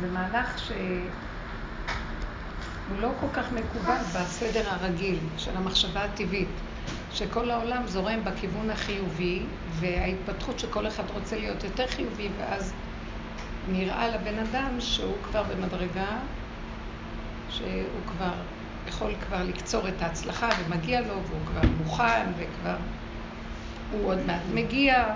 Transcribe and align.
זה 0.00 0.06
מהלך 0.12 0.58
שהוא 0.58 0.76
לא 3.00 3.10
כל 3.20 3.26
כך 3.32 3.52
מקובל 3.52 3.98
בסדר 4.14 4.70
הרגיל 4.70 5.18
של 5.38 5.56
המחשבה 5.56 6.04
הטבעית, 6.04 6.48
שכל 7.12 7.50
העולם 7.50 7.82
זורם 7.86 8.24
בכיוון 8.24 8.70
החיובי, 8.70 9.42
וההתפתחות 9.80 10.58
שכל 10.58 10.86
אחד 10.86 11.10
רוצה 11.14 11.36
להיות 11.36 11.64
יותר 11.64 11.86
חיובי, 11.86 12.28
ואז 12.38 12.72
נראה 13.72 14.08
לבן 14.08 14.38
אדם 14.38 14.80
שהוא 14.80 15.14
כבר 15.30 15.42
במדרגה, 15.42 16.16
שהוא 17.50 18.00
כבר 18.06 18.32
יכול 18.88 19.14
כבר 19.28 19.42
לקצור 19.44 19.88
את 19.88 20.02
ההצלחה 20.02 20.48
ומגיע 20.58 21.00
לו, 21.00 21.06
והוא 21.06 21.40
כבר 21.46 21.62
מוכן, 21.78 22.26
וכבר 22.38 22.76
הוא 23.92 24.08
עוד 24.08 24.18
מעט 24.26 24.42
מגיע. 24.54 25.06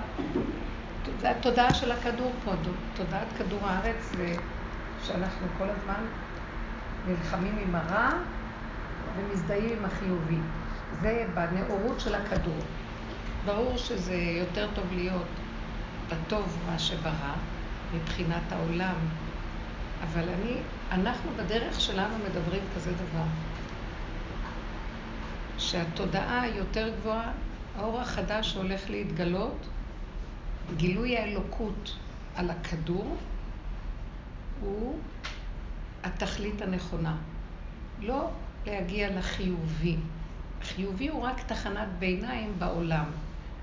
זה 1.20 1.30
התודעה 1.30 1.74
של 1.74 1.92
הכדור 1.92 2.32
פה, 2.44 2.52
תודעת 2.94 3.26
כדור 3.38 3.60
הארץ, 3.62 4.12
ושאנחנו 5.08 5.46
כל 5.58 5.70
הזמן 5.70 6.04
נלחמים 7.06 7.58
עם 7.58 7.74
הרע 7.74 8.10
ומזדהים 9.16 9.78
עם 9.78 9.84
החיובי. 9.84 10.38
זה 11.00 11.26
בנאורות 11.34 12.00
של 12.00 12.14
הכדור. 12.14 12.58
ברור 13.44 13.76
שזה 13.76 14.14
יותר 14.14 14.68
טוב 14.74 14.84
להיות 14.92 15.26
בטוב 16.08 16.58
מאשר 16.66 16.96
ברע, 16.96 17.34
מבחינת 17.94 18.52
העולם. 18.52 18.94
אבל 20.02 20.28
אני, 20.28 20.56
אנחנו 20.92 21.30
בדרך 21.36 21.80
שלנו 21.80 22.14
מדברים 22.28 22.62
כזה 22.76 22.90
דבר. 22.92 23.24
שהתודעה 25.58 26.48
יותר 26.48 26.92
גבוהה, 27.00 27.32
האור 27.76 28.00
החדש 28.00 28.52
שהולך 28.52 28.90
להתגלות, 28.90 29.68
גילוי 30.76 31.16
האלוקות 31.16 31.96
על 32.36 32.50
הכדור, 32.50 33.16
הוא 34.60 34.98
התכלית 36.04 36.62
הנכונה. 36.62 37.16
לא 38.00 38.30
להגיע 38.66 39.10
לחיובי. 39.18 39.96
חיובי 40.62 41.08
הוא 41.08 41.22
רק 41.22 41.42
תחנת 41.46 41.88
ביניים 41.98 42.52
בעולם, 42.58 43.04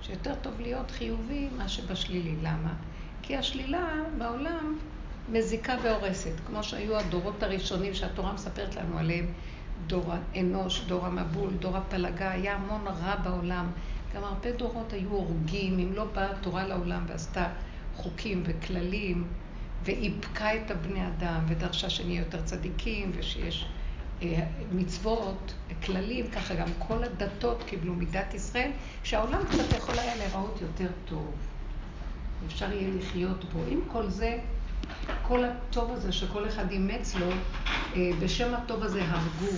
שיותר 0.01 0.35
טוב 0.41 0.53
להיות 0.59 0.91
חיובי 0.91 1.49
מאשר 1.57 1.83
בשלילי. 1.85 2.35
למה? 2.41 2.73
כי 3.21 3.37
השלילה 3.37 3.93
בעולם 4.17 4.77
מזיקה 5.31 5.75
והורסת, 5.83 6.33
כמו 6.47 6.63
שהיו 6.63 6.97
הדורות 6.97 7.43
הראשונים 7.43 7.93
שהתורה 7.93 8.33
מספרת 8.33 8.75
לנו 8.75 8.97
עליהם, 8.97 9.25
דור 9.87 10.13
האנוש, 10.13 10.81
דור 10.87 11.05
המבול, 11.05 11.53
דור 11.59 11.77
הפלגה, 11.77 12.31
היה 12.31 12.55
המון 12.55 12.87
רע 12.87 13.15
בעולם. 13.15 13.71
גם 14.15 14.23
הרבה 14.23 14.51
דורות 14.51 14.93
היו 14.93 15.09
הורגים, 15.09 15.79
אם 15.79 15.93
לא 15.93 16.05
באה 16.05 16.31
התורה 16.31 16.67
לעולם 16.67 17.03
ועשתה 17.07 17.47
חוקים 17.95 18.43
וכללים, 18.45 19.27
ואיפקה 19.85 20.55
את 20.55 20.71
הבני 20.71 21.07
אדם, 21.07 21.39
ודרשה 21.47 21.89
שנהיה 21.89 22.19
יותר 22.19 22.41
צדיקים, 22.41 23.11
ושיש 23.15 23.65
אה, 24.21 24.45
מצוות, 24.71 25.53
כללים, 25.85 26.27
ככה 26.27 26.55
גם 26.55 26.67
כל 26.79 27.03
הדתות 27.03 27.63
קיבלו 27.67 27.93
מידת 27.93 28.33
ישראל, 28.33 28.71
שהעולם 29.03 29.39
קצת 29.49 29.77
יכול 29.77 29.99
היה 29.99 30.15
להיראות 30.15 30.61
יותר 30.61 30.87
טוב. 31.05 31.31
אפשר 32.47 32.71
יהיה 32.73 32.89
לחיות 32.97 33.45
בו. 33.53 33.59
עם 33.67 33.79
כל 33.87 34.09
זה, 34.09 34.37
כל 35.21 35.43
הטוב 35.43 35.91
הזה 35.91 36.11
שכל 36.11 36.47
אחד 36.47 36.71
אימץ 36.71 37.15
לו, 37.15 37.29
אה, 37.95 38.09
בשם 38.19 38.53
הטוב 38.53 38.83
הזה 38.83 39.01
הרגו 39.07 39.55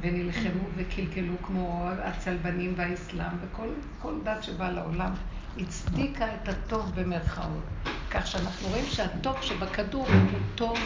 ונלחמו 0.00 0.64
וקלקלו 0.76 1.34
כמו 1.42 1.88
הצלבנים 2.02 2.74
והאסלאם 2.76 3.36
וכל 3.40 4.14
דת 4.24 4.42
שבאה 4.42 4.70
לעולם 4.70 5.12
הצדיקה 5.58 6.34
את 6.34 6.48
הטוב 6.48 6.92
במרכאות. 6.94 7.64
כך 8.10 8.26
שאנחנו 8.26 8.68
רואים 8.68 8.84
שהטוב 8.86 9.42
שבכדור 9.42 10.06
הוא 10.06 10.40
טוב 10.54 10.78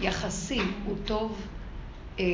יחסי, 0.00 0.60
הוא 0.84 0.96
טוב 1.04 1.46
אה, 2.18 2.24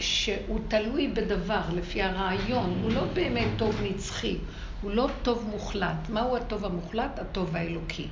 שהוא 0.00 0.60
תלוי 0.68 1.08
בדבר, 1.08 1.60
לפי 1.74 2.02
הרעיון, 2.02 2.80
הוא 2.82 2.92
לא 2.92 3.04
באמת 3.14 3.48
טוב 3.56 3.80
נצחי, 3.82 4.38
הוא 4.82 4.90
לא 4.90 5.08
טוב 5.22 5.46
מוחלט. 5.50 6.08
מהו 6.08 6.36
הטוב 6.36 6.64
המוחלט? 6.64 7.18
הטוב 7.18 7.56
האלוקי. 7.56 8.08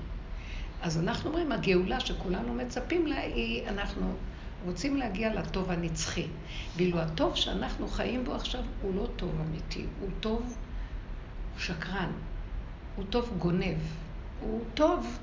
אז 0.83 0.99
אנחנו 0.99 1.31
אומרים, 1.31 1.53
הגאולה 1.53 2.01
שכולנו 2.01 2.55
מצפים 2.55 3.06
לה 3.06 3.21
היא, 3.21 3.69
אנחנו 3.69 4.12
רוצים 4.65 4.97
להגיע 4.97 5.34
לטוב 5.34 5.71
הנצחי. 5.71 6.27
ואילו 6.77 6.99
הטוב 7.01 7.37
שאנחנו 7.37 7.89
חיים 7.89 8.25
בו 8.25 8.34
עכשיו 8.34 8.61
הוא 8.83 8.95
לא 8.95 9.06
טוב 9.17 9.41
אמיתי, 9.41 9.84
הוא 10.01 10.09
טוב 10.21 10.56
שקרן, 11.59 12.11
הוא 12.97 13.05
טוב 13.11 13.34
גונב, 13.39 13.79
הוא 14.41 14.61
טוב 14.75 15.19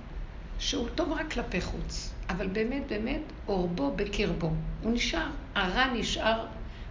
שהוא 0.59 0.89
טוב 0.95 1.11
רק 1.11 1.33
כלפי 1.33 1.61
חוץ, 1.61 2.13
אבל 2.29 2.47
באמת 2.47 2.83
באמת 2.87 3.21
אורבו 3.47 3.91
בקרבו, 3.95 4.51
הוא 4.81 4.91
נשאר, 4.91 5.27
הרע 5.55 5.93
נשאר 5.93 6.45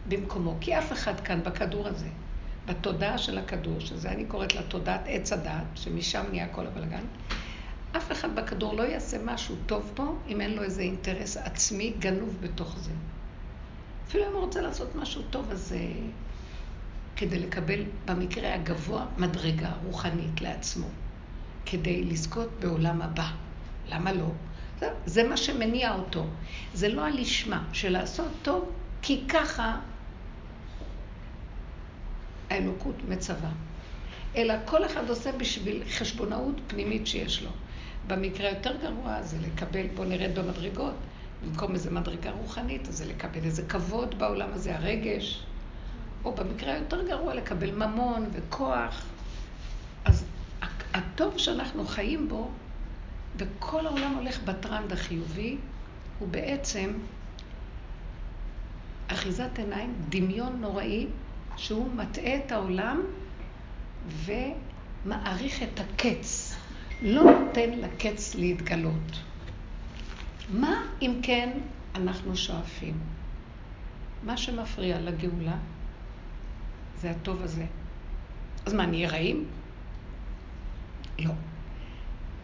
במקומו, 0.09 0.57
כי 0.61 0.79
אף 0.79 0.93
אחד 0.93 1.21
כאן 1.21 1.43
בכדור 1.43 1.89
הזה, 1.89 2.09
בתודעה 2.67 3.19
של 3.19 3.39
הכדור, 3.39 3.81
שזה 3.81 4.11
אני 4.11 4.25
קוראת 4.25 4.55
לה 4.55 4.63
תודעת 4.63 5.01
עץ 5.07 5.33
הדעת, 5.33 5.65
שמשם 5.75 6.25
נהיה 6.31 6.49
כל 6.49 6.67
הבלגן, 6.67 7.05
אף 7.97 8.13
אחד 8.13 8.37
בכדור 8.37 8.75
לא 8.75 8.83
יעשה 8.83 9.17
משהו 9.25 9.57
טוב 9.67 9.93
פה, 9.95 10.17
אם 10.29 10.41
אין 10.41 10.55
לו 10.55 10.63
איזה 10.63 10.83
אינטרס 10.83 11.37
עצמי 11.37 11.93
גנוב 11.99 12.37
בתוך 12.41 12.79
זה. 12.79 12.93
אפילו 14.09 14.29
אם 14.29 14.33
הוא 14.33 14.41
רוצה 14.41 14.61
לעשות 14.61 14.95
משהו 14.95 15.23
טוב, 15.31 15.51
אז 15.51 15.73
אה, 15.77 15.79
כדי 17.23 17.39
לקבל 17.39 17.83
במקרה 18.05 18.55
הגבוה 18.55 19.07
מדרגה 19.19 19.71
רוחנית 19.85 20.41
לעצמו, 20.41 20.87
כדי 21.67 22.05
לזכות 22.05 22.49
בעולם 22.61 23.03
הבא. 23.03 23.31
למה 23.89 24.13
לא? 24.13 24.27
זה, 24.81 24.89
זה 25.07 25.29
מה 25.29 25.37
שמניע 25.37 25.95
אותו. 25.95 26.27
זה 26.75 26.89
לא 26.89 27.07
הלשמה 27.07 27.65
של 27.73 27.93
לעשות 27.93 28.29
טוב, 28.43 28.71
כי 29.03 29.25
ככה 29.29 29.81
האלוקות 32.51 32.97
מצווה. 33.09 33.51
אלא 34.37 34.55
כל 34.65 34.87
אחד 34.87 35.11
עושה 35.11 35.33
בשביל 35.33 35.83
חשבונאות 35.99 36.61
פנימית 36.67 37.07
שיש 37.07 37.43
לו. 37.43 37.51
במקרה 38.07 38.51
יותר 38.51 38.77
גרוע 38.83 39.23
זה 39.23 39.37
לקבל, 39.41 39.87
בואו 39.95 40.09
נרד 40.09 40.39
במדרגות, 40.39 40.95
במקום 41.45 41.75
איזה 41.75 41.91
מדרגה 41.91 42.31
רוחנית, 42.31 42.89
אז 42.89 42.99
זה 42.99 43.07
לקבל 43.07 43.45
איזה 43.45 43.63
כבוד 43.63 44.19
בעולם 44.19 44.49
הזה, 44.53 44.77
הרגש, 44.77 45.47
או 46.25 46.35
במקרה 46.35 46.75
היותר 46.75 47.09
גרוע 47.09 47.35
לקבל 47.35 47.71
ממון 47.71 48.27
וכוח. 48.33 49.05
אז 50.05 50.25
הטוב 50.95 51.39
שאנחנו 51.39 51.87
חיים 51.87 52.29
בו, 52.29 52.51
וכל 53.37 53.87
העולם 53.87 54.15
הולך 54.15 54.43
בטרנד 54.43 54.93
החיובי, 54.93 55.57
הוא 56.19 56.29
בעצם 56.29 56.93
אחיזת 59.09 59.59
עיניים, 59.59 59.95
דמיון 60.09 60.61
נוראי, 60.61 61.07
שהוא 61.57 61.91
מטעה 61.95 62.37
את 62.37 62.53
העולם 62.53 63.01
ומעריך 64.07 65.63
את 65.63 65.81
הקץ. 65.81 66.57
לא 67.03 67.23
נותן 67.23 67.71
לקץ 67.71 68.35
להתגלות. 68.35 69.21
מה 70.49 70.83
אם 71.03 71.21
כן 71.23 71.59
אנחנו 71.95 72.37
שואפים? 72.37 72.99
מה 74.23 74.37
שמפריע 74.37 75.01
לגאולה 75.01 75.57
זה 77.03 77.11
הטוב 77.11 77.43
הזה. 77.43 77.67
אז 78.67 78.75
מה, 78.75 78.87
נהיה 78.87 79.11
רעים? 79.11 79.47
לא. 81.19 81.33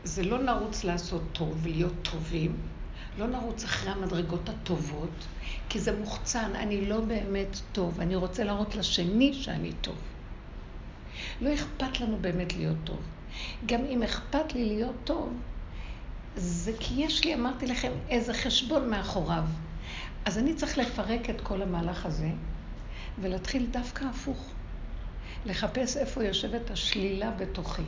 זה 0.05 0.23
לא 0.23 0.43
נרוץ 0.43 0.85
לעשות 0.85 1.23
טוב 1.33 1.59
ולהיות 1.63 1.93
טובים, 2.03 2.57
לא 3.19 3.27
נרוץ 3.27 3.65
אחרי 3.65 3.91
המדרגות 3.91 4.49
הטובות, 4.49 5.27
כי 5.69 5.81
זה 5.81 5.99
מוחצן, 5.99 6.51
אני 6.55 6.89
לא 6.89 7.01
באמת 7.01 7.61
טוב, 7.73 8.01
אני 8.01 8.17
רוצה 8.17 8.45
להראות 8.45 8.75
לשני 8.75 9.35
שאני 9.35 9.73
טוב. 9.81 9.97
לא 11.41 11.55
אכפת 11.55 12.01
לנו 12.01 12.19
באמת 12.21 12.53
להיות 12.53 12.77
טוב. 12.85 13.01
גם 13.67 13.85
אם 13.85 14.03
אכפת 14.03 14.55
לי 14.55 14.65
להיות 14.65 14.97
טוב, 15.05 15.33
זה 16.37 16.73
כי 16.81 16.95
יש 16.97 17.25
לי, 17.25 17.35
אמרתי 17.35 17.67
לכם, 17.67 17.93
איזה 18.09 18.35
חשבון 18.35 18.91
מאחוריו. 18.91 19.45
אז 20.25 20.39
אני 20.39 20.55
צריך 20.55 20.79
לפרק 20.79 21.31
את 21.31 21.41
כל 21.41 21.63
המהלך 21.63 22.07
הזה 22.07 22.31
ולהתחיל 23.21 23.67
דווקא 23.71 24.05
הפוך. 24.05 24.51
לחפש 25.47 25.97
איפה 25.97 26.25
יושבת 26.25 26.71
השלילה 26.71 27.31
בתוכי. 27.31 27.83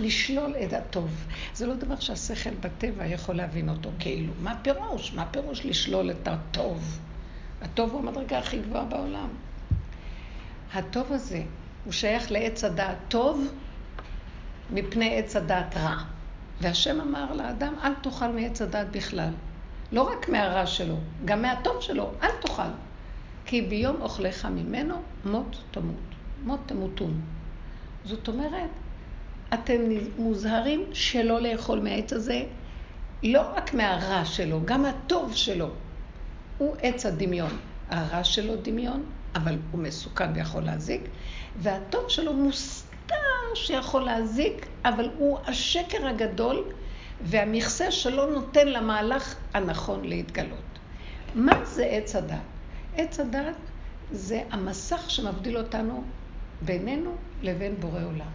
לשלול 0.00 0.54
את 0.64 0.72
הטוב. 0.72 1.26
זה 1.54 1.66
לא 1.66 1.74
דבר 1.74 2.00
שהשכל 2.00 2.50
בטבע 2.50 3.06
יכול 3.06 3.34
להבין 3.34 3.68
אותו 3.68 3.90
כאילו. 3.98 4.32
מה 4.42 4.54
פירוש? 4.62 5.12
מה 5.12 5.26
פירוש 5.26 5.66
לשלול 5.66 6.10
את 6.10 6.28
הטוב? 6.28 6.98
הטוב 7.62 7.90
הוא 7.90 8.00
המדרגה 8.00 8.38
הכי 8.38 8.58
גבוהה 8.58 8.84
בעולם. 8.84 9.28
הטוב 10.74 11.12
הזה, 11.12 11.42
הוא 11.84 11.92
שייך 11.92 12.32
לעץ 12.32 12.64
הדעת 12.64 12.96
טוב 13.08 13.48
מפני 14.70 15.18
עץ 15.18 15.36
הדעת 15.36 15.76
רע. 15.76 15.96
והשם 16.60 17.00
אמר 17.00 17.32
לאדם, 17.32 17.74
אל 17.82 17.94
תאכל 18.02 18.28
מעץ 18.28 18.62
הדעת 18.62 18.90
בכלל. 18.90 19.30
לא 19.92 20.02
רק 20.02 20.28
מהרע 20.28 20.66
שלו, 20.66 20.96
גם 21.24 21.42
מהטוב 21.42 21.80
שלו, 21.80 22.10
אל 22.22 22.30
תאכל. 22.40 22.62
כי 23.46 23.62
ביום 23.62 23.96
אוכליך 24.00 24.44
ממנו, 24.44 24.94
מות 25.24 25.56
תמות. 25.70 25.94
מות 26.44 26.60
תמותון. 26.66 27.20
זאת 28.04 28.28
אומרת, 28.28 28.70
אתם 29.54 29.80
מוזהרים 30.18 30.84
שלא 30.92 31.40
לאכול 31.40 31.80
מהעץ 31.80 32.12
הזה, 32.12 32.42
לא 33.22 33.40
רק 33.56 33.74
מהרע 33.74 34.24
שלו, 34.24 34.60
גם 34.64 34.84
הטוב 34.84 35.34
שלו. 35.34 35.68
הוא 36.58 36.76
עץ 36.82 37.06
הדמיון. 37.06 37.58
הרע 37.88 38.24
שלו 38.24 38.56
דמיון, 38.56 39.04
אבל 39.34 39.58
הוא 39.70 39.80
מסוכן 39.80 40.32
ויכול 40.34 40.62
להזיק, 40.62 41.00
והטוב 41.58 42.08
שלו 42.08 42.32
מוסתר 42.32 43.14
שיכול 43.54 44.02
להזיק, 44.02 44.66
אבל 44.84 45.08
הוא 45.18 45.38
השקר 45.46 46.06
הגדול, 46.06 46.64
והמכסה 47.20 47.90
שלו 47.90 48.30
נותן 48.30 48.68
למהלך 48.68 49.34
הנכון 49.54 50.04
להתגלות. 50.04 50.78
מה 51.34 51.64
זה 51.64 51.84
עץ 51.84 52.16
הדת? 52.16 52.53
עץ 52.96 53.20
הדת 53.20 53.56
זה 54.10 54.42
המסך 54.50 55.10
שמבדיל 55.10 55.58
אותנו 55.58 56.04
בינינו 56.62 57.14
לבין 57.42 57.74
בורא 57.80 58.04
עולם. 58.04 58.30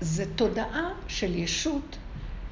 זה 0.00 0.34
תודעה 0.36 0.88
של 1.08 1.34
ישות, 1.34 1.96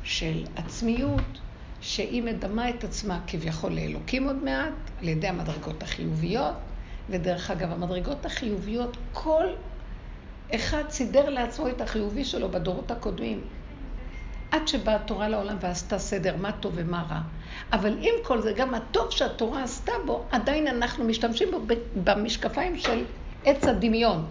של 0.04 0.44
עצמיות, 0.56 1.40
שהיא 1.80 2.22
מדמה 2.22 2.70
את 2.70 2.84
עצמה 2.84 3.20
כביכול 3.26 3.72
לאלוקים 3.72 4.24
עוד 4.24 4.44
מעט, 4.44 4.72
על 5.00 5.08
ידי 5.08 5.28
המדרגות 5.28 5.82
החיוביות, 5.82 6.54
ודרך 7.10 7.50
אגב, 7.50 7.72
המדרגות 7.72 8.26
החיוביות, 8.26 8.96
כל 9.12 9.46
אחד 10.54 10.82
סידר 10.90 11.28
לעצמו 11.28 11.68
את 11.68 11.80
החיובי 11.80 12.24
שלו 12.24 12.48
בדורות 12.48 12.90
הקודמים. 12.90 13.40
עד 14.52 14.68
שבאה 14.68 14.96
התורה 14.96 15.28
לעולם 15.28 15.56
ועשתה 15.60 15.98
סדר, 15.98 16.36
מה 16.36 16.52
טוב 16.52 16.72
ומה 16.76 17.04
רע. 17.10 17.20
אבל 17.72 17.96
עם 17.98 18.14
כל 18.22 18.40
זה, 18.40 18.52
גם 18.52 18.74
הטוב 18.74 19.10
שהתורה 19.10 19.62
עשתה 19.62 19.92
בו, 20.06 20.24
עדיין 20.30 20.66
אנחנו 20.66 21.04
משתמשים 21.04 21.48
בו 21.50 21.60
במשקפיים 22.04 22.78
של 22.78 23.04
עץ 23.44 23.64
הדמיון. 23.64 24.26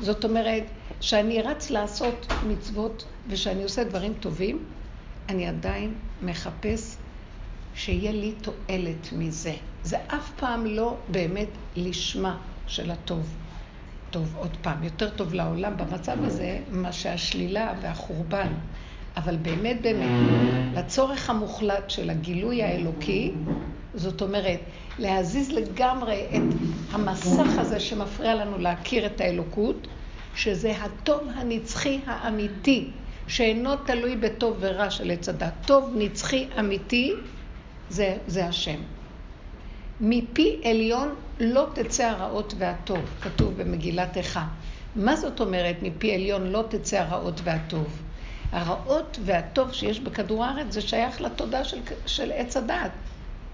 זאת 0.00 0.24
אומרת, 0.24 0.64
שאני 1.00 1.42
רץ 1.42 1.70
לעשות 1.70 2.32
מצוות 2.48 3.04
ושאני 3.28 3.62
עושה 3.62 3.84
דברים 3.84 4.14
טובים, 4.20 4.64
אני 5.28 5.48
עדיין 5.48 5.94
מחפש 6.22 6.96
שיהיה 7.74 8.12
לי 8.12 8.32
תועלת 8.32 9.12
מזה. 9.12 9.54
זה 9.82 9.96
אף 10.06 10.30
פעם 10.36 10.66
לא 10.66 10.96
באמת 11.08 11.48
לשמה 11.76 12.38
של 12.66 12.90
הטוב. 12.90 13.36
טוב, 14.10 14.34
עוד 14.36 14.56
פעם, 14.62 14.82
יותר 14.82 15.10
טוב 15.10 15.34
לעולם 15.34 15.76
במצב 15.76 16.24
הזה, 16.24 16.58
מה 16.70 16.92
שהשלילה 16.92 17.74
והחורבן. 17.82 18.52
אבל 19.16 19.36
באמת 19.36 19.82
באמת, 19.82 20.10
לצורך 20.74 21.30
המוחלט 21.30 21.90
של 21.90 22.10
הגילוי 22.10 22.62
האלוקי, 22.62 23.32
זאת 23.94 24.22
אומרת, 24.22 24.60
להזיז 24.98 25.50
לגמרי 25.50 26.26
את 26.36 26.42
המסך 26.92 27.58
הזה 27.58 27.80
שמפריע 27.80 28.34
לנו 28.34 28.58
להכיר 28.58 29.06
את 29.06 29.20
האלוקות, 29.20 29.86
שזה 30.34 30.72
הטוב 30.82 31.20
הנצחי 31.34 32.00
האמיתי, 32.06 32.90
שאינו 33.26 33.76
תלוי 33.76 34.16
בטוב 34.16 34.56
ורע 34.60 34.90
של 34.90 35.10
עץ 35.10 35.28
הדת. 35.28 35.52
טוב 35.66 35.92
נצחי 35.96 36.46
אמיתי 36.58 37.12
זה, 37.90 38.16
זה 38.26 38.46
השם. 38.46 38.78
מפי 40.00 40.60
עליון 40.64 41.14
לא 41.40 41.66
תצא 41.74 42.04
הרעות 42.04 42.54
והטוב, 42.58 43.00
כתוב 43.20 43.54
במגילת 43.56 44.16
איכה. 44.16 44.46
מה 44.96 45.16
זאת 45.16 45.40
אומרת 45.40 45.76
מפי 45.82 46.14
עליון 46.14 46.46
לא 46.46 46.64
תצא 46.68 46.98
הרעות 46.98 47.40
והטוב? 47.44 48.01
הרעות 48.52 49.18
והטוב 49.24 49.72
שיש 49.72 50.00
בכדור 50.00 50.44
הארץ 50.44 50.66
זה 50.72 50.80
שייך 50.80 51.20
לתודעה 51.20 51.64
של, 51.64 51.80
של 52.06 52.32
עץ 52.32 52.56
הדעת. 52.56 52.92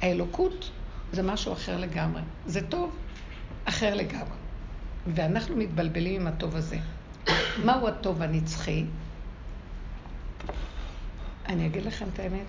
האלוקות 0.03 0.71
זה 1.13 1.23
משהו 1.23 1.53
אחר 1.53 1.77
לגמרי. 1.77 2.23
זה 2.47 2.67
טוב 2.69 2.97
אחר 3.65 3.95
לגמרי. 3.95 4.37
ואנחנו 5.07 5.57
מתבלבלים 5.57 6.21
עם 6.21 6.27
הטוב 6.27 6.57
הזה. 6.57 6.79
מהו 7.65 7.89
הטוב 7.89 8.23
הנצחי? 8.23 8.85
אני 11.47 11.67
אגיד 11.67 11.85
לכם 11.85 12.07
את 12.15 12.19
האמת, 12.19 12.47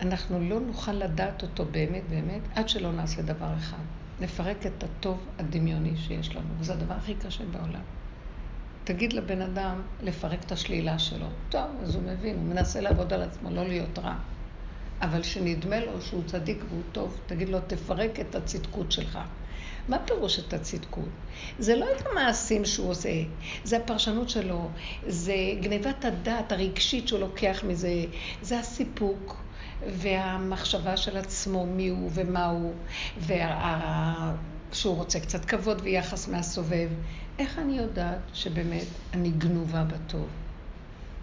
אנחנו 0.00 0.40
לא 0.40 0.60
נוכל 0.60 0.92
לדעת 0.92 1.42
אותו 1.42 1.64
באמת 1.64 2.02
באמת 2.10 2.40
עד 2.54 2.68
שלא 2.68 2.92
נעשה 2.92 3.22
דבר 3.22 3.54
אחד. 3.58 3.82
נפרק 4.20 4.66
את 4.66 4.84
הטוב 4.84 5.26
הדמיוני 5.38 5.96
שיש 5.96 6.36
לנו, 6.36 6.48
וזה 6.58 6.72
הדבר 6.72 6.94
הכי 6.94 7.14
קשה 7.14 7.44
בעולם. 7.44 7.82
תגיד 8.84 9.12
לבן 9.12 9.42
אדם 9.42 9.82
לפרק 10.02 10.44
את 10.44 10.52
השלילה 10.52 10.98
שלו. 10.98 11.26
טוב, 11.48 11.66
אז 11.82 11.94
הוא 11.94 12.02
מבין, 12.02 12.36
הוא 12.36 12.44
מנסה 12.44 12.80
לעבוד 12.80 13.12
על 13.12 13.22
עצמו, 13.22 13.50
לא 13.50 13.68
להיות 13.68 13.98
רע. 13.98 14.14
אבל 15.02 15.22
שנדמה 15.22 15.80
לו 15.80 16.02
שהוא 16.02 16.22
צדיק 16.26 16.64
והוא 16.68 16.82
טוב, 16.92 17.20
תגיד 17.26 17.48
לו, 17.48 17.58
תפרק 17.66 18.20
את 18.20 18.34
הצדקות 18.34 18.92
שלך. 18.92 19.18
מה 19.88 19.98
פירוש 19.98 20.38
את 20.38 20.52
הצדקות? 20.52 21.08
זה 21.58 21.76
לא 21.76 21.86
את 21.96 22.06
המעשים 22.06 22.64
שהוא 22.64 22.90
עושה, 22.90 23.08
זה 23.64 23.76
הפרשנות 23.76 24.28
שלו, 24.28 24.68
זה 25.06 25.34
גניבת 25.60 26.04
הדעת 26.04 26.52
הרגשית 26.52 27.08
שהוא 27.08 27.20
לוקח 27.20 27.64
מזה, 27.66 28.04
זה 28.42 28.58
הסיפוק 28.58 29.42
והמחשבה 29.86 30.96
של 30.96 31.16
עצמו, 31.16 31.66
מי 31.66 31.88
הוא 31.88 32.10
ומה 32.14 32.46
הוא, 32.46 32.72
וה... 33.18 34.34
שהוא 34.72 34.96
רוצה 34.96 35.20
קצת 35.20 35.44
כבוד 35.44 35.80
ויחס 35.82 36.28
מהסובב. 36.28 36.88
איך 37.38 37.58
אני 37.58 37.78
יודעת 37.78 38.20
שבאמת 38.32 38.86
אני 39.14 39.30
גנובה 39.30 39.84
בטוב? 39.84 40.28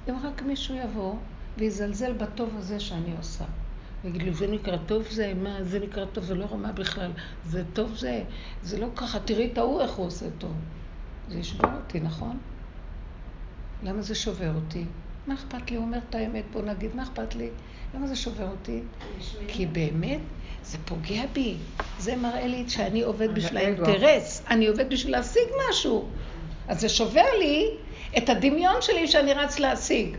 אם 0.10 0.16
רק 0.24 0.42
מישהו 0.42 0.76
יבוא 0.76 1.16
ויזלזל 1.58 2.14
בטוב 2.14 2.50
הזה 2.58 2.80
שאני 2.80 3.14
עושה. 3.18 3.46
ויגיד 4.04 4.22
לי, 4.22 4.34
זה 4.34 4.48
נקרא 4.48 4.78
טוב 4.78 5.04
זה, 5.10 5.34
מה, 5.34 5.64
זה 5.64 5.80
נקרא 5.80 6.06
טוב, 6.06 6.24
זה 6.24 6.36
לא 6.36 6.46
רמה 6.46 6.72
בכלל, 6.72 7.12
זה 7.46 7.64
טוב 7.74 7.96
זה, 7.96 8.24
זה 8.64 8.80
לא 8.80 8.88
ככה, 8.96 9.20
תראי 9.20 9.50
את 9.54 9.58
ההוא 9.58 9.82
איך 9.82 9.92
הוא 9.92 10.06
עושה 10.06 10.26
טוב. 10.38 10.54
זה 11.30 11.40
ישבור 11.40 11.72
אותי, 11.76 12.00
נכון? 12.00 12.38
למה 13.84 14.02
זה 14.02 14.16
שובר 14.16 14.56
אותי? 14.56 14.86
מה 15.28 15.34
אכפת 15.34 15.72
לי? 15.72 15.78
הוא 15.78 15.86
אומר 15.86 16.00
את 16.10 16.16
האמת, 16.16 16.44
בוא 16.52 16.62
נגיד, 16.62 16.96
מה 16.96 17.04
אכפת 17.04 17.36
לי? 17.36 17.50
למה 17.94 18.08
זה 18.08 18.16
שובר 18.16 18.50
אותי? 18.50 18.80
כי 19.48 19.66
באמת 19.66 20.20
זה 20.64 20.78
פוגע 20.86 21.26
בי. 21.34 21.56
זה 22.00 22.16
מראה 22.16 22.48
לי 22.48 22.64
שאני 22.68 23.02
עובד 23.02 23.36
בשביל 23.36 23.58
האינטרס, 23.58 24.44
אני 24.50 24.68
עובד 24.68 24.90
בשביל 24.90 25.12
להשיג 25.12 25.44
משהו. 25.70 26.10
אז 26.68 26.82
זה 26.82 26.90
שובר 26.90 27.26
לי 27.40 27.70
את 28.18 28.30
הדמיון 28.30 28.82
שלי 28.82 29.08
שאני 29.08 29.34
רץ 29.34 29.60
להשיג. 29.60 30.18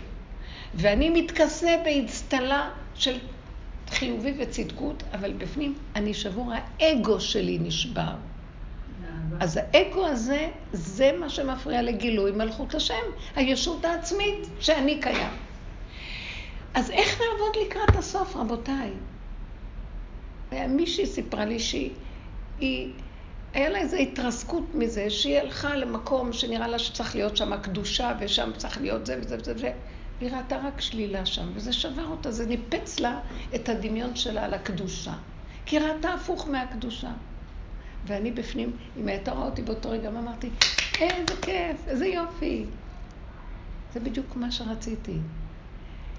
ואני 0.74 1.10
מתכסה 1.10 1.76
באצטלה 1.84 2.70
של 2.94 3.18
חיובי 3.90 4.34
וצדקות, 4.38 5.02
אבל 5.12 5.32
בפנים 5.32 5.74
אני 5.96 6.14
שבור, 6.14 6.52
האגו 6.80 7.20
שלי 7.20 7.58
נשבר. 7.58 8.12
אז 9.40 9.60
האגו 9.72 10.06
הזה, 10.06 10.48
זה 10.72 11.12
מה 11.20 11.28
שמפריע 11.30 11.82
לגילוי 11.82 12.30
מלכות 12.30 12.74
השם, 12.74 12.94
הישות 13.36 13.84
העצמית 13.84 14.46
שאני 14.60 15.00
קיים. 15.00 15.47
אז 16.74 16.90
איך 16.90 17.20
נעבוד 17.20 17.56
לקראת 17.66 17.96
הסוף, 17.96 18.36
רבותיי? 18.36 18.90
מישהי 20.68 21.06
סיפרה 21.06 21.44
לי 21.44 21.60
שהיא, 21.60 21.90
היא, 22.58 22.92
היה 23.54 23.68
לה 23.70 23.78
איזו 23.78 23.96
התרסקות 23.96 24.74
מזה, 24.74 25.10
שהיא 25.10 25.38
הלכה 25.38 25.76
למקום 25.76 26.32
שנראה 26.32 26.68
לה 26.68 26.78
שצריך 26.78 27.14
להיות 27.14 27.36
שם 27.36 27.56
קדושה, 27.62 28.12
ושם 28.20 28.50
צריך 28.56 28.80
להיות 28.80 29.06
זה 29.06 29.18
וזה 29.20 29.36
וזה, 29.38 29.52
והיא 30.18 30.30
ראתה 30.32 30.56
רק 30.56 30.80
שלילה 30.80 31.26
שם, 31.26 31.48
וזה 31.54 31.72
שבר 31.72 32.06
אותה, 32.06 32.30
זה 32.30 32.46
ניפץ 32.46 33.00
לה 33.00 33.20
את 33.54 33.68
הדמיון 33.68 34.16
שלה 34.16 34.44
על 34.44 34.54
הקדושה. 34.54 35.12
כי 35.66 35.78
היא 35.78 35.86
ראתה 35.86 36.14
הפוך 36.14 36.48
מהקדושה. 36.48 37.10
ואני 38.06 38.30
בפנים, 38.30 38.76
אם 38.96 39.08
הייתה 39.08 39.32
רואה 39.32 39.46
אותי 39.46 39.62
באותו 39.62 39.90
רגע, 39.90 40.08
אמרתי, 40.08 40.50
איזה 41.00 41.34
כיף, 41.42 41.88
איזה 41.88 42.06
יופי. 42.06 42.64
זה 43.94 44.00
בדיוק 44.00 44.36
מה 44.36 44.52
שרציתי. 44.52 45.16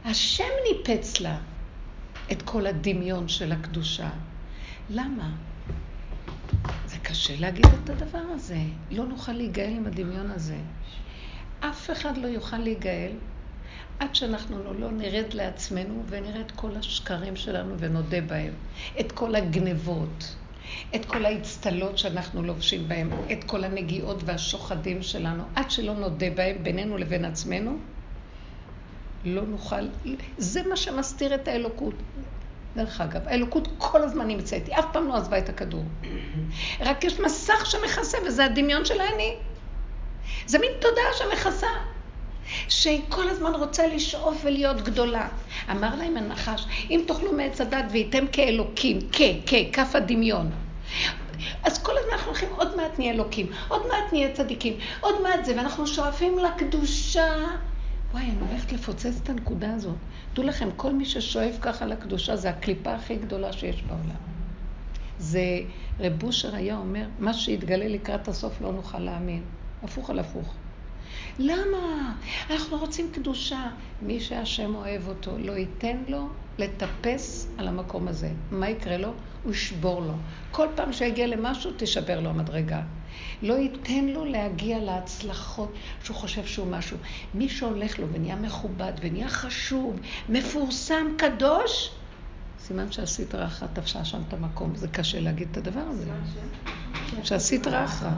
השם 0.06 0.44
ניפץ 0.68 1.20
לה 1.20 1.38
את 2.32 2.42
כל 2.42 2.68
הדמיון 2.68 3.28
של 3.28 3.52
הקדושה. 3.52 4.10
למה? 4.90 5.30
זה 6.86 6.98
קשה 7.04 7.34
להגיד 7.40 7.66
את 7.84 7.90
הדבר 7.90 8.24
הזה. 8.34 8.60
לא 8.92 9.06
נוכל 9.06 9.32
להיגאל 9.32 9.74
עם 9.76 9.86
הדמיון 9.86 10.32
הזה. 10.32 10.58
אף 11.60 11.92
אחד 11.92 12.18
לא 12.18 12.28
יוכל 12.28 12.58
להיגאל 12.58 13.12
עד 14.00 14.16
שאנחנו 14.16 14.64
לא, 14.64 14.80
לא 14.80 14.92
נרד 14.92 15.34
לעצמנו 15.34 16.04
ונראה 16.08 16.42
את 16.42 16.52
כל 16.52 16.76
השקרים 16.76 17.36
שלנו 17.36 17.76
ונודה 17.80 18.22
בהם. 18.22 18.54
את 19.00 19.12
כל 19.12 19.36
הגנבות, 19.36 20.36
את 20.96 21.06
כל 21.06 21.26
האצטלות 21.26 21.98
שאנחנו 21.98 22.44
לובשים 22.44 22.88
בהם, 22.88 23.10
את 23.32 23.44
כל 23.44 23.64
הנגיעות 23.64 24.24
והשוחדים 24.26 25.02
שלנו, 25.02 25.44
עד 25.56 25.72
שלא 25.72 25.94
נודה 25.94 26.30
בהם 26.36 26.64
בינינו 26.64 26.98
לבין 26.98 27.26
עצמנו, 27.26 27.78
לא 29.24 29.42
נוכל, 29.42 29.88
זה 30.38 30.62
מה 30.70 30.76
שמסתיר 30.76 31.36
את 31.36 31.48
האלוקות. 31.48 31.94
דרך 32.76 33.02
אגב, 33.02 33.28
האלוקות 33.28 33.68
כל 33.78 34.04
הזמן 34.04 34.28
נמצאת, 34.28 34.68
היא 34.68 34.76
אף 34.76 34.86
פעם 34.94 35.08
לא 35.08 35.16
עזבה 35.16 35.38
את 35.38 35.50
הכדור. 35.50 35.84
רק 36.80 37.04
יש 37.04 37.20
מסך 37.20 37.66
שמכסה, 37.66 38.18
וזה 38.28 38.46
הדמיון 38.46 38.86
של 38.86 39.02
האני. 39.02 39.36
זה 40.46 40.60
מין 40.60 40.72
תודעה 40.80 41.14
שמכסה, 41.18 41.68
שהיא 42.70 43.02
כל 43.10 43.30
הזמן 43.30 43.52
רוצה 43.56 43.88
לשאוף 43.88 44.42
ולהיות 44.44 44.82
גדולה. 44.82 45.28
אמר 45.72 45.96
להם 45.96 46.18
הנחש, 46.18 46.66
אם 46.90 47.04
תאכלו 47.08 47.34
מעץ 47.34 47.62
הדת 47.62 47.86
וייתם 47.92 48.26
כאלוקים, 48.32 49.00
כ, 49.12 49.22
כ, 49.46 49.54
כף 49.74 49.96
הדמיון. 49.96 50.52
אז 51.64 51.84
כל 51.84 51.98
הזמן 51.98 52.12
אנחנו 52.14 52.28
הולכים, 52.28 52.50
עוד 52.56 52.76
מעט 52.76 53.00
נהיה 53.00 53.14
אלוקים, 53.14 53.52
עוד 53.68 53.88
מעט 53.88 54.14
נהיה 54.14 54.34
צדיקים, 54.34 54.74
עוד 55.00 55.22
מעט 55.22 55.46
זה, 55.46 55.54
ואנחנו 55.58 55.88
שואפים 55.88 56.40
לקדושה. 56.40 57.36
וואי, 58.14 58.24
אני 58.24 58.52
הולכת 58.52 58.72
לפוצץ 58.72 59.20
את 59.24 59.30
הנקודה 59.30 59.74
הזאת. 59.74 59.96
דעו 60.34 60.44
לכם, 60.44 60.70
כל 60.76 60.94
מי 60.94 61.06
ששואף 61.06 61.56
ככה 61.62 61.86
לקדושה 61.86 62.36
זה 62.36 62.50
הקליפה 62.50 62.94
הכי 62.94 63.16
גדולה 63.16 63.54
שיש 63.54 63.84
בעולם. 63.84 64.22
זה 65.20 65.60
רב 66.00 66.14
בושר 66.14 66.56
היה 66.56 66.78
אומר, 66.78 67.06
מה 67.20 67.34
שיתגלה 67.34 67.88
לקראת 67.88 68.28
הסוף 68.28 68.62
לא 68.62 68.74
נוכל 68.74 69.00
להאמין. 69.00 69.44
הפוך 69.84 70.10
על 70.10 70.20
הפוך. 70.20 70.54
למה? 71.40 72.14
אנחנו 72.50 72.78
רוצים 72.78 73.10
קדושה. 73.14 73.70
מי 74.02 74.20
שהשם 74.20 74.76
אוהב 74.76 75.08
אותו, 75.08 75.38
לא 75.38 75.52
ייתן 75.52 75.98
לו 76.08 76.30
לטפס 76.58 77.48
על 77.58 77.68
המקום 77.68 78.08
הזה. 78.08 78.32
מה 78.52 78.70
יקרה 78.70 78.98
לו? 78.98 79.14
הוא 79.44 79.52
ישבור 79.52 80.02
לו. 80.02 80.14
כל 80.52 80.68
פעם 80.76 80.94
שיגיע 80.94 81.28
למשהו, 81.28 81.72
תשבר 81.78 82.20
לו 82.20 82.30
המדרגה. 82.30 82.82
לא 83.42 83.54
ייתן 83.54 84.06
לו 84.06 84.26
להגיע 84.26 84.80
להצלחות 84.80 85.74
שהוא 86.04 86.16
חושב 86.16 86.46
שהוא 86.46 86.68
משהו. 86.68 86.98
מי 87.34 87.50
שהולך 87.50 88.00
לו 88.00 88.08
ונהיה 88.14 88.36
מכובד 88.36 88.94
ונהיה 89.02 89.30
חשוב, 89.30 90.00
מפורסם, 90.30 91.06
קדוש, 91.18 91.92
סימן 92.60 92.92
שהסטרא 92.92 93.46
אחרא 93.46 93.68
תפסה 93.74 94.06
שם 94.06 94.22
את 94.28 94.34
המקום. 94.34 94.76
זה 94.76 94.88
קשה 94.88 95.20
להגיד 95.20 95.48
את 95.52 95.58
הדבר 95.58 95.84
הזה. 95.88 96.06
שהסטרא 97.24 97.86
אחרא, 97.86 98.10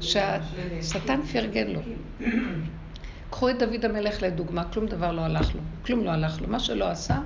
שהשטן 0.00 1.22
פרגן 1.32 1.66
לו. 1.66 1.80
קחו 3.30 3.50
את 3.50 3.58
דוד 3.58 3.84
המלך 3.84 4.22
לדוגמה, 4.22 4.64
כלום 4.64 4.86
דבר 4.86 5.12
לא 5.12 5.20
הלך 5.20 5.54
לו. 5.54 5.60
כלום 5.86 6.04
לא 6.04 6.10
הלך 6.10 6.40
לו. 6.40 6.48
מה 6.48 6.60
שלא 6.60 6.90
עשה, 6.90 7.18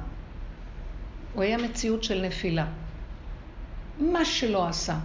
הוא 1.35 1.43
היה 1.43 1.59
מציאות 1.59 2.05
של 2.05 2.23
נפילה. 2.27 2.67
מה 3.99 4.25
שלא 4.25 4.69
עשה. 4.69 4.99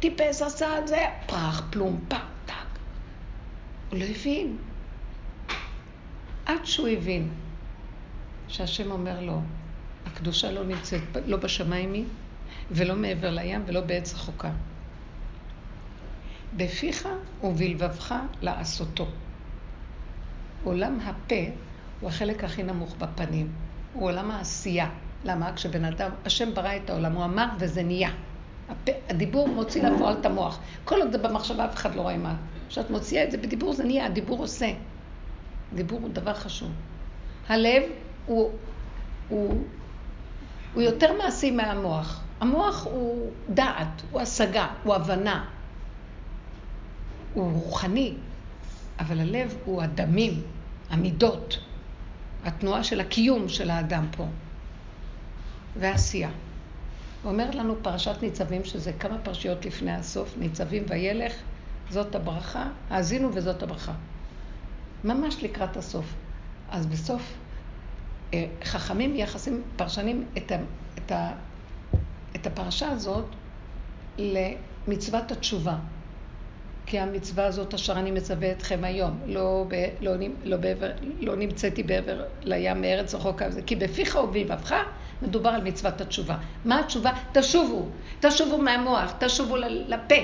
טיפס, 0.00 0.42
עשה 0.42 0.78
את 0.78 0.88
זה, 0.88 1.04
פרח, 1.26 1.62
פלום, 1.70 2.00
פק, 2.08 2.16
טק. 2.46 2.54
הוא 3.90 3.98
לא 3.98 4.04
הבין. 4.04 4.56
עד 6.46 6.64
שהוא 6.64 6.88
הבין 6.88 7.28
שהשם 8.48 8.90
אומר 8.90 9.20
לו, 9.20 9.40
הקדושה 10.06 10.50
לא 10.50 10.64
נמצאת, 10.64 11.02
לא 11.26 11.36
בשמיים 11.36 11.92
היא, 11.92 12.04
ולא 12.70 12.96
מעבר 12.96 13.30
לים, 13.30 13.62
ולא 13.66 13.80
בעץ 13.80 14.14
החוקה. 14.14 14.50
בפיך 16.56 17.08
ובלבבך 17.42 18.14
לעשותו. 18.42 19.06
עולם 20.64 20.98
הפה 21.00 21.34
הוא 22.00 22.08
החלק 22.08 22.44
הכי 22.44 22.62
נמוך 22.62 22.96
בפנים, 22.98 23.52
הוא 23.92 24.04
עולם 24.04 24.30
העשייה. 24.30 24.90
למה? 25.24 25.52
כשבן 25.52 25.84
אדם, 25.84 26.10
השם 26.24 26.54
ברא 26.54 26.76
את 26.76 26.90
העולם, 26.90 27.12
הוא 27.12 27.24
אמר 27.24 27.46
וזה 27.58 27.82
נהיה. 27.82 28.10
הדיבור 29.08 29.48
מוציא 29.48 29.82
לפועל 29.82 30.16
את 30.20 30.26
המוח. 30.26 30.58
כל 30.84 31.00
עוד 31.02 31.12
זה 31.12 31.18
במחשבה 31.18 31.64
אף 31.64 31.74
אחד 31.74 31.94
לא 31.94 32.00
רואה 32.00 32.16
מה. 32.16 32.34
כשאת 32.68 32.90
מוציאה 32.90 33.24
את 33.24 33.30
זה 33.30 33.38
בדיבור 33.38 33.72
זה 33.72 33.84
נהיה, 33.84 34.06
הדיבור 34.06 34.38
עושה. 34.38 34.72
דיבור 35.74 36.00
הוא 36.00 36.08
דבר 36.08 36.34
חשוב. 36.34 36.70
הלב 37.48 37.82
הוא, 38.26 38.50
הוא, 39.28 39.62
הוא 40.74 40.82
יותר 40.82 41.18
מעשי 41.18 41.50
מהמוח. 41.50 42.22
המוח 42.40 42.86
הוא 42.86 43.30
דעת, 43.48 44.02
הוא 44.10 44.20
השגה, 44.20 44.66
הוא 44.84 44.94
הבנה, 44.94 45.44
הוא 47.34 47.52
רוחני, 47.52 48.14
אבל 48.98 49.20
הלב 49.20 49.56
הוא 49.64 49.82
הדמים, 49.82 50.42
המידות, 50.90 51.58
התנועה 52.44 52.84
של 52.84 53.00
הקיום 53.00 53.48
של 53.48 53.70
האדם 53.70 54.06
פה, 54.16 54.26
והעשייה. 55.76 56.30
אומרת 57.24 57.54
לנו 57.54 57.74
פרשת 57.82 58.22
ניצבים, 58.22 58.64
שזה 58.64 58.92
כמה 58.92 59.18
פרשיות 59.18 59.64
לפני 59.64 59.92
הסוף, 59.92 60.34
ניצבים 60.38 60.82
וילך, 60.88 61.32
זאת 61.90 62.14
הברכה, 62.14 62.68
האזינו 62.90 63.30
וזאת 63.34 63.62
הברכה. 63.62 63.92
ממש 65.04 65.42
לקראת 65.42 65.76
הסוף. 65.76 66.14
אז 66.70 66.86
בסוף, 66.86 67.34
אה, 68.34 68.46
חכמים 68.64 69.12
מייחסים, 69.12 69.62
פרשנים, 69.76 70.26
את, 70.36 70.52
ה, 70.52 70.56
את, 70.98 71.12
ה, 71.12 71.32
את 72.36 72.46
הפרשה 72.46 72.90
הזאת 72.90 73.24
למצוות 74.18 75.32
התשובה. 75.32 75.76
כי 76.86 76.98
המצווה 76.98 77.46
הזאת 77.46 77.74
אשר 77.74 77.92
אני 77.92 78.10
מצווה 78.10 78.52
אתכם 78.52 78.84
היום, 78.84 79.18
לא, 79.26 79.64
ב, 79.68 79.74
לא, 80.00 80.12
לא, 80.44 80.56
בעבר, 80.56 80.90
לא 81.20 81.36
נמצאתי 81.36 81.82
בעבר 81.82 82.24
לים 82.42 82.80
מארץ 82.80 83.14
רחוק 83.14 83.42
הזה, 83.42 83.62
כי 83.62 83.76
בפיך 83.76 84.18
ובלבבך 84.24 84.74
מדובר 85.22 85.50
על 85.50 85.62
מצוות 85.62 86.00
התשובה. 86.00 86.36
מה 86.64 86.80
התשובה? 86.80 87.10
תשובו, 87.32 87.88
תשובו 88.20 88.58
מהמוח, 88.58 89.12
תשובו 89.18 89.56
לפה, 89.66 90.14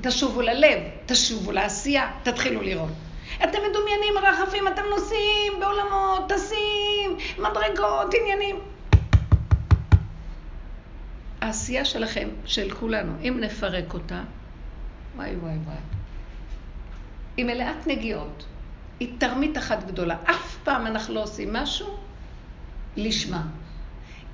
תשובו 0.00 0.42
ללב, 0.42 0.80
תשובו 1.06 1.52
לעשייה, 1.52 2.10
תתחילו 2.22 2.62
לראות. 2.62 2.92
אתם 3.36 3.58
מדומיינים 3.70 4.14
רחפים, 4.22 4.68
אתם 4.68 4.82
נוסעים 4.90 5.52
בעולמות, 5.60 6.28
טסים, 6.28 7.16
מדרגות, 7.38 8.14
עניינים. 8.20 8.56
העשייה 11.40 11.84
שלכם, 11.84 12.28
של 12.44 12.70
כולנו, 12.70 13.12
אם 13.22 13.36
נפרק 13.40 13.94
אותה, 13.94 14.20
וואי 15.16 15.36
וואי 15.36 15.56
וואי. 15.64 15.76
היא 17.36 17.44
מלאת 17.44 17.86
נגיעות. 17.86 18.44
היא 19.00 19.12
תרמית 19.18 19.58
אחת 19.58 19.84
גדולה. 19.84 20.16
אף 20.24 20.56
פעם 20.64 20.86
אנחנו 20.86 21.14
לא 21.14 21.22
עושים 21.22 21.52
משהו 21.52 21.96
לשמה. 22.96 23.42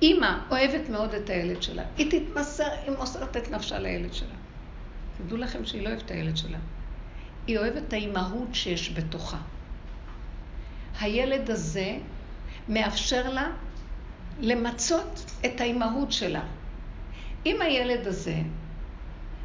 אימא 0.01 0.37
אוהבת 0.51 0.89
מאוד 0.89 1.13
את 1.13 1.29
הילד 1.29 1.63
שלה. 1.63 1.83
היא 1.97 2.11
תתמסר, 2.11 2.71
היא 2.83 2.91
מוסרת 2.97 3.37
את 3.37 3.51
נפשה 3.51 3.79
לילד 3.79 4.13
שלה. 4.13 4.35
תדעו 5.17 5.37
לכם 5.37 5.65
שהיא 5.65 5.81
לא 5.81 5.89
אוהבת 5.89 6.05
את 6.05 6.11
הילד 6.11 6.37
שלה. 6.37 6.57
היא 7.47 7.57
אוהבת 7.57 7.83
את 7.87 7.93
האימהות 7.93 8.55
שיש 8.55 8.91
בתוכה. 8.93 9.37
הילד 10.99 11.49
הזה 11.49 11.97
מאפשר 12.69 13.29
לה 13.29 13.51
למצות 14.39 15.31
את 15.45 15.61
האימהות 15.61 16.11
שלה. 16.11 16.43
אם 17.45 17.61
הילד 17.61 18.07
הזה 18.07 18.35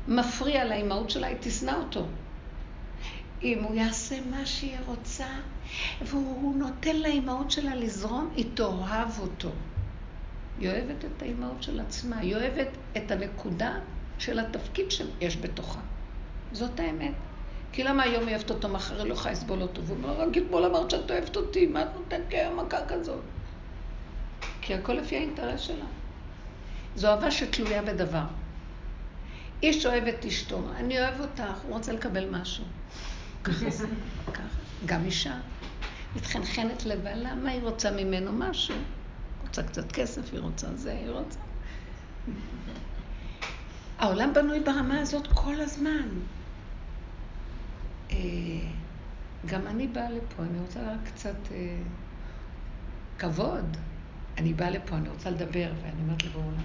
מפריע 0.09 0.65
לאימהות 0.65 1.11
שלה, 1.11 1.27
היא 1.27 1.37
תשנא 1.41 1.71
אותו. 1.71 2.07
אם 3.43 3.65
הוא 3.65 3.75
יעשה 3.75 4.17
מה 4.31 4.47
שהיא 4.47 4.77
רוצה, 4.87 5.27
והוא 6.03 6.57
נותן 6.57 6.97
לאימהות 6.97 7.51
שלה 7.51 7.75
לזרום, 7.75 8.31
היא 8.37 8.47
תאהב 8.55 9.19
אותו. 9.19 9.51
היא 10.59 10.71
אוהבת 10.71 11.05
את 11.05 11.23
האימהות 11.23 11.63
של 11.63 11.81
עצמה, 11.81 12.19
היא 12.19 12.37
אוהבת 12.37 12.69
את 12.97 13.11
הנקודה 13.11 13.79
של 14.19 14.39
התפקיד 14.39 14.91
שיש 14.91 15.37
בתוכה. 15.37 15.81
זאת 16.53 16.81
האמת. 16.81 17.15
כי 17.73 17.83
למה 17.83 18.03
היום 18.03 18.27
היא 18.27 18.35
אוהבת 18.35 18.51
אותו, 18.51 18.69
מחר 18.69 19.01
היא 19.01 19.09
לא 19.09 19.15
יכולה 19.15 19.33
לסבול 19.33 19.63
אותו? 19.63 19.83
והוא 19.83 19.97
אומר, 19.97 20.21
רק 20.21 20.39
אתמול 20.39 20.65
אמרת 20.65 20.91
שאת 20.91 21.11
אוהבת 21.11 21.37
אותי, 21.37 21.67
מה 21.67 21.83
את 21.83 21.89
נותנת 21.95 22.21
לי 22.31 22.39
היום 22.39 22.61
מכה 22.61 22.87
כזאת? 22.87 23.21
כי 24.61 24.75
הכל 24.75 24.93
לפי 24.93 25.17
האינטרס 25.17 25.61
שלה. 25.61 25.85
זו 26.97 27.09
אהבה 27.09 27.31
שתלויה 27.31 27.83
בדבר. 27.83 28.25
איש 29.63 29.87
אוהב 29.87 30.05
את 30.05 30.25
אשתו, 30.25 30.61
אני 30.77 30.99
אוהב 30.99 31.21
אותך, 31.21 31.61
הוא 31.63 31.75
רוצה 31.75 31.93
לקבל 31.93 32.31
משהו. 32.31 32.65
ככה 33.45 33.71
זה, 33.71 33.87
ככה. 34.33 34.59
גם 34.87 35.05
אישה 35.05 35.35
מתחנחנת 36.17 36.87
לבעלה, 36.87 37.35
מה 37.35 37.51
היא 37.51 37.63
רוצה 37.63 37.91
ממנו? 37.91 38.33
משהו. 38.33 38.75
רוצה 39.55 39.69
קצת 39.69 39.93
כסף, 39.93 40.33
היא 40.33 40.41
רוצה 40.41 40.75
זה, 40.75 40.93
היא 40.93 41.11
רוצה. 41.11 41.39
העולם 43.99 44.35
בנוי 44.35 44.61
ברמה 44.61 44.99
הזאת 44.99 45.27
כל 45.27 45.61
הזמן. 45.61 46.09
אה, 48.11 48.17
גם 49.47 49.67
אני 49.67 49.89
באה 49.89 50.11
לפה, 50.11 50.43
אני 50.43 50.61
רוצה 50.61 50.93
רק 50.93 50.99
קצת 51.05 51.53
אה, 51.53 51.77
כבוד. 53.19 53.77
אני 54.39 54.55
באה 54.55 54.71
לפה, 54.71 54.97
אני 54.97 55.09
רוצה 55.09 55.31
לדבר, 55.31 55.73
ואני 55.83 56.03
אומרת 56.03 56.23
עולם, 56.35 56.63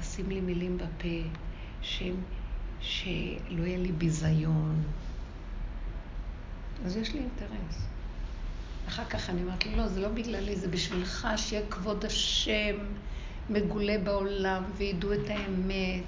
תשים 0.00 0.28
לי 0.28 0.40
מילים 0.40 0.78
בפה, 0.78 1.28
שהם, 1.82 2.16
שלא 2.80 3.66
יהיה 3.66 3.78
לי 3.78 3.92
ביזיון. 3.92 4.82
אז 6.84 6.96
יש 6.96 7.14
לי 7.14 7.20
אינטרס. 7.20 7.86
אחר 8.90 9.04
כך 9.04 9.30
אני 9.30 9.42
אומרת 9.42 9.66
לו, 9.66 9.76
לא, 9.76 9.86
זה 9.86 10.00
לא 10.00 10.08
בגללי, 10.08 10.56
זה 10.56 10.68
בשבילך, 10.68 11.28
שיהיה 11.36 11.62
כבוד 11.70 12.04
השם 12.04 12.76
מגולה 13.50 13.98
בעולם 13.98 14.62
וידעו 14.76 15.12
את 15.12 15.28
האמת. 15.28 16.02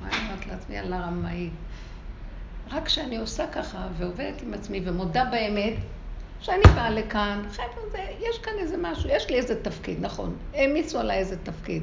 מה 0.00 0.08
אני 0.08 0.16
אומרת 0.16 0.46
לעצמי 0.46 0.78
על 0.78 0.92
הרמאית? 0.92 1.52
רק 2.70 2.86
כשאני 2.86 3.16
עושה 3.16 3.46
ככה 3.46 3.88
ועובדת 3.98 4.42
עם 4.42 4.54
עצמי 4.54 4.80
ומודה 4.84 5.24
באמת, 5.24 5.72
שאני 6.40 6.62
באה 6.74 6.90
לכאן, 6.90 7.42
חבר'ה, 7.50 8.00
יש 8.20 8.38
כאן 8.38 8.52
איזה 8.58 8.76
משהו, 8.80 9.10
יש 9.10 9.30
לי 9.30 9.36
איזה 9.36 9.62
תפקיד, 9.62 9.96
נכון, 10.00 10.36
העמיסו 10.54 10.98
עליי 10.98 11.18
איזה 11.18 11.36
תפקיד. 11.36 11.82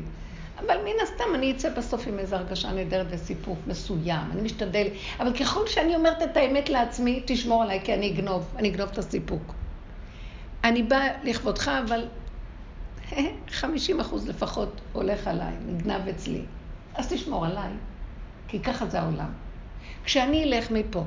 אבל 0.59 0.77
מן 0.77 1.03
הסתם 1.03 1.35
אני 1.35 1.51
אצא 1.51 1.69
בסוף 1.69 2.07
עם 2.07 2.19
איזו 2.19 2.35
הרגשה 2.35 2.71
נהדרת 2.71 3.07
וסיפוק 3.09 3.59
מסוים, 3.67 4.31
אני 4.31 4.41
משתדל, 4.41 4.87
אבל 5.19 5.37
ככל 5.37 5.67
שאני 5.67 5.95
אומרת 5.95 6.23
את 6.23 6.37
האמת 6.37 6.69
לעצמי, 6.69 7.23
תשמור 7.25 7.63
עליי, 7.63 7.81
כי 7.83 7.93
אני 7.93 8.11
אגנוב, 8.11 8.53
אני 8.57 8.69
אגנוב 8.69 8.89
את 8.89 8.97
הסיפוק. 8.97 9.58
אני 10.63 10.83
באה 10.83 11.07
לכבודך, 11.23 11.71
אבל 11.87 12.07
50 13.51 13.99
אחוז 13.99 14.29
לפחות 14.29 14.81
הולך 14.93 15.27
עליי, 15.27 15.53
נגנב 15.67 16.07
אצלי. 16.07 16.41
אז 16.95 17.07
תשמור 17.13 17.45
עליי, 17.45 17.71
כי 18.47 18.59
ככה 18.59 18.85
זה 18.85 18.99
העולם. 18.99 19.29
כשאני 20.03 20.43
אלך 20.43 20.71
מפה, 20.71 21.03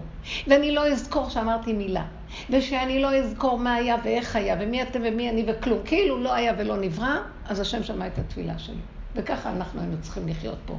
ואני 0.46 0.74
לא 0.74 0.88
אזכור 0.88 1.30
שאמרתי 1.30 1.72
מילה, 1.72 2.04
ושאני 2.50 3.02
לא 3.02 3.14
אזכור 3.14 3.58
מה 3.58 3.74
היה 3.74 3.96
ואיך 4.04 4.36
היה, 4.36 4.56
ומי 4.60 4.82
אתם 4.82 5.00
ומי 5.04 5.30
אני 5.30 5.44
וכלום, 5.46 5.78
כאילו 5.84 6.22
לא 6.22 6.34
היה 6.34 6.52
ולא 6.58 6.76
נברא, 6.76 7.16
אז 7.44 7.60
השם 7.60 7.82
שמע 7.82 8.06
את 8.06 8.18
התפילה 8.18 8.58
שלי. 8.58 8.80
וככה 9.14 9.52
אנחנו 9.52 9.80
היינו 9.80 9.96
צריכים 10.00 10.28
לחיות 10.28 10.58
פה. 10.66 10.78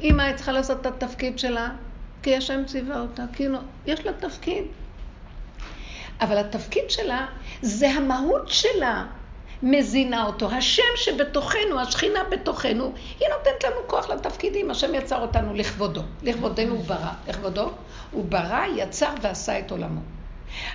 אמא 0.00 0.32
צריכה 0.36 0.52
לעשות 0.52 0.80
את 0.80 0.86
התפקיד 0.86 1.38
שלה, 1.38 1.70
כי 2.22 2.36
השם 2.36 2.62
ציווה 2.66 3.00
אותה, 3.00 3.24
כאילו, 3.32 3.58
יש 3.86 4.06
לה 4.06 4.12
תפקיד. 4.12 4.64
אבל 6.20 6.38
התפקיד 6.38 6.90
שלה 6.90 7.26
זה 7.62 7.90
המהות 7.90 8.48
שלה 8.48 9.06
מזינה 9.62 10.26
אותו. 10.26 10.50
השם 10.50 10.82
שבתוכנו, 10.96 11.80
השכינה 11.80 12.20
בתוכנו, 12.30 12.92
היא 13.20 13.28
נותנת 13.38 13.64
לנו 13.64 13.76
כוח 13.86 14.10
לתפקידים. 14.10 14.70
השם 14.70 14.94
יצר 14.94 15.22
אותנו 15.22 15.54
לכבודו. 15.54 16.02
לכבודנו 16.22 16.74
הוא 16.74 16.84
ברא. 16.84 17.12
לכבודו 17.28 17.70
הוא 18.10 18.24
ברא, 18.24 18.64
יצר 18.76 19.10
ועשה 19.22 19.58
את 19.58 19.70
עולמו. 19.70 20.00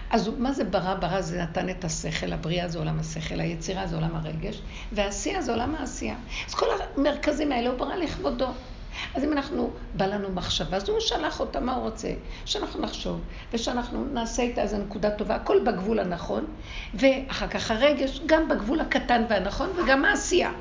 אז 0.09 0.29
מה 0.37 0.53
זה 0.53 0.63
ברא? 0.63 0.93
ברא 0.93 1.21
זה 1.21 1.41
נתן 1.41 1.69
את 1.69 1.85
השכל, 1.85 2.33
הבריאה 2.33 2.67
זה 2.67 2.79
עולם 2.79 2.99
השכל, 2.99 3.39
היצירה 3.39 3.87
זה 3.87 3.95
עולם 3.95 4.15
הרגש, 4.15 4.61
והעשייה 4.91 5.41
זה 5.41 5.51
עולם 5.51 5.75
העשייה. 5.75 6.15
אז 6.47 6.53
כל 6.53 6.65
המרכזים 6.97 7.51
האלה 7.51 7.69
הוא 7.69 7.77
ברא 7.79 7.95
לכבודו. 7.95 8.47
אז 9.15 9.23
אם 9.23 9.33
אנחנו, 9.33 9.69
בא 9.93 10.05
לנו 10.05 10.29
מחשבה, 10.29 10.77
אז 10.77 10.89
הוא 10.89 10.99
שלח 10.99 11.39
אותה, 11.39 11.59
מה 11.59 11.73
הוא 11.75 11.83
רוצה? 11.83 12.13
שאנחנו 12.45 12.81
נחשוב, 12.81 13.21
ושאנחנו 13.53 14.05
נעשה 14.05 14.43
איתה 14.43 14.61
איזו 14.61 14.77
נקודה 14.77 15.11
טובה, 15.11 15.35
הכל 15.35 15.59
בגבול 15.65 15.99
הנכון, 15.99 16.45
ואחר 16.93 17.47
כך 17.47 17.71
הרגש, 17.71 18.21
גם 18.25 18.47
בגבול 18.49 18.79
הקטן 18.79 19.23
והנכון, 19.29 19.69
וגם 19.75 20.05
העשייה. 20.05 20.51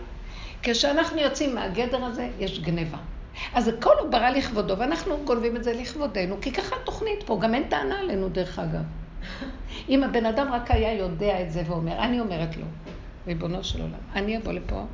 כשאנחנו 0.62 1.20
יוצאים 1.20 1.54
מהגדר 1.54 2.04
הזה, 2.04 2.28
יש 2.38 2.60
גניבה. 2.60 2.98
אז 3.54 3.68
הכל 3.68 3.94
הוא 4.00 4.10
ברא 4.10 4.30
לכבודו, 4.30 4.78
ואנחנו 4.78 5.16
גונבים 5.24 5.56
את 5.56 5.64
זה 5.64 5.72
לכבודנו, 5.72 6.36
כי 6.40 6.52
ככה 6.52 6.76
התוכנית 6.82 7.22
פה, 7.26 7.38
גם 7.42 7.54
אין 7.54 7.68
טענה 7.68 7.98
עלינו 7.98 8.28
דרך 8.28 8.58
אגב. 8.58 8.82
אם 9.88 10.04
הבן 10.04 10.26
אדם 10.26 10.52
רק 10.52 10.70
היה 10.70 10.94
יודע 10.94 11.42
את 11.42 11.52
זה 11.52 11.62
ואומר, 11.66 11.98
אני 11.98 12.20
אומרת 12.20 12.56
לו, 12.56 12.64
ריבונו 13.26 13.64
של 13.64 13.80
עולם, 13.80 13.94
אני 14.14 14.36
אבוא 14.36 14.52
לפה, 14.52 14.84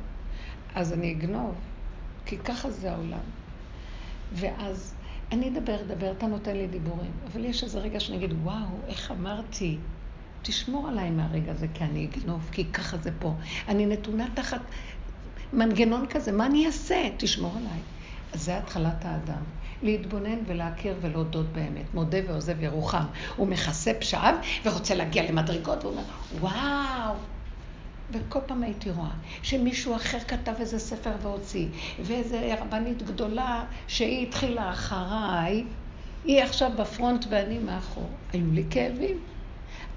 אז 0.75 0.93
אני 0.93 1.11
אגנוב, 1.11 1.55
כי 2.25 2.37
ככה 2.37 2.69
זה 2.71 2.91
העולם. 2.91 3.19
ואז 4.33 4.95
אני 5.31 5.49
אדבר, 5.49 5.81
אדבר, 5.81 6.11
אתה 6.11 6.27
נותן 6.27 6.57
לי 6.57 6.67
דיבורים, 6.67 7.11
אבל 7.31 7.45
יש 7.45 7.63
איזה 7.63 7.79
רגע 7.79 7.99
שאני 7.99 8.17
אגיד, 8.17 8.33
וואו, 8.43 8.67
איך 8.87 9.11
אמרתי, 9.11 9.77
תשמור 10.41 10.87
עליי 10.87 11.09
מהרגע 11.09 11.51
הזה, 11.51 11.67
כי 11.73 11.83
אני 11.83 12.05
אגנוב, 12.05 12.49
כי 12.51 12.65
ככה 12.65 12.97
זה 12.97 13.11
פה. 13.19 13.33
אני 13.67 13.85
נתונה 13.85 14.25
תחת 14.33 14.61
מנגנון 15.53 16.05
כזה, 16.09 16.31
מה 16.31 16.45
אני 16.45 16.65
אעשה? 16.65 17.09
תשמור 17.17 17.57
עליי. 17.57 17.79
אז 18.33 18.43
זה 18.43 18.57
התחלת 18.57 19.05
האדם. 19.05 19.43
להתבונן 19.83 20.37
ולהכיר 20.45 20.95
ולהודות 21.01 21.45
באמת. 21.45 21.93
מודה 21.93 22.17
ועוזב 22.27 22.63
ירוחם. 22.63 23.05
הוא 23.35 23.47
מכסה 23.47 23.93
פשעיו 23.99 24.35
ורוצה 24.65 24.95
להגיע 24.95 25.31
למדרגות, 25.31 25.83
והוא 25.83 25.91
אומר, 25.91 26.03
וואו, 26.39 27.15
וכל 28.13 28.39
פעם 28.45 28.63
הייתי 28.63 28.91
רואה 28.91 29.11
שמישהו 29.43 29.95
אחר 29.95 30.19
כתב 30.19 30.53
איזה 30.59 30.79
ספר 30.79 31.11
והוציא, 31.21 31.67
ואיזה 31.99 32.55
רבנית 32.61 33.03
גדולה 33.03 33.65
שהיא 33.87 34.27
התחילה 34.27 34.71
אחריי, 34.71 35.63
היא 36.25 36.43
עכשיו 36.43 36.71
בפרונט 36.77 37.25
ואני 37.29 37.59
מאחור. 37.59 38.09
היו 38.33 38.51
לי 38.51 38.63
כאבים. 38.69 39.19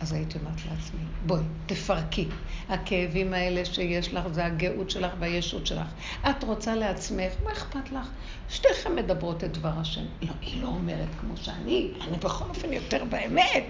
אז 0.00 0.12
הייתי 0.12 0.38
אומרת 0.38 0.66
לעצמי, 0.71 1.00
בואי, 1.26 1.42
תפרקי. 1.66 2.28
הכאבים 2.68 3.35
האלה 3.35 3.64
שיש 3.64 4.14
לך, 4.14 4.28
זה 4.28 4.44
הגאות 4.44 4.90
שלך 4.90 5.12
והישות 5.18 5.66
שלך. 5.66 5.87
את 6.30 6.44
רוצה 6.44 6.75
לעצמך, 6.75 7.33
מה 7.44 7.52
אכפת 7.52 7.92
לך? 7.92 8.09
שתיכן 8.49 8.94
מדברות 8.94 9.44
את 9.44 9.52
דבר 9.52 9.73
השם. 9.80 10.04
לא, 10.23 10.33
היא 10.40 10.62
לא 10.62 10.68
אומרת 10.68 11.09
כמו 11.21 11.37
שאני, 11.37 11.90
אני 12.09 12.16
בכל 12.16 12.44
אופן 12.49 12.73
יותר 12.73 13.04
באמת. 13.04 13.64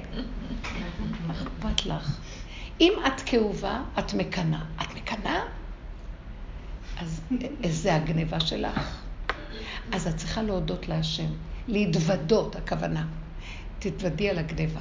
מה 1.27 1.35
אכפת 1.35 1.87
לך? 1.87 2.19
אם 2.81 2.93
את 3.07 3.21
כאובה, 3.21 3.83
את 3.99 4.15
מקנאה. 4.15 4.63
את 4.83 4.95
מקנאה? 4.95 5.41
אז 7.01 7.21
זה 7.71 7.95
הגניבה 7.95 8.41
שלך. 8.41 9.03
אז 9.93 10.07
את 10.07 10.17
צריכה 10.17 10.43
להודות 10.43 10.89
להשם. 10.89 11.31
להתוודות, 11.69 12.57
הכוונה. 12.57 13.07
תתוודי 13.79 14.31
על 14.31 14.39
הגניבה. 14.39 14.81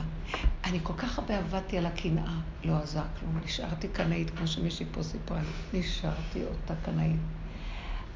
אני 0.64 0.80
כל 0.84 0.94
כך 0.98 1.20
הרבה 1.20 1.38
עבדתי 1.38 1.78
על 1.78 1.86
הקנאה, 1.86 2.34
לא 2.64 2.74
עזר 2.84 3.02
כלום. 3.20 3.40
נשארתי 3.46 3.88
קנאית, 3.88 4.30
כמו 4.30 4.48
שמישהי 4.48 4.86
פה 4.92 5.04
סיפרה 5.04 5.40
לי. 5.40 5.80
נשארתי 5.80 6.44
אותה 6.44 6.74
קנאית. 6.86 7.20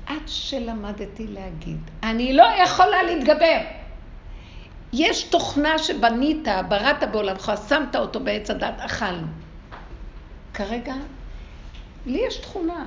עד 0.05 0.21
שלמדתי 0.27 1.27
להגיד, 1.27 1.79
אני 2.03 2.33
לא 2.33 2.45
יכולה 2.63 3.03
להתגבר. 3.03 3.59
יש 4.93 5.23
תוכנה 5.23 5.77
שבנית, 5.77 6.47
בראת 6.69 7.03
בעולמך, 7.11 7.51
שמת 7.69 7.95
אותו 7.95 8.19
בעץ 8.19 8.49
הדת, 8.49 8.75
אכלנו. 8.77 9.27
כרגע, 10.57 10.95
לי 12.05 12.19
יש 12.27 12.37
תכונה. 12.37 12.85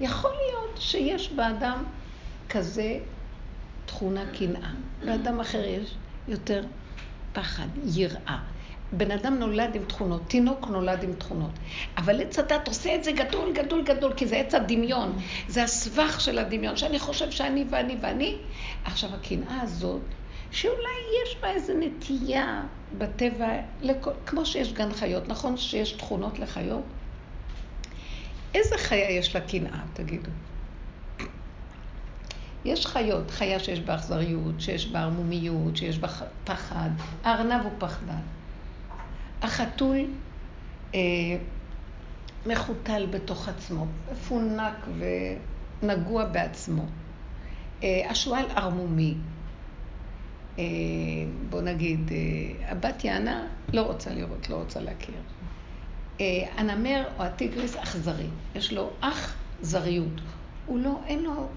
יכול 0.00 0.30
להיות 0.30 0.80
שיש 0.80 1.32
באדם 1.32 1.84
כזה 2.48 2.98
תכונה 3.86 4.24
קנאה, 4.38 4.70
באדם 5.04 5.40
אחר 5.40 5.64
יש 5.64 5.94
יותר 6.28 6.64
פחד, 7.32 7.66
יראה. 7.84 8.38
בן 8.92 9.10
אדם 9.10 9.34
נולד 9.34 9.74
עם 9.74 9.84
תכונות, 9.84 10.22
תינוק 10.28 10.68
נולד 10.68 11.02
עם 11.02 11.12
תכונות. 11.12 11.50
אבל 11.96 12.22
עץ 12.22 12.38
הדת 12.38 12.68
עושה 12.68 12.94
את 12.94 13.04
זה 13.04 13.12
גדול, 13.12 13.52
גדול, 13.52 13.82
גדול, 13.82 14.12
כי 14.16 14.26
זה 14.26 14.36
עץ 14.36 14.54
הדמיון. 14.54 15.18
זה 15.48 15.62
הסבך 15.62 16.20
של 16.20 16.38
הדמיון, 16.38 16.76
שאני 16.76 16.98
חושב 16.98 17.30
שאני 17.30 17.64
ואני 17.70 17.96
ואני. 18.00 18.36
עכשיו, 18.84 19.10
הקנאה 19.14 19.60
הזאת, 19.60 20.00
שאולי 20.54 20.98
יש 21.24 21.36
בה 21.40 21.50
איזו 21.50 21.72
נטייה 21.80 22.62
בטבע, 22.98 23.48
לכל, 23.80 24.10
כמו 24.26 24.46
שיש 24.46 24.72
גן 24.72 24.92
חיות, 24.92 25.28
נכון 25.28 25.56
שיש 25.56 25.92
תכונות 25.92 26.38
לחיות? 26.38 26.84
איזה 28.54 28.78
חיה 28.78 29.10
יש 29.10 29.34
לה 29.34 29.40
קנאה, 29.40 29.80
תגידו? 29.92 30.30
יש 32.64 32.86
חיות, 32.86 33.30
חיה 33.30 33.58
שיש 33.58 33.80
בה 33.80 33.94
אכזריות, 33.94 34.60
שיש 34.60 34.86
בה 34.86 35.00
ערמומיות, 35.00 35.76
שיש 35.76 35.98
בה 35.98 36.08
פחד. 36.44 36.90
הארנב 37.24 37.62
הוא 37.62 37.72
פחדן. 37.78 38.22
החתול 39.42 39.96
אה, 40.94 41.00
מחותל 42.46 43.06
בתוך 43.10 43.48
עצמו, 43.48 43.86
מפונק 44.12 44.86
ונגוע 45.82 46.24
בעצמו. 46.24 46.82
אה, 47.82 48.10
השועל 48.10 48.44
ערמומי. 48.56 49.14
אה, 50.58 50.64
בוא 51.50 51.60
נגיד, 51.62 52.10
אה, 52.12 52.70
הבת 52.70 53.04
יענה 53.04 53.46
לא 53.72 53.82
רוצה 53.82 54.10
לראות, 54.10 54.50
לא 54.50 54.56
רוצה 54.56 54.80
להכיר. 54.80 55.14
אה, 56.20 56.24
הנמר 56.56 57.04
או 57.18 57.24
הטיגריס 57.24 57.76
אכזרי, 57.76 58.26
יש 58.54 58.72
לו 58.72 58.90
אכזריות. 59.00 60.20
הוא 60.66 60.78
לא, 60.78 61.00
אין 61.06 61.22
לו... 61.22 61.48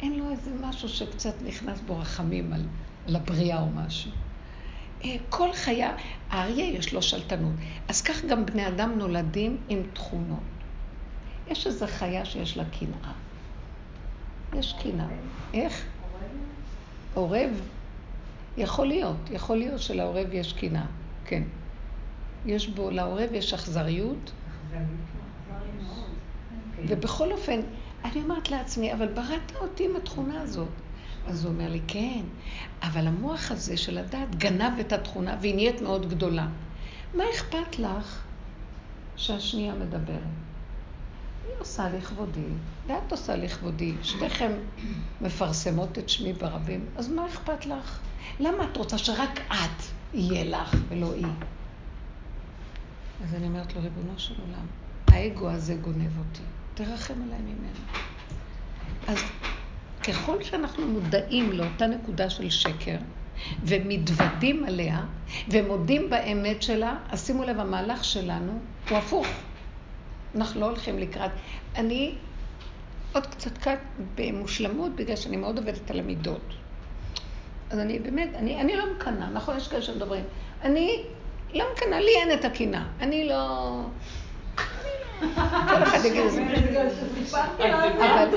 אין 0.00 0.18
לו 0.18 0.30
איזה 0.30 0.50
משהו 0.60 0.88
שקצת 0.88 1.34
נכנס 1.44 1.80
בו 1.80 1.98
רחמים 1.98 2.52
על, 2.52 2.64
על 3.08 3.16
הבריאה 3.16 3.60
או 3.60 3.66
משהו. 3.66 4.10
כל 5.28 5.52
חיה, 5.52 5.96
האריה 6.30 6.64
יש 6.64 6.92
לו 6.92 7.02
שלטנות. 7.02 7.52
אז 7.88 8.02
כך 8.02 8.24
גם 8.24 8.46
בני 8.46 8.68
אדם 8.68 8.98
נולדים 8.98 9.56
עם 9.68 9.82
תכונות. 9.92 10.38
יש 11.48 11.66
איזו 11.66 11.86
חיה 11.86 12.24
שיש 12.24 12.56
לה 12.56 12.64
קנאה. 12.64 13.12
יש 14.54 14.74
קנאה. 14.82 15.06
איך? 15.54 15.84
עורב? 17.14 17.50
יכול 18.56 18.86
להיות, 18.86 19.30
יכול 19.30 19.56
להיות 19.56 19.80
שלעורב 19.80 20.26
יש 20.32 20.52
קנאה, 20.52 20.86
כן. 21.24 21.42
יש 22.46 22.68
בו, 22.68 22.90
לעורב 22.90 23.28
יש 23.32 23.54
אכזריות. 23.54 24.32
ובכל 26.88 27.32
אופן, 27.32 27.60
אני 28.04 28.22
אומרת 28.22 28.50
לעצמי, 28.50 28.92
אבל 28.92 29.06
בראת 29.06 29.56
אותי 29.60 29.84
עם 29.84 29.96
התכונה 29.96 30.40
הזאת. 30.42 30.68
אז 31.28 31.44
הוא 31.44 31.52
אומר 31.52 31.68
לי, 31.68 31.80
כן, 31.88 32.22
אבל 32.82 33.06
המוח 33.06 33.50
הזה 33.50 33.76
של 33.76 33.98
הדת 33.98 34.34
גנב 34.36 34.78
את 34.80 34.92
התכונה 34.92 35.36
והיא 35.40 35.54
נהיית 35.54 35.80
מאוד 35.80 36.10
גדולה. 36.10 36.48
מה 37.14 37.24
אכפת 37.34 37.78
לך 37.78 38.24
שהשנייה 39.16 39.74
מדברת? 39.74 40.20
היא 41.44 41.52
עושה 41.58 41.88
לכבודי, 41.88 42.48
ואת 42.86 43.12
עושה 43.12 43.36
לכבודי. 43.36 43.94
שתיכם 44.02 44.52
מפרסמות 45.20 45.98
את 45.98 46.08
שמי 46.08 46.32
ברבים, 46.32 46.86
אז 46.96 47.08
מה 47.08 47.26
אכפת 47.26 47.66
לך? 47.66 48.00
למה 48.40 48.64
את 48.64 48.76
רוצה 48.76 48.98
שרק 48.98 49.40
את 49.48 49.82
יהיה 50.14 50.44
לך 50.44 50.76
ולא 50.88 51.12
היא? 51.12 51.26
אז 53.24 53.34
אני 53.34 53.46
אומרת 53.46 53.74
לו, 53.74 53.82
ריבונו 53.82 54.18
של 54.18 54.34
עולם, 54.40 54.66
האגו 55.08 55.50
הזה 55.50 55.74
גונב 55.74 56.18
אותי. 56.18 56.42
תרחם 56.74 57.14
עליי 57.22 57.38
ממנו. 57.38 58.00
אז 59.06 59.18
ככל 60.02 60.42
שאנחנו 60.42 60.86
מודעים 60.86 61.52
לאותה 61.52 61.86
נקודה 61.86 62.30
של 62.30 62.50
שקר, 62.50 62.96
ומתוודים 63.62 64.64
עליה, 64.64 65.04
ומודים 65.48 66.10
באמת 66.10 66.62
שלה, 66.62 66.96
אז 67.08 67.26
שימו 67.26 67.44
לב, 67.44 67.60
המהלך 67.60 68.04
שלנו 68.04 68.60
הוא 68.88 68.98
הפוך. 68.98 69.26
אנחנו 70.34 70.60
לא 70.60 70.66
הולכים 70.66 70.98
לקראת. 70.98 71.30
אני 71.76 72.14
עוד 73.12 73.26
קצת 73.26 73.58
קצת 73.58 73.78
במושלמות, 74.14 74.92
בגלל 74.96 75.16
שאני 75.16 75.36
מאוד 75.36 75.58
עובדת 75.58 75.90
על 75.90 76.00
המידות. 76.00 76.54
אז 77.70 77.78
אני 77.78 77.98
באמת, 77.98 78.28
אני, 78.34 78.60
אני 78.60 78.76
לא 78.76 78.84
מקנאה, 78.96 79.30
נכון? 79.32 79.56
יש 79.56 79.68
כאלה 79.68 79.82
שמדברים. 79.82 80.24
אני 80.62 81.02
לא 81.54 81.64
מקנאה, 81.72 82.00
לי 82.00 82.10
אין 82.16 82.38
את 82.38 82.44
הקינה. 82.44 82.86
אני 83.00 83.28
לא... 83.28 83.80
כל 85.20 85.82
אחד 85.82 86.04
יגיד 86.04 86.22
את 86.22 86.30
זה. 86.30 86.42
אבל 87.98 88.28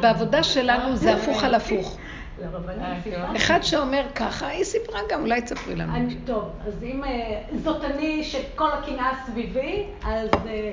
בעבודה 0.00 0.42
שלנו 0.42 0.96
זה 0.96 1.14
הפוך 1.14 1.44
על 1.44 1.54
הפוך. 1.54 1.98
אחד 3.36 3.62
שאומר 3.62 4.02
ככה, 4.14 4.48
היא 4.48 4.64
סיפרה 4.64 5.00
גם, 5.10 5.20
אולי 5.20 5.42
תספרי 5.42 5.76
לנו. 5.76 5.92
טוב, 6.24 6.44
אז 6.66 6.84
אם 6.84 7.04
אה, 7.04 7.42
זאת 7.64 7.84
אני 7.84 8.24
שכל 8.24 8.70
הקנאה 8.72 9.12
סביבי, 9.26 9.84
אז 10.04 10.28
אה, 10.46 10.72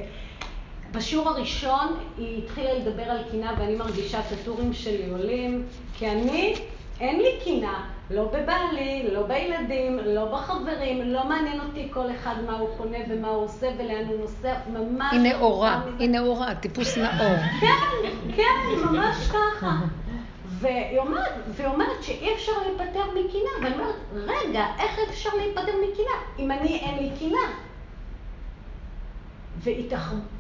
בשיעור 0.91 1.30
הראשון 1.30 1.99
היא 2.17 2.43
התחילה 2.43 2.73
לדבר 2.73 3.04
על 3.04 3.17
קנאה 3.32 3.54
ואני 3.60 3.76
מרגישה 3.76 4.19
את 4.19 4.32
הטורים 4.32 4.73
שלי 4.73 5.10
עולים, 5.12 5.63
כי 5.97 6.12
אני, 6.12 6.56
אין 7.04 7.20
לי 7.20 7.39
קנאה. 7.46 7.84
לא 8.10 8.26
בבעלי, 8.26 9.08
לא 9.12 9.24
בילדים, 9.24 10.00
לא 10.00 10.26
בחברים, 10.26 11.02
לא 11.02 11.26
מעניין 11.26 11.60
אותי 11.60 11.88
כל 11.92 12.06
אחד 12.12 12.36
מה 12.46 12.58
הוא 12.58 12.70
קונה 12.78 12.98
ומה 13.10 13.28
הוא 13.28 13.44
עושה 13.46 13.70
ולאן 13.78 14.06
הוא 14.08 14.20
נוסע, 14.20 14.54
ממש... 14.74 15.12
היא 15.12 15.20
נאורה, 15.20 15.82
היא 16.00 16.10
נאורה, 16.10 16.56
טיפוס 16.56 16.98
נאור. 16.98 17.36
כן, 17.62 18.08
כן, 18.36 18.86
ממש 18.86 19.28
ככה. 19.28 19.76
והיא 20.46 21.00
אומרת, 21.00 21.34
והיא 21.48 21.68
אומרת 21.68 22.04
שאי 22.04 22.34
אפשר 22.34 22.52
להיפטר 22.66 23.04
מקנאה, 23.10 23.54
ואני 23.62 23.74
אומרת, 23.74 23.96
רגע, 24.13 24.66
איך 24.80 25.00
אפשר 25.10 25.30
להיפטר 25.38 25.72
מקנאה 25.89 26.18
אם 26.39 26.52
אני 26.52 26.80
אין 26.80 27.04
לי 27.04 27.10
קנאה? 27.20 27.50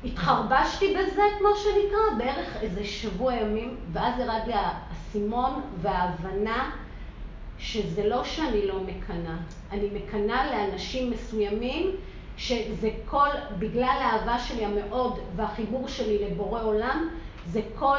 והתחרבשתי 0.03 0.95
בזה, 0.95 1.21
כמו 1.39 1.47
שנקרא, 1.55 2.17
בערך 2.17 2.57
איזה 2.61 2.83
שבוע 2.83 3.33
ימים, 3.33 3.75
ואז 3.93 4.19
ירד 4.19 4.41
לי 4.47 4.53
האסימון 5.13 5.61
וההבנה 5.81 6.71
שזה 7.59 8.07
לא 8.07 8.23
שאני 8.23 8.67
לא 8.67 8.79
מקנאה, 8.79 9.37
אני 9.71 9.89
מקנאה 9.93 10.51
לאנשים 10.51 11.11
מסוימים 11.11 11.95
שזה 12.37 12.89
כל, 13.05 13.27
בגלל 13.59 13.97
האהבה 14.01 14.39
שלי 14.39 14.65
המאוד 14.65 15.19
והחיבור 15.35 15.87
שלי 15.87 16.17
לבורא 16.25 16.63
עולם, 16.63 17.09
זה 17.47 17.61
כל 17.79 17.97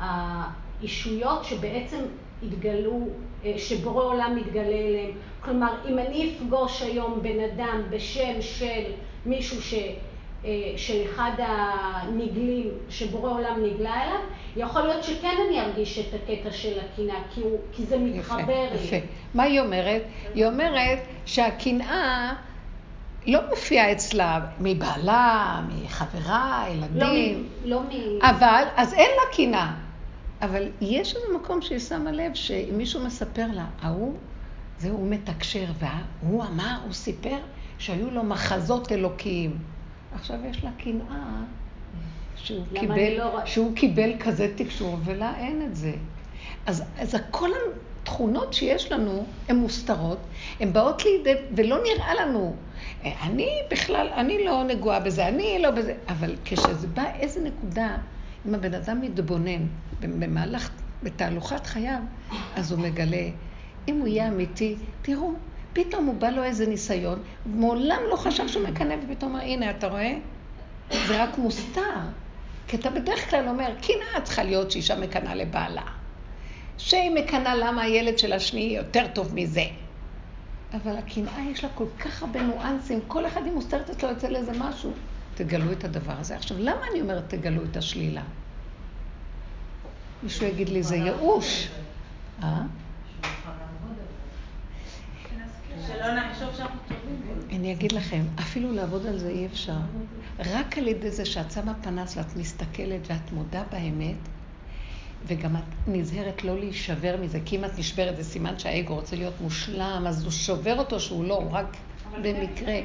האישויות 0.00 1.44
שבעצם 1.44 1.98
התגלו, 2.42 3.08
אה, 3.44 3.54
שבורא 3.58 4.04
עולם 4.04 4.36
מתגלה 4.36 4.62
אליהם. 4.62 5.10
כלומר, 5.40 5.74
אם 5.88 5.98
אני 5.98 6.34
אפגוש 6.36 6.82
היום 6.82 7.22
בן 7.22 7.40
אדם 7.40 7.82
בשם 7.90 8.42
של 8.42 8.82
מישהו 9.26 9.62
ש... 9.62 9.74
אה, 10.44 10.50
של 10.76 11.02
אחד 11.04 11.30
הנגלים 11.38 12.68
שבורא 12.88 13.30
עולם 13.30 13.64
נגלה 13.64 14.02
אליו, 14.02 14.20
יכול 14.56 14.82
להיות 14.82 15.04
שכן 15.04 15.36
אני 15.48 15.60
ארגיש 15.60 15.98
את 15.98 16.14
הקטע 16.14 16.52
של 16.52 16.78
הקנאה, 16.78 17.22
כי, 17.34 17.40
כי 17.72 17.84
זה 17.84 17.98
מתחבר 17.98 18.66
לי. 18.72 18.84
יפה. 18.84 18.96
מה 19.34 19.42
היא 19.42 19.60
אומרת? 19.60 20.02
היא 20.34 20.46
אומרת 20.46 20.98
שהקנאה 21.26 22.32
לא 23.26 23.40
מופיעה 23.50 23.92
אצלה 23.92 24.40
מבעלה, 24.60 25.60
מחברה, 25.68 26.64
ילדים. 26.70 27.48
לא 27.64 27.80
מ... 27.80 27.86
לא. 27.90 28.28
אבל, 28.30 28.64
אז 28.76 28.94
אין 28.94 29.10
לה 29.10 29.36
קנאה. 29.36 29.72
אבל 30.42 30.68
יש 30.80 31.16
איזה 31.16 31.26
מקום 31.34 31.62
שהיא 31.62 31.78
שמה 31.78 32.12
לב 32.12 32.34
שאם 32.34 32.74
מישהו 32.78 33.00
מספר 33.06 33.46
לה, 33.52 33.64
ההוא, 33.82 34.14
זה 34.78 34.90
הוא 34.90 35.08
מתקשר, 35.08 35.64
והוא 35.78 36.44
אמר, 36.44 36.76
הוא 36.84 36.92
סיפר 36.92 37.36
שהיו 37.78 38.10
לו 38.10 38.22
מחזות 38.22 38.92
אלוקיים. 38.92 39.58
עכשיו 40.14 40.36
יש 40.50 40.64
לה 40.64 40.70
קנאה 40.78 41.42
שהוא, 42.36 42.64
קיבל, 42.80 43.18
לא... 43.18 43.40
שהוא 43.44 43.76
קיבל 43.76 44.10
כזה 44.20 44.52
תקשור, 44.56 44.98
ולה 45.04 45.32
אין 45.38 45.62
את 45.62 45.76
זה. 45.76 45.92
אז, 46.66 46.84
אז 46.98 47.16
כל 47.30 47.50
התכונות 48.02 48.52
שיש 48.52 48.92
לנו, 48.92 49.26
הן 49.48 49.56
מוסתרות, 49.56 50.18
הן 50.60 50.72
באות 50.72 51.04
לידי, 51.04 51.34
ולא 51.56 51.76
נראה 51.82 52.14
לנו. 52.14 52.56
אני 53.02 53.48
בכלל, 53.70 54.08
אני 54.16 54.44
לא 54.44 54.64
נגועה 54.64 55.00
בזה, 55.00 55.28
אני 55.28 55.58
לא 55.62 55.70
בזה, 55.70 55.94
אבל 56.08 56.34
כשזה 56.44 56.86
בא 56.86 57.04
איזה 57.20 57.40
נקודה, 57.40 57.96
אם 58.48 58.54
הבן 58.54 58.74
אדם 58.74 59.00
מתבונן 59.00 59.66
במהלך, 60.00 60.70
בתהלוכת 61.02 61.66
חייו, 61.66 62.00
אז 62.56 62.72
הוא 62.72 62.80
מגלה, 62.80 63.28
אם 63.88 63.98
הוא 63.98 64.08
יהיה 64.08 64.28
אמיתי, 64.28 64.76
תראו, 65.02 65.32
פתאום 65.74 66.06
הוא 66.06 66.14
בא 66.14 66.30
לו 66.30 66.44
איזה 66.44 66.66
ניסיון, 66.66 67.22
מעולם 67.46 68.00
לא 68.10 68.16
חשב 68.16 68.48
שהוא 68.48 68.68
מקנא, 68.68 68.94
ופתאום 69.04 69.32
אומר, 69.32 69.44
הנה, 69.44 69.70
אתה 69.70 69.86
רואה? 69.88 70.14
זה 71.06 71.22
רק 71.22 71.38
מוסתר. 71.38 72.00
כי 72.68 72.76
אתה 72.76 72.90
בדרך 72.90 73.30
כלל 73.30 73.48
אומר, 73.48 73.70
קנאה 73.82 74.20
צריכה 74.24 74.42
להיות 74.42 74.70
שאישה 74.70 74.96
מקנאה 74.96 75.34
לבעלה. 75.34 75.82
שהיא 76.78 77.10
מקנאה 77.10 77.54
למה 77.54 77.82
הילד 77.82 78.18
של 78.18 78.32
השני 78.32 78.60
יותר 78.76 79.06
טוב 79.12 79.34
מזה. 79.34 79.64
אבל 80.74 80.96
הקנאה 80.96 81.50
יש 81.50 81.64
לה 81.64 81.70
כל 81.74 81.86
כך 81.98 82.22
הרבה 82.22 82.42
ניואנסים, 82.42 83.00
כל 83.08 83.26
אחד 83.26 83.40
היא 83.44 83.52
מוסתרת 83.52 83.90
אצלו 83.90 84.12
אצל 84.12 84.36
איזה 84.36 84.52
משהו. 84.58 84.92
תגלו 85.34 85.72
את 85.72 85.84
הדבר 85.84 86.12
הזה. 86.18 86.36
עכשיו, 86.36 86.56
למה 86.60 86.80
אני 86.90 87.00
אומרת 87.00 87.24
תגלו 87.28 87.62
את 87.70 87.76
השלילה? 87.76 88.22
מישהו 90.22 90.46
יגיד 90.46 90.68
לי, 90.68 90.82
זה 90.82 90.96
ייאוש. 90.96 91.68
אה? 92.42 92.62
שלא 96.04 96.14
נחשוב 96.14 96.48
שאנחנו 96.56 96.80
טובים. 96.88 97.38
אני 97.50 97.72
אגיד 97.72 97.92
לכם, 97.92 98.22
אפילו 98.40 98.72
לעבוד 98.72 99.06
על 99.06 99.18
זה 99.18 99.28
אי 99.28 99.46
אפשר. 99.46 99.76
רק 100.38 100.78
על 100.78 100.88
ידי 100.88 101.10
זה 101.10 101.24
שאת 101.24 101.52
שמה 101.52 101.74
פנס 101.74 102.16
ואת 102.16 102.36
מסתכלת 102.36 103.00
ואת 103.08 103.32
מודה 103.32 103.62
באמת, 103.72 104.16
וגם 105.26 105.56
את 105.56 105.62
נזהרת 105.86 106.44
לא 106.44 106.58
להישבר 106.58 107.16
מזה, 107.22 107.38
כי 107.44 107.56
אם 107.56 107.64
את 107.64 107.78
נשברת 107.78 108.16
זה 108.16 108.24
סימן 108.24 108.58
שהאגו 108.58 108.94
רוצה 108.94 109.16
להיות 109.16 109.40
מושלם, 109.40 110.04
אז 110.08 110.24
הוא 110.24 110.32
שובר 110.32 110.78
אותו 110.78 111.00
שהוא 111.00 111.24
לא, 111.24 111.34
הוא 111.34 111.50
רק 111.50 111.76
במקרה. 112.22 112.80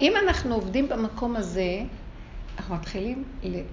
אם 0.00 0.12
אנחנו 0.26 0.54
עובדים 0.54 0.88
במקום 0.88 1.36
הזה, 1.36 1.82
אנחנו 2.58 2.74
מתחילים 2.74 3.24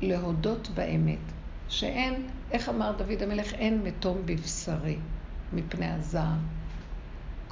להודות 0.01 0.69
באמת, 0.73 1.31
שאין, 1.69 2.27
איך 2.51 2.69
אמר 2.69 2.91
דוד 2.91 3.23
המלך, 3.23 3.53
אין 3.53 3.81
מתום 3.83 4.17
בבשרי 4.25 4.97
מפני 5.53 5.87
הזעם. 5.87 6.62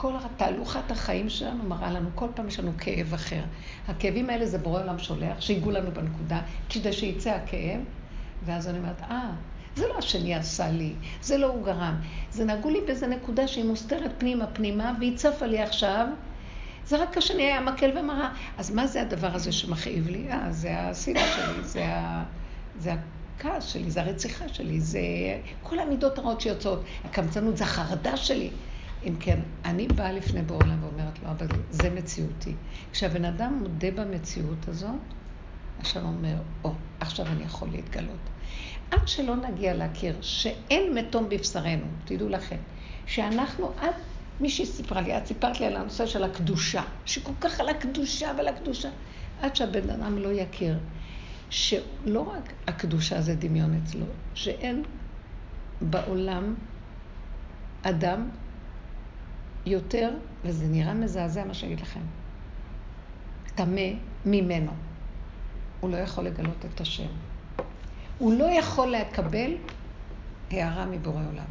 כל 0.02 0.14
תהלוכת 0.38 0.92
החיים 0.92 1.30
שלנו 1.30 1.64
מראה 1.64 1.92
לנו, 1.92 2.10
כל 2.16 2.28
פעם 2.36 2.48
יש 2.48 2.60
לנו 2.60 2.72
כאב 2.78 3.14
אחר. 3.14 3.42
הכאבים 3.88 4.30
האלה 4.30 4.46
זה 4.46 4.58
בורא 4.58 4.82
עולם 4.82 5.00
שולח, 5.00 5.42
שיגעו 5.42 5.72
לנו 5.72 5.92
בנקודה, 5.92 6.42
כדי 6.70 6.94
שיצא 6.94 7.30
הכאב, 7.30 7.80
ואז 8.46 8.68
אני 8.68 8.78
אומרת, 8.78 9.02
אה, 9.02 9.32
זה 9.76 9.88
לא 9.88 9.98
השני 9.98 10.36
עשה 10.36 10.70
לי, 10.72 10.94
זה 11.22 11.38
לא 11.38 11.48
הוא 11.48 11.66
גרם. 11.66 11.96
זה 12.32 12.46
נגעו 12.46 12.70
לי 12.70 12.80
באיזה 12.86 13.08
נקודה 13.08 13.48
שהיא 13.48 13.66
מוסתרת 13.66 14.12
פנימה 14.18 14.48
פנימה, 14.48 14.94
והיא 15.00 15.18
צפה 15.18 15.46
לי 15.46 15.62
עכשיו. 15.62 16.08
זה 16.86 17.04
רק 17.04 17.18
השני 17.18 17.44
היה 17.44 17.62
מקל 17.62 17.98
ומראה. 17.98 18.30
אז 18.58 18.72
מה 18.72 18.88
זה 18.88 19.02
הדבר 19.02 19.36
הזה 19.36 19.52
שמכאיב 19.52 20.08
לי? 20.08 20.32
אה, 20.32 20.52
זה 20.52 20.80
השנאה 20.80 21.28
שלי, 21.28 21.64
זה, 21.64 21.86
ה... 21.88 22.24
זה 22.80 22.94
הכעס 23.38 23.68
שלי, 23.68 23.92
זה 23.92 24.02
הרציחה 24.02 24.50
שלי, 24.50 24.82
זה 24.82 25.00
כל 25.64 25.80
המידות 25.80 26.18
הרעות 26.18 26.42
שיוצאות. 26.42 26.84
הקמצנות 27.06 27.58
זה 27.58 27.64
החרדה 27.64 28.18
שלי. 28.18 28.50
אם 29.08 29.16
כן, 29.20 29.40
אני 29.66 29.88
באה 29.88 30.12
לפני 30.12 30.42
בעולם 30.42 30.84
ואומרת 30.84 31.24
לו, 31.24 31.30
אבל 31.30 31.48
זה 31.70 31.90
מציאותי. 31.90 32.54
כשהבן 32.92 33.26
אדם 33.26 33.60
מודה 33.62 33.92
במציאות 33.92 34.68
הזאת, 34.68 34.92
עכשיו 35.80 36.04
אומר, 36.04 36.36
או, 36.64 36.70
oh, 36.70 36.74
עכשיו 37.00 37.26
אני 37.28 37.44
יכול 37.44 37.70
להתגלות. 37.72 38.30
עד 38.92 39.08
שלא 39.08 39.36
נגיע 39.36 39.74
להכיר 39.74 40.16
שאין 40.22 40.96
מתום 40.98 41.30
בבשרנו, 41.30 41.86
תדעו 42.06 42.30
לכם, 42.30 42.58
שאנחנו, 43.06 43.72
עד 43.80 43.94
מישהי 44.40 44.66
סיפרה 44.66 45.02
לי, 45.02 45.18
את 45.18 45.26
סיפרת 45.26 45.60
לי 45.60 45.66
על 45.66 45.76
הנושא 45.76 46.06
של 46.06 46.24
הקדושה, 46.24 46.84
שכל 47.06 47.32
כך 47.42 47.60
על 47.60 47.70
הקדושה 47.70 48.32
ועל 48.38 48.48
הקדושה, 48.48 48.90
עד 49.42 49.56
שהבן 49.56 49.90
אדם 49.90 50.18
לא 50.18 50.30
יכיר 50.30 50.80
שלא 51.50 52.20
רק 52.20 52.54
הקדושה 52.68 53.22
זה 53.22 53.36
דמיון 53.36 53.82
אצלו, 53.84 54.06
שאין 54.34 54.84
בעולם 55.82 56.56
אדם 57.82 58.30
יותר, 59.66 60.10
וזה 60.46 60.66
נראה 60.68 60.94
מזעזע 60.94 61.46
מה 61.46 61.54
שאני 61.54 61.74
אגיד 61.74 61.86
לכם, 61.86 62.00
טמא 63.56 63.82
ממנו. 64.26 64.72
הוא 65.80 65.90
לא 65.90 65.98
יכול 65.98 66.24
לגלות 66.24 66.66
את 66.74 66.82
השם. 66.82 67.08
הוא 68.18 68.34
לא 68.34 68.46
יכול 68.46 68.92
לקבל 68.92 69.52
הערה 70.52 70.86
מבורא 70.86 71.22
עולם. 71.32 71.46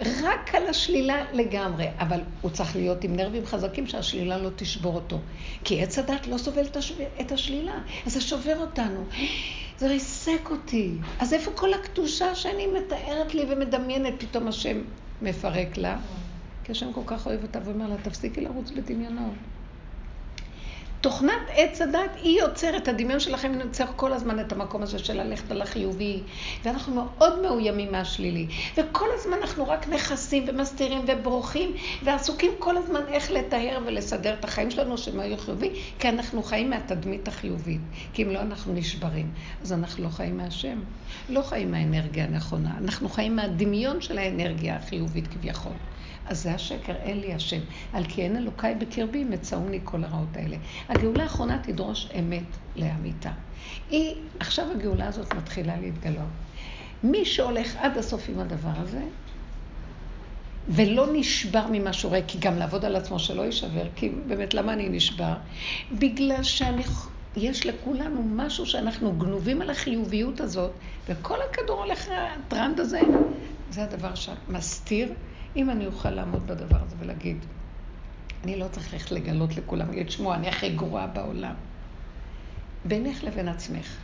רק 0.00 0.54
על 0.54 0.66
השלילה 0.66 1.24
לגמרי, 1.32 1.86
אבל 1.98 2.20
הוא 2.40 2.50
צריך 2.50 2.76
להיות 2.76 3.04
עם 3.04 3.16
נרבים 3.16 3.46
חזקים 3.46 3.86
שהשלילה 3.86 4.38
לא 4.38 4.50
תשבור 4.56 4.94
אותו. 4.94 5.18
כי 5.64 5.82
עץ 5.82 5.98
הדת 5.98 6.26
לא 6.26 6.38
סובל 6.38 6.66
את 7.20 7.32
השלילה, 7.32 7.74
אז 8.06 8.12
זה 8.12 8.20
שובר 8.20 8.58
אותנו. 8.60 9.04
זה 9.78 9.88
ריסק 9.88 10.50
אותי. 10.50 10.94
אז 11.18 11.32
איפה 11.32 11.50
כל 11.54 11.74
הקדושה 11.74 12.34
שאני 12.34 12.66
מתארת 12.66 13.34
לי 13.34 13.44
ומדמיינת, 13.48 14.14
פתאום 14.18 14.48
השם 14.48 14.76
מפרק 15.22 15.76
לה? 15.76 15.98
כי 16.64 16.72
השם 16.72 16.92
כל 16.92 17.00
כך 17.06 17.26
אוהב 17.26 17.42
אותה 17.42 17.58
ואומר 17.64 17.88
לה, 17.88 17.96
תפסיקי 18.02 18.40
לרוץ 18.40 18.70
בדמיונות. 18.70 19.34
תוכנת 21.02 21.42
עץ 21.56 21.80
הדת, 21.80 22.16
היא 22.22 22.40
יוצרת, 22.40 22.88
הדמיון 22.88 23.20
שלכם 23.20 23.60
יוצר 23.60 23.84
כל 23.96 24.12
הזמן 24.12 24.40
את 24.40 24.52
המקום 24.52 24.82
הזה 24.82 24.98
של 24.98 25.22
ללכת 25.22 25.50
על 25.50 25.62
החיובי, 25.62 26.22
ואנחנו 26.64 26.94
מאוד 26.94 27.42
מאוימים 27.42 27.92
מהשלילי. 27.92 28.46
וכל 28.76 29.06
הזמן 29.14 29.36
אנחנו 29.40 29.68
רק 29.68 29.88
מכסים 29.88 30.44
ומסתירים 30.46 31.00
ובורחים, 31.06 31.72
ועסוקים 32.02 32.50
כל 32.58 32.76
הזמן 32.76 33.00
איך 33.08 33.30
לטהר 33.30 33.78
ולסדר 33.86 34.34
את 34.34 34.44
החיים 34.44 34.70
שלנו 34.70 34.98
שהם 34.98 35.20
היו 35.20 35.38
חיובי, 35.38 35.70
כי 35.98 36.08
אנחנו 36.08 36.42
חיים 36.42 36.70
מהתדמית 36.70 37.28
החיובית. 37.28 37.80
כי 38.12 38.22
אם 38.22 38.30
לא, 38.30 38.40
אנחנו 38.40 38.74
נשברים. 38.74 39.30
אז 39.62 39.72
אנחנו 39.72 40.04
לא 40.04 40.08
חיים 40.08 40.36
מהשם, 40.36 40.80
לא 41.28 41.42
חיים 41.42 41.70
מהאנרגיה 41.70 42.24
הנכונה, 42.24 42.74
אנחנו 42.78 43.08
חיים 43.08 43.36
מהדמיון 43.36 44.00
של 44.00 44.18
האנרגיה 44.18 44.76
החיובית 44.76 45.26
כביכול. 45.28 45.72
אז 46.26 46.42
זה 46.42 46.54
השקר, 46.54 46.94
אין 46.96 47.20
לי 47.20 47.34
השם. 47.34 47.60
על 47.92 48.04
כי 48.04 48.22
אין 48.22 48.36
אלוקיי 48.36 48.74
בקרבי, 48.74 49.24
מצאוני 49.24 49.80
כל 49.84 50.04
הרעות 50.04 50.36
האלה. 50.36 50.56
הגאולה 50.88 51.22
האחרונה 51.22 51.58
תדרוש 51.62 52.08
אמת 52.18 52.56
לאמיתה. 52.76 53.30
היא, 53.90 54.14
עכשיו 54.40 54.70
הגאולה 54.70 55.08
הזאת 55.08 55.34
מתחילה 55.34 55.76
להתגלות. 55.80 56.28
מי 57.02 57.24
שהולך 57.24 57.76
עד 57.76 57.98
הסוף 57.98 58.28
עם 58.28 58.38
הדבר 58.38 58.72
הזה, 58.76 59.02
ולא 60.68 61.06
נשבר 61.12 61.66
ממה 61.72 61.92
שהוא 61.92 62.08
רואה, 62.08 62.20
כי 62.26 62.38
גם 62.38 62.58
לעבוד 62.58 62.84
על 62.84 62.96
עצמו 62.96 63.18
שלא 63.18 63.42
יישבר, 63.42 63.86
כי 63.96 64.12
באמת, 64.26 64.54
למה 64.54 64.72
אני 64.72 64.88
נשבר? 64.88 65.34
בגלל 65.92 66.42
שיש 66.42 67.66
לכולנו 67.66 68.22
משהו 68.22 68.66
שאנחנו 68.66 69.12
גנובים 69.12 69.62
על 69.62 69.70
החיוביות 69.70 70.40
הזאת, 70.40 70.70
וכל 71.08 71.38
הכדור 71.50 71.82
הולך 71.82 72.08
לטרנד 72.08 72.80
הזה. 72.80 73.00
זה 73.70 73.84
הדבר 73.84 74.14
שמסתיר 74.14 75.12
אם 75.56 75.70
אני 75.70 75.86
אוכל 75.86 76.10
לעמוד 76.10 76.46
בדבר 76.46 76.78
הזה 76.82 76.96
ולהגיד, 76.98 77.36
אני 78.44 78.56
לא 78.56 78.68
צריך 78.68 78.92
ללכת 78.92 79.10
לגלות 79.10 79.56
לכולם, 79.56 79.88
להגיד, 79.88 80.10
שמוע, 80.10 80.34
אני 80.34 80.48
הכי 80.48 80.70
גרועה 80.76 81.06
בעולם. 81.06 81.54
בינך 82.84 83.24
לבין 83.24 83.48
עצמך. 83.48 83.96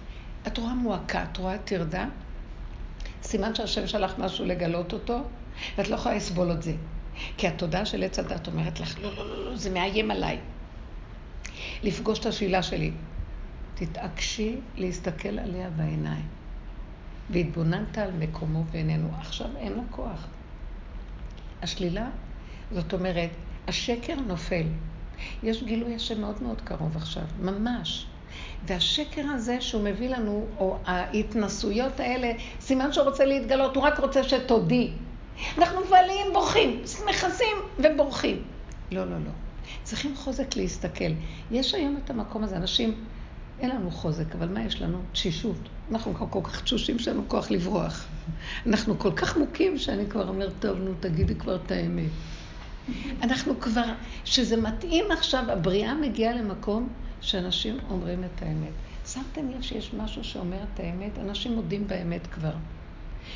את 0.46 0.58
רואה 0.58 0.74
מועקה, 0.74 1.24
את 1.32 1.36
רואה 1.36 1.58
טרדה, 1.58 2.06
סימן 3.22 3.54
שהשם 3.54 3.86
שלח 3.86 4.14
משהו 4.18 4.44
לגלות 4.44 4.92
אותו, 4.92 5.22
ואת 5.78 5.88
לא 5.88 5.94
יכולה 5.94 6.14
לסבול 6.14 6.52
את 6.52 6.62
זה. 6.62 6.74
כי 7.36 7.48
התודעה 7.48 7.86
של 7.86 8.02
עץ 8.02 8.18
הדת 8.18 8.46
אומרת 8.46 8.80
לך, 8.80 8.98
לא, 9.02 9.16
לא, 9.16 9.28
לא, 9.28 9.50
לא, 9.50 9.56
זה 9.56 9.70
מאיים 9.70 10.10
עליי. 10.10 10.38
לפגוש 11.82 12.18
את 12.18 12.26
השלילה 12.26 12.62
שלי. 12.62 12.90
תתעקשי 13.74 14.56
להסתכל 14.76 15.38
עליה 15.38 15.70
בעיניים. 15.70 16.26
והתבוננת 17.30 17.98
על 17.98 18.10
מקומו 18.18 18.64
ואיננו. 18.70 19.08
עכשיו 19.18 19.46
אין 19.56 19.72
לה 19.72 19.82
כוח. 19.90 20.26
השלילה, 21.62 22.08
זאת 22.72 22.92
אומרת, 22.92 23.30
השקר 23.68 24.14
נופל. 24.26 24.66
יש 25.42 25.62
גילוי 25.62 25.94
השם 25.94 26.20
מאוד 26.20 26.42
מאוד 26.42 26.60
קרוב 26.60 26.96
עכשיו, 26.96 27.22
ממש. 27.40 28.06
והשקר 28.66 29.24
הזה 29.34 29.60
שהוא 29.60 29.84
מביא 29.84 30.08
לנו, 30.08 30.46
או 30.58 30.78
ההתנסויות 30.84 32.00
האלה, 32.00 32.32
סימן 32.60 32.92
שהוא 32.92 33.04
רוצה 33.04 33.24
להתגלות, 33.24 33.76
הוא 33.76 33.84
רק 33.84 33.98
רוצה 33.98 34.24
שתודי. 34.24 34.90
אנחנו 35.58 35.80
מבלים, 35.80 36.26
בורחים, 36.32 36.82
מכסים 37.10 37.56
ובורחים. 37.78 38.42
לא, 38.92 39.04
לא, 39.04 39.18
לא. 39.18 39.30
צריכים 39.82 40.16
חוזק 40.16 40.56
להסתכל. 40.56 41.12
יש 41.50 41.74
היום 41.74 42.00
את 42.04 42.10
המקום 42.10 42.44
הזה, 42.44 42.56
אנשים, 42.56 43.04
אין 43.60 43.70
לנו 43.70 43.90
חוזק, 43.90 44.34
אבל 44.34 44.48
מה 44.48 44.62
יש 44.62 44.82
לנו? 44.82 44.98
תשישות. 45.12 45.68
אנחנו 45.92 46.14
כבר 46.14 46.26
כל 46.30 46.40
כך 46.44 46.62
תשושים 46.62 46.98
שאין 46.98 47.16
לנו 47.16 47.28
כוח 47.28 47.50
לברוח. 47.50 48.06
אנחנו 48.66 48.98
כל 48.98 49.12
כך 49.12 49.36
מוכים 49.36 49.78
שאני 49.78 50.06
כבר 50.06 50.28
אומר, 50.28 50.50
טוב, 50.60 50.78
נו, 50.78 50.94
תגידי 51.00 51.34
כבר 51.34 51.56
את 51.56 51.70
האמת. 51.70 52.10
אנחנו 53.22 53.60
כבר, 53.60 53.84
שזה 54.24 54.56
מתאים 54.56 55.04
עכשיו, 55.10 55.44
הבריאה 55.50 55.94
מגיעה 55.94 56.34
למקום 56.34 56.88
שאנשים 57.20 57.78
אומרים 57.90 58.24
את 58.24 58.42
האמת. 58.42 58.72
שמתם 59.06 59.50
לב 59.50 59.62
שיש 59.62 59.94
משהו 59.94 60.24
שאומר 60.24 60.58
את 60.74 60.80
האמת? 60.80 61.18
אנשים 61.18 61.52
מודים 61.52 61.86
באמת 61.86 62.26
כבר. 62.26 62.54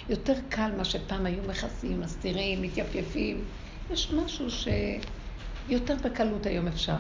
יותר 0.08 0.34
קל 0.48 0.70
מה 0.76 0.84
שפעם 0.84 1.26
היו 1.26 1.42
מכסים, 1.48 2.00
מסתירים, 2.00 2.62
מתייפייפים. 2.62 3.44
יש 3.90 4.12
משהו 4.12 4.46
שיותר 4.50 5.96
בקלות 6.04 6.46
היום 6.46 6.68
אפשר. 6.68 6.96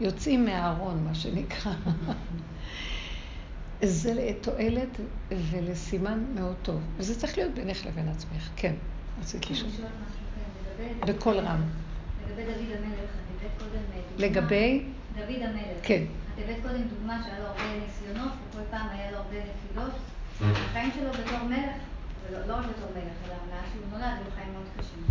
יוצאים 0.00 0.44
מהארון, 0.44 1.04
מה 1.04 1.14
שנקרא. 1.14 1.72
זה 3.82 4.14
לתועלת 4.14 5.00
ולסימן 5.50 6.24
מאוד 6.34 6.56
טוב. 6.62 6.80
וזה 6.96 7.20
צריך 7.20 7.38
להיות 7.38 7.54
בינך 7.54 7.86
לבין 7.86 8.08
עצמך. 8.08 8.48
כן, 8.56 8.74
רצית 9.20 9.50
לשאול. 9.50 9.70
כן, 10.76 11.06
בקול 11.06 11.38
רם. 11.38 11.62
לגבי 12.26 12.44
דוד 12.44 12.76
המלך, 12.78 13.10
את 13.10 13.42
הבאת 13.42 13.50
קודם 13.58 13.82
אה, 13.94 14.00
דוגמה. 14.10 14.26
לגבי? 14.26 14.84
דוד 15.14 15.42
המלך. 15.42 15.78
כן. 15.82 16.02
את 16.34 16.38
הבאת 16.44 16.56
קודם 16.62 16.82
דוגמה 16.82 17.22
שהיה 17.24 17.38
לו 17.38 17.46
הרבה 17.46 17.62
ניסיונות, 17.86 18.32
וכל 18.50 18.62
פעם 18.70 18.86
היה 18.90 19.10
לו 19.10 19.16
הרבה 19.16 19.36
נפילות. 19.36 19.92
החיים 20.40 20.90
שלו 20.94 21.10
בתור 21.12 21.48
מלך, 21.48 21.76
ולא 22.28 22.46
לא 22.46 22.54
רק 22.54 22.64
בתור 22.66 22.88
מלך, 22.94 23.16
אלא 23.26 23.34
מאז 23.50 23.64
שהוא 23.72 23.84
נולד, 23.90 24.04
היו 24.04 24.30
חיים 24.34 24.52
מאוד 24.52 24.66
קשים. 24.78 25.04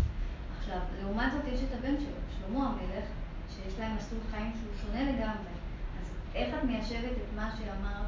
עכשיו, 0.59 0.79
לעומת 1.01 1.31
זאת 1.31 1.41
יש 1.53 1.59
את 1.59 1.73
הבן 1.79 1.95
שלו, 1.99 2.19
שלמה 2.37 2.67
המלך, 2.69 3.05
שיש 3.53 3.79
להם 3.79 3.95
מסלול 3.95 4.21
חיים 4.31 4.51
שהוא 4.59 4.73
שונה 4.81 5.03
לגמרי. 5.03 5.53
אז 6.01 6.07
איך 6.35 6.55
את 6.59 6.63
מיישבת 6.63 7.15
את 7.17 7.35
מה 7.35 7.49
שאמרת 7.57 8.07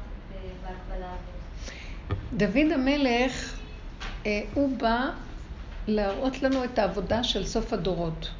דוד 2.32 2.72
המלך, 2.74 3.58
אה, 4.26 4.40
הוא 4.54 4.78
בא 4.78 5.10
להראות 5.88 6.42
לנו 6.42 6.64
את 6.64 6.78
העבודה 6.78 7.24
של 7.24 7.46
סוף 7.46 7.72
הדורות. 7.72 8.30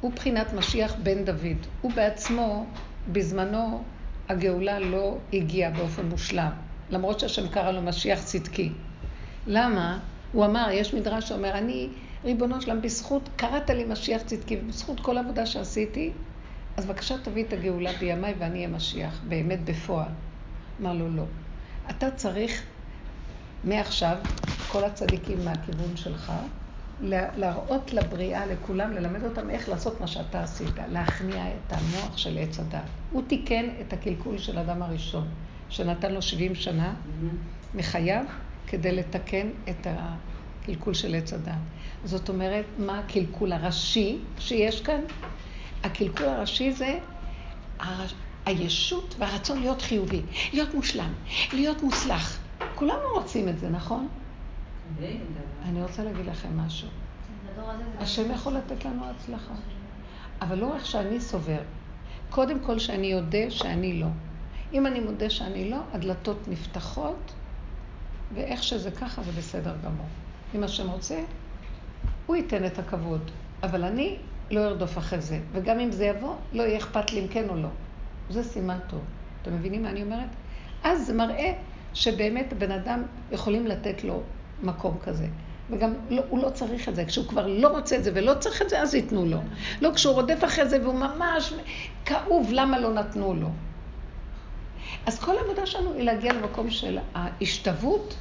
הוא 0.00 0.12
בחינת 0.12 0.52
משיח 0.52 0.94
בן 1.02 1.24
דוד. 1.24 1.66
הוא 1.80 1.92
בעצמו, 1.92 2.66
בזמנו, 3.12 3.82
הגאולה 4.28 4.78
לא 4.78 5.16
הגיעה 5.32 5.70
באופן 5.70 6.06
מושלם, 6.06 6.50
למרות 6.90 7.20
שהשם 7.20 7.48
קרא 7.48 7.70
לו 7.70 7.82
משיח 7.82 8.22
צדקי. 8.22 8.72
למה? 9.46 9.98
הוא 10.32 10.44
אמר, 10.44 10.68
יש 10.72 10.94
מדרש 10.94 11.28
שאומר, 11.28 11.58
אני, 11.58 11.88
ריבונו 12.24 12.60
שלם, 12.60 12.82
בזכות, 12.82 13.28
קראת 13.36 13.70
לי 13.70 13.84
משיח 13.84 14.22
צדקי, 14.22 14.56
ובזכות 14.56 15.00
כל 15.00 15.16
העבודה 15.16 15.46
שעשיתי, 15.46 16.12
אז 16.76 16.86
בבקשה 16.86 17.14
תביא 17.22 17.44
את 17.44 17.52
הגאולה 17.52 17.92
בימיי 17.92 18.34
ואני 18.38 18.58
אהיה 18.58 18.68
משיח, 18.68 19.20
באמת 19.28 19.64
בפועל. 19.64 20.08
אמר 20.80 20.92
לו, 20.92 21.16
לא. 21.16 21.24
אתה 21.90 22.10
צריך 22.10 22.62
מעכשיו, 23.64 24.16
כל 24.72 24.84
הצדיקים 24.84 25.44
מהכיוון 25.44 25.96
שלך, 25.96 26.32
להראות 27.36 27.92
לבריאה, 27.92 28.46
לכולם, 28.46 28.92
ללמד 28.92 29.24
אותם 29.24 29.50
איך 29.50 29.68
לעשות 29.68 30.00
מה 30.00 30.06
שאתה 30.06 30.42
עשית, 30.42 30.74
להכניע 30.92 31.44
את 31.48 31.72
המוח 31.72 32.16
של 32.16 32.38
עץ 32.38 32.58
הדת. 32.58 32.80
הוא 33.10 33.22
תיקן 33.26 33.64
את 33.80 33.92
הקלקול 33.92 34.38
של 34.38 34.58
אדם 34.58 34.82
הראשון, 34.82 35.28
שנתן 35.68 36.12
לו 36.12 36.22
70 36.22 36.54
שנה 36.54 36.94
מחייו 37.74 38.24
כדי 38.66 38.92
לתקן 38.92 39.48
את 39.68 39.86
הקלקול 39.90 40.94
של 40.94 41.14
עץ 41.14 41.32
הדת. 41.32 41.52
זאת 42.04 42.28
אומרת, 42.28 42.64
מה 42.78 42.98
הקלקול 42.98 43.52
הראשי 43.52 44.18
שיש 44.38 44.80
כאן? 44.80 45.00
הקלקול 45.84 46.26
הראשי 46.26 46.72
זה 46.72 46.98
הישות 48.48 49.14
והרצון 49.18 49.60
להיות 49.60 49.82
חיובי, 49.82 50.22
להיות 50.52 50.74
מושלם, 50.74 51.12
להיות 51.52 51.82
מוצלח. 51.82 52.38
כולנו 52.74 53.02
רוצים 53.14 53.48
את 53.48 53.58
זה, 53.58 53.68
נכון? 53.68 54.08
אני 55.62 55.82
רוצה 55.82 56.04
להגיד 56.04 56.26
לכם 56.26 56.48
משהו. 56.56 56.88
השם 57.98 58.30
יכול 58.30 58.52
לתת 58.52 58.84
לנו 58.84 59.04
הצלחה. 59.04 59.54
אבל 60.40 60.58
לא 60.58 60.74
איך 60.74 60.86
שאני 60.86 61.20
סובר. 61.20 61.58
קודם 62.30 62.60
כל 62.60 62.78
שאני 62.78 63.14
אודה 63.14 63.50
שאני 63.50 64.00
לא. 64.00 64.06
אם 64.72 64.86
אני 64.86 65.00
מודה 65.00 65.30
שאני 65.30 65.70
לא, 65.70 65.78
הדלתות 65.92 66.48
נפתחות, 66.48 67.32
ואיך 68.34 68.62
שזה 68.62 68.90
ככה 68.90 69.22
זה 69.22 69.32
בסדר 69.32 69.74
גמור. 69.84 70.06
אם 70.54 70.64
השם 70.64 70.90
רוצה, 70.90 71.20
הוא 72.26 72.36
ייתן 72.36 72.66
את 72.66 72.78
הכבוד. 72.78 73.30
אבל 73.62 73.84
אני 73.84 74.16
לא 74.50 74.64
ארדוף 74.64 74.98
אחרי 74.98 75.20
זה. 75.20 75.40
וגם 75.52 75.80
אם 75.80 75.92
זה 75.92 76.04
יבוא, 76.04 76.34
לא 76.52 76.62
יהיה 76.62 76.78
אכפת 76.78 77.12
לי 77.12 77.20
אם 77.20 77.28
כן 77.28 77.48
או 77.48 77.56
לא. 77.56 77.68
זה 78.30 78.42
סימן 78.42 78.78
טוב. 78.86 79.00
אתם 79.42 79.54
מבינים 79.54 79.82
מה 79.82 79.90
אני 79.90 80.02
אומרת? 80.02 80.28
אז 80.84 81.06
זה 81.06 81.14
מראה 81.14 81.52
שבאמת 81.94 82.52
בן 82.58 82.70
אדם 82.70 83.02
יכולים 83.32 83.66
לתת 83.66 84.04
לו 84.04 84.22
מקום 84.62 84.98
כזה. 85.02 85.26
וגם 85.70 85.94
לא, 86.10 86.22
הוא 86.28 86.42
לא 86.42 86.50
צריך 86.50 86.88
את 86.88 86.94
זה. 86.94 87.04
כשהוא 87.04 87.26
כבר 87.26 87.46
לא 87.46 87.68
רוצה 87.68 87.96
את 87.96 88.04
זה 88.04 88.10
ולא 88.14 88.34
צריך 88.34 88.62
את 88.62 88.68
זה, 88.70 88.82
אז 88.82 88.94
ייתנו 88.94 89.26
לו. 89.26 89.38
לא 89.80 89.90
כשהוא 89.94 90.14
רודף 90.14 90.44
אחרי 90.44 90.68
זה 90.68 90.82
והוא 90.82 90.94
ממש 90.94 91.52
כאוב, 92.04 92.48
למה 92.52 92.78
לא 92.78 92.92
נתנו 92.92 93.34
לו? 93.34 93.48
אז 95.06 95.18
כל 95.18 95.38
העבודה 95.38 95.66
שלנו 95.66 95.92
היא 95.92 96.02
להגיע 96.02 96.32
למקום 96.32 96.70
של 96.70 96.98
ההשתוות 97.14 98.14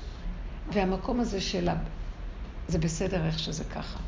והמקום 0.74 1.20
הזה 1.20 1.42
של 1.42 1.70
ה... 1.70 1.76
זה 2.68 2.78
בסדר 2.78 3.26
איך 3.26 3.40
שזה 3.40 3.64
ככה. 3.64 4.00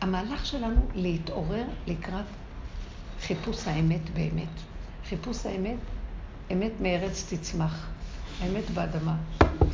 המהלך 0.00 0.46
שלנו 0.46 0.80
להתעורר 0.94 1.64
לקראת 1.86 2.24
חיפוש 3.20 3.68
האמת 3.68 4.10
באמת. 4.10 4.69
חיפוש 5.10 5.46
האמת, 5.46 5.76
אמת 6.52 6.72
מארץ 6.80 7.32
תצמח. 7.32 7.88
האמת 8.40 8.70
באדמה. 8.70 9.16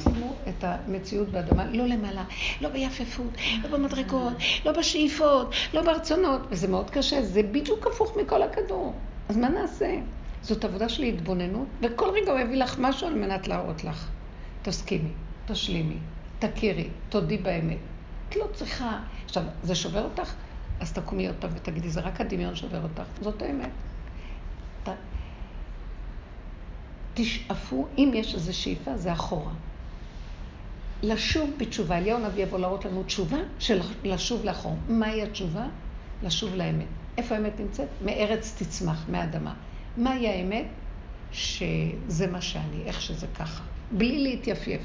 שימו 0.02 0.36
את 0.48 0.64
המציאות 0.64 1.28
באדמה, 1.28 1.64
לא 1.66 1.86
למעלה, 1.86 2.24
לא 2.60 2.68
ביפפות, 2.68 3.30
לא 3.62 3.68
במדרגות, 3.68 4.32
לא 4.64 4.72
בשאיפות, 4.72 5.54
לא 5.74 5.82
ברצונות, 5.82 6.40
וזה 6.50 6.68
מאוד 6.68 6.90
קשה, 6.90 7.22
זה 7.22 7.42
בדיוק 7.42 7.86
הפוך 7.86 8.16
מכל 8.16 8.42
הכדור. 8.42 8.94
אז 9.28 9.36
מה 9.36 9.48
נעשה? 9.48 9.94
זאת 10.42 10.64
עבודה 10.64 10.88
של 10.88 11.02
התבוננות, 11.02 11.66
וכל 11.82 12.10
רגע 12.10 12.32
הוא 12.32 12.40
יביא 12.40 12.56
לך 12.56 12.78
משהו 12.78 13.06
על 13.06 13.14
מנת 13.14 13.48
להראות 13.48 13.84
לך. 13.84 14.08
תסכימי, 14.62 15.10
תשלימי, 15.46 15.98
תכירי, 16.38 16.88
תודי 17.08 17.36
באמת. 17.36 17.78
את 18.28 18.36
לא 18.36 18.46
צריכה... 18.54 18.98
עכשיו, 19.24 19.42
זה 19.62 19.74
שובר 19.74 20.04
אותך? 20.04 20.32
אז 20.80 20.92
תקומי 20.92 21.26
עוד 21.26 21.36
פעם 21.40 21.50
ותגידי, 21.54 21.90
זה 21.90 22.00
רק 22.00 22.20
הדמיון 22.20 22.54
שובר 22.54 22.82
אותך. 22.82 23.02
זאת 23.22 23.42
האמת. 23.42 23.70
ת... 24.84 24.88
תשאפו, 27.16 27.86
אם 27.98 28.10
יש 28.14 28.34
איזו 28.34 28.58
שאיפה, 28.58 28.96
זה 28.96 29.12
אחורה. 29.12 29.52
לשוב 31.02 31.50
בתשובה. 31.58 31.98
אליהו 31.98 32.18
הנביא 32.18 32.42
יבוא 32.42 32.58
להראות 32.58 32.84
לנו 32.84 33.02
תשובה 33.02 33.36
של 33.58 33.80
לשוב 34.04 34.44
לאחור. 34.44 34.76
מהי 34.88 35.22
התשובה? 35.22 35.66
לשוב 36.22 36.54
לאמת. 36.54 36.86
איפה 37.18 37.34
האמת 37.34 37.60
נמצאת? 37.60 37.88
מארץ 38.04 38.54
תצמח, 38.58 39.04
מהאדמה. 39.08 39.54
מהי 39.96 40.28
האמת? 40.28 40.66
שזה 41.32 42.26
מה 42.32 42.40
שאני, 42.40 42.82
איך 42.86 43.02
שזה 43.02 43.26
ככה. 43.38 43.62
בלי 43.92 44.22
להתייפייף. 44.22 44.82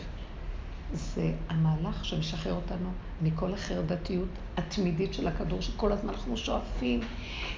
זה 0.94 1.32
המהלך 1.50 2.06
שמשחרר 2.06 2.54
אותנו 2.54 2.90
מכל 3.22 3.54
החרדתיות 3.54 4.30
התמידית 4.58 5.14
של 5.14 5.28
הכדור, 5.28 5.62
שכל 5.62 5.92
הזמן 5.92 6.14
אנחנו 6.14 6.38
שואפים 6.38 7.00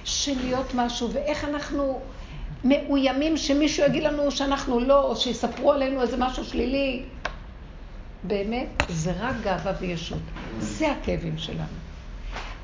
של 0.04 0.32
להיות 0.44 0.74
משהו, 0.74 1.10
ואיך 1.12 1.44
אנחנו 1.44 2.00
מאוימים 2.64 3.36
שמישהו 3.36 3.86
יגיד 3.86 4.02
לנו 4.02 4.30
שאנחנו 4.30 4.80
לא, 4.80 5.02
או 5.02 5.16
שיספרו 5.16 5.72
עלינו 5.72 6.02
איזה 6.02 6.16
משהו 6.16 6.44
שלילי. 6.44 7.02
באמת, 8.22 8.68
זה 8.88 9.12
רק 9.20 9.36
גאווה 9.42 9.72
וישות. 9.80 10.18
זה 10.58 10.92
הכאבים 10.92 11.38
שלנו. 11.38 11.84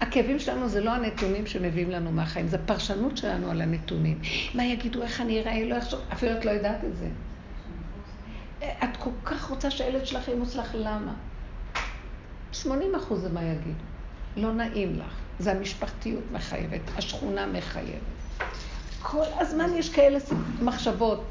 הכאבים 0.00 0.38
שלנו 0.38 0.68
זה 0.68 0.80
לא 0.80 0.90
הנתונים 0.90 1.46
שמביאים 1.46 1.90
לנו 1.90 2.12
מהחיים, 2.12 2.48
זה 2.48 2.58
פרשנות 2.58 3.16
שלנו 3.16 3.50
על 3.50 3.60
הנתונים. 3.60 4.18
מה 4.54 4.64
יגידו, 4.64 5.02
איך 5.02 5.20
אני 5.20 5.40
אראה, 5.40 5.64
לא 5.64 5.74
יחשוב, 5.74 6.00
אפילו 6.12 6.32
את 6.32 6.44
לא 6.44 6.50
יודעת 6.50 6.84
את 6.84 6.96
זה. 6.96 7.08
את 8.58 8.96
כל 8.98 9.10
כך 9.24 9.44
רוצה 9.44 9.70
שהילד 9.70 10.06
שלך 10.06 10.28
יהיה 10.28 10.38
מוצלח, 10.38 10.74
למה? 10.74 11.12
80 12.52 12.94
אחוז 12.94 13.20
זה 13.20 13.28
מה 13.28 13.42
יגידו. 13.42 13.84
לא 14.36 14.52
נעים 14.52 14.98
לך. 14.98 15.14
זה 15.38 15.52
המשפחתיות 15.52 16.24
מחייבת, 16.32 16.80
השכונה 16.96 17.46
מחייבת. 17.46 18.00
כל 19.02 19.24
הזמן 19.38 19.70
יש 19.76 19.92
כאלה 19.92 20.18
מחשבות, 20.62 21.24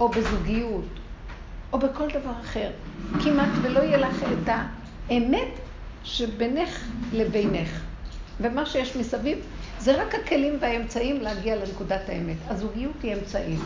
או 0.00 0.08
בזוגיות, 0.08 0.84
או 1.72 1.78
בכל 1.78 2.08
דבר 2.08 2.32
אחר. 2.40 2.70
כמעט 3.24 3.48
ולא 3.62 3.80
יהיה 3.80 3.98
לך 3.98 4.22
את 4.22 4.48
האמת 5.08 5.48
שבינך 6.04 6.88
לבינך. 7.12 7.82
ומה 8.40 8.66
שיש 8.66 8.96
מסביב, 8.96 9.38
זה 9.78 10.02
רק 10.02 10.14
הכלים 10.14 10.56
והאמצעים 10.60 11.20
להגיע 11.20 11.56
לנקודת 11.56 12.08
האמת. 12.08 12.36
הזוגיות 12.48 13.02
היא 13.02 13.14
אמצעי. 13.14 13.56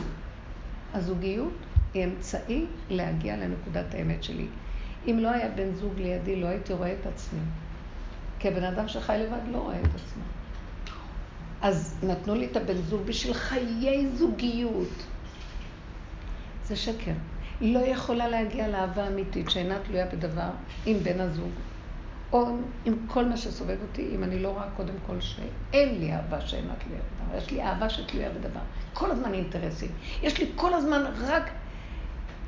הזוגיות 0.95 1.53
היא 1.95 2.05
אמצעי 2.05 2.67
להגיע 2.91 3.37
לנקודת 3.37 3.95
האמת 3.95 4.25
שלי. 4.25 4.47
אם 5.07 5.19
לא 5.21 5.29
היה 5.29 5.49
בן 5.49 5.75
זוג 5.75 5.93
לידי, 5.99 6.41
לא 6.41 6.47
הייתי 6.47 6.73
רואה 6.73 6.93
את 7.01 7.07
עצמי. 7.07 7.41
כי 8.38 8.49
הבן 8.49 8.65
אדם 8.65 8.88
שחי 8.88 9.17
לבד 9.19 9.53
לא 9.53 9.59
רואה 9.59 9.81
את 9.81 9.95
עצמו. 9.95 10.23
אז 11.62 11.94
נתנו 12.03 12.35
לי 12.35 12.46
את 12.46 12.57
הבן 12.57 12.77
זוג 12.77 13.03
בשביל 13.05 13.35
חיי 13.35 14.07
זוגיות. 14.14 15.07
זה 16.66 16.77
שקר. 16.77 17.12
לא 17.61 17.79
יכולה 17.79 18.29
להגיע 18.29 18.68
לאהבה 18.68 19.07
אמיתית 19.07 19.51
שאינה 19.51 19.79
תלויה 19.79 20.07
בדבר 20.07 20.51
עם 20.87 20.98
בן 20.98 21.20
הזוג, 21.20 21.51
או 22.33 22.57
עם 22.85 22.94
כל 23.07 23.25
מה 23.25 23.37
שסובב 23.37 23.77
אותי, 23.83 24.11
אם 24.14 24.25
אני 24.25 24.38
לא 24.38 24.48
רואה 24.48 24.70
קודם 24.77 24.94
כל 25.07 25.20
שאין 25.20 26.01
לי 26.01 26.12
אהבה 26.12 26.40
שאינה 26.40 26.72
תלויה 26.75 27.01
בדבר. 27.01 27.38
יש 27.38 27.51
לי 27.51 27.62
אהבה 27.62 27.90
שתלויה 27.90 28.31
בדבר. 28.31 28.61
כל 28.92 29.11
הזמן 29.11 29.35
אינטרסים. 29.35 29.90
יש 30.22 30.38
לי 30.38 30.46
כל 30.57 30.75
הזמן 30.75 31.03
רק... 31.20 31.51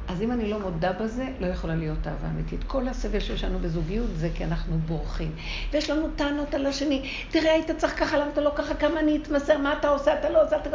אז 0.09 0.23
אם 0.23 0.33
אני 0.33 0.51
לא 0.51 0.61
מודה 0.61 0.93
בזה, 0.93 1.29
לא 1.40 1.47
יכולה 1.47 1.75
להיות 1.75 2.07
אהבה 2.07 2.29
אמיתית. 2.29 2.64
כל 2.67 2.88
הסבל 2.88 3.21
שיש 3.21 3.45
לנו 3.45 3.59
בזוגיות 3.59 4.11
זה 4.14 4.29
כי 4.35 4.45
אנחנו 4.45 4.79
בורחים. 4.79 5.33
ויש 5.73 5.90
לנו 5.90 6.09
טענות 6.17 6.55
על 6.55 6.67
השני, 6.67 7.11
תראה, 7.31 7.53
היית 7.53 7.71
צריך 7.71 8.01
ככה, 8.01 8.19
למה 8.19 8.31
אתה 8.33 8.40
לא 8.40 8.53
ככה, 8.57 8.75
כמה 8.75 9.01
אני 9.01 9.19
אתמסר, 9.23 9.59
מה 9.59 9.73
אתה 9.73 9.88
עושה, 9.88 10.19
אתה 10.19 10.31
לא 10.31 10.45
עושה, 10.45 10.57
אתה... 10.57 10.71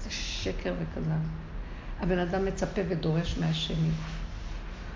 זה 0.00 0.10
שקר 0.10 0.72
וכזב. 0.78 1.10
הבן 2.00 2.18
אדם 2.18 2.44
מצפה 2.44 2.80
ודורש 2.88 3.38
מהשני. 3.38 3.90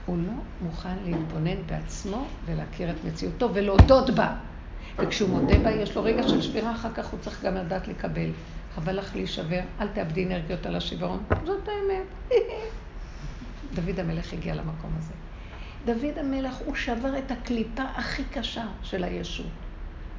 הוא 0.07 0.18
לא 0.27 0.33
מוכן 0.61 0.97
להתבונן 1.05 1.66
בעצמו 1.66 2.27
ולהכיר 2.44 2.90
את 2.90 3.05
מציאותו 3.05 3.51
ולהודות 3.55 4.11
בה. 4.11 4.35
וכשהוא 4.99 5.29
מודה 5.29 5.59
בה, 5.59 5.70
יש 5.70 5.97
לו 5.97 6.03
רגע 6.03 6.29
של 6.29 6.42
שבירה, 6.42 6.73
אחר 6.73 6.92
כך 6.94 7.07
הוא 7.07 7.20
צריך 7.20 7.44
גם 7.44 7.55
לדעת 7.55 7.88
לקבל. 7.88 8.31
חבל 8.75 8.99
לך 8.99 9.14
להישבר, 9.16 9.61
אל 9.81 9.88
תאבדי 9.88 10.25
אנרגיות 10.25 10.66
על 10.66 10.77
השברון. 10.77 11.23
זאת 11.44 11.68
האמת. 11.68 12.07
דוד 13.74 14.00
המלך 14.00 14.33
הגיע 14.33 14.55
למקום 14.55 14.90
הזה. 14.98 15.12
דוד 15.85 16.18
המלך, 16.18 16.57
הוא 16.57 16.74
שבר 16.74 17.18
את 17.18 17.31
הקליפה 17.31 17.83
הכי 17.83 18.24
קשה 18.24 18.66
של 18.83 19.05
הישות. 19.05 19.46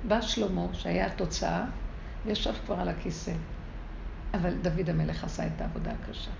בא 0.07 0.21
שלמה, 0.21 0.65
שהיה 0.73 1.05
התוצאה, 1.05 1.65
וישב 2.25 2.53
כבר 2.65 2.79
על 2.79 2.89
הכיסא. 2.89 3.33
אבל 4.33 4.53
דוד 4.61 4.89
המלך 4.89 5.23
עשה 5.23 5.47
את 5.47 5.61
העבודה 5.61 5.91
הקשה. 5.91 6.31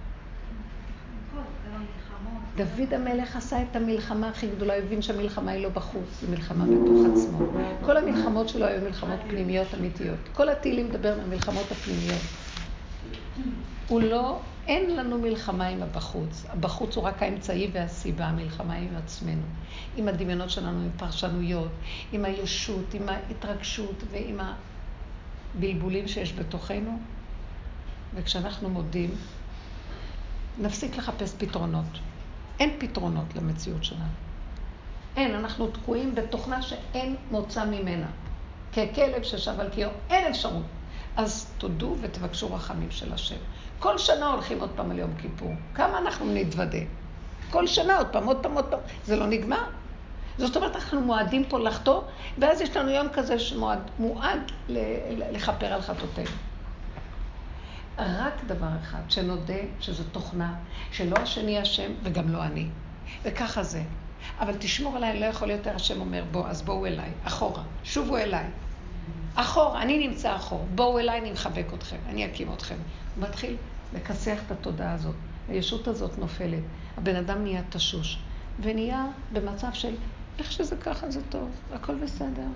דוד 2.55 2.93
המלך 2.93 3.35
עשה 3.35 3.61
את 3.61 3.75
המלחמה 3.75 4.29
הכי 4.29 4.47
גדולה, 4.47 4.77
הבין 4.77 5.01
שהמלחמה 5.01 5.51
היא 5.51 5.63
לא 5.63 5.69
בחוץ, 5.69 6.21
היא 6.21 6.29
מלחמה 6.29 6.65
בתוך 6.65 7.05
עצמו. 7.13 7.37
כל 7.85 7.97
המלחמות 7.97 8.49
שלו 8.49 8.65
היו 8.65 8.81
מלחמות 8.81 9.19
פנימיות 9.29 9.67
אמיתיות. 9.79 10.19
כל 10.33 10.49
התהילים 10.49 10.89
מדבר 10.89 11.17
מהמלחמות 11.17 11.71
הפנימיות. 11.71 12.21
הוא 13.87 14.01
לא, 14.01 14.39
אין 14.67 14.95
לנו 14.95 15.17
מלחמה 15.17 15.67
עם 15.67 15.83
הבחוץ. 15.83 16.45
הבחוץ 16.49 16.95
הוא 16.95 17.03
רק 17.03 17.23
האמצעי 17.23 17.69
והסיבה, 17.73 18.25
המלחמה 18.25 18.73
עם 18.73 18.95
עצמנו. 18.95 19.45
עם 19.97 20.07
הדמיונות 20.07 20.49
שלנו, 20.49 20.81
עם 20.81 20.89
פרשנויות, 20.97 21.71
עם 22.11 22.25
הישות, 22.25 22.93
עם 22.93 23.09
ההתרגשות 23.09 24.03
ועם 24.11 24.39
הבלבולים 25.55 26.07
שיש 26.07 26.33
בתוכנו. 26.33 26.99
וכשאנחנו 28.13 28.69
מודים, 28.69 29.09
נפסיק 30.61 30.97
לחפש 30.97 31.33
פתרונות. 31.37 31.99
אין 32.59 32.69
פתרונות 32.79 33.35
למציאות 33.35 33.83
שלנו. 33.83 34.03
אין, 35.17 35.35
אנחנו 35.35 35.67
תקועים 35.67 36.15
בתוכנה 36.15 36.61
שאין 36.61 37.15
מוצא 37.31 37.65
ממנה. 37.65 38.07
ככלב 38.73 39.23
ששב 39.23 39.59
על 39.59 39.69
קיור, 39.69 39.91
אין 40.09 40.31
אפשרות. 40.31 40.65
אז 41.17 41.51
תודו 41.57 41.95
ותבקשו 42.01 42.53
רחמים 42.53 42.91
של 42.91 43.13
השם. 43.13 43.35
כל 43.79 43.97
שנה 43.97 44.27
הולכים 44.27 44.59
עוד 44.59 44.69
פעם 44.75 44.91
על 44.91 44.99
יום 44.99 45.13
כיפור. 45.17 45.53
כמה 45.73 45.97
אנחנו 45.97 46.25
נתוודה? 46.33 46.77
כל 47.49 47.67
שנה 47.67 47.97
עוד 47.97 48.07
פעם, 48.07 48.25
עוד 48.25 48.43
פעם, 48.43 48.53
עוד 48.53 48.65
פעם. 48.65 48.79
זה 49.05 49.15
לא 49.15 49.27
נגמר. 49.27 49.63
זאת 50.37 50.55
אומרת, 50.55 50.75
אנחנו 50.75 51.01
מועדים 51.01 51.45
פה 51.45 51.59
לחטוא, 51.59 52.01
ואז 52.37 52.61
יש 52.61 52.77
לנו 52.77 52.89
יום 52.89 53.07
כזה 53.13 53.39
שמועד 53.39 54.51
לכפר 55.31 55.65
על 55.65 55.81
חטאותינו. 55.81 56.29
רק 57.99 58.43
דבר 58.47 58.67
אחד, 58.81 59.01
שנודה 59.09 59.53
שזו 59.79 60.03
תוכנה, 60.11 60.53
שלא 60.91 61.15
השני 61.15 61.61
אשם 61.61 61.91
וגם 62.03 62.29
לא 62.29 62.43
אני. 62.43 62.67
וככה 63.23 63.63
זה. 63.63 63.81
אבל 64.39 64.53
תשמור 64.59 64.95
עליי, 64.95 65.19
לא 65.19 65.25
יכול 65.25 65.51
יותר, 65.51 65.75
השם 65.75 65.99
אומר, 66.01 66.23
בוא, 66.31 66.47
אז 66.47 66.61
בואו 66.61 66.85
אליי, 66.85 67.09
אחורה, 67.23 67.63
שובו 67.83 68.17
אליי. 68.17 68.45
אחורה, 69.35 69.81
אני 69.81 70.07
נמצא 70.07 70.35
אחור, 70.35 70.65
בואו 70.75 70.99
אליי, 70.99 71.19
אני 71.19 71.31
מחבק 71.31 71.65
אתכם, 71.73 71.97
אני 72.09 72.25
אקים 72.25 72.53
אתכם. 72.53 72.75
הוא 73.15 73.23
מתחיל 73.23 73.55
לכסח 73.93 74.39
את 74.45 74.51
התודעה 74.51 74.93
הזאת. 74.93 75.15
הישות 75.49 75.87
הזאת 75.87 76.17
נופלת. 76.17 76.63
הבן 76.97 77.15
אדם 77.15 77.43
נהיה 77.43 77.61
תשוש, 77.69 78.19
ונהיה 78.61 79.05
במצב 79.33 79.73
של, 79.73 79.95
איך 80.39 80.51
שזה 80.51 80.75
ככה 80.75 81.11
זה 81.11 81.21
טוב, 81.29 81.49
הכל 81.73 81.95
בסדר. 81.95 82.47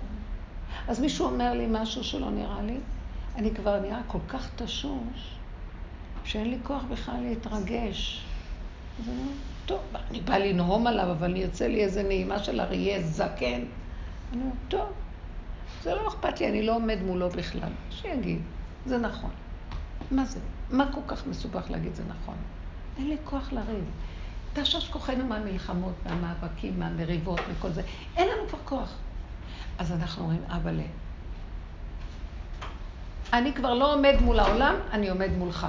אז 0.88 1.00
מישהו 1.00 1.26
אומר 1.26 1.52
לי 1.52 1.66
משהו 1.70 2.04
שלא 2.04 2.30
נראה 2.30 2.62
לי, 2.62 2.76
אני 3.36 3.54
כבר 3.54 3.80
נראה 3.80 4.00
כל 4.06 4.18
כך 4.28 4.48
תשוש, 4.56 5.36
שאין 6.24 6.50
לי 6.50 6.58
כוח 6.62 6.82
בכלל 6.90 7.20
להתרגש. 7.20 8.24
אומרת, 9.08 9.34
טוב, 9.66 9.80
אני 10.10 10.20
באה 10.20 10.38
לנהום 10.38 10.86
עליו, 10.86 11.10
אבל 11.10 11.36
יוצא 11.36 11.66
לי 11.66 11.84
איזה 11.84 12.02
נעימה 12.02 12.38
של 12.38 12.60
אריה 12.60 13.02
זקן. 13.02 13.62
אני 14.32 14.42
אומרת, 14.42 14.54
טוב, 14.68 14.86
זה 15.82 15.94
לא 15.94 16.08
אכפת 16.08 16.40
לי, 16.40 16.48
אני 16.48 16.62
לא 16.66 16.76
עומד 16.76 16.98
מולו 17.02 17.28
בכלל. 17.28 17.70
שיגיד, 17.90 18.40
זה 18.86 18.98
נכון. 18.98 19.30
מה 20.10 20.24
זה? 20.24 20.40
מה 20.70 20.92
כל 20.92 21.00
כך 21.06 21.26
מסובך 21.26 21.70
להגיד 21.70 21.94
זה 21.94 22.02
נכון? 22.08 22.36
אין 22.98 23.08
לי 23.08 23.16
כוח 23.24 23.52
לריב. 23.52 23.84
תשש 24.52 24.88
כוחנו 24.88 25.26
מהמלחמות, 25.26 25.94
מהמאבקים, 26.06 26.78
מהמריבות, 26.80 27.40
מכל 27.50 27.70
זה. 27.70 27.82
אין 28.16 28.28
לנו 28.28 28.48
כבר 28.48 28.58
כוח. 28.64 28.94
אז 29.78 29.92
אנחנו 29.92 30.22
אומרים, 30.22 30.42
אבא 30.48 30.70
ל... 30.70 30.80
אני 33.32 33.52
כבר 33.52 33.74
לא 33.74 33.94
עומד 33.94 34.14
מול 34.20 34.40
העולם, 34.40 34.74
אני 34.92 35.08
עומד 35.08 35.30
מולך. 35.38 35.66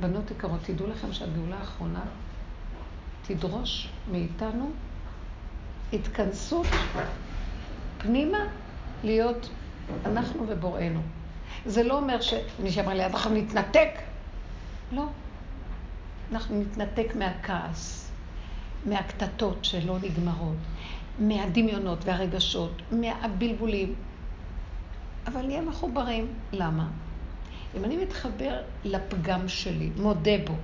בנות 0.00 0.30
יקרות, 0.30 0.60
תדעו 0.64 0.86
לכם 0.86 1.12
שהגאולה 1.12 1.56
האחרונה 1.56 2.00
תדרוש 3.26 3.88
מאיתנו 4.10 4.70
התכנסות 5.92 6.66
פנימה 7.98 8.38
להיות 9.04 9.50
אנחנו 10.06 10.44
ובוראנו. 10.48 11.00
זה 11.66 11.82
לא 11.82 11.98
אומר 11.98 12.20
ש... 12.20 12.34
מי 12.62 12.70
שאמר 12.70 12.94
לי, 12.94 13.06
אנחנו 13.06 13.34
נתנתק. 13.34 13.90
לא. 14.92 15.06
אנחנו 16.32 16.60
נתנתק 16.60 17.14
מהכעס, 17.16 18.10
מהקטטות 18.86 19.64
שלא 19.64 19.98
נגמרות, 20.02 20.56
מהדמיונות 21.18 22.04
והרגשות, 22.04 22.82
מהבלבולים. 22.90 23.94
אבל 25.26 25.46
נהיה 25.46 25.62
מחוברים. 25.62 26.26
למה? 26.52 26.88
אם 27.76 27.84
אני 27.84 27.96
מתחבר 27.96 28.62
לפגם 28.84 29.48
שלי, 29.48 29.90
מודה 29.96 30.38
בו, 30.46 30.54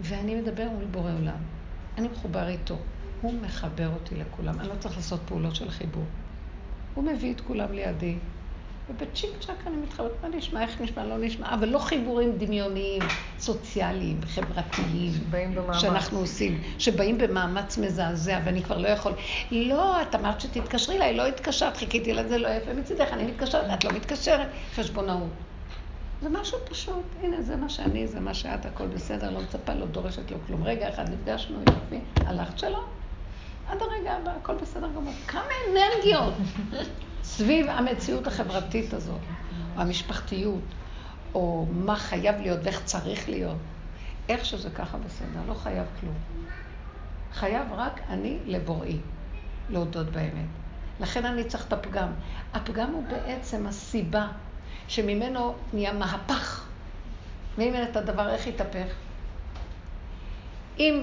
ואני 0.00 0.34
מדבר 0.34 0.68
מול 0.68 0.84
בורא 0.84 1.12
עולם, 1.12 1.38
אני 1.98 2.08
מחובר 2.08 2.48
איתו, 2.48 2.76
הוא 3.20 3.34
מחבר 3.42 3.88
אותי 3.88 4.14
לכולם. 4.14 4.60
אני 4.60 4.68
לא 4.68 4.74
צריך 4.78 4.96
לעשות 4.96 5.20
פעולות 5.26 5.54
של 5.54 5.70
חיבור. 5.70 6.04
הוא 6.96 7.04
מביא 7.04 7.34
את 7.34 7.40
כולם 7.40 7.72
לידי, 7.72 8.14
ובצ'יק 8.90 9.30
צ'אק 9.40 9.66
אני 9.66 9.76
מתחברת, 9.76 10.12
מה 10.22 10.28
נשמע, 10.28 10.62
איך 10.62 10.80
נשמע, 10.80 11.04
לא 11.04 11.18
נשמע, 11.18 11.54
אבל 11.54 11.68
לא 11.68 11.78
חיבורים 11.78 12.32
דמיוניים, 12.38 13.02
סוציאליים, 13.38 14.20
חברתיים, 14.26 15.12
שבאים 15.12 15.54
במאמץ. 15.54 15.80
שאנחנו 15.80 16.18
עושים, 16.18 16.60
שבאים 16.78 17.18
במאמץ 17.18 17.78
מזעזע, 17.78 18.40
ואני 18.44 18.62
כבר 18.62 18.78
לא 18.78 18.88
יכול. 18.88 19.12
לא, 19.50 20.02
את 20.02 20.14
אמרת 20.14 20.40
שתתקשרי 20.40 20.96
אליי, 20.96 21.16
לא 21.16 21.26
התקשרת, 21.26 21.76
חיכיתי 21.76 22.12
לזה, 22.12 22.38
לא 22.38 22.48
יפה 22.48 22.72
מצידך, 22.72 23.08
אני 23.12 23.24
מתקשרת, 23.24 23.78
את 23.78 23.84
לא 23.84 23.92
מתקשרת, 23.92 24.48
חשבונאות. 24.74 25.30
זה 26.22 26.28
משהו 26.28 26.58
פשוט, 26.70 27.04
הנה, 27.22 27.42
זה 27.42 27.56
מה 27.56 27.68
שאני, 27.68 28.06
זה 28.06 28.20
מה 28.20 28.34
שאת, 28.34 28.66
הכל 28.66 28.86
בסדר, 28.86 29.30
לא 29.30 29.40
מצפה, 29.40 29.74
לא 29.74 29.86
דורשת 29.86 30.30
לו 30.30 30.36
כלום. 30.46 30.64
רגע 30.64 30.88
אחד 30.88 31.08
נפגשנו, 31.08 31.58
יופי, 31.58 32.00
הלכת 32.26 32.58
שלום. 32.58 32.95
עד 33.68 33.82
הרגע 33.82 34.12
הבא, 34.12 34.32
הכל 34.42 34.54
בסדר 34.54 34.88
גמור. 34.96 35.14
כמה 35.26 35.50
אנרגיות 35.70 36.34
סביב 37.22 37.66
המציאות 37.68 38.26
החברתית 38.26 38.94
הזאת, 38.94 39.20
או 39.76 39.80
המשפחתיות, 39.80 40.62
או 41.34 41.66
מה 41.70 41.96
חייב 41.96 42.36
להיות 42.40 42.60
ואיך 42.62 42.84
צריך 42.84 43.28
להיות. 43.28 43.56
איך 44.28 44.44
שזה 44.44 44.70
ככה 44.70 44.98
בסדר, 44.98 45.40
לא 45.48 45.54
חייב 45.54 45.86
כלום. 46.00 46.14
חייב 47.32 47.72
רק 47.72 48.00
אני 48.08 48.38
לבוראי, 48.46 48.98
להודות 49.70 50.06
באמת. 50.06 50.46
לכן 51.00 51.24
אני 51.24 51.44
צריך 51.44 51.66
את 51.66 51.72
הפגם. 51.72 52.08
הפגם 52.54 52.90
הוא 52.92 53.04
בעצם 53.08 53.66
הסיבה 53.66 54.28
שממנו 54.88 55.54
נהיה 55.72 55.92
מהפך. 55.92 56.66
ואם 57.58 57.74
אין 57.74 57.90
את 57.90 57.96
הדבר, 57.96 58.28
איך 58.28 58.46
יתהפך? 58.46 58.86
אם 60.78 61.02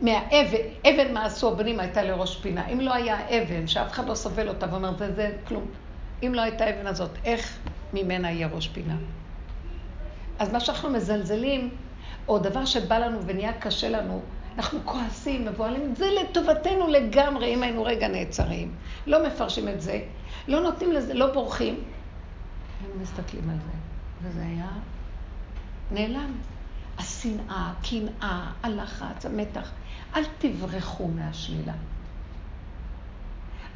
מהאבן, 0.00 0.58
אבן 0.84 1.14
מעשו 1.14 1.52
הבנים 1.52 1.80
הייתה 1.80 2.02
לראש 2.02 2.36
פינה. 2.36 2.68
אם 2.68 2.80
לא 2.80 2.94
היה 2.94 3.28
אבן, 3.28 3.66
שאף 3.66 3.90
אחד 3.90 4.08
לא 4.08 4.14
סובל 4.14 4.48
אותה 4.48 4.66
ואומר, 4.70 4.98
זה, 4.98 5.14
זה 5.14 5.32
כלום. 5.44 5.64
אם 6.22 6.32
לא 6.34 6.40
הייתה 6.40 6.70
אבן 6.70 6.86
הזאת, 6.86 7.10
איך 7.24 7.58
ממנה 7.92 8.30
יהיה 8.30 8.48
ראש 8.52 8.68
פינה? 8.68 8.96
אז 10.38 10.52
מה 10.52 10.60
שאנחנו 10.60 10.90
מזלזלים, 10.90 11.70
או 12.28 12.38
דבר 12.38 12.64
שבא 12.64 12.98
לנו 12.98 13.18
ונהיה 13.26 13.52
קשה 13.52 13.88
לנו, 13.88 14.20
אנחנו 14.56 14.78
כועסים, 14.84 15.44
מבוהלים, 15.44 15.94
זה 15.94 16.06
לטובתנו 16.22 16.86
לגמרי, 16.88 17.54
אם 17.54 17.62
היינו 17.62 17.84
רגע 17.84 18.08
נעצרים. 18.08 18.74
לא 19.06 19.26
מפרשים 19.26 19.68
את 19.68 19.80
זה, 19.80 20.00
לא 20.48 20.60
נותנים 20.60 20.92
לזה, 20.92 21.14
לא 21.14 21.32
בורחים. 21.32 21.74
היינו 22.80 23.00
מסתכלים 23.02 23.50
על 23.50 23.56
זה, 23.56 23.72
וזה 24.22 24.42
היה 24.42 24.68
נעלם. 25.90 26.32
השנאה, 27.00 27.72
הקנאה, 27.80 28.50
הלחץ, 28.62 29.26
המתח. 29.26 29.70
אל 30.16 30.22
תברחו 30.38 31.08
מהשלילה. 31.08 31.72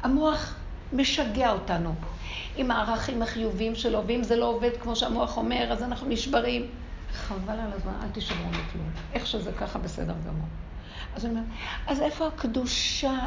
המוח 0.03 0.55
משגע 0.93 1.51
אותנו 1.51 1.95
עם 2.55 2.71
הערכים 2.71 3.21
החיוביים 3.21 3.75
שלו, 3.75 4.03
ואם 4.07 4.23
זה 4.23 4.35
לא 4.35 4.45
עובד 4.45 4.69
כמו 4.81 4.95
שהמוח 4.95 5.37
אומר, 5.37 5.67
אז 5.71 5.83
אנחנו 5.83 6.07
נשברים. 6.07 6.67
חבל 7.13 7.59
על 7.59 7.73
הזמן, 7.73 7.93
אל 8.03 8.09
תשברו 8.13 8.49
מכלום. 8.49 8.89
איך 9.13 9.27
שזה 9.27 9.51
ככה, 9.51 9.79
בסדר 9.79 10.13
גמור. 10.27 10.47
אז 11.15 11.25
אני 11.25 11.33
אומרת, 11.33 11.45
אז 11.87 12.01
איפה 12.01 12.27
הקדושה? 12.27 13.19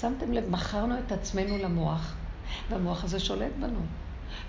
שמתם 0.00 0.32
לב, 0.32 0.50
מכרנו 0.50 0.98
את 0.98 1.12
עצמנו 1.12 1.58
למוח, 1.58 2.14
והמוח 2.70 3.04
הזה 3.04 3.20
שולט 3.20 3.52
בנו. 3.60 3.80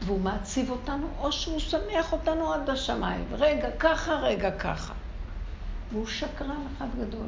והוא 0.01 0.21
מעציב 0.21 0.69
אותנו, 0.69 1.07
או 1.19 1.31
שהוא 1.31 1.59
שמח 1.59 2.13
אותנו 2.13 2.53
עד 2.53 2.69
השמיים. 2.69 3.25
רגע 3.31 3.69
ככה, 3.79 4.13
רגע 4.13 4.51
ככה. 4.51 4.93
והוא 5.91 6.07
שקרן 6.07 6.61
אחד 6.77 6.87
גדול. 6.99 7.27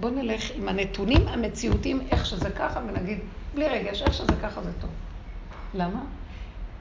בואו 0.00 0.12
נלך 0.12 0.50
עם 0.54 0.68
הנתונים 0.68 1.28
המציאותיים, 1.28 2.00
איך 2.10 2.26
שזה 2.26 2.50
ככה, 2.50 2.80
ונגיד, 2.88 3.18
בלי 3.54 3.68
רגש, 3.68 4.02
איך 4.02 4.14
שזה 4.14 4.32
ככה 4.42 4.62
זה 4.62 4.70
טוב. 4.80 4.90
למה? 5.74 6.00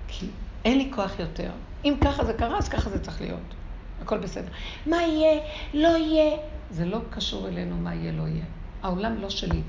כי 0.07 0.25
אין 0.65 0.77
לי 0.77 0.91
כוח 0.95 1.19
יותר. 1.19 1.51
אם 1.85 1.95
ככה 2.01 2.25
זה 2.25 2.33
קרה, 2.33 2.57
אז 2.57 2.69
ככה 2.69 2.89
זה 2.89 3.03
צריך 3.03 3.21
להיות. 3.21 3.53
הכל 4.01 4.17
בסדר. 4.17 4.51
מה 4.85 5.01
יהיה? 5.01 5.41
לא 5.73 5.97
יהיה. 5.97 6.37
זה 6.69 6.85
לא 6.85 6.99
קשור 7.09 7.47
אלינו 7.47 7.75
מה 7.75 7.95
יהיה, 7.95 8.11
לא 8.11 8.23
יהיה. 8.23 8.45
העולם 8.83 9.21
לא 9.21 9.29
שלי. 9.29 9.61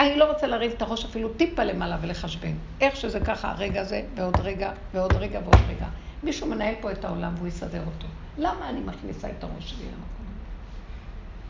אני 0.00 0.16
לא 0.16 0.32
רוצה 0.32 0.46
להרים 0.46 0.70
את 0.70 0.82
הראש 0.82 1.04
אפילו 1.04 1.28
טיפה 1.28 1.64
למעלה 1.64 1.96
ולחשבן. 2.00 2.52
איך 2.80 2.96
שזה 2.96 3.20
ככה, 3.20 3.50
הרגע 3.50 3.80
הזה, 3.80 4.02
ועוד 4.14 4.40
רגע, 4.40 4.72
ועוד 4.94 5.12
רגע, 5.12 5.40
ועוד 5.44 5.60
רגע. 5.68 5.86
מישהו 6.22 6.46
מנהל 6.46 6.74
פה 6.80 6.92
את 6.92 7.04
העולם 7.04 7.34
והוא 7.36 7.48
יסדר 7.48 7.82
אותו. 7.86 8.06
למה 8.38 8.68
אני 8.68 8.80
מכניסה 8.80 9.28
את 9.38 9.44
הראש 9.44 9.70
שלי 9.70 9.84
למקום? 9.84 10.26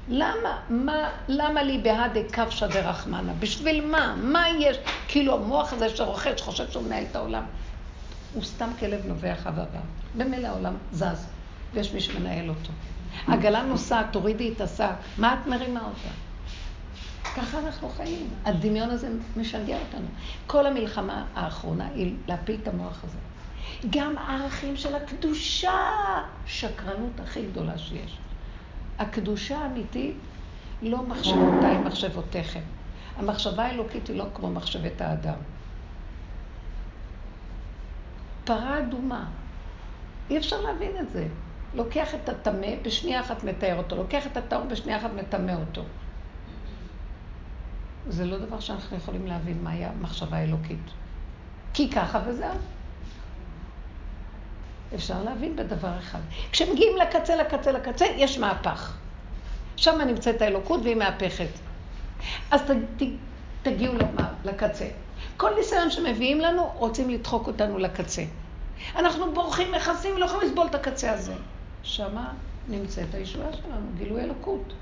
למה? 0.09 0.59
מה, 0.69 1.11
למה 1.29 1.63
לי 1.63 1.79
בהדה 1.79 2.21
קפשא 2.31 2.67
דרחמנא? 2.67 3.33
בשביל 3.33 3.87
מה? 3.87 4.17
מה 4.23 4.45
יש? 4.61 4.77
כאילו 5.09 5.35
המוח 5.35 5.73
הזה 5.73 5.89
שרוחש, 5.89 6.43
חושב 6.43 6.71
שהוא 6.71 6.83
מנהל 6.83 7.05
את 7.11 7.17
העולם, 7.17 7.43
הוא 8.35 8.43
סתם 8.43 8.69
כלב 8.81 9.07
נובח 9.07 9.39
הבבה. 9.45 9.81
במילא 10.17 10.49
העולם 10.49 10.75
זז, 10.93 11.27
ויש 11.75 11.93
מי 11.93 12.01
שמנהל 12.01 12.49
אותו. 12.49 12.71
עגלה 13.29 13.63
נוסעת, 13.63 14.07
תורידי 14.11 14.53
את 14.53 14.61
השק, 14.61 14.95
מה 15.19 15.35
את 15.35 15.47
מרימה 15.47 15.81
אותה? 15.81 16.32
ככה 17.25 17.59
אנחנו 17.59 17.89
חיים. 17.89 18.31
הדמיון 18.45 18.91
הזה 18.91 19.09
משגע 19.37 19.79
אותנו. 19.79 20.07
כל 20.47 20.67
המלחמה 20.67 21.25
האחרונה 21.35 21.87
היא 21.87 22.15
להפיל 22.29 22.61
את 22.63 22.69
המוח 22.69 23.05
הזה. 23.05 23.19
גם 23.91 24.19
הערכים 24.19 24.77
של 24.77 24.95
הקדושה, 24.95 25.81
שקרנות 26.47 27.21
הכי 27.21 27.47
גדולה 27.47 27.79
שיש. 27.79 28.19
הקדושה 28.99 29.59
האמיתית, 29.59 30.17
לא 30.83 31.03
מחשבותיי 31.03 31.79
מחשבותיכם. 31.79 32.61
המחשבה 33.17 33.65
האלוקית 33.65 34.09
היא 34.09 34.17
לא 34.17 34.27
כמו 34.35 34.51
מחשבת 34.51 35.01
האדם. 35.01 35.39
פרה 38.45 38.79
אדומה, 38.79 39.25
אי 40.31 40.39
אפשר 40.39 40.61
להבין 40.61 40.91
את 41.01 41.11
זה. 41.11 41.27
לוקח 41.75 42.15
את 42.15 42.29
הטמא, 42.29 42.69
בשנייה 42.83 43.21
אחת 43.21 43.45
מתאר 43.45 43.79
אותו, 43.79 43.97
לוקח 43.97 44.27
את 44.27 44.37
הטהור, 44.37 44.65
בשנייה 44.65 44.99
אחת 44.99 45.11
מטמא 45.13 45.53
אותו. 45.53 45.83
זה 48.09 48.25
לא 48.25 48.39
דבר 48.39 48.61
שאנחנו 48.61 48.97
יכולים 48.97 49.27
להבין 49.27 49.65
מהי 49.65 49.85
המחשבה 49.85 50.37
האלוקית. 50.37 50.91
כי 51.75 51.91
ככה 51.91 52.21
וזהו. 52.27 52.59
אפשר 54.95 55.23
להבין 55.23 55.57
בדבר 55.57 55.99
אחד. 55.99 56.19
כשמגיעים 56.53 56.97
לקצה, 56.97 57.37
לקצה, 57.37 57.73
לקצה, 57.73 58.05
יש 58.17 58.39
מהפך. 58.39 58.97
שם 59.77 60.01
נמצאת 60.07 60.43
האלוקות 60.43 60.81
והיא 60.83 60.97
מהפכת. 60.97 61.49
אז 62.51 62.61
ת, 62.63 62.71
ת, 63.03 63.03
תגיעו 63.63 63.95
לקצה. 64.45 64.89
כל 65.37 65.51
ניסיון 65.59 65.91
שמביאים 65.91 66.41
לנו, 66.41 66.73
רוצים 66.75 67.11
לדחוק 67.11 67.47
אותנו 67.47 67.79
לקצה. 67.79 68.23
אנחנו 68.97 69.35
בורחים, 69.35 69.73
מכסים, 69.73 70.19
לא 70.19 70.25
יכולים 70.25 70.49
לסבול 70.49 70.67
את 70.67 70.75
הקצה 70.75 71.13
הזה. 71.13 71.35
שמה 71.83 72.33
נמצאת 72.69 73.15
הישועה 73.15 73.53
שלנו, 73.53 73.87
גילוי 73.97 74.21
אלוקות. 74.21 74.73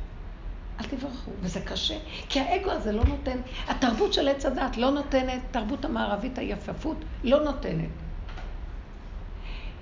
אל 0.81 0.85
תברחו, 0.85 1.31
וזה 1.41 1.61
קשה, 1.61 1.99
כי 2.28 2.41
האגו 2.41 2.70
הזה 2.70 2.93
לא 2.93 3.05
נותן, 3.05 3.39
התרבות 3.68 4.12
של 4.12 4.28
עץ 4.28 4.47
הדת 4.47 4.76
לא 4.76 4.91
נותנת, 4.91 5.41
תרבות 5.51 5.85
המערבית 5.85 6.39
היפפות 6.39 6.97
לא 7.24 7.45
נותנת. 7.45 7.91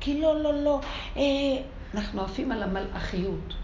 כי 0.00 0.20
לא, 0.20 0.42
לא, 0.42 0.64
לא, 0.64 0.80
אה, 1.16 1.22
אנחנו 1.94 2.22
עפים 2.22 2.52
על 2.52 2.62
המלאכיות. 2.62 3.54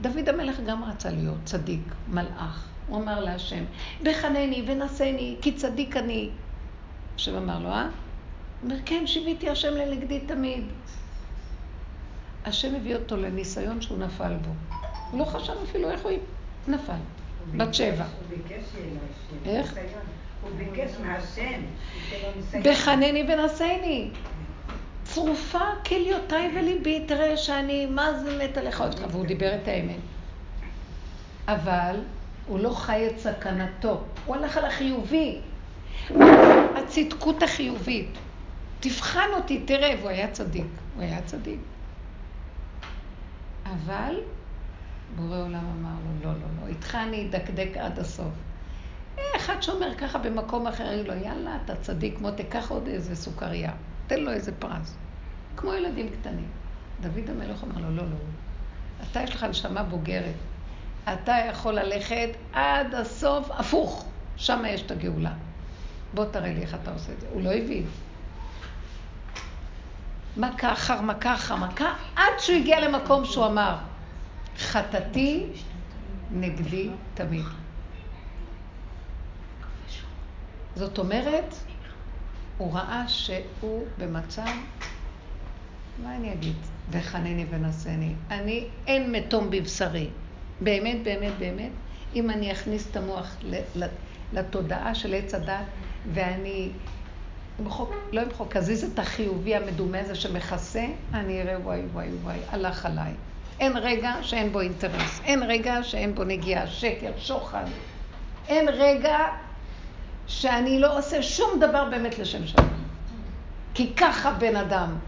דוד 0.00 0.28
המלך 0.28 0.60
גם 0.60 0.84
רצה 0.84 1.10
להיות 1.10 1.38
צדיק, 1.44 1.94
מלאך. 2.08 2.68
הוא 2.86 3.02
אמר 3.02 3.20
להשם, 3.20 3.64
בחנני 4.02 4.64
ונשני, 4.66 5.36
כי 5.42 5.52
צדיק 5.52 5.96
אני. 5.96 6.30
השם 7.16 7.36
אמר 7.36 7.58
לו, 7.58 7.68
אה? 7.68 7.82
הוא 7.82 7.90
אומר, 8.70 8.76
כן, 8.86 9.06
שיוויתי 9.06 9.50
השם 9.50 9.74
לנגדי 9.74 10.20
תמיד. 10.20 10.64
השם 12.44 12.74
הביא 12.74 12.96
אותו 12.96 13.16
לניסיון 13.16 13.80
שהוא 13.80 13.98
נפל 13.98 14.36
בו. 14.36 14.50
הוא 15.10 15.20
לא 15.20 15.24
חשב 15.24 15.52
אפילו 15.70 15.90
איך 15.90 16.00
הוא 16.00 16.10
נפל. 16.68 16.92
בת 17.56 17.74
שבע. 17.74 18.04
איך? 19.46 19.74
הוא 20.42 20.50
ביקש 20.56 20.90
מהשם. 21.06 21.60
בחנני 22.62 23.24
ונשני. 23.28 24.10
צרופה 25.04 25.64
כליותיי 25.86 26.50
וליבי, 26.56 27.04
תראה 27.06 27.36
שאני, 27.36 27.86
מה 27.86 28.18
זה 28.18 28.38
מת 28.44 28.56
עליך 28.56 28.80
אותך, 28.80 28.98
והוא 29.10 29.26
דיבר 29.26 29.54
את 29.54 29.68
האמת. 29.68 29.96
אבל 31.48 31.96
הוא 32.46 32.58
לא 32.58 32.70
חי 32.70 33.06
את 33.06 33.18
סכנתו, 33.18 34.00
הוא 34.26 34.36
הלך 34.36 34.56
על 34.56 34.64
החיובי. 34.64 35.40
הצדקות 36.76 37.42
החיובית. 37.42 38.10
תבחן 38.80 39.28
אותי, 39.36 39.62
תראה, 39.64 39.94
והוא 39.98 40.10
היה 40.10 40.30
צדיק, 40.30 40.66
הוא 40.94 41.02
היה 41.02 41.22
צדיק. 41.22 41.58
אבל 43.64 44.20
בורא 45.16 45.36
עולם 45.36 45.54
אמר 45.54 45.90
לו, 46.04 46.24
לא, 46.24 46.32
לא, 46.32 46.46
לא, 46.60 46.66
איתך 46.66 46.94
אני 46.94 47.28
אדקדק 47.28 47.76
עד 47.76 47.98
הסוף. 47.98 48.32
אחד 49.36 49.60
שאומר 49.60 49.94
ככה 49.98 50.18
במקום 50.18 50.66
אחר, 50.66 50.92
יגיד 50.92 51.08
לו, 51.08 51.14
יאללה, 51.14 51.58
אתה 51.64 51.76
צדיק, 51.76 52.20
מותק, 52.20 52.44
קח 52.48 52.70
עוד 52.70 52.86
איזה 52.86 53.16
סוכריה, 53.16 53.72
תן 54.06 54.20
לו 54.20 54.32
איזה 54.32 54.52
פרס. 54.58 54.96
כמו 55.56 55.74
ילדים 55.74 56.08
קטנים. 56.08 56.48
דוד 57.00 57.30
המלך 57.30 57.64
אמר 57.64 57.80
לו, 57.80 57.96
לא, 57.96 58.02
לא, 58.02 58.16
אתה 59.10 59.20
יש 59.20 59.34
לך 59.34 59.44
נשמה 59.44 59.82
בוגרת. 59.82 60.34
אתה 61.12 61.36
יכול 61.50 61.74
ללכת 61.74 62.28
עד 62.52 62.94
הסוף 62.94 63.50
הפוך, 63.50 64.06
שם 64.36 64.62
יש 64.68 64.82
את 64.82 64.90
הגאולה. 64.90 65.32
בוא 66.14 66.24
תראה 66.24 66.52
לי 66.52 66.60
איך 66.62 66.74
אתה 66.82 66.92
עושה 66.92 67.12
את 67.12 67.20
זה. 67.20 67.26
הוא 67.32 67.42
לא 67.42 67.52
הבין. 67.52 67.86
מכה 70.36 70.72
אחר 70.72 71.00
מכה 71.00 71.34
אחר 71.34 71.56
מכה, 71.56 71.94
עד 72.16 72.32
שהוא 72.38 72.56
הגיע 72.56 72.80
למקום 72.80 73.24
שהוא 73.24 73.46
אמר, 73.46 73.76
חטאתי 74.58 75.46
נגדי 76.30 76.88
תמיד. 77.14 77.44
זאת 80.76 80.98
אומרת, 80.98 81.54
הוא 82.58 82.74
ראה 82.74 83.08
שהוא 83.08 83.84
במצב, 83.98 84.46
מה 86.02 86.16
אני 86.16 86.32
אגיד? 86.32 86.56
וחנני 86.90 87.46
ונשני. 87.50 88.14
אני, 88.30 88.66
אין 88.86 89.12
מתום 89.12 89.50
בבשרי. 89.50 90.08
באמת, 90.60 91.02
באמת, 91.02 91.32
באמת, 91.38 91.70
אם 92.14 92.30
אני 92.30 92.52
אכניס 92.52 92.90
את 92.90 92.96
המוח 92.96 93.36
לתודעה 94.32 94.94
של 94.94 95.14
עץ 95.14 95.34
הדת, 95.34 95.64
ואני 96.12 96.70
אמחוק, 97.60 97.94
לא 98.12 98.22
אמחוק, 98.22 98.56
אזיז 98.56 98.84
את 98.84 98.98
החיובי 98.98 99.54
המדומה 99.54 100.00
הזה 100.00 100.14
שמכסה, 100.14 100.86
אני 101.14 101.42
אראה 101.42 101.60
וואי 101.60 101.80
וואי 101.92 102.08
וואי, 102.22 102.38
הלך 102.50 102.86
עליי. 102.86 103.12
אין 103.60 103.76
רגע 103.76 104.14
שאין 104.22 104.52
בו 104.52 104.60
אינטרס, 104.60 105.20
אין 105.24 105.42
רגע 105.42 105.82
שאין 105.82 106.14
בו 106.14 106.24
נגיעה, 106.24 106.66
שקר, 106.66 107.10
שוחד. 107.18 107.64
אין 108.48 108.68
רגע 108.68 109.18
שאני 110.26 110.80
לא 110.80 110.98
עושה 110.98 111.22
שום 111.22 111.60
דבר 111.60 111.84
באמת 111.90 112.18
לשם 112.18 112.46
שלום. 112.46 112.68
כי 113.74 113.92
ככה 113.96 114.32
בן 114.32 114.56
אדם, 114.56 114.98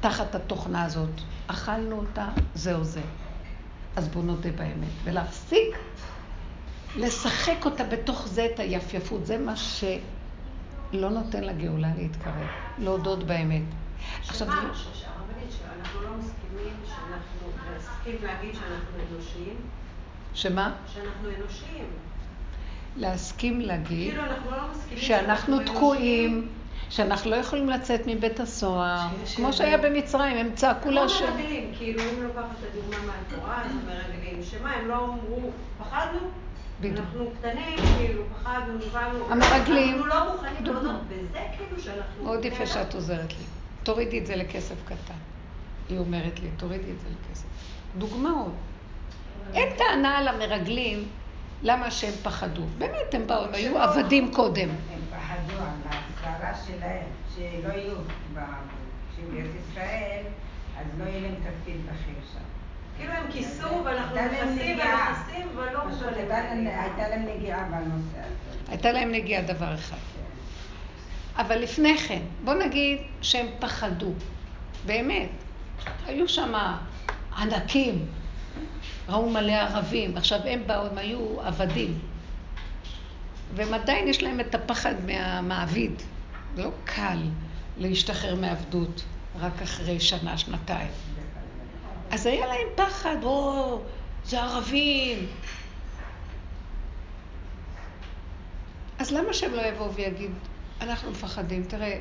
תחת 0.00 0.34
התוכנה 0.34 0.84
הזאת, 0.84 1.10
אכלנו 1.46 1.96
אותה, 1.96 2.28
זהו 2.54 2.84
זה. 2.84 3.00
אז 3.96 4.08
בואו 4.08 4.24
נודה 4.24 4.50
באמת. 4.50 4.88
ולהפסיק 5.04 5.78
לשחק 6.96 7.64
אותה 7.64 7.84
בתוך 7.84 8.28
זה 8.28 8.46
את 8.54 8.60
היפייפות. 8.60 9.26
זה 9.26 9.38
מה 9.38 9.56
שלא 9.56 11.10
נותן 11.10 11.44
לגאולה 11.44 11.88
להתקרב. 11.96 12.46
להודות 12.78 13.24
באמת. 13.24 13.62
עכשיו... 14.20 14.46
שמה, 14.46 14.54
הרבנית, 14.54 15.52
שאנחנו 15.58 16.02
לא 16.02 16.08
מסכימים, 16.18 16.74
שאנחנו, 16.86 17.67
להסכים 18.08 18.26
להגיד 18.28 18.54
שאנחנו 18.54 18.98
אנושיים. 19.10 19.56
שמה? 20.34 20.72
שאנחנו 20.94 21.28
אנושיים. 21.38 21.86
להסכים 22.96 23.60
להגיד 23.60 24.10
כאילו 24.10 24.22
אנחנו 24.22 24.50
לא 24.50 24.56
מסכימים 24.70 25.02
שאנחנו 25.04 25.58
תקועים, 25.64 26.48
שאנחנו 26.90 27.30
לא 27.30 27.36
יכולים 27.36 27.68
לצאת 27.68 28.00
מבית 28.06 28.40
הסוהר, 28.40 29.08
כמו 29.36 29.52
שהיה 29.52 29.78
במצרים, 29.78 30.36
הם 30.36 30.54
צעקו 30.54 30.90
להשם. 30.90 31.26
כמו 31.26 31.36
מרגלים, 31.36 31.72
כאילו 31.78 32.02
אם 32.02 32.22
לוקחת 32.22 32.44
את 32.44 32.66
הדוגמה 32.72 32.96
מהתורה, 33.06 33.62
אז 33.64 33.70
המרגלים, 33.70 34.42
שמה, 34.42 34.72
הם 34.72 34.88
לא 34.88 35.04
אמרו, 35.04 35.50
פחדנו? 35.78 36.18
אנחנו 36.84 37.30
קטנים, 37.38 37.78
כאילו, 37.98 38.22
פחדנו, 38.34 38.74
נבהלנו. 38.74 39.32
המרגלים. 39.32 39.94
אנחנו 39.94 40.06
לא 40.06 40.32
מוכנים 40.32 40.64
להודות 40.64 41.00
בזה, 41.08 41.38
כאילו 41.56 41.82
שאנחנו... 41.82 42.24
מאוד 42.24 42.44
יפה 42.44 42.66
שאת 42.66 42.94
עוזרת 42.94 43.32
לי. 43.32 43.44
תורידי 43.82 44.18
את 44.18 44.26
זה 44.26 44.36
לכסף 44.36 44.74
קטן. 44.84 45.18
היא 45.88 45.98
אומרת 45.98 46.40
לי, 46.40 46.48
תורידי 46.56 46.90
את 46.92 47.00
זה 47.00 47.08
לכסף. 47.08 47.27
דוגמאות. 47.98 48.52
אין 49.54 49.68
טענה 49.76 50.18
על 50.18 50.28
המרגלים 50.28 51.08
למה 51.62 51.90
שהם 51.90 52.12
פחדו? 52.22 52.62
באמת, 52.78 53.14
הם 53.14 53.26
באו, 53.26 53.44
הם 53.44 53.54
היו 53.54 53.78
עבדים 53.78 54.34
קודם. 54.34 54.68
הם 54.68 55.00
פחדו 55.10 55.62
על 55.62 55.92
ההסברה 56.24 56.64
שלהם, 56.66 57.04
שלא 57.34 57.72
יהיו 57.72 57.94
בארץ 58.34 59.48
ישראל, 59.70 60.22
אז 60.78 60.86
לא 60.98 61.04
יהיה 61.04 61.20
להם 61.20 61.34
תפקיד 61.34 61.76
בכיר 61.86 62.14
שם. 62.32 62.38
כאילו 62.96 63.12
הם 63.12 63.32
כיסו 63.32 63.84
ואנחנו 63.84 64.16
נכנסים 64.16 64.78
ונכנסים 64.78 65.48
ולא 65.54 65.80
משנה. 65.86 66.82
הייתה 66.82 67.08
להם 67.08 67.26
נגיעה 67.26 67.64
בנושא 67.64 68.18
הזה. 68.18 68.34
הייתה 68.68 68.92
להם 68.92 69.12
נגיעה 69.12 69.42
דבר 69.42 69.74
אחד. 69.74 69.96
כן. 69.96 71.42
אבל 71.42 71.58
לפני 71.58 71.98
כן, 71.98 72.22
בוא 72.44 72.54
נגיד 72.54 72.98
שהם 73.22 73.46
פחדו. 73.58 74.12
באמת. 74.86 75.28
היו 76.06 76.28
שם 76.28 76.54
ענקים, 77.38 78.06
ראו 79.08 79.30
מלא 79.30 79.52
ערבים, 79.52 80.16
עכשיו 80.16 80.40
הם 80.44 80.62
באו, 80.66 80.86
הם 80.86 80.98
היו 80.98 81.40
עבדים. 81.40 81.98
והם 83.54 83.74
עדיין 83.74 84.08
יש 84.08 84.22
להם 84.22 84.40
את 84.40 84.54
הפחד 84.54 84.94
מהמעביד. 85.06 86.02
זה 86.56 86.62
לא 86.62 86.70
קל 86.84 87.18
להשתחרר 87.76 88.34
מעבדות 88.34 89.04
רק 89.40 89.62
אחרי 89.62 90.00
שנה, 90.00 90.38
שנתיים. 90.38 90.90
אז 92.10 92.26
היה 92.26 92.46
להם 92.46 92.66
פחד, 92.76 93.16
או, 93.22 93.80
זה 94.24 94.40
ערבים. 94.40 95.26
אז 98.98 99.10
למה 99.12 99.32
שהם 99.32 99.52
לא 99.52 99.62
יבואו 99.62 99.94
ויגיד, 99.94 100.30
אנחנו 100.80 101.10
מפחדים? 101.10 101.64
תראה, 101.64 102.00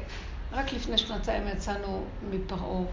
רק 0.52 0.74
לפני 0.74 0.98
שנתיים 0.98 1.48
יצאנו 1.48 2.06
מפרעה. 2.30 2.86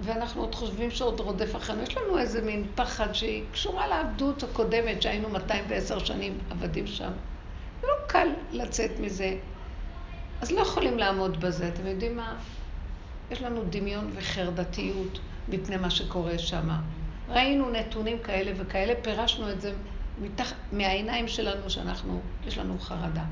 ואנחנו 0.00 0.40
עוד 0.40 0.54
חושבים 0.54 0.90
שעוד 0.90 1.20
רודף 1.20 1.56
אחרינו. 1.56 1.82
יש 1.82 1.96
לנו 1.96 2.18
איזה 2.18 2.42
מין 2.42 2.66
פחד 2.74 3.12
שהיא 3.12 3.44
קשורה 3.52 3.86
לעבדות 3.86 4.42
הקודמת, 4.42 5.02
שהיינו 5.02 5.28
210 5.28 5.98
שנים 5.98 6.38
עבדים 6.50 6.86
שם. 6.86 7.10
לא 7.82 7.92
קל 8.06 8.28
לצאת 8.52 8.90
מזה. 9.00 9.36
אז 10.40 10.52
לא 10.52 10.60
יכולים 10.60 10.98
לעמוד 10.98 11.40
בזה. 11.40 11.68
אתם 11.68 11.86
יודעים 11.86 12.16
מה? 12.16 12.36
יש 13.30 13.42
לנו 13.42 13.62
דמיון 13.70 14.10
וחרדתיות 14.14 15.18
מפני 15.48 15.76
מה 15.76 15.90
שקורה 15.90 16.38
שם. 16.38 16.68
ראינו 17.28 17.70
נתונים 17.70 18.18
כאלה 18.18 18.52
וכאלה, 18.56 18.92
פירשנו 19.02 19.50
את 19.50 19.60
זה 19.60 19.72
מתח... 20.20 20.52
מהעיניים 20.72 21.28
שלנו 21.28 21.70
שאנחנו, 21.70 22.20
יש 22.46 22.58
לנו 22.58 22.78
חרדה. 22.78 23.24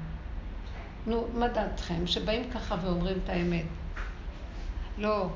נו, 1.06 1.26
מה 1.34 1.48
דעתכם? 1.48 2.06
שבאים 2.06 2.50
ככה 2.50 2.76
ואומרים 2.82 3.18
את 3.24 3.28
האמת. 3.28 3.64
לא, 4.98 5.28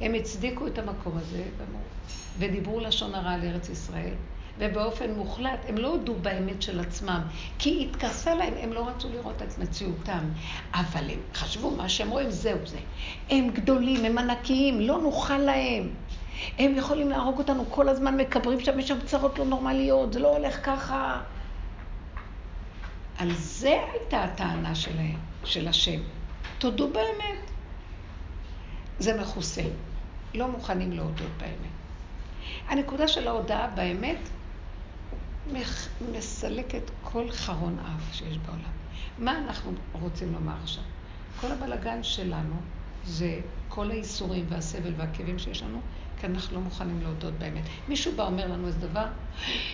הם 0.00 0.14
הצדיקו 0.14 0.66
את 0.66 0.78
המקום 0.78 1.16
הזה 1.16 1.42
ודיברו 2.38 2.80
לשון 2.80 3.14
הרע 3.14 3.30
על 3.30 3.44
ארץ 3.44 3.68
ישראל, 3.68 4.14
ובאופן 4.58 5.12
מוחלט 5.12 5.60
הם 5.68 5.78
לא 5.78 5.88
הודו 5.88 6.14
באמת 6.14 6.62
של 6.62 6.80
עצמם, 6.80 7.20
כי 7.58 7.88
התכסה 7.90 8.34
להם, 8.34 8.54
הם 8.60 8.72
לא 8.72 8.88
רצו 8.88 9.08
לראות 9.08 9.42
את 9.42 9.58
מציאותם, 9.58 10.24
אבל 10.74 11.10
הם 11.10 11.18
חשבו 11.34 11.70
מה 11.70 11.88
שהם 11.88 12.10
רואים 12.10 12.30
זהו 12.30 12.58
זה. 12.66 12.78
הם 13.30 13.50
גדולים, 13.50 14.04
הם 14.04 14.18
ענקיים, 14.18 14.80
לא 14.80 15.00
נוכל 15.00 15.38
להם. 15.38 15.88
הם 16.58 16.76
יכולים 16.76 17.10
להרוג 17.10 17.38
אותנו 17.38 17.64
כל 17.70 17.88
הזמן, 17.88 18.16
מקברים 18.16 18.60
שם, 18.60 18.78
יש 18.78 18.88
שם 18.88 18.98
צרות 19.06 19.38
לא 19.38 19.44
נורמליות, 19.44 20.12
זה 20.12 20.18
לא 20.18 20.36
הולך 20.36 20.66
ככה. 20.66 21.20
על 23.18 23.32
זה 23.32 23.80
הייתה 23.92 24.24
הטענה 24.24 24.74
שלהם, 24.74 25.18
של 25.44 25.68
השם. 25.68 26.00
תודו 26.58 26.88
באמת. 26.88 27.50
זה 28.98 29.20
מכוסה. 29.20 29.62
לא 30.34 30.48
מוכנים 30.48 30.92
להודות 30.92 31.30
באמת. 31.38 31.80
הנקודה 32.68 33.08
של 33.08 33.28
ההודעה 33.28 33.66
באמת 33.66 34.18
מסלקת 36.12 36.90
כל 37.02 37.30
חרון 37.30 37.78
אף 37.78 38.14
שיש 38.14 38.38
בעולם. 38.38 38.72
מה 39.18 39.38
אנחנו 39.38 39.72
רוצים 39.92 40.32
לומר 40.32 40.54
עכשיו? 40.62 40.84
כל 41.40 41.52
הבלגן 41.52 42.02
שלנו 42.02 42.54
זה 43.04 43.40
כל 43.68 43.90
האיסורים 43.90 44.46
והסבל 44.48 44.92
והכאבים 44.96 45.38
שיש 45.38 45.62
לנו, 45.62 45.80
כי 46.20 46.26
אנחנו 46.26 46.56
לא 46.56 46.60
מוכנים 46.62 47.00
להודות 47.02 47.34
באמת. 47.34 47.64
מישהו 47.88 48.12
בא 48.16 48.26
אומר 48.26 48.46
לנו 48.46 48.66
איזה 48.66 48.88
דבר, 48.88 49.06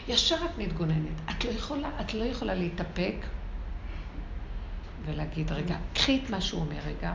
ישר 0.08 0.36
את 0.44 0.58
מתגוננת. 0.58 1.20
את 1.30 1.44
לא 1.44 1.50
יכולה, 1.50 1.90
את 2.00 2.14
לא 2.14 2.24
יכולה 2.24 2.54
להתאפק 2.54 3.14
ולהגיד, 5.04 5.52
רגע, 5.52 5.76
קחי 5.94 6.20
את 6.24 6.30
מה 6.30 6.40
שהוא 6.40 6.60
אומר 6.60 6.78
רגע, 6.86 7.12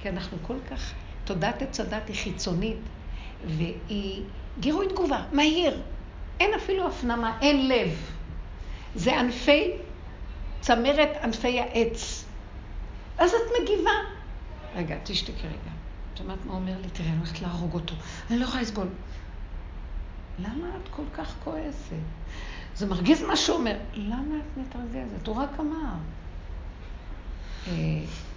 כי 0.00 0.08
אנחנו 0.08 0.38
כל 0.42 0.56
כך 0.70 0.92
תודעת 1.24 1.62
עץ 1.62 1.80
הדת 1.80 2.08
היא 2.08 2.16
חיצונית, 2.16 2.76
והיא 3.46 4.22
גירוי 4.60 4.88
תגובה, 4.88 5.24
מהיר. 5.32 5.80
אין 6.40 6.54
אפילו 6.54 6.88
הפנמה, 6.88 7.38
אין 7.40 7.68
לב. 7.68 8.10
זה 8.94 9.18
ענפי, 9.18 9.72
צמרת 10.60 11.10
ענפי 11.22 11.60
העץ. 11.60 12.24
אז 13.18 13.30
את 13.30 13.62
מגיבה. 13.62 13.90
רגע, 14.74 14.96
תשתקי 15.04 15.46
רגע. 15.46 15.74
שמעת 16.14 16.38
מה 16.46 16.52
אומר 16.52 16.72
לי? 16.82 16.88
תראה, 16.92 17.08
אני 17.08 17.18
הולכת 17.18 17.40
להרוג 17.40 17.74
אותו. 17.74 17.94
אני 18.30 18.38
לא 18.38 18.44
יכולה 18.44 18.62
לסבול. 18.62 18.88
למה 20.38 20.68
את 20.82 20.88
כל 20.90 21.02
כך 21.14 21.34
כועסת? 21.44 21.92
זה 22.74 22.86
מרגיז 22.86 23.22
מה 23.22 23.36
שאומר. 23.36 23.76
למה 23.94 24.34
את 24.36 24.58
מתרגזת? 24.58 25.26
הוא 25.26 25.36
רק 25.36 25.50
אמר. 25.60 25.94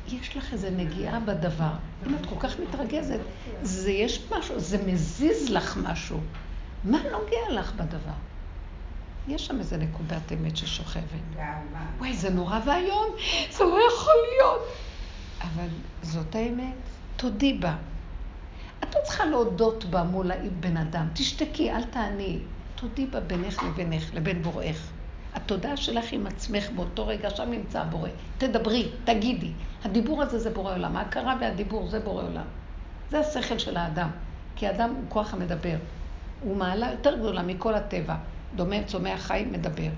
יש 0.08 0.38
לך 0.38 0.54
איזו 0.54 0.68
נגיעה 0.72 1.20
בדבר. 1.20 1.72
אם 2.08 2.16
את 2.16 2.26
כל 2.26 2.36
כך 2.40 2.60
מתרגזת, 2.60 3.20
זה 3.62 3.92
יש 3.92 4.32
משהו, 4.38 4.60
זה 4.60 4.84
מזיז 4.88 5.50
לך 5.50 5.78
משהו. 5.78 6.20
מה 6.84 6.98
נוגע 6.98 7.60
לך 7.60 7.74
בדבר? 7.76 8.18
יש 9.28 9.46
שם 9.46 9.60
איזה 9.60 9.78
נקודת 9.78 10.32
אמת 10.34 10.58
ששוכבת. 10.58 11.04
וואי, 11.98 12.14
זה 12.14 12.30
נורא 12.30 12.60
ואיום, 12.66 13.16
זה 13.52 13.64
לא 13.64 13.80
יכול 13.94 14.14
להיות. 14.32 14.62
אבל 15.42 15.68
זאת 16.02 16.36
האמת, 16.36 16.76
תודי 17.16 17.54
בה. 17.54 17.76
את 18.84 18.96
לא 18.96 19.00
צריכה 19.04 19.26
להודות 19.26 19.86
בה 19.86 20.04
מול 20.04 20.32
בן 20.60 20.78
אדם. 20.78 21.08
תשתקי, 21.14 21.72
אל 21.72 21.84
תעני. 21.84 22.40
תודי 22.76 23.06
בה 23.06 23.20
בינך 23.20 23.64
לבינך, 23.64 24.14
לבין 24.14 24.44
בוראך. 24.44 24.92
התודעה 25.48 25.78
שלך 25.78 26.06
עם 26.12 26.28
עצמך 26.28 26.70
באותו 26.76 27.08
רגע, 27.08 27.30
שם 27.30 27.52
נמצא 27.52 27.82
הבורא. 27.82 28.10
תדברי, 28.38 28.92
תגידי. 29.04 29.52
הדיבור 29.86 30.22
הזה 30.22 30.40
זה 30.40 30.50
בורא 30.50 30.74
עולם. 30.74 30.98
ההכרה 30.98 31.36
והדיבור 31.42 31.88
זה 31.88 32.00
בורא 32.00 32.24
עולם. 32.24 32.46
זה 33.10 33.20
השכל 33.20 33.58
של 33.58 33.78
האדם. 33.78 34.10
כי 34.56 34.68
האדם 34.68 34.90
הוא 34.90 35.04
כוח 35.10 35.34
המדבר. 35.34 35.76
הוא 36.42 36.58
מעלה 36.58 36.92
יותר 36.92 37.18
גדולה 37.18 37.42
מכל 37.42 37.76
הטבע. 37.76 38.16
דומה, 38.56 38.84
צומח, 38.84 39.20
חי, 39.22 39.46
מדבר. 39.52 39.90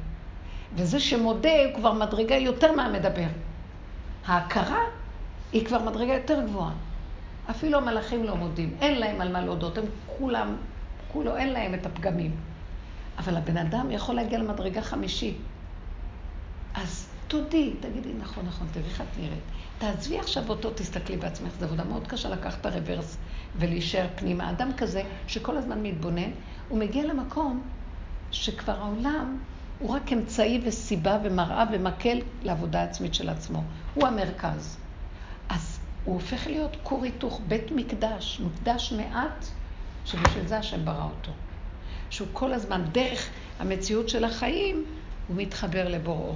וזה 0.76 1.00
שמודה 1.00 1.50
הוא 1.66 1.76
כבר 1.76 1.94
מדרגה 1.94 2.36
יותר 2.36 2.72
מהמדבר. 2.72 3.28
ההכרה 4.26 4.84
היא 5.52 5.66
כבר 5.66 5.80
מדרגה 5.84 6.14
יותר 6.14 6.42
גבוהה. 6.46 6.74
אפילו 7.50 7.78
המלאכים 7.78 8.24
לא 8.24 8.36
מודים, 8.36 8.76
אין 8.82 9.00
להם 9.00 9.22
על 9.22 9.32
מה 9.32 9.42
להודות, 9.42 9.78
הם 9.78 9.84
כולם, 10.18 10.56
כולו, 11.12 11.38
אין 11.38 11.54
להם 11.54 11.74
את 11.74 11.86
הפגמים. 11.86 12.32
אבל 13.20 13.38
הבן 13.38 13.58
אדם 13.58 13.92
יכול 13.92 14.16
להגיע 14.16 14.40
למדרגה 14.40 14.82
חמישית. 14.82 15.38
אז 16.76 17.08
תודי, 17.28 17.74
תגידי, 17.80 18.14
נכון, 18.22 18.46
נכון, 18.46 18.68
תראי 18.74 18.86
איך 18.86 19.02
את 19.02 19.20
נראית. 19.20 19.44
תעזבי 19.78 20.20
עכשיו 20.20 20.50
אותו, 20.50 20.72
תסתכלי 20.76 21.18
בעצמך, 21.18 21.52
זו 21.60 21.66
עבודה 21.66 21.84
מאוד 21.84 22.08
קשה 22.08 22.30
לקחת 22.30 22.62
את 22.62 22.66
הרוורס 22.66 23.18
ולהישאר 23.56 24.08
פנימה. 24.16 24.50
אדם 24.50 24.72
כזה, 24.78 25.04
שכל 25.28 25.58
הזמן 25.58 25.84
מתבונן, 25.84 26.32
הוא 26.70 26.80
מגיע 26.80 27.06
למקום 27.06 27.62
שכבר 28.32 28.80
העולם 28.80 29.38
הוא 29.80 29.90
רק 29.90 30.14
אמצעי 30.14 30.62
וסיבה 30.66 31.18
ומראה 31.24 31.64
ומקל 31.72 32.18
לעבודה 32.42 32.84
עצמית 32.84 33.14
של 33.14 33.30
עצמו. 33.30 33.64
הוא 33.94 34.08
המרכז. 34.08 34.78
אז 35.50 35.80
הוא 36.06 36.14
הופך 36.14 36.48
להיות 36.48 36.78
כור 36.84 37.04
היתוך, 37.04 37.42
בית 37.48 37.72
מקדש, 37.72 38.42
מקדש 38.46 38.94
מעט, 38.94 39.46
שבשביל 40.06 40.48
זה 40.48 40.58
השם 40.58 40.86
ברא 40.86 41.04
אותו. 41.04 41.32
שהוא 42.10 42.28
כל 42.34 42.54
הזמן, 42.54 42.84
דרך 42.92 43.30
המציאות 43.60 44.10
של 44.10 44.24
החיים, 44.24 44.86
הוא 45.28 45.38
מתחבר 45.38 45.88
לבוראו. 45.88 46.36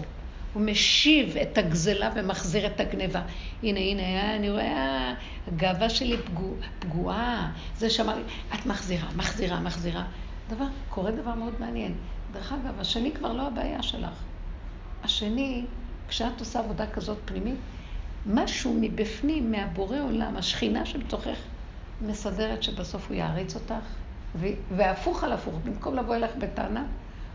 הוא 0.54 0.64
משיב 0.64 1.38
את 1.38 1.58
הגזלה 1.58 2.10
ומחזיר 2.16 2.66
את 2.66 2.80
הגניבה. 2.80 3.22
הנה, 3.64 3.80
הנה, 3.80 4.36
אני 4.36 4.50
רואה, 4.50 5.14
הגאווה 5.48 5.90
שלי 5.90 6.18
פגוע, 6.18 6.56
פגועה, 6.80 7.52
זה 7.78 7.90
שאמר 7.90 8.16
לי, 8.16 8.22
את 8.54 8.66
מחזירה, 8.66 9.08
מחזירה, 9.16 9.60
מחזירה. 9.60 10.06
דבר, 10.50 10.66
קורה 10.90 11.12
דבר 11.12 11.36
מאוד 11.36 11.54
מעניין. 11.60 11.96
דרך 12.32 12.54
אגב, 12.54 12.80
השני 12.80 13.12
כבר 13.12 13.34
לא 13.34 13.48
הבעיה 13.48 13.84
שלך. 13.84 14.14
השני, 15.04 15.66
כשאת 16.08 16.40
עושה 16.40 16.60
עבודה 16.60 16.88
כזאת 16.88 17.18
פנימית, 17.26 17.60
משהו 18.26 18.78
מבפנים, 18.82 19.52
מהבורא 19.52 20.00
עולם, 20.00 20.38
השכינה 20.38 20.86
שבתוכך, 20.86 21.38
מסדרת 22.02 22.64
שבסוף 22.64 23.08
הוא 23.08 23.16
יעריץ 23.16 23.56
אותך, 23.56 23.86
והפוך 24.72 25.24
על 25.24 25.32
הפוך, 25.32 25.56
במקום 25.64 25.96
לבוא 25.96 26.16
אליך 26.16 26.32
בטענה, 26.38 26.86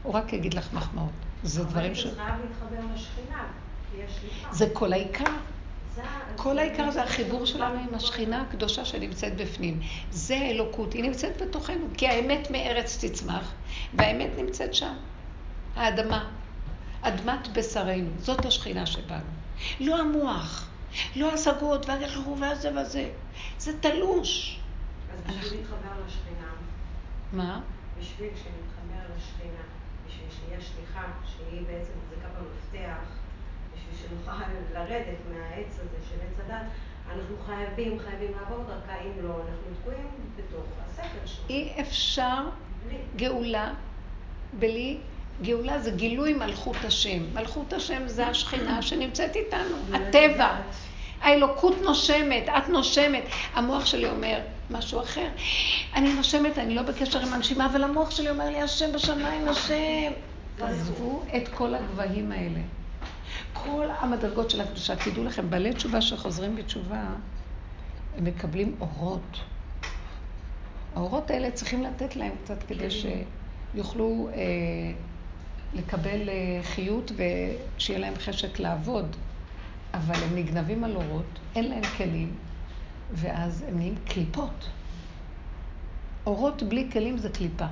הוא 0.03 0.15
רק 0.15 0.33
יגיד 0.33 0.55
לך 0.55 0.73
מחמאות. 0.73 1.11
זה 1.43 1.65
דברים 1.65 1.95
ש... 1.95 2.07
אבל 2.07 2.15
זה 2.15 2.23
חייב 2.23 2.35
להתחבר 2.41 2.95
לשכינה, 2.95 3.45
כי 3.91 3.97
יש 4.03 4.11
שליחה. 4.21 4.55
זה 4.55 4.67
כל 4.73 4.93
העיקר. 4.93 5.25
כל 6.37 6.59
העיקר 6.59 6.91
זה 6.91 7.03
החיבור 7.03 7.47
שלנו 7.47 7.79
עם 7.89 7.95
השכינה 7.95 8.43
הקדושה 8.43 8.85
שנמצאת 8.85 9.37
בפנים. 9.37 9.81
זה 10.11 10.37
האלוקות, 10.37 10.93
היא 10.93 11.03
נמצאת 11.03 11.43
בתוכנו, 11.43 11.87
כי 11.97 12.09
האמת 12.09 12.51
מארץ 12.51 13.05
תצמח, 13.05 13.53
והאמת 13.95 14.31
נמצאת 14.37 14.75
שם. 14.75 14.95
האדמה, 15.77 16.31
אדמת 17.03 17.49
בשרנו, 17.53 18.11
זאת 18.19 18.47
השכינה 18.47 18.87
שבנו. 18.87 19.31
לא 19.81 20.01
המוח, 20.01 20.69
לא 21.17 21.33
השגות 21.33 21.89
והגחרו 21.89 22.39
והזה 22.39 22.71
וזה. 22.81 23.11
זה 23.59 23.79
תלוש. 23.81 24.61
אז 25.15 25.21
בשביל 25.21 25.61
להתחבר 25.61 26.05
לשכינה. 26.07 26.48
מה? 27.33 27.61
בשביל 28.01 28.29
שנתחבר 28.29 29.15
לשכינה, 29.17 29.63
בשביל 30.07 30.29
שיהיה 30.31 30.61
שליחה, 30.61 31.03
שהיא 31.27 31.63
בעצם 31.67 31.93
מחזיקה 31.99 32.29
במפתח, 32.39 33.07
בשביל 33.75 34.09
שנוכל 34.09 34.45
לרדת 34.75 35.19
מהעץ 35.33 35.79
הזה 35.81 36.07
של 36.09 36.15
עץ 36.15 36.47
הדת, 36.47 36.67
אנחנו 37.13 37.37
חייבים, 37.47 37.99
חייבים 37.99 38.33
לעבור 38.41 38.65
דרכה, 38.65 39.01
אם 39.01 39.25
לא, 39.25 39.35
אנחנו 39.35 39.75
תקועים 39.83 40.09
בתוך 40.37 40.65
השכל 40.87 41.27
שלנו. 41.27 41.49
אי 41.49 41.73
אפשר 41.81 42.49
גאולה 43.17 43.75
בלי, 44.53 44.99
גאולה 45.43 45.79
זה 45.79 45.91
גילוי 45.91 46.35
מלכות 46.35 46.77
השם. 46.85 47.35
מלכות 47.35 47.73
השם 47.73 48.09
זה 48.09 48.27
השכינה 48.27 48.83
שנמצאת 48.83 49.37
איתנו, 49.37 49.77
הטבע. 49.93 50.57
האלוקות 51.23 51.75
נושמת, 51.83 52.49
את 52.49 52.69
נושמת. 52.69 53.23
המוח 53.55 53.87
שלי 53.87 54.09
אומר 54.11 54.41
משהו 54.71 55.01
אחר. 55.01 55.29
אני 55.95 56.15
נושמת, 56.15 56.59
אני 56.59 56.75
לא 56.75 56.83
בקשר 56.83 57.21
עם 57.21 57.33
הנשימה, 57.33 57.67
אבל 57.67 57.85
המוח 57.85 58.11
שלי 58.11 58.31
אומר 58.31 58.51
לי, 58.51 58.61
השם 58.61 58.93
בשמיים, 58.93 59.49
השם. 59.49 60.13
עזבו 60.61 61.23
את 61.37 61.49
כל 61.49 61.75
הגבהים 61.75 62.33
האלה. 62.33 62.61
כל 63.53 63.87
המדרגות 63.99 64.51
של 64.51 64.61
הקדושה, 64.61 64.97
תדעו 64.97 65.25
לכם, 65.25 65.51
בעלי 65.51 65.73
תשובה 65.73 66.01
שחוזרים 66.01 66.57
בתשובה, 66.57 67.05
הם 68.17 68.25
מקבלים 68.25 68.77
אורות. 68.81 69.41
האורות 70.95 71.31
האלה 71.31 71.51
צריכים 71.51 71.83
לתת 71.83 72.17
להם 72.17 72.33
קצת 72.45 72.63
כדי 72.63 72.89
שיוכלו 72.91 74.29
אה, 74.33 74.39
לקבל 75.75 76.29
אה, 76.29 76.63
חיות 76.63 77.13
ושיהיה 77.17 77.99
להם 77.99 78.15
חשק 78.17 78.59
לעבוד. 78.59 79.17
אבל 79.95 80.15
הם 80.15 80.37
נגנבים 80.37 80.85
על 80.85 80.97
אורות, 80.97 81.39
אין 81.55 81.71
להם 81.71 81.83
כלים, 81.97 82.35
ואז 83.13 83.65
הם 83.69 83.77
נהיים 83.77 83.95
קליפות. 84.05 84.69
אורות 86.27 86.63
בלי 86.63 86.89
כלים 86.93 87.19
זה 87.19 87.29
קליפה. 87.29 87.67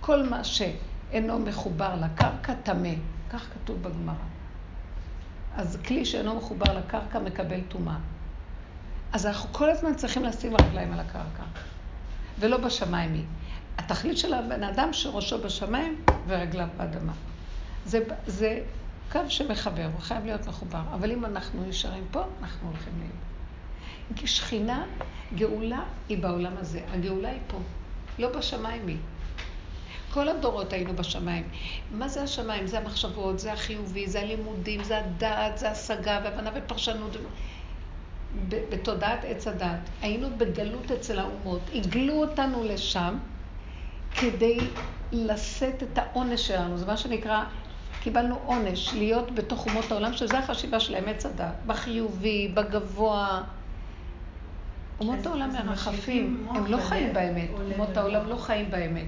כל 0.00 0.22
מה 0.28 0.44
שאינו 0.44 1.38
מחובר 1.38 1.94
לקרקע, 2.00 2.54
טמא. 2.54 2.94
כך 3.30 3.48
כתוב 3.54 3.82
בגמרא. 3.82 4.14
אז 5.56 5.78
כלי 5.86 6.04
שאינו 6.04 6.36
מחובר 6.36 6.78
לקרקע 6.78 7.18
מקבל 7.18 7.60
טומאה. 7.68 7.96
אז 9.12 9.26
אנחנו 9.26 9.52
כל 9.52 9.70
הזמן 9.70 9.94
צריכים 9.94 10.24
לשים 10.24 10.52
רגליים 10.56 10.92
על 10.92 11.00
הקרקע, 11.00 11.42
ולא 12.38 12.56
בשמיים 12.56 13.14
היא. 13.14 13.24
התכלית 13.78 14.18
של 14.18 14.34
הבן 14.34 14.62
אדם 14.62 14.92
שראשו 14.92 15.42
בשמיים 15.42 16.00
ורגליו 16.26 16.68
באדמה. 16.76 17.12
זה, 17.86 18.00
זה 18.26 18.60
קו 19.12 19.20
שמחבר, 19.28 19.84
הוא 19.92 20.00
חייב 20.00 20.24
להיות 20.24 20.46
מחובר. 20.46 20.82
אבל 20.94 21.12
אם 21.12 21.24
אנחנו 21.24 21.66
נשארים 21.66 22.04
פה, 22.10 22.22
אנחנו 22.40 22.68
הולכים 22.68 22.92
לאיבוד. 22.98 23.16
כי 24.16 24.26
שכינה, 24.26 24.84
גאולה 25.34 25.82
היא 26.08 26.18
בעולם 26.18 26.52
הזה. 26.58 26.80
הגאולה 26.92 27.28
היא 27.28 27.40
פה, 27.46 27.58
לא 28.18 28.38
בשמיים 28.38 28.86
היא. 28.86 28.96
כל 30.12 30.28
הדורות 30.28 30.72
היינו 30.72 30.96
בשמיים. 30.96 31.48
מה 31.92 32.08
זה 32.08 32.22
השמיים? 32.22 32.66
זה 32.66 32.78
המחשבות, 32.78 33.38
זה 33.38 33.52
החיובי, 33.52 34.06
זה 34.08 34.20
הלימודים, 34.20 34.84
זה 34.84 34.98
הדעת, 34.98 35.58
זה 35.58 35.70
השגה 35.70 36.20
והבנה 36.24 36.50
ופרשנות. 36.54 37.16
בתודעת 38.48 39.24
עץ 39.24 39.46
הדת. 39.46 39.80
היינו 40.02 40.28
בגלות 40.36 40.90
אצל 40.90 41.18
האומות, 41.18 41.60
הגלו 41.74 42.14
אותנו 42.14 42.64
לשם 42.64 43.18
כדי 44.16 44.58
לשאת 45.12 45.82
את 45.82 45.98
העונש 45.98 46.46
שלנו. 46.46 46.78
זה 46.78 46.86
מה 46.86 46.96
שנקרא, 46.96 47.44
קיבלנו 48.00 48.38
עונש, 48.44 48.94
להיות 48.94 49.34
בתוך 49.34 49.66
אומות 49.66 49.90
העולם, 49.90 50.12
שזה 50.12 50.38
החשיבה 50.38 50.80
שלהם, 50.80 51.08
עץ 51.08 51.26
הדת. 51.26 51.54
בחיובי, 51.66 52.48
בגבוה. 52.48 53.42
אומות 55.00 55.26
העולם 55.26 55.50
מרחפים, 55.50 56.46
הם 56.50 56.66
לא 56.66 56.76
חיים 56.76 57.12
באמת. 57.12 57.48
אומות 57.72 57.96
העולם 57.96 58.26
לא 58.26 58.36
חיים 58.36 58.70
באמת. 58.70 59.06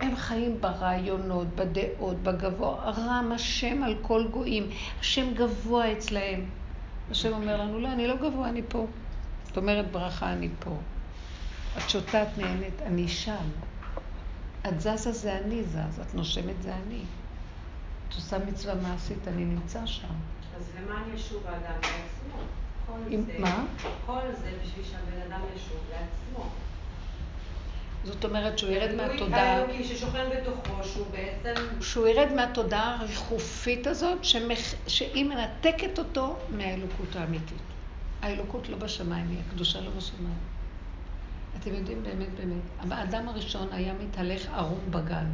הם 0.00 0.16
חיים 0.16 0.60
ברעיונות, 0.60 1.46
בדעות, 1.54 2.22
בגבוה. 2.22 2.90
רם 2.90 3.32
השם 3.34 3.82
על 3.82 3.96
כל 4.02 4.26
גויים. 4.30 4.70
השם 5.00 5.34
גבוה 5.34 5.92
אצלהם. 5.92 6.44
השם 7.10 7.32
אומר 7.32 7.60
לנו, 7.60 7.80
לא, 7.80 7.88
אני 7.88 8.06
לא 8.06 8.16
גבוה, 8.16 8.48
אני 8.48 8.62
פה. 8.68 8.86
זאת 9.44 9.56
אומרת, 9.56 9.90
ברכה, 9.90 10.32
אני 10.32 10.48
פה. 10.58 10.76
את 11.78 11.90
שותה, 11.90 12.22
את 12.22 12.38
נהנית, 12.38 12.82
אני 12.82 13.08
שם. 13.08 13.44
את 14.68 14.80
זזה, 14.80 15.12
זה 15.12 15.38
אני 15.38 15.62
זז, 15.64 16.00
את 16.00 16.14
נושמת, 16.14 16.62
זה 16.62 16.74
אני. 16.86 17.00
את 18.12 18.16
עושה 18.16 18.38
מצווה 18.38 18.74
מעשית, 18.74 19.28
אני 19.28 19.44
נמצא 19.44 19.86
שם. 19.86 20.08
אז 20.56 20.70
למען 20.78 21.14
ישוב 21.14 21.42
האדם 21.46 21.80
לעצמו. 21.82 22.42
כל 22.86 23.16
זה, 23.26 23.38
מה? 23.38 23.64
כל 24.06 24.20
זה 24.42 24.50
בשביל 24.64 24.84
שהבן 24.84 25.32
אדם 25.32 25.40
ישוב 25.56 25.78
לעצמו. 25.90 26.50
זאת 28.04 28.24
אומרת 28.24 28.58
שהוא 28.58 28.70
ירד 28.70 28.94
מהתודעה... 28.94 29.42
האלוקי 29.42 29.84
ששוכן 29.84 30.24
בתוכו, 30.30 30.84
שהוא 30.84 31.06
בעצם... 31.10 31.80
שהוא 31.80 32.06
ירד 32.06 32.32
מהתודעה 32.32 32.96
הריחופית 33.00 33.86
הזאת, 33.86 34.24
שמח... 34.24 34.58
שהיא 34.86 35.24
מנתקת 35.24 35.98
אותו 35.98 36.36
מהאלוקות 36.48 37.16
האמיתית. 37.16 37.58
האלוקות 38.22 38.68
לא 38.68 38.76
בשמיים, 38.76 39.28
היא 39.28 39.38
הקדושה 39.48 39.80
לא 39.80 39.90
בשמיים. 39.96 40.38
אתם 41.60 41.74
יודעים 41.74 42.02
באמת 42.02 42.34
באמת, 42.36 42.92
האדם 42.92 43.28
הראשון 43.28 43.68
היה 43.72 43.92
מתהלך 43.94 44.48
ערום 44.54 44.80
בגן, 44.90 45.26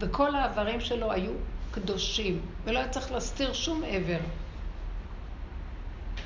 וכל 0.00 0.34
האיברים 0.34 0.80
שלו 0.80 1.12
היו 1.12 1.32
קדושים, 1.76 2.40
ולא 2.64 2.78
היה 2.78 2.88
צריך 2.88 3.12
להסתיר 3.12 3.52
שום 3.52 3.82
עבר. 3.86 4.18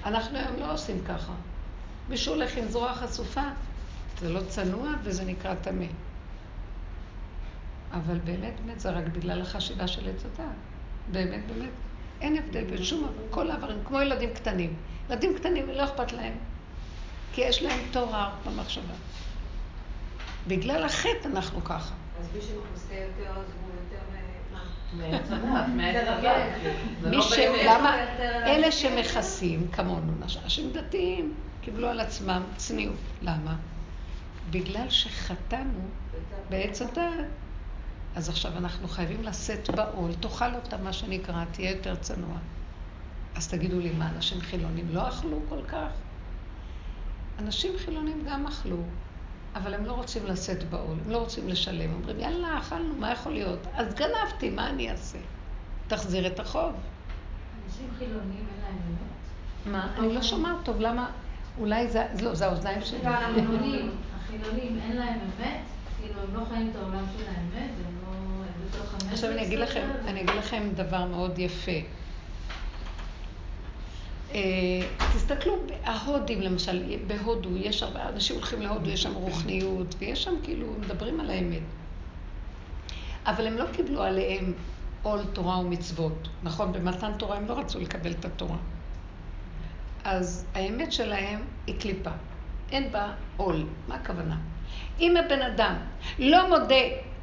אנחנו 0.05 0.38
היום 0.38 0.57
לא 0.59 0.72
עושים 0.72 1.05
ככה. 1.09 1.32
מישהו 2.09 2.34
הולך 2.34 2.57
עם 2.57 2.68
זרוע 2.68 2.94
חשופה, 2.94 3.42
זה 4.20 4.28
לא 4.28 4.40
צנוע 4.48 4.90
וזה 5.03 5.24
נקרא 5.24 5.55
טמא. 5.55 5.86
אבל 7.92 8.18
באמת, 8.18 8.61
באמת, 8.61 8.80
זה 8.80 8.90
רק 8.90 9.05
בגלל 9.05 9.42
החשיבה 9.42 9.86
של 9.88 10.09
עץ 10.09 10.24
הדת. 10.24 10.44
באמת, 11.12 11.40
באמת, 11.46 11.70
אין 12.20 12.36
הבדל 12.36 12.64
בין 12.64 12.84
שום, 12.84 13.12
כל 13.30 13.51
האיברים, 13.51 13.78
כמו 13.84 14.01
ילדים 14.01 14.34
קטנים. 14.34 14.76
ילדים 15.11 15.34
קטנים, 15.38 15.68
לא 15.68 15.84
אכפת 15.84 16.12
להם, 16.12 16.34
כי 17.32 17.40
יש 17.40 17.62
להם 17.62 17.80
תואר 17.92 18.30
במחשבה. 18.46 18.94
בגלל 20.46 20.84
החטא 20.84 21.28
אנחנו 21.28 21.64
ככה. 21.64 21.94
אז 22.20 22.26
מי 22.34 22.40
שמכוסה 22.40 22.94
יותר, 22.94 23.30
אז 23.30 23.36
הוא. 23.36 23.80
למה? 27.64 27.97
אלה 28.47 28.72
שמכסים 28.72 29.68
כמונו, 29.72 30.12
אנשים 30.45 30.72
דתיים, 30.72 31.34
קיבלו 31.61 31.88
על 31.88 32.01
עצמם 32.01 32.43
צניעות. 32.57 32.97
למה? 33.22 33.57
בגלל 34.51 34.88
שחטאנו 34.88 35.80
בעץ 36.49 36.82
הדת, 36.82 37.26
אז 38.16 38.28
עכשיו 38.28 38.53
אנחנו 38.57 38.88
חייבים 38.88 39.22
לשאת 39.22 39.70
בעול, 39.70 40.11
תאכל 40.20 40.55
אותה, 40.55 40.76
מה 40.76 40.93
שנקרא, 40.93 41.45
תהיה 41.53 41.70
יותר 41.70 41.97
צנוע. 41.97 42.36
אז 43.36 43.49
תגידו 43.49 43.80
לי, 43.80 43.91
מה, 43.91 44.09
אנשים 44.16 44.41
חילונים 44.41 44.86
לא 44.93 45.09
אכלו 45.09 45.41
כל 45.49 45.62
כך? 45.68 45.88
אנשים 47.38 47.72
חילונים 47.84 48.24
גם 48.30 48.47
אכלו, 48.47 48.76
אבל 49.55 49.74
הם 49.74 49.84
לא 49.86 49.92
רוצים 49.92 50.26
לשאת 50.26 50.70
בעול, 50.70 50.96
הם 51.05 51.11
לא 51.11 51.18
רוצים 51.18 51.48
לשלם. 51.48 51.94
אומרים, 51.94 52.20
יאללה, 52.20 52.59
אכלנו, 52.59 52.94
מה 52.98 53.12
יכול 53.12 53.32
להיות? 53.32 53.59
אז 53.74 53.94
גנבתי, 53.94 54.51
מה 54.51 54.70
אני 54.70 54.90
אעשה? 54.90 55.18
תחזיר 55.88 56.26
את 56.26 56.40
החוב. 56.40 56.72
אנשים 57.66 57.88
חילונים 57.98 58.46
אין 58.55 58.62
להם 58.62 58.78
אמת? 58.88 59.72
מה? 59.72 59.94
אני 59.98 60.14
לא 60.14 60.22
שומעת 60.22 60.57
טוב, 60.64 60.80
למה? 60.80 61.11
אולי 61.59 61.88
זה, 61.88 62.07
לא, 62.22 62.34
זה 62.34 62.46
האוזניים 62.46 62.82
שלי. 62.82 63.07
החילונים, 63.07 63.90
החילונים 64.16 64.80
אין 64.82 64.96
להם 64.96 65.18
אמת? 65.20 65.61
כאילו, 66.01 66.20
הם 66.20 66.34
לא 66.34 66.44
חיים 66.44 66.70
את 66.70 66.76
העולם 66.76 67.05
של 67.16 67.24
האמת, 67.28 67.70
הם 67.86 67.94
לא... 68.03 68.11
עכשיו 69.12 69.30
אני 69.30 69.46
אגיד 69.46 69.59
לכם, 69.59 69.88
אני 70.07 70.20
אגיד 70.20 70.34
לכם 70.34 70.68
דבר 70.74 71.05
מאוד 71.05 71.38
יפה. 71.38 71.80
אה, 74.35 74.41
תסתכלו, 75.14 75.57
ההודים 75.85 76.41
למשל, 76.41 76.83
בהודו, 77.07 77.57
יש 77.57 77.83
הרבה, 77.83 78.09
אנשים 78.09 78.37
הולכים 78.37 78.62
להודו, 78.62 78.91
יש 78.91 79.03
שם 79.03 79.14
רוחניות, 79.14 79.95
ויש 79.99 80.24
שם 80.24 80.35
כאילו, 80.43 80.66
מדברים 80.81 81.20
על 81.20 81.31
האמת. 81.31 81.62
אבל 83.26 83.47
הם 83.47 83.59
לא 83.59 83.64
קיבלו 83.72 84.03
עליהם 84.03 84.53
עול 85.03 85.20
תורה 85.33 85.59
ומצוות. 85.59 86.28
נכון, 86.43 86.72
במתן 86.72 87.12
תורה 87.18 87.37
הם 87.37 87.47
לא 87.47 87.59
רצו 87.59 87.81
לקבל 87.81 88.11
את 88.11 88.24
התורה. 88.24 88.57
אז 90.05 90.47
האמת 90.55 90.93
שלהם 90.93 91.41
היא 91.66 91.81
קליפה. 91.81 92.11
אין 92.72 92.93
בה 92.93 93.12
עול. 93.37 93.66
מה 93.89 93.95
הכוונה? 93.95 94.37
אם 95.01 95.16
הבן 95.16 95.43
אדם 95.43 95.74
לא 96.18 96.49
מודה 96.49 96.74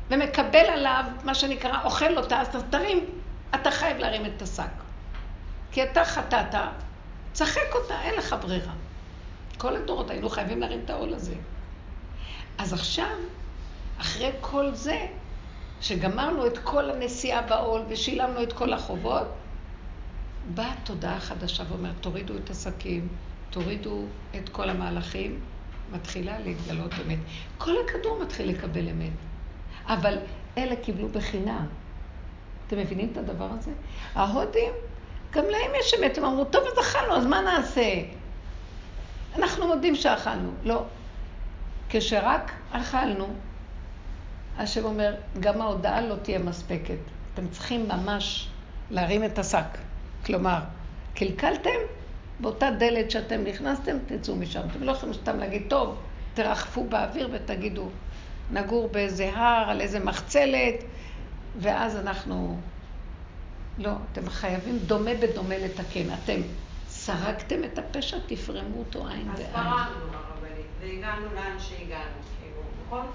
ומקבל 0.10 0.66
עליו, 0.74 1.06
מה 1.24 1.36
שנקרא, 1.36 1.84
אוכל 1.84 2.18
אותה, 2.18 2.42
אז 2.42 2.64
תרים, 2.70 3.06
אתה 3.56 3.72
חייב 3.72 3.98
להרים 3.98 4.26
את 4.26 4.42
השק. 4.42 4.64
כי 5.72 5.84
אתה 5.84 6.06
חטאת, 6.06 6.56
צחק 7.38 7.76
אותה, 7.76 8.02
אין 8.02 8.16
לך 8.16 8.36
ברירה. 8.42 8.74
כל 9.58 9.76
הדורות 9.76 10.10
היינו 10.10 10.30
חייבים 10.30 10.60
להרים 10.60 10.80
את 10.86 10.90
העול 10.90 11.14
הזה. 11.14 11.36
אז 12.58 12.74
עכשיו, 12.74 13.16
אחרי 13.98 14.32
כל 14.42 14.74
זה, 14.74 15.06
שגמרנו 15.82 16.48
את 16.48 16.58
כל 16.58 16.90
הנסיעה 16.92 17.42
בעול 17.42 17.82
ושילמנו 17.90 18.44
את 18.44 18.54
כל 18.54 18.74
החובות, 18.74 19.28
באה 20.54 20.74
תודעה 20.84 21.20
חדשה 21.20 21.64
ואומרת, 21.70 21.96
תורידו 22.02 22.38
את 22.38 22.50
השקים, 22.50 23.08
תורידו 23.50 24.06
את 24.36 24.50
כל 24.50 24.70
המהלכים, 24.70 25.40
מתחילה 25.92 26.40
להתגלות 26.40 26.92
אמת. 27.06 27.20
כל 27.58 27.74
הכדור 27.86 28.20
מתחיל 28.24 28.50
לקבל 28.50 28.90
אמת. 28.90 29.14
אבל 29.86 30.18
אלה 30.58 30.76
קיבלו 30.76 31.10
בחינם. 31.10 31.68
אתם 32.68 32.78
מבינים 32.78 33.10
את 33.12 33.18
הדבר 33.18 33.50
הזה? 33.52 33.72
ההודים 34.16 34.74
גם 35.38 35.46
להם 35.46 35.72
יש 35.80 35.94
אמת, 35.94 36.18
הם 36.18 36.26
אמרו, 36.26 36.46
טוב, 36.46 36.64
אז 36.68 36.80
אכלנו, 36.80 37.16
אז 37.16 37.26
מה 37.26 37.42
נעשה? 37.42 37.94
אנחנו 39.36 39.68
מודים 39.68 39.96
שאכלנו. 39.96 40.52
לא. 40.64 40.84
כשרק 41.90 42.52
אכלנו, 42.72 43.28
השם 44.58 44.86
אומר, 44.86 45.16
גם 45.40 45.62
ההודעה 45.62 46.02
לא 46.02 46.16
תהיה 46.16 46.40
מספקת. 46.40 46.98
אתם 47.34 47.48
צריכים 47.48 47.88
ממש 47.88 48.48
להרים 48.90 49.24
את 49.24 49.40
השק. 49.40 49.78
כלומר, 50.26 50.60
קלקלתם, 51.16 51.80
באותה 52.40 52.72
דלת 52.72 53.12
שאתם 53.12 53.44
נכנסתם, 53.44 53.98
תצאו 54.06 54.36
משם. 54.36 54.62
אתם 54.72 54.84
לא 54.84 54.92
יכולים 54.92 55.16
סתם 55.16 55.40
להגיד, 55.40 55.64
טוב, 55.68 55.96
תרחפו 56.34 56.84
באוויר 56.84 57.30
ותגידו, 57.32 57.90
נגור 58.52 58.90
באיזה 58.90 59.32
הר, 59.36 59.70
על 59.70 59.82
איזה 59.82 60.00
מחצלת, 60.00 60.84
ואז 61.60 61.96
אנחנו 61.96 62.58
לא, 63.78 63.92
אתם 64.12 64.30
חייבים 64.30 64.78
דומה 64.78 65.12
בדומה 65.22 65.58
לתקן. 65.58 66.14
אתם 66.14 66.42
סרקתם 66.88 67.64
את 67.64 67.78
הפשע, 67.78 68.18
תפרמו 68.28 68.80
אותו 68.80 69.08
עין 69.08 69.34
בעין. 69.34 69.48
אז 69.48 69.54
פרמנו, 69.54 70.14
הרבנית, 70.14 70.66
והגענו 70.82 71.26
לאן 71.36 71.60
שהגענו, 71.60 72.20
כאילו, 72.40 72.62
נכון? 72.86 73.06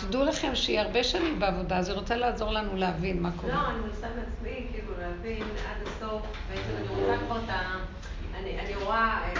תדעו 0.00 0.24
לכם 0.24 0.54
שהיא 0.54 0.80
הרבה 0.80 1.04
שנים 1.04 1.38
בעבודה, 1.38 1.78
אז 1.78 1.88
היא 1.88 1.96
רוצה 1.96 2.16
לעזור 2.16 2.50
לנו 2.50 2.76
להבין 2.76 3.22
מה 3.22 3.30
קורה. 3.36 3.54
לא, 3.54 3.70
אני 3.70 3.78
מנסה 3.78 4.06
לעצמי, 4.06 4.66
כאילו, 4.72 4.92
להבין 5.00 5.42
עד 5.42 5.86
הסוף, 5.86 6.22
בעצם 6.48 6.70
אני 6.76 6.88
רוצה 6.88 7.24
כבר 7.26 7.38
את 7.44 7.50
ה... 7.50 7.78
אני 8.38 8.74
רואה 8.74 9.32
את 9.32 9.38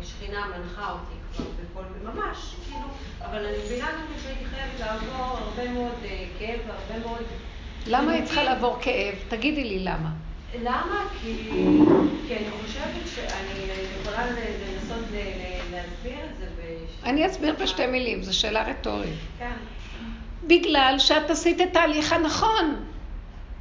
השכינה 0.00 0.46
מנחה 0.46 0.90
אותי 0.90 1.21
בכל... 1.40 1.82
ממש, 2.04 2.54
כאילו, 2.64 2.86
אבל 3.20 3.46
אני 3.46 3.58
מבינה 3.64 3.86
גם 3.86 4.18
שהייתי 4.22 4.44
חייבת 4.44 4.80
לעבור 4.80 5.38
הרבה 5.38 5.72
מאוד 5.72 5.94
אה, 6.04 6.24
כאב 6.38 6.58
והרבה 6.66 7.06
מאוד... 7.06 7.22
למה 7.86 8.12
היא 8.12 8.24
צריכה 8.24 8.42
לעבור 8.42 8.78
כאב? 8.80 9.14
תגידי 9.28 9.64
לי 9.64 9.78
למה. 9.78 10.10
למה? 10.62 11.04
כי, 11.20 11.50
כי 12.28 12.36
אני 12.36 12.46
חושבת 12.62 13.08
שאני 13.14 13.66
יכולה 14.00 14.26
לנסות 14.26 15.04
להסביר 15.70 16.24
את 16.30 16.36
זה 16.38 16.46
בשתי... 16.46 17.10
אני 17.10 17.26
אסביר 17.26 17.54
בשתי 17.62 17.86
מילים, 17.86 18.22
זו 18.22 18.38
שאלה 18.38 18.62
רטורית. 18.70 19.14
כן. 19.38 19.52
בגלל 20.46 20.94
שאת 20.98 21.30
עשית 21.30 21.60
את 21.60 21.76
ההליך 21.76 22.12
הנכון. 22.12 22.84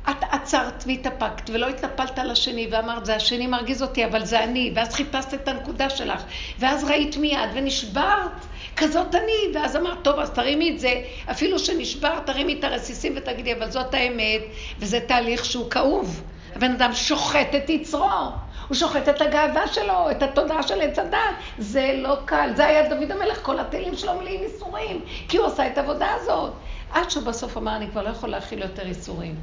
את 0.10 0.24
עצרת 0.32 0.84
והתאפקת 0.88 1.49
ולא 1.49 1.68
התנפלת 1.68 2.20
על 2.20 2.32
השני 2.32 2.68
ואמרת 2.72 3.06
זה 3.06 3.16
השני 3.16 3.47
מרגיז 3.47 3.82
אותי 3.82 4.06
אבל 4.06 4.26
זה 4.26 4.43
אני 4.43 4.72
ואז 4.76 4.93
חיפשת 4.93 5.34
את 5.34 5.47
הנקודה 5.47 5.89
שלך 5.89 6.24
ואז 6.60 6.84
ראית 6.84 7.18
מיד 7.18 7.49
ונשברת 7.54 8.32
כזאת 8.78 9.16
אני 9.16 9.56
ואז 9.56 9.76
אמרת 9.76 9.97
טוב 10.02 10.20
אז 10.20 10.30
תרימי 10.30 10.70
את 10.70 10.80
זה 10.80 11.02
אפילו 11.32 11.60
שנשברת 11.60 12.26
תרימי 12.26 12.60
את 12.60 12.64
הרסיסים 12.64 13.14
ותגידי 13.16 13.54
אבל 13.54 13.72
זאת 13.72 13.93
האמת 13.93 14.41
וזה 14.80 14.99
תהליך 14.99 15.45
שהוא 15.45 15.70
כאוב 15.70 16.24
הבן 16.56 16.72
אדם 16.72 16.93
שוחט 16.93 17.56
את 17.56 17.70
יצרו 17.70 18.32
הוא 18.68 18.76
שוחט 18.76 19.10
את 19.10 19.22
הגאווה 19.22 19.68
שלו, 19.68 20.12
את 20.12 20.24
התודעה 20.24 20.64
של 20.64 20.82
עץ 20.82 20.99
הדת. 20.99 21.20
זה 21.58 21.93
לא 21.97 22.18
קל. 22.26 22.49
זה 22.56 22.66
היה 22.66 22.89
דוד 22.89 23.12
המלך, 23.12 23.39
כל 23.41 23.60
התהילים 23.60 23.95
שלו 23.95 24.14
מלאים 24.14 24.43
ייסורים, 24.43 25.02
כי 25.28 25.38
הוא 25.38 25.45
עשה 25.45 25.68
את 25.68 25.78
העבודה 25.78 26.08
הזאת. 26.14 26.52
עד 26.91 27.10
שהוא 27.10 27.24
בסוף 27.24 27.58
אמר, 27.58 27.76
אני 27.76 27.88
כבר 27.88 28.04
לא 28.04 28.10
יכול 28.10 28.30
להכיל 28.30 28.62
יותר 28.62 28.88
ייסורים. 28.88 29.36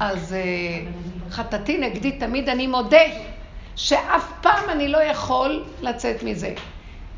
אז 0.00 0.32
אה, 0.32 0.38
חטאתי 1.30 1.78
נגדי 1.78 2.12
תמיד, 2.12 2.48
אני 2.48 2.66
מודה 2.66 3.02
שאף 3.76 4.32
פעם 4.40 4.70
אני 4.70 4.88
לא 4.88 4.98
יכול 4.98 5.64
לצאת 5.80 6.22
מזה. 6.22 6.54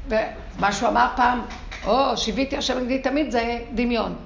ומה 0.09 0.73
שהוא 0.73 0.89
אמר 0.89 1.07
פעם, 1.17 1.41
או, 1.87 2.17
שיוויתי 2.17 2.57
השם 2.57 2.79
נגדי 2.79 2.99
תמיד, 2.99 3.31
זה 3.31 3.59
דמיון. 3.75 4.17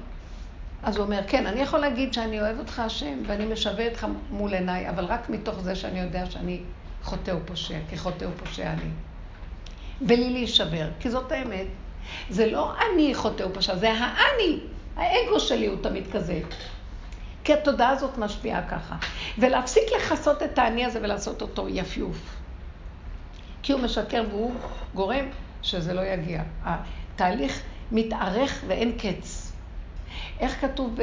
אז 0.83 0.97
הוא 0.97 1.05
אומר, 1.05 1.21
כן, 1.29 1.47
אני 1.47 1.61
יכול 1.61 1.79
להגיד 1.79 2.15
שאני 2.15 2.41
אוהב 2.41 2.59
אותך 2.59 2.81
השם, 2.81 3.19
ואני 3.27 3.47
משווה 3.47 3.89
אותך 3.89 4.07
מול 4.31 4.55
עיניי, 4.55 4.89
אבל 4.91 5.05
רק 5.05 5.31
מתוך 5.31 5.61
זה 5.61 5.75
שאני 5.75 6.01
יודע 6.01 6.31
שאני 6.31 6.61
חוטא 7.03 7.31
ופושע, 7.31 7.79
כי 7.91 7.99
חוטא 7.99 8.25
ופושע 8.25 8.73
אני. 8.73 8.91
בלי 10.01 10.31
להישבר, 10.31 10.89
כי 11.01 11.11
זאת 11.11 11.33
האמת. 11.33 11.67
זה 12.31 12.47
לא 12.47 12.73
אני 12.77 13.15
חוטא 13.15 13.43
ופושע, 13.43 13.77
זה 13.77 13.93
האני. 13.93 14.59
האגו 14.97 15.41
שלי 15.41 15.67
הוא 15.67 15.77
תמיד 15.83 16.05
כזה. 16.13 16.41
כי 17.47 17.53
התודעה 17.53 17.91
הזאת 17.91 18.19
משפיעה 18.19 18.69
ככה. 18.69 18.97
ולהפסיק 19.39 19.83
לכסות 19.97 20.43
את 20.43 20.59
האני 20.59 20.85
הזה 20.85 20.99
ולעשות 21.03 21.43
אותו 21.43 21.69
יפיוף. 21.69 22.37
כי 23.63 23.73
הוא 23.73 23.81
משקר 23.81 24.25
והוא 24.31 24.53
גורם 24.95 25.25
שזה 25.63 25.95
לא 25.95 26.01
יגיע. 26.01 26.43
התהליך 26.65 27.63
מתארך 27.93 28.65
ואין 28.67 28.93
קץ. 28.99 29.53
איך 30.41 30.61
כתוב 30.61 30.95
ב... 30.95 31.03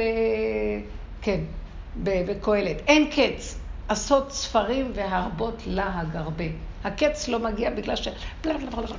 כן, 1.22 1.40
בקהלת? 2.02 2.76
אין 2.86 3.10
קץ. 3.10 3.58
עשות 3.88 4.32
ספרים 4.32 4.92
והרבות 4.94 5.62
להג 5.66 6.16
הרבה. 6.16 6.44
הקץ 6.84 7.28
לא 7.28 7.38
מגיע 7.38 7.70
בגלל 7.70 7.96
ש... 7.96 8.08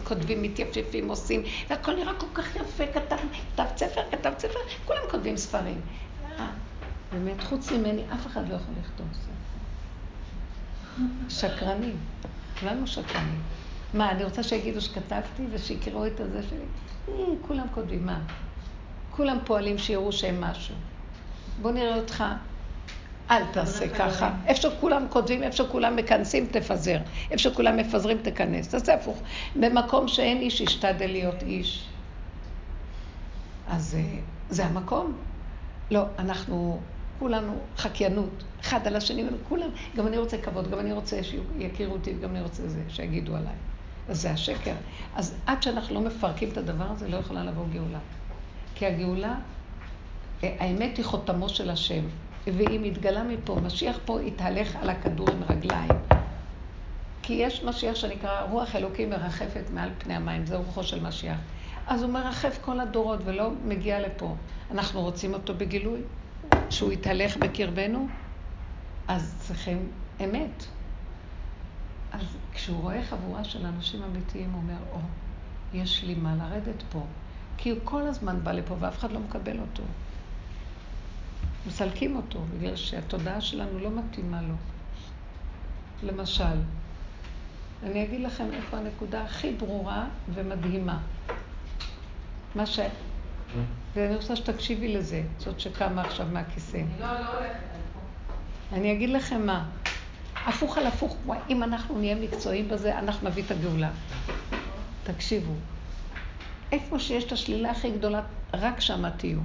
כותבים, 0.04 0.42
מתייפפים, 0.42 1.10
עושים, 1.10 1.44
והכל 1.70 1.96
נראה 1.96 2.14
כל 2.14 2.28
כך 2.34 2.56
יפה, 2.56 2.84
כתב, 2.94 3.16
כתב 3.56 3.66
ספר, 3.78 4.02
כתב 4.12 4.34
ספר, 4.38 4.60
כולם 4.86 5.02
כותבים 5.12 5.38
ספרים. 5.38 5.82
באמת, 7.16 7.44
חוץ 7.44 7.72
ממני, 7.72 8.02
אף 8.14 8.28
אחד 8.28 8.50
לא 8.50 8.56
יכול 8.56 8.74
לכתוב 8.84 9.08
ספר. 9.14 9.32
שקרנים, 11.30 11.98
כולנו 12.60 12.88
שקרנים. 12.88 13.42
מה, 13.94 14.12
אני 14.12 14.24
רוצה 14.24 14.44
שיגידו 14.44 14.82
שכתבתי 14.82 15.44
ושיקראו 15.52 16.08
את 16.08 16.20
הזה 16.20 16.44
שלי? 16.44 16.60
אה, 17.10 17.14
כולם 17.48 17.66
כותבים, 17.74 18.06
מה? 18.06 18.20
כולם 19.12 19.38
פועלים 19.46 19.78
שיראו 19.78 20.12
שהם 20.12 20.42
משהו. 20.42 20.76
בוא 21.62 21.72
נראה 21.72 21.96
אותך, 21.96 22.24
אל 23.32 23.44
תעשה 23.52 23.90
ככה. 23.90 24.34
איפה 24.46 24.62
שכולם 24.62 25.06
כותבים, 25.10 25.44
איפה 25.44 25.58
שכולם 25.58 25.96
מכנסים, 25.96 26.48
תפזר. 26.52 26.98
איפה 27.32 27.44
שכולם 27.44 27.78
מפזרים, 27.78 28.18
תכנס. 28.22 28.68
תעשה 28.68 28.94
הפוך. 28.94 29.22
במקום 29.56 30.08
שאין 30.08 30.38
איש, 30.38 30.62
ישתדל 30.62 31.08
להיות 31.08 31.44
איש. 31.44 31.88
אז 33.68 33.96
אה, 34.00 34.20
זה 34.50 34.66
המקום. 34.66 35.18
לא, 35.92 36.04
אנחנו 36.20 36.80
כולנו 37.20 37.54
חקיינות, 37.78 38.44
אחד 38.62 38.88
על 38.88 38.96
השני, 38.96 39.24
כולם, 39.50 39.70
גם 39.96 40.08
אני 40.08 40.18
רוצה 40.18 40.38
כבוד, 40.38 40.72
גם 40.72 40.80
אני 40.80 40.94
רוצה 40.94 41.20
שיכירו 41.24 41.94
אותי, 41.94 42.14
גם 42.14 42.30
אני 42.30 42.42
רוצה 42.42 42.68
זה, 42.68 42.82
שיגידו 42.90 43.36
עליי. 43.36 43.54
אז 44.10 44.22
זה 44.22 44.32
השקר. 44.32 44.74
אז 45.16 45.36
עד 45.46 45.64
שאנחנו 45.64 45.96
לא 45.96 46.02
מפרקים 46.02 46.50
את 46.50 46.58
הדבר 46.58 46.86
הזה, 46.90 47.08
לא 47.08 47.18
יכולה 47.18 47.44
לבוא 47.44 47.66
גאולה. 47.74 48.00
כי 48.76 48.86
הגאולה, 48.86 49.36
אה, 50.44 50.56
האמת 50.60 50.98
היא 50.98 51.06
חותמו 51.06 51.50
של 51.50 51.70
השם, 51.70 52.04
והיא 52.48 52.80
מתגלה 52.80 53.24
מפה. 53.24 53.56
משיח 53.64 54.00
פה 54.06 54.22
יתהלך 54.22 54.76
על 54.76 54.90
הכדור 54.90 55.28
עם 55.32 55.44
רגליים. 55.50 55.92
כי 57.22 57.34
יש 57.34 57.64
משיח 57.64 57.96
שנקרא 57.96 58.42
רוח 58.52 58.76
אלוקים 58.76 59.10
מרחפת 59.10 59.64
מעל 59.74 59.90
פני 59.98 60.14
המים, 60.14 60.46
זה 60.46 60.56
רוחו 60.56 60.84
של 60.84 61.04
משיח. 61.08 61.38
אז 61.88 62.04
הוא 62.04 62.12
מרחף 62.12 62.58
כל 62.62 62.80
הדורות 62.80 63.20
ולא 63.26 63.50
מגיע 63.66 64.00
לפה. 64.00 64.36
אנחנו 64.72 65.02
רוצים 65.02 65.34
אותו 65.34 65.54
בגילוי, 65.54 66.02
שהוא 66.70 66.92
יתהלך 66.92 67.38
בקרבנו, 67.38 68.08
אז 69.08 69.36
צריכים 69.40 69.92
אמת. 70.24 70.66
אז 72.12 72.38
כשהוא 72.54 72.82
רואה 72.82 73.04
חבורה 73.04 73.44
של 73.44 73.66
אנשים 73.66 74.04
אמיתיים, 74.04 74.52
הוא 74.52 74.62
אומר, 74.62 74.78
או, 74.92 74.98
oh, 74.98 75.78
יש 75.78 76.04
לי 76.04 76.16
מה 76.16 76.36
לרדת 76.36 76.84
פה. 76.92 77.04
כי 77.58 77.70
הוא 77.70 77.80
כל 77.84 78.02
הזמן 78.02 78.44
בא 78.44 78.52
לפה 78.52 78.76
ואף 78.80 78.98
אחד 79.00 79.12
לא 79.12 79.20
מקבל 79.20 79.60
אותו. 79.60 79.84
מסלקים 81.68 82.16
אותו, 82.16 82.40
בגלל 82.58 82.76
שהתודעה 82.76 83.42
שלנו 83.42 83.80
לא 83.80 83.90
מתאימה 83.92 84.42
לו. 84.42 84.56
למשל, 86.04 86.58
אני 87.84 88.04
אגיד 88.04 88.22
לכם 88.22 88.46
איפה 88.54 88.78
הנקודה 88.78 89.24
הכי 89.24 89.52
ברורה 89.52 90.08
ומדהימה. 90.34 91.00
מה 92.56 92.66
ש... 92.66 92.80
ואני 93.96 94.16
רוצה 94.16 94.36
שתקשיבי 94.36 94.94
לזה, 94.94 95.24
זאת 95.38 95.60
שקמה 95.60 96.02
עכשיו 96.02 96.28
מהכיסא. 96.32 96.78
אני 96.78 96.86
לא, 97.00 97.06
לא 97.08 97.28
הולכת, 97.38 97.56
אני 98.74 98.92
אגיד 98.94 99.10
לכם 99.10 99.46
מה, 99.46 99.66
הפוך 100.46 100.78
על 100.78 100.88
הפוך, 100.88 101.18
אם 101.50 101.64
אנחנו 101.64 102.00
נהיה 102.00 102.16
מקצועיים 102.16 102.70
בזה, 102.70 103.00
אנחנו 103.00 103.30
נביא 103.30 103.44
את 103.44 103.52
הגאולה. 103.52 103.90
תקשיבו, 105.04 105.54
איפה 106.72 107.00
שיש 107.00 107.24
את 107.24 107.32
השלילה 107.32 107.72
הכי 107.72 107.92
גדולה, 107.92 108.22
רק 108.54 108.80
שמה 108.80 109.12
תהיו. 109.12 109.40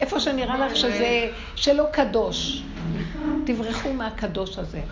איפה 0.00 0.20
שנראה 0.20 0.58
לך 0.58 0.76
שזה, 0.76 1.30
שלא 1.56 1.84
קדוש, 1.92 2.62
תברחו 3.46 3.92
מהקדוש 3.92 4.58
הזה. 4.58 4.82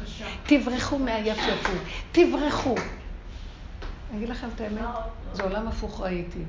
תברחו 0.46 0.98
מהיפייפות. 0.98 1.76
תברחו. 2.12 2.74
אני 4.10 4.18
אגיד 4.18 4.28
לכם 4.28 4.48
את 4.54 4.60
האמת, 4.60 4.84
זה 5.32 5.42
עולם 5.42 5.68
הפוך 5.68 6.00
ראיתי. 6.00 6.42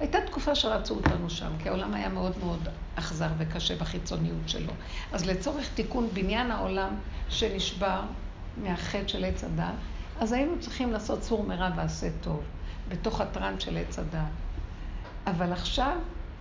הייתה 0.00 0.18
תקופה 0.26 0.54
שרצו 0.54 0.94
אותנו 0.94 1.30
שם, 1.30 1.50
כי 1.58 1.68
העולם 1.68 1.94
היה 1.94 2.08
מאוד 2.08 2.32
מאוד 2.38 2.68
אכזר 2.94 3.28
וקשה 3.38 3.76
בחיצוניות 3.76 4.48
שלו. 4.48 4.72
אז 5.12 5.26
לצורך 5.26 5.74
תיקון 5.74 6.08
בניין 6.12 6.50
העולם 6.50 6.94
שנשבר 7.28 8.00
מהחטא 8.56 9.08
של 9.08 9.24
עץ 9.24 9.44
הדת, 9.44 9.74
אז 10.20 10.32
היינו 10.32 10.60
צריכים 10.60 10.92
לעשות 10.92 11.22
סור 11.22 11.44
מרע 11.44 11.70
ועשה 11.76 12.08
טוב, 12.20 12.42
בתוך 12.88 13.20
הטראנט 13.20 13.60
של 13.60 13.76
עץ 13.76 13.98
הדת. 13.98 14.20
אבל 15.26 15.52
עכשיו 15.52 15.96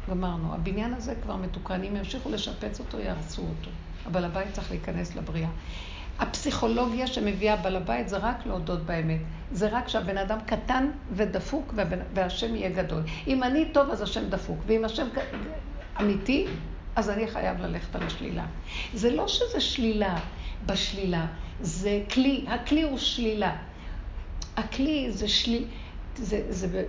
גמרנו. 0.10 0.54
הבניין 0.54 0.94
הזה 0.94 1.16
כבר 1.24 1.36
מתוקן. 1.36 1.84
אם 1.84 1.96
ימשיכו 1.96 2.30
לשפץ 2.30 2.80
אותו, 2.80 3.00
יהרסו 3.00 3.42
אותו. 3.42 3.72
הבעל 4.06 4.26
הבית 4.26 4.54
צריך 4.54 4.72
להיכנס 4.72 5.16
לבריאה. 5.16 5.50
הפסיכולוגיה 6.20 7.08
שמביאה 7.08 7.56
בעל 7.56 7.76
הבית 7.76 8.10
זה 8.10 8.18
רק 8.18 8.46
להודות 8.46 8.86
באמת. 8.86 9.20
זה 9.52 9.70
רק 9.72 9.88
שהבן 9.88 10.18
אדם 10.18 10.38
קטן 10.46 10.92
ודפוק 11.12 11.74
והשם 12.14 12.56
יהיה 12.56 12.70
גדול. 12.70 13.02
אם 13.28 13.44
אני 13.44 13.66
טוב, 13.72 13.90
אז 13.90 14.02
השם 14.02 14.30
דפוק. 14.30 14.60
ואם 14.68 14.86
השם 14.86 15.08
אמיתי, 16.02 16.48
אז 16.96 17.10
אני 17.10 17.28
חייב 17.28 17.62
ללכת 17.62 17.96
על 17.96 18.04
השלילה. 18.04 18.46
זה 18.94 19.12
לא 19.12 19.28
שזה 19.28 19.60
שלילה 19.60 20.18
בשלילה, 20.66 21.26
זה 21.62 22.02
כלי. 22.14 22.46
הכלי 22.48 22.84
הוא 22.84 22.98
שלילה. 22.98 23.56
הכלי 24.58 25.12
זה 25.12 25.28
שלילה, 25.28 25.66
זה, 26.16 26.42
זה 26.50 26.84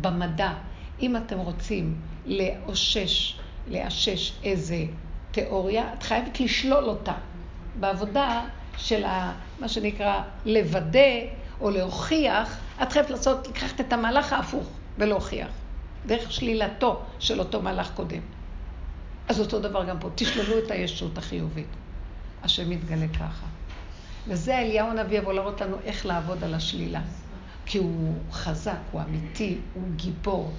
במדע. 0.00 0.52
אם 1.00 1.16
אתם 1.16 1.38
רוצים 1.38 2.00
לאושש, 2.26 3.38
לאשש 3.68 4.32
איזה 4.44 4.84
תיאוריה, 5.30 5.92
את 5.94 6.02
חייבת 6.02 6.40
לשלול 6.40 6.84
אותה. 6.84 7.14
בעבודה 7.80 8.44
של 8.82 9.04
ה, 9.04 9.32
מה 9.60 9.68
שנקרא 9.68 10.22
לוודא 10.44 10.98
או 11.60 11.70
להוכיח, 11.70 12.58
את 12.82 12.92
חייבת 12.92 13.10
לעשות, 13.10 13.48
לקחת 13.48 13.80
את 13.80 13.92
המהלך 13.92 14.32
ההפוך 14.32 14.66
ולהוכיח. 14.98 15.48
דרך 16.06 16.32
שלילתו 16.32 17.02
של 17.18 17.40
אותו 17.40 17.62
מהלך 17.62 17.90
קודם. 17.94 18.20
אז 19.28 19.40
אותו 19.40 19.60
דבר 19.60 19.84
גם 19.84 19.98
פה, 19.98 20.08
תשללו 20.14 20.58
את 20.58 20.70
הישות 20.70 21.18
החיובית. 21.18 21.66
השם 22.42 22.70
מתגלה 22.70 23.08
ככה. 23.08 23.46
וזה 24.28 24.58
אליהו 24.58 24.88
הנביא 24.90 25.18
יבוא 25.18 25.32
להראות 25.32 25.60
לנו 25.60 25.76
איך 25.84 26.06
לעבוד 26.06 26.44
על 26.44 26.54
השלילה. 26.54 27.00
כי 27.66 27.78
הוא 27.78 28.14
חזק, 28.32 28.78
הוא 28.92 29.00
אמיתי, 29.00 29.58
הוא 29.74 29.82
גיבור, 29.96 30.52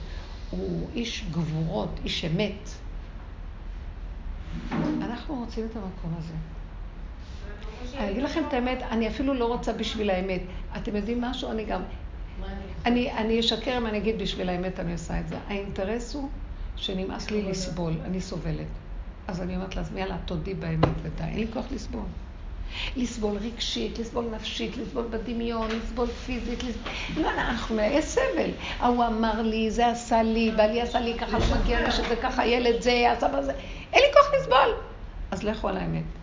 הוא 0.49 0.89
איש 0.95 1.26
גבורות, 1.32 1.99
איש 2.03 2.26
אמת. 2.26 2.69
אנחנו 5.01 5.36
רוצים 5.36 5.67
את 5.71 5.76
המקום 5.76 6.15
הזה. 6.17 6.53
אני 7.97 8.11
אגיד 8.11 8.23
לכם 8.23 8.43
את 8.47 8.53
האמת, 8.53 8.81
אני 8.91 9.07
אפילו 9.07 9.34
לא 9.34 9.45
רוצה 9.45 9.73
בשביל 9.73 10.09
האמת. 10.09 10.41
אתם 10.77 10.95
יודעים 10.95 11.21
משהו? 11.21 11.51
אני 11.51 11.65
גם... 11.65 11.81
אני, 12.86 13.11
אני 13.11 13.39
אשקר 13.39 13.77
אם 13.77 13.88
אני 13.88 13.97
אגיד 13.97 14.19
בשביל 14.19 14.49
האמת 14.49 14.79
אני 14.79 14.93
עושה 14.93 15.19
את 15.19 15.27
זה. 15.27 15.36
האינטרס 15.47 16.15
הוא 16.15 16.29
שנמאס 16.75 17.31
לי 17.31 17.41
לסבול, 17.41 17.93
אני 18.05 18.21
סובלת. 18.21 18.67
אז 19.27 19.41
אני 19.41 19.55
אומרת 19.55 19.75
לעצמי, 19.75 19.99
יאללה, 19.99 20.17
תודי 20.25 20.53
באמת 20.53 20.89
ודי, 21.03 21.23
אין 21.23 21.39
לי 21.39 21.47
כוח 21.53 21.65
לסבול. 21.71 22.03
לסבול 22.97 23.38
רגשית, 23.38 23.99
לסבול 23.99 24.25
נפשית, 24.36 24.77
לסבול 24.77 25.05
בדמיון, 25.09 25.67
לסבול 25.71 26.07
פיזית, 26.07 26.63
לסבול... 26.63 27.23
לא, 27.23 27.29
אנחנו 27.31 27.79
יש 27.79 28.05
סבל. 28.05 28.49
ההוא 28.79 29.05
אמר 29.05 29.41
לי, 29.41 29.71
זה 29.71 29.88
עשה 29.88 30.23
לי, 30.23 30.51
בעלי 30.51 30.81
עשה 30.81 30.99
לי, 30.99 31.17
ככה 31.19 31.39
לא 31.39 31.45
מגיע 31.61 31.81
לי 31.81 31.91
שזה 31.91 32.15
ככה, 32.21 32.45
ילד 32.45 32.81
זה, 32.81 33.11
עשה 33.11 33.27
בזה. 33.27 33.53
אין 33.93 34.01
לי 34.01 34.13
כוח 34.13 34.34
לסבול. 34.39 34.75
אז 35.31 35.43
לכו 35.43 35.67
על 35.67 35.77
האמת. 35.77 36.22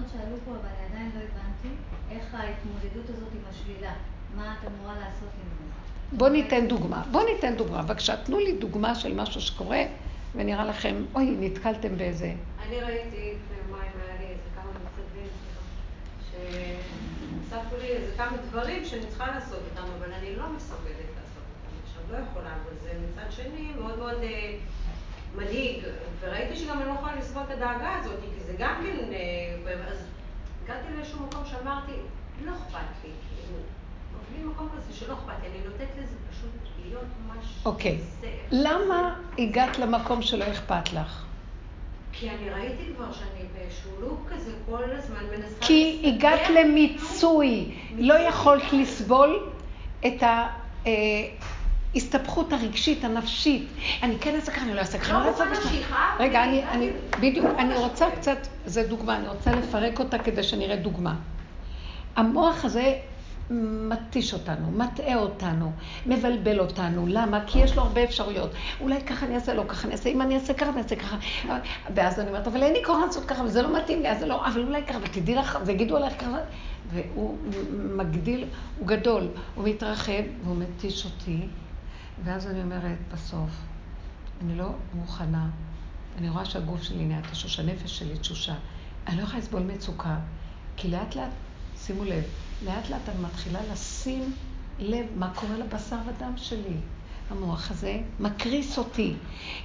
הבנות 0.00 0.12
שאלו 0.12 0.36
פה, 0.44 0.50
אבל 0.50 0.68
אני 0.78 0.86
עדיין 0.86 1.10
לא 1.14 1.20
הבנתי, 1.20 1.68
איך 2.10 2.34
ההתמודדות 2.34 3.16
הזאת 3.16 3.28
עם 3.32 3.42
השלילה. 3.50 3.92
מה 4.36 4.54
את 4.54 4.68
אמורה 4.68 4.94
לעשות 4.94 5.28
עם 5.42 5.48
זה? 5.58 6.16
בואו 6.16 6.32
ניתן 6.32 6.68
דוגמה. 6.68 7.02
בואו 7.10 7.24
ניתן 7.24 7.56
דוגמה. 7.56 7.82
בבקשה, 7.82 8.16
תנו 8.16 8.38
לי 8.38 8.52
דוגמה 8.52 8.94
של 8.94 9.14
משהו 9.14 9.40
שקורה, 9.40 9.82
ונראה 10.34 10.64
לכם, 10.64 11.04
אוי, 11.14 11.36
נתקלתם 11.40 11.96
באיזה... 11.96 12.32
אני 12.66 12.80
ראיתי 12.80 13.34
לפני 13.34 13.56
יומיים, 13.66 13.92
היה 14.06 14.16
לי 14.20 14.26
איזה 14.26 14.48
כמה 14.54 14.70
מצבים, 14.84 15.28
שהוספו 16.30 17.76
לי 17.76 17.88
איזה 17.88 18.12
כמה 18.16 18.36
דברים 18.50 18.84
שאני 18.84 19.06
צריכה 19.06 19.26
לעשות 19.26 19.58
אותם, 19.70 19.88
אבל 19.98 20.12
אני 20.12 20.36
לא 20.36 20.44
מסוגלת 20.56 21.10
לעשות 21.16 21.44
אותם 21.52 21.76
עכשיו, 21.84 22.02
לא 22.10 22.24
יכולה, 22.30 22.48
אבל 22.48 22.72
זה 22.82 22.92
מצד 23.08 23.32
שני 23.32 23.72
מאוד 23.80 23.98
מאוד 23.98 24.22
אה, 24.22 24.54
מדאיג, 25.36 25.84
וראיתי 26.20 26.56
שגם 26.56 26.78
אני 26.80 26.88
לא 26.88 26.94
יכולה 26.94 27.16
לסבול 27.16 27.42
את 27.42 27.50
הדאגה 27.50 27.96
הזאת, 27.98 28.20
כי 28.34 28.40
זה 28.44 28.52
גם 28.58 28.74
כן, 28.82 29.12
אה, 29.12 29.72
אז 29.92 30.06
הגעתי 30.64 30.94
לאיזשהו 30.96 31.26
מקום 31.26 31.44
שאמרתי, 31.44 31.92
לא 32.44 32.50
אכפת 32.50 32.78
לי, 33.04 33.10
כאילו, 33.28 33.58
בלי 34.32 34.44
מקום 34.44 34.68
כזה 34.76 34.92
שלא 34.92 35.14
אכפת 35.14 35.42
לי, 35.42 35.48
אני 35.48 35.58
נותנת 35.64 35.88
לזה 36.02 36.16
פשוט 36.30 36.50
להיות 36.84 37.04
ממש... 37.26 37.44
אוקיי. 37.64 37.98
למה 38.50 39.20
הגעת 39.38 39.78
למקום 39.78 40.22
שלא 40.22 40.44
אכפת 40.50 40.92
לך? 40.92 41.24
כי 42.12 42.30
אני 42.30 42.50
ראיתי 42.50 42.82
כבר 42.96 43.12
שאני 43.12 43.44
באיזשהו 43.54 43.90
לופ 44.00 44.18
כזה 44.34 44.52
כל 44.66 44.84
הזמן 44.92 45.24
מנסה... 45.36 45.56
כי 45.60 46.02
הגעת 46.04 46.50
למיצוי, 46.50 47.74
לא 47.98 48.14
יכולת 48.14 48.72
לסבול 48.72 49.50
את 50.06 50.22
ההסתבכות 51.94 52.52
הרגשית, 52.52 53.04
הנפשית. 53.04 53.68
אני 54.02 54.18
כן 54.18 54.34
אעשה 54.34 54.52
ככה, 54.52 54.62
אני 54.62 54.74
לא 54.74 54.80
אעשה 54.80 54.98
ככה, 54.98 55.16
אני 55.16 55.24
לא 55.24 55.30
אעשה 55.30 55.44
ככה. 55.46 56.16
רגע, 56.18 56.44
אני, 56.44 56.90
בדיוק, 57.20 57.46
אני 57.58 57.74
רוצה 57.74 58.06
קצת, 58.10 58.38
זו 58.66 58.80
דוגמה, 58.88 59.16
אני 59.16 59.28
רוצה 59.28 59.52
לפרק 59.52 59.98
אותה 59.98 60.18
כדי 60.18 60.42
שנראה 60.42 60.76
דוגמה. 60.76 61.14
המוח 62.16 62.64
הזה 62.64 62.94
מתיש 63.88 64.34
אותנו, 64.34 64.70
מטעה 64.70 65.16
אותנו, 65.16 65.72
מבלבל 66.06 66.60
אותנו. 66.60 67.06
למה? 67.06 67.40
כי 67.46 67.58
יש 67.58 67.76
לו 67.76 67.82
הרבה 67.82 68.04
אפשרויות. 68.04 68.50
אולי 68.80 69.00
ככה 69.00 69.26
אני 69.26 69.34
אעשה, 69.34 69.54
לא 69.54 69.64
ככה 69.68 69.84
אני 69.84 69.92
אעשה, 69.92 70.10
אם 70.10 70.22
אני 70.22 70.34
אעשה 70.34 70.54
ככה, 70.54 70.70
אני 70.70 70.82
אעשה 70.82 70.96
ככה. 70.96 71.16
ואז 71.94 72.20
אני 72.20 72.28
אומרת, 72.28 72.46
אבל 72.46 72.62
אין 72.62 72.72
לי 72.72 72.84
כוח 72.84 72.96
לעשות 73.06 73.24
ככה, 73.24 73.42
וזה 73.42 73.62
לא 73.62 73.76
מתאים 73.76 74.02
לי, 74.02 74.10
אז 74.10 74.18
זה 74.18 74.26
לא, 74.26 74.46
אבל 74.46 74.62
אולי 74.62 74.82
ככה, 74.82 74.98
ותדעי 75.02 75.34
לך, 75.34 75.58
ויגידו 75.64 75.96
עליך 75.96 76.20
ככה. 76.20 76.38
והוא 76.92 77.36
מגדיל, 77.96 78.44
הוא 78.78 78.86
גדול, 78.86 79.28
הוא 79.54 79.68
מתרחב, 79.68 80.22
והוא 80.44 80.56
מתיש 80.56 81.04
אותי. 81.04 81.46
ואז 82.24 82.46
אני 82.46 82.62
אומרת, 82.62 82.98
בסוף, 83.12 83.50
אני 84.40 84.56
לא 84.56 84.70
מוכנה. 84.94 85.48
אני 86.18 86.28
רואה 86.28 86.44
שהגוף 86.44 86.82
שלי 86.82 87.04
נהיה 87.04 87.22
תשוש, 87.22 87.60
הנפש 87.60 87.98
שלי 87.98 88.18
תשושה. 88.18 88.54
אני 89.06 89.16
לא 89.16 89.22
יכולה 89.22 89.38
לסבול 89.38 89.62
מצוקה, 89.62 90.18
כי 90.76 90.88
לאט 90.88 91.14
לאט, 91.14 91.30
שימו 91.76 92.04
לב, 92.04 92.24
לאט 92.64 92.90
לאט 92.90 93.08
אני 93.08 93.22
מתחילה 93.22 93.60
לשים 93.72 94.34
לב 94.78 95.06
מה 95.16 95.32
קורה 95.34 95.56
לבשר 95.56 95.98
ודם 96.06 96.32
שלי. 96.36 96.76
המוח 97.30 97.70
הזה 97.70 97.98
מקריס 98.20 98.78
אותי, 98.78 99.14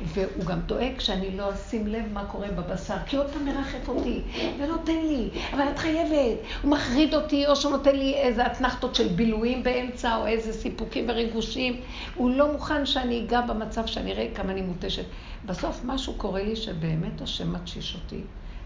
והוא 0.01 0.45
גם 0.45 0.59
דואג 0.59 0.99
שאני 0.99 1.37
לא 1.37 1.53
אשים 1.53 1.87
לב 1.87 2.05
מה 2.13 2.25
קורה 2.25 2.47
בבשר, 2.47 2.95
כי 3.05 3.17
עוד 3.17 3.27
פעם 3.31 3.45
מרחף 3.45 3.89
אותי, 3.89 4.21
ונותן 4.59 5.05
לי, 5.05 5.29
אבל 5.53 5.69
את 5.73 5.79
חייבת. 5.79 6.37
הוא 6.61 6.71
מחריד 6.71 7.13
אותי, 7.13 7.47
או 7.47 7.55
שהוא 7.55 7.71
נותן 7.71 7.95
לי 7.95 8.13
איזה 8.13 8.45
אתנחתות 8.45 8.95
של 8.95 9.07
בילויים 9.07 9.63
באמצע, 9.63 10.15
או 10.15 10.27
איזה 10.27 10.53
סיפוקים 10.53 11.05
וריגושים. 11.09 11.81
הוא 12.15 12.31
לא 12.31 12.51
מוכן 12.51 12.85
שאני 12.85 13.25
אגע 13.25 13.41
במצב 13.41 13.85
שאני 13.85 14.11
אראה 14.11 14.27
כמה 14.35 14.51
אני 14.51 14.61
מותשת. 14.61 15.05
בסוף 15.45 15.81
משהו 15.85 16.13
קורה 16.13 16.43
לי 16.43 16.55
שבאמת 16.55 17.21
השם 17.21 17.53
מתשיש 17.53 17.95
אותי, 17.95 18.21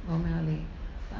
ואומר 0.07 0.41
לי, 0.45 0.57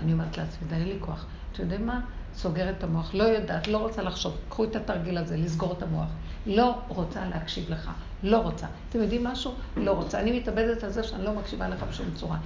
אני 0.04 0.14
אומרת 0.14 0.38
לעצמי, 0.38 0.68
די 0.68 0.86
לי 0.86 0.96
כוח. 1.00 1.26
אתם 1.52 1.64
יודעים 1.64 1.88
מה? 1.88 2.00
סוגרת 2.42 2.78
את 2.78 2.84
המוח, 2.84 3.14
לא 3.14 3.24
יודעת, 3.24 3.68
לא 3.68 3.78
רוצה 3.78 4.02
לחשוב. 4.02 4.38
קחו 4.50 4.64
את 4.64 4.76
התרגיל 4.76 5.18
הזה, 5.18 5.38
לסגור 5.38 5.74
את 5.78 5.84
המוח. 5.84 6.08
לא 6.46 6.76
רוצה 6.88 7.26
להקשיב 7.26 7.70
לך, 7.70 7.92
לא 8.24 8.38
רוצה. 8.38 8.68
אתם 8.90 9.02
יודעים 9.02 9.24
משהו? 9.24 9.54
לא 9.78 9.92
רוצה. 9.92 10.20
אני 10.20 10.40
מתאבדת 10.40 10.84
על 10.84 10.90
זה 10.90 11.04
שאני 11.04 11.24
לא 11.24 11.34
מקשיבה 11.34 11.70
לך 11.70 11.84
בשום 11.90 12.06
צורה. 12.16 12.38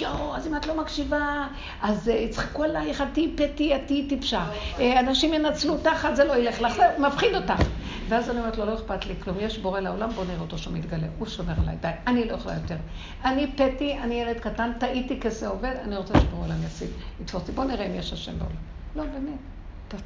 יואו, 0.00 0.36
אז 0.36 0.46
אם 0.46 0.56
את 0.56 0.66
לא 0.66 0.80
מקשיבה, 0.80 1.46
אז 1.82 2.08
אה, 2.08 2.14
יצחקו 2.14 2.64
עלייך, 2.64 3.02
את 3.02 3.06
תהיי 3.12 3.32
פתי, 3.36 3.76
את 3.76 3.80
טיפשה. 3.86 4.46
אה, 4.78 5.00
אנשים 5.00 5.34
ינצלו 5.34 5.72
אותך, 5.72 6.08
זה 6.14 6.24
לא 6.24 6.36
ילך 6.36 6.60
לך, 6.60 6.76
זה 6.76 6.82
מפחיד 6.98 7.34
אותך. 7.34 7.62
ואז 8.08 8.30
אני 8.30 8.38
אומרת 8.38 8.58
לו, 8.58 8.64
לא 8.64 8.74
אכפת 8.74 9.06
לי 9.06 9.14
כלום, 9.20 9.36
יש 9.40 9.58
בורא 9.58 9.80
לעולם, 9.80 10.10
בוא 10.10 10.24
נראה 10.24 10.40
אותו 10.40 10.58
שהוא 10.58 10.74
מתגלה. 10.74 11.06
הוא 11.18 11.26
שומר 11.26 11.54
עליי, 11.62 11.76
די, 11.80 11.88
אני 12.06 12.28
לא 12.28 12.32
יכולה 12.32 12.54
יותר. 12.54 12.76
אני 13.24 13.52
פתי, 13.56 13.98
אני 13.98 14.14
ילד 14.14 14.40
קטן, 14.40 14.72
טעיתי 14.78 15.20
כזה 15.20 15.48
עובד, 15.48 15.74
אני 15.84 15.96
רוצה 15.96 16.20
שבורא 16.20 16.44
עולם 16.44 16.64
יסיג, 16.66 16.88
יתפוס 17.20 17.40
אותי. 17.40 17.52
בוא 17.52 17.64
נראה 17.64 17.86
אם 17.86 17.94
יש 17.94 18.12
השם 18.12 18.38
בעולם. 18.38 18.56
לא, 18.96 19.02
באמת. 19.02 19.57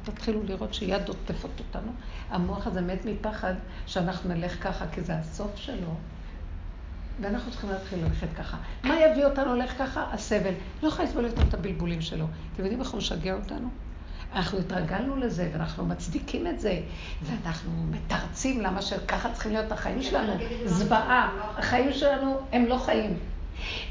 תתחילו 0.03 0.43
לראות 0.43 0.73
שיד 0.73 1.07
עוטפת 1.07 1.59
אותנו. 1.59 1.91
המוח 2.29 2.67
הזה 2.67 2.81
מת 2.81 3.05
מפחד 3.05 3.53
שאנחנו 3.85 4.33
נלך 4.33 4.63
ככה, 4.63 4.85
כי 4.91 5.01
זה 5.01 5.15
הסוף 5.15 5.51
שלו. 5.55 5.95
ואנחנו 7.21 7.51
צריכים 7.51 7.69
להתחיל 7.69 7.99
ללכת 8.03 8.27
ככה. 8.37 8.57
מה 8.83 8.95
יביא 8.99 9.25
אותנו 9.25 9.55
ללכת 9.55 9.77
ככה? 9.77 10.05
הסבל. 10.11 10.53
לא 10.83 10.87
יכולה 10.87 11.07
לסבול 11.07 11.25
יותר 11.25 11.41
את 11.41 11.53
הבלבולים 11.53 12.01
שלו. 12.01 12.25
אתם 12.53 12.63
יודעים 12.63 12.81
איך 12.81 12.89
הוא 12.89 12.97
משגע 12.97 13.33
אותנו? 13.33 13.69
אנחנו 14.35 14.59
התרגלנו 14.59 15.15
לזה, 15.15 15.49
ואנחנו 15.53 15.85
מצדיקים 15.85 16.47
את 16.47 16.59
זה, 16.59 16.79
ואנחנו 17.23 17.71
מתרצים 17.89 18.61
למה 18.61 18.81
שככה 18.81 19.31
צריכים 19.33 19.51
להיות 19.51 19.71
החיים 19.71 20.01
שלנו. 20.01 20.33
זוועה. 20.65 21.29
החיים 21.57 21.93
שלנו 21.93 22.39
הם 22.51 22.65
לא 22.65 22.77
חיים. 22.77 23.19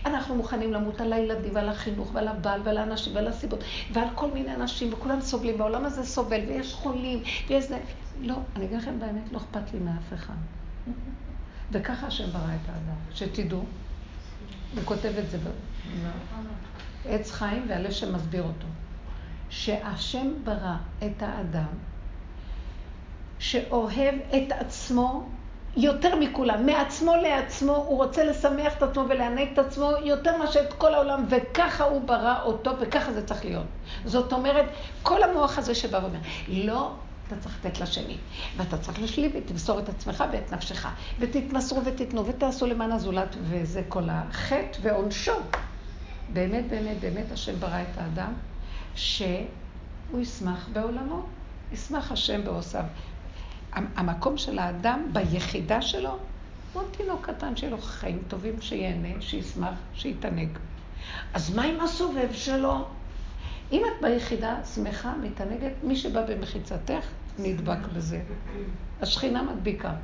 אנחנו 0.07 0.35
מוכנים 0.35 0.73
למות 0.73 1.01
על 1.01 1.13
הילדים 1.13 1.55
ועל 1.55 1.69
החינוך 1.69 2.11
ועל 2.13 2.29
הבעל 2.29 2.61
ועל 2.65 2.79
האנשים 2.79 3.15
ועל 3.15 3.27
הסיבות 3.29 3.65
ועל 3.93 4.09
כל 4.15 4.31
מיני 4.31 4.55
אנשים 4.55 4.93
וכולם 4.93 5.21
סובלים, 5.21 5.61
והעולם 5.61 5.85
הזה 5.85 6.05
סובל 6.05 6.41
ויש 6.49 6.75
חולים 6.75 7.23
ויש 7.49 7.65
זה. 7.65 7.79
לא, 8.21 8.35
אני 8.57 8.65
אגיד 8.65 8.77
לכם 8.77 9.01
באמת, 9.01 9.33
לא 9.33 9.39
אכפת 9.39 9.73
לי 9.75 9.79
מאף 9.79 10.13
אחד. 10.15 10.35
וככה 11.73 12.07
השם 12.07 12.31
ברא 12.31 12.55
את 12.55 12.69
האדם, 12.69 12.97
שתדעו, 13.15 13.65
הוא 14.75 14.83
כותב 14.85 15.13
את 15.19 15.31
זה 15.31 15.39
בעץ 17.05 17.31
חיים 17.31 17.65
והלב 17.69 17.91
שמסביר 17.91 18.43
אותו, 18.43 18.67
שהשם 19.51 20.33
ברא 20.45 20.77
את 20.99 21.23
האדם 21.23 21.75
שאוהב 23.39 24.15
את 24.37 24.53
עצמו 24.53 25.29
יותר 25.77 26.17
מכולם, 26.17 26.67
מעצמו 26.67 27.17
לעצמו, 27.17 27.77
הוא 27.77 27.97
רוצה 27.97 28.25
לשמח 28.25 28.77
את 28.79 28.83
עצמו 28.83 29.05
ולענג 29.09 29.49
את 29.53 29.59
עצמו 29.59 29.91
יותר 30.05 30.37
מאשר 30.37 30.61
את 30.61 30.73
כל 30.73 30.95
העולם, 30.95 31.25
וככה 31.29 31.85
הוא 31.85 32.01
ברא 32.01 32.43
אותו, 32.45 32.71
וככה 32.81 33.13
זה 33.13 33.27
צריך 33.27 33.45
להיות. 33.45 33.67
זאת 34.05 34.33
אומרת, 34.33 34.65
כל 35.03 35.23
המוח 35.23 35.59
הזה 35.59 35.75
שבא 35.75 35.97
ואומר, 36.03 36.19
לא, 36.49 36.93
אתה 37.29 37.37
צריך 37.41 37.59
לתת 37.65 37.81
לשני, 37.81 38.17
ואתה 38.57 38.79
צריך 38.79 39.03
לשלי 39.03 39.31
ותמסור 39.35 39.79
את 39.79 39.89
עצמך 39.89 40.25
ואת 40.33 40.53
נפשך, 40.53 40.89
ותתמסרו 41.19 41.85
ותיתנו 41.85 42.27
ותעשו 42.27 42.67
למען 42.67 42.93
הזולת, 42.93 43.37
וזה 43.43 43.83
כל 43.89 44.05
החטא 44.11 44.79
ועונשו. 44.83 45.33
באמת, 46.33 46.69
באמת, 46.69 47.01
באמת 47.01 47.33
השם 47.33 47.55
ברא 47.61 47.83
את 47.83 47.99
האדם, 47.99 48.33
שהוא 48.95 50.21
ישמח 50.21 50.69
בעולמו, 50.73 51.23
ישמח 51.73 52.13
השם 52.13 52.45
בעושיו. 52.45 52.85
המקום 53.73 54.39
של 54.39 54.59
האדם 54.59 55.07
ביחידה 55.13 55.83
שלו, 55.83 56.19
הוא 56.73 56.83
תינוק 56.91 57.27
קטן 57.27 57.57
שיהיה 57.57 57.71
לו 57.73 57.79
חיים 57.79 58.23
טובים, 58.29 58.61
שיהנה, 58.61 59.09
שישמח, 59.21 59.75
שיתענג. 59.95 60.49
אז 61.35 61.55
מה 61.55 61.63
עם 61.63 61.81
הסובב 61.81 62.29
שלו? 62.33 62.85
אם 63.73 63.83
את 63.85 64.03
ביחידה 64.03 64.65
שמחה, 64.75 65.15
מתענגת, 65.23 65.73
מי 65.83 65.97
שבא 65.97 66.27
במחיצתך 66.27 67.07
נדבק 67.39 67.87
בזה. 67.95 68.23
השכינה 69.01 69.43
מדביקה. 69.43 69.95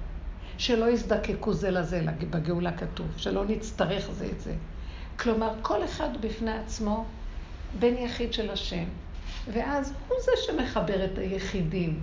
שלא 0.59 0.91
יזדקקו 0.91 1.53
זה 1.53 1.71
לזה, 1.71 2.05
בגאולה 2.31 2.73
כתוב, 2.73 3.07
שלא 3.17 3.45
נצטרך 3.45 4.11
זה 4.11 4.27
את 4.27 4.41
זה. 4.41 4.55
כלומר, 5.19 5.55
כל 5.63 5.85
אחד 5.85 6.09
בפני 6.21 6.53
עצמו 6.59 7.05
בן 7.79 7.95
יחיד 7.97 8.33
של 8.33 8.51
השם, 8.51 8.85
ואז 9.53 9.93
הוא 10.09 10.17
זה 10.25 10.33
שמחבר 10.47 11.05
את 11.05 11.19
היחידים. 11.19 12.01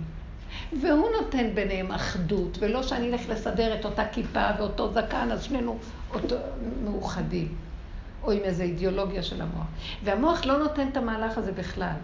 והוא 0.80 1.08
נותן 1.20 1.54
ביניהם 1.54 1.92
אחדות, 1.92 2.58
ולא 2.60 2.82
שאני 2.82 3.08
אלך 3.08 3.28
לסדר 3.28 3.74
את 3.74 3.84
אותה 3.84 4.04
כיפה 4.12 4.46
ואותו 4.58 4.92
זקן, 4.92 5.28
אז 5.32 5.42
שנינו 5.42 5.78
אותו, 6.14 6.36
מאוחדים. 6.84 7.48
או 8.26 8.32
עם 8.32 8.40
איזו 8.44 8.62
אידיאולוגיה 8.62 9.22
של 9.22 9.42
המוח. 9.42 9.66
והמוח 10.04 10.46
לא 10.46 10.58
נותן 10.58 10.88
את 10.92 10.96
המהלך 10.96 11.38
הזה 11.38 11.52
בכלל. 11.52 11.94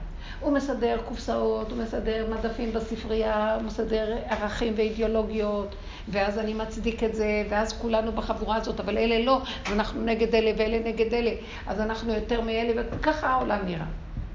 הוא 0.40 0.52
מסדר 0.52 0.98
קופסאות, 1.08 1.70
הוא 1.70 1.78
מסדר 1.78 2.26
מדפים 2.30 2.72
בספרייה, 2.72 3.54
הוא 3.54 3.62
מסדר 3.62 4.16
ערכים 4.28 4.72
ואידיאולוגיות, 4.76 5.74
ואז 6.08 6.38
אני 6.38 6.54
מצדיק 6.54 7.04
את 7.04 7.14
זה, 7.14 7.44
ואז 7.50 7.72
כולנו 7.72 8.12
בחבורה 8.12 8.56
הזאת, 8.56 8.80
אבל 8.80 8.98
אלה 8.98 9.24
לא, 9.24 9.42
ואנחנו 9.70 10.04
נגד 10.04 10.34
אלה 10.34 10.50
ואלה 10.58 10.78
נגד 10.78 11.14
אלה, 11.14 11.30
אז 11.66 11.80
אנחנו 11.80 12.12
יותר 12.12 12.40
מאלה, 12.40 12.82
וככה 13.00 13.28
העולם 13.28 13.58
נראה. 13.66 13.86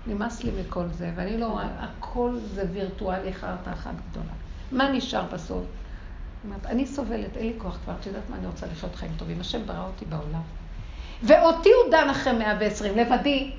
נמאס 0.08 0.44
לי 0.44 0.52
מכל 0.62 0.88
זה, 0.92 1.12
ואני 1.16 1.38
לא 1.38 1.46
רואה, 1.46 1.68
הכל 1.80 2.36
זה 2.54 2.64
וירטואלי 2.74 3.34
חרטה 3.34 3.74
אחת 3.74 3.94
גדולה. 4.12 4.32
מה 4.72 4.90
נשאר 4.92 5.24
בסוף? 5.34 5.64
אני 6.66 6.86
סובלת, 6.86 7.38
אין 7.38 7.48
לי 7.48 7.54
כוח 7.58 7.78
כבר, 7.84 7.94
את 8.02 8.06
יודעת 8.06 8.30
מה, 8.30 8.36
אני 8.36 8.48
רוצה 8.48 8.66
לחיות 8.66 8.96
חיים 8.96 9.12
טובים. 9.18 9.40
השם 9.40 9.66
ברא 9.66 9.86
אותי 9.86 10.06
בעולם. 10.06 10.42
ואותי 11.24 11.70
הוא 11.70 11.92
דן 11.92 12.10
אחרי 12.10 12.34
120, 12.34 12.98
לבדי. 12.98 13.52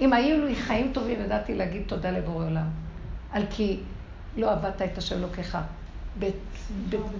אם 0.00 0.12
היו 0.12 0.46
לי 0.46 0.56
חיים 0.56 0.92
טובים, 0.92 1.20
ידעתי 1.20 1.54
להגיד 1.54 1.82
תודה 1.86 2.10
לבורא 2.10 2.44
עולם. 2.44 2.66
על 3.32 3.42
כי 3.50 3.80
לא 4.36 4.52
עבדת 4.52 4.82
את 4.82 4.98
השם 4.98 5.16
אלוקיך. 5.16 5.58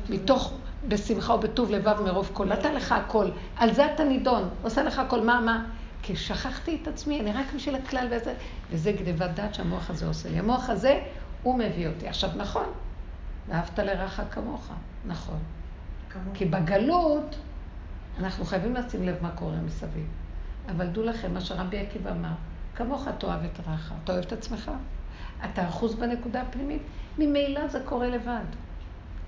מתוך, 0.08 0.52
בשמחה 0.88 1.34
ובטוב 1.34 1.70
לבב 1.70 2.00
מרוב 2.04 2.30
כל. 2.32 2.46
נתן 2.46 2.74
לך 2.74 2.92
הכל. 2.92 3.28
על 3.56 3.74
זה 3.74 3.94
אתה 3.94 4.04
נידון. 4.04 4.48
עושה 4.62 4.82
לך 4.82 4.98
הכל. 4.98 5.20
מה, 5.20 5.40
מה? 5.40 5.64
כי 6.02 6.16
שכחתי 6.16 6.78
את 6.82 6.88
עצמי, 6.88 7.20
אני 7.20 7.32
רק 7.32 7.46
בשביל 7.56 7.74
הכלל 7.74 8.08
וזה, 8.10 8.34
וזה 8.70 8.92
גניבת 8.92 9.30
דעת 9.30 9.54
שהמוח 9.54 9.90
הזה 9.90 10.06
עושה 10.06 10.30
לי. 10.30 10.38
המוח 10.38 10.70
הזה, 10.70 11.00
הוא 11.42 11.58
מביא 11.58 11.88
אותי. 11.88 12.08
עכשיו, 12.08 12.30
נכון, 12.36 12.66
ואהבת 13.48 13.78
לרעך 13.78 14.20
כמוך, 14.30 14.70
נכון. 15.06 15.38
כמוך. 16.10 16.36
כי 16.36 16.44
בגלות, 16.44 17.36
אנחנו 18.18 18.44
חייבים 18.44 18.74
לשים 18.74 19.02
לב 19.02 19.16
מה 19.22 19.30
קורה 19.30 19.56
מסביב. 19.56 20.06
אבל 20.70 20.86
דעו 20.86 21.04
לכם, 21.04 21.34
מה 21.34 21.40
שרבי 21.40 21.78
עקיבא 21.78 22.10
אמר, 22.10 22.32
כמוך 22.74 23.08
תאהב 23.18 23.44
את 23.44 23.60
רעך. 23.66 23.92
אתה 24.04 24.12
אוהב 24.12 24.24
את 24.24 24.32
עצמך? 24.32 24.70
אתה 25.44 25.68
אחוז 25.68 25.94
בנקודה 25.94 26.42
הפנימית? 26.42 26.82
ממילא 27.18 27.68
זה 27.68 27.80
קורה 27.84 28.08
לבד. 28.08 28.44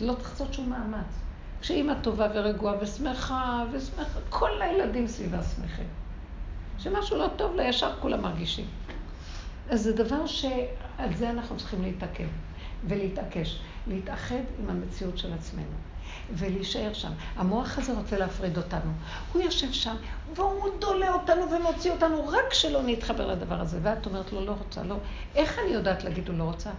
לא 0.01 0.15
צריך 0.15 0.31
לעשות 0.31 0.55
שום 0.55 0.71
מאמץ. 0.71 1.21
כשאימא 1.61 1.95
טובה 2.03 2.27
ורגועה 2.35 2.75
ושמחה, 2.81 3.65
ושמחה, 3.73 4.19
כל 4.29 4.63
הילדים 4.63 5.07
סביבה 5.07 5.43
שמחים. 5.43 6.04
שמשהו 6.79 7.19
לא 7.19 7.27
טוב 7.37 7.55
לה, 7.55 7.69
ישר 7.69 7.93
כולם 8.01 8.23
מרגישים. 8.23 8.67
אז 9.71 9.83
זה 9.83 9.93
דבר 9.93 10.27
שעל 10.27 11.15
זה 11.15 11.31
אנחנו 11.31 11.57
צריכים 11.57 11.83
להתעכב 11.83 12.29
ולהתעקש, 12.85 13.59
להתאחד 13.87 14.43
עם 14.59 14.71
המציאות 14.71 15.19
של 15.19 15.33
עצמנו. 15.33 15.77
ולהישאר 16.31 16.93
שם. 16.93 17.13
המוח 17.37 17.79
הזה 17.79 17.93
רוצה 17.93 18.19
להפריד 18.19 18.57
אותנו. 18.57 18.91
הוא 19.33 19.43
יושב 19.43 19.73
שם, 19.73 19.95
והוא 20.35 20.69
דולה 20.79 21.13
אותנו 21.13 21.51
ומוציא 21.51 21.91
אותנו, 21.91 22.29
רק 22.29 22.53
שלא 22.55 22.83
נתחבר 22.83 23.27
לדבר 23.27 23.61
הזה. 23.61 23.79
ואת 23.83 24.07
אומרת 24.07 24.33
לו, 24.33 24.45
לא 24.45 24.53
רוצה, 24.53 24.83
לא. 24.83 24.97
איך 25.35 25.59
אני 25.59 25.75
יודעת 25.75 26.05
להגיד 26.05 26.29
הוא 26.29 26.39
לא 26.39 26.45
רוצה? 26.45 26.71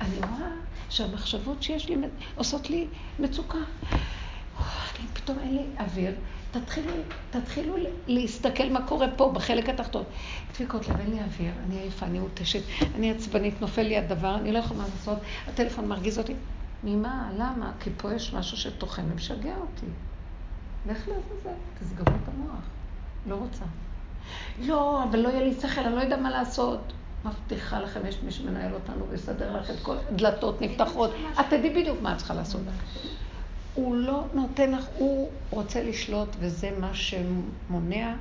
אני 0.00 0.16
רואה 0.16 0.50
שהמחשבות 0.90 1.62
שיש 1.62 1.88
לי 1.88 1.96
עושות 2.34 2.70
לי 2.70 2.86
מצוקה. 3.18 3.58
אני 4.58 5.08
פתאום 5.14 5.38
אין 5.38 5.56
לי 5.56 5.64
אוויר. 5.78 6.14
תתחילו, 6.60 6.92
תתחילו 7.30 7.74
להסתכל 8.06 8.68
מה 8.70 8.86
קורה 8.86 9.06
פה, 9.16 9.32
בחלק 9.34 9.68
התחתון. 9.68 10.04
דפיקות 10.52 10.88
לב, 10.88 11.00
אין 11.00 11.10
לי 11.10 11.22
אוויר, 11.22 11.52
אני 11.66 11.78
עייפה, 11.78 12.06
אני 12.06 12.18
מותשת, 12.18 12.62
אני 12.94 13.10
עצבנית, 13.10 13.60
נופל 13.60 13.82
לי 13.82 13.98
הדבר, 13.98 14.34
אני 14.34 14.52
לא 14.52 14.58
יכולה 14.58 14.84
לעשות, 14.94 15.18
הטלפון 15.48 15.88
מרגיז 15.88 16.18
אותי. 16.18 16.34
ממה? 16.84 17.30
למה? 17.36 17.72
כי 17.80 17.90
פה 17.96 18.14
יש 18.14 18.34
משהו 18.34 18.56
שטוחן 18.56 19.02
ומשגע 19.12 19.54
אותי. 19.56 19.86
לך 20.86 21.08
לעזאזל, 21.08 21.56
תסגרו 21.80 22.16
את 22.22 22.28
המוח. 22.28 22.64
לא 23.26 23.34
רוצה. 23.34 23.64
לא, 24.62 25.04
אבל 25.04 25.18
לא 25.18 25.28
יהיה 25.28 25.44
לי 25.44 25.54
שכל, 25.54 25.80
אני 25.80 25.96
לא 25.96 26.00
יודע 26.00 26.16
מה 26.16 26.30
לעשות. 26.30 26.92
מבטיחה 27.24 27.80
לכם, 27.80 28.06
יש 28.06 28.16
מי 28.22 28.32
שמנהל 28.32 28.74
אותנו 28.74 29.08
ויסדר 29.08 29.56
לך 29.56 29.70
את 29.70 29.76
כל 29.82 29.96
הדלתות 30.08 30.60
נפתחות. 30.60 31.10
את 31.40 31.46
תדעי 31.50 31.70
בדיוק 31.70 32.02
מה 32.02 32.12
את 32.12 32.18
צריכה 32.18 32.34
לעשות. 32.34 32.60
הוא 33.76 33.96
לא 33.96 34.24
נותן 34.34 34.72
לך, 34.72 34.84
הוא 34.98 35.30
רוצה 35.50 35.82
לשלוט, 35.82 36.28
וזה 36.38 36.70
מה 36.80 36.90
שמונע 36.94 38.14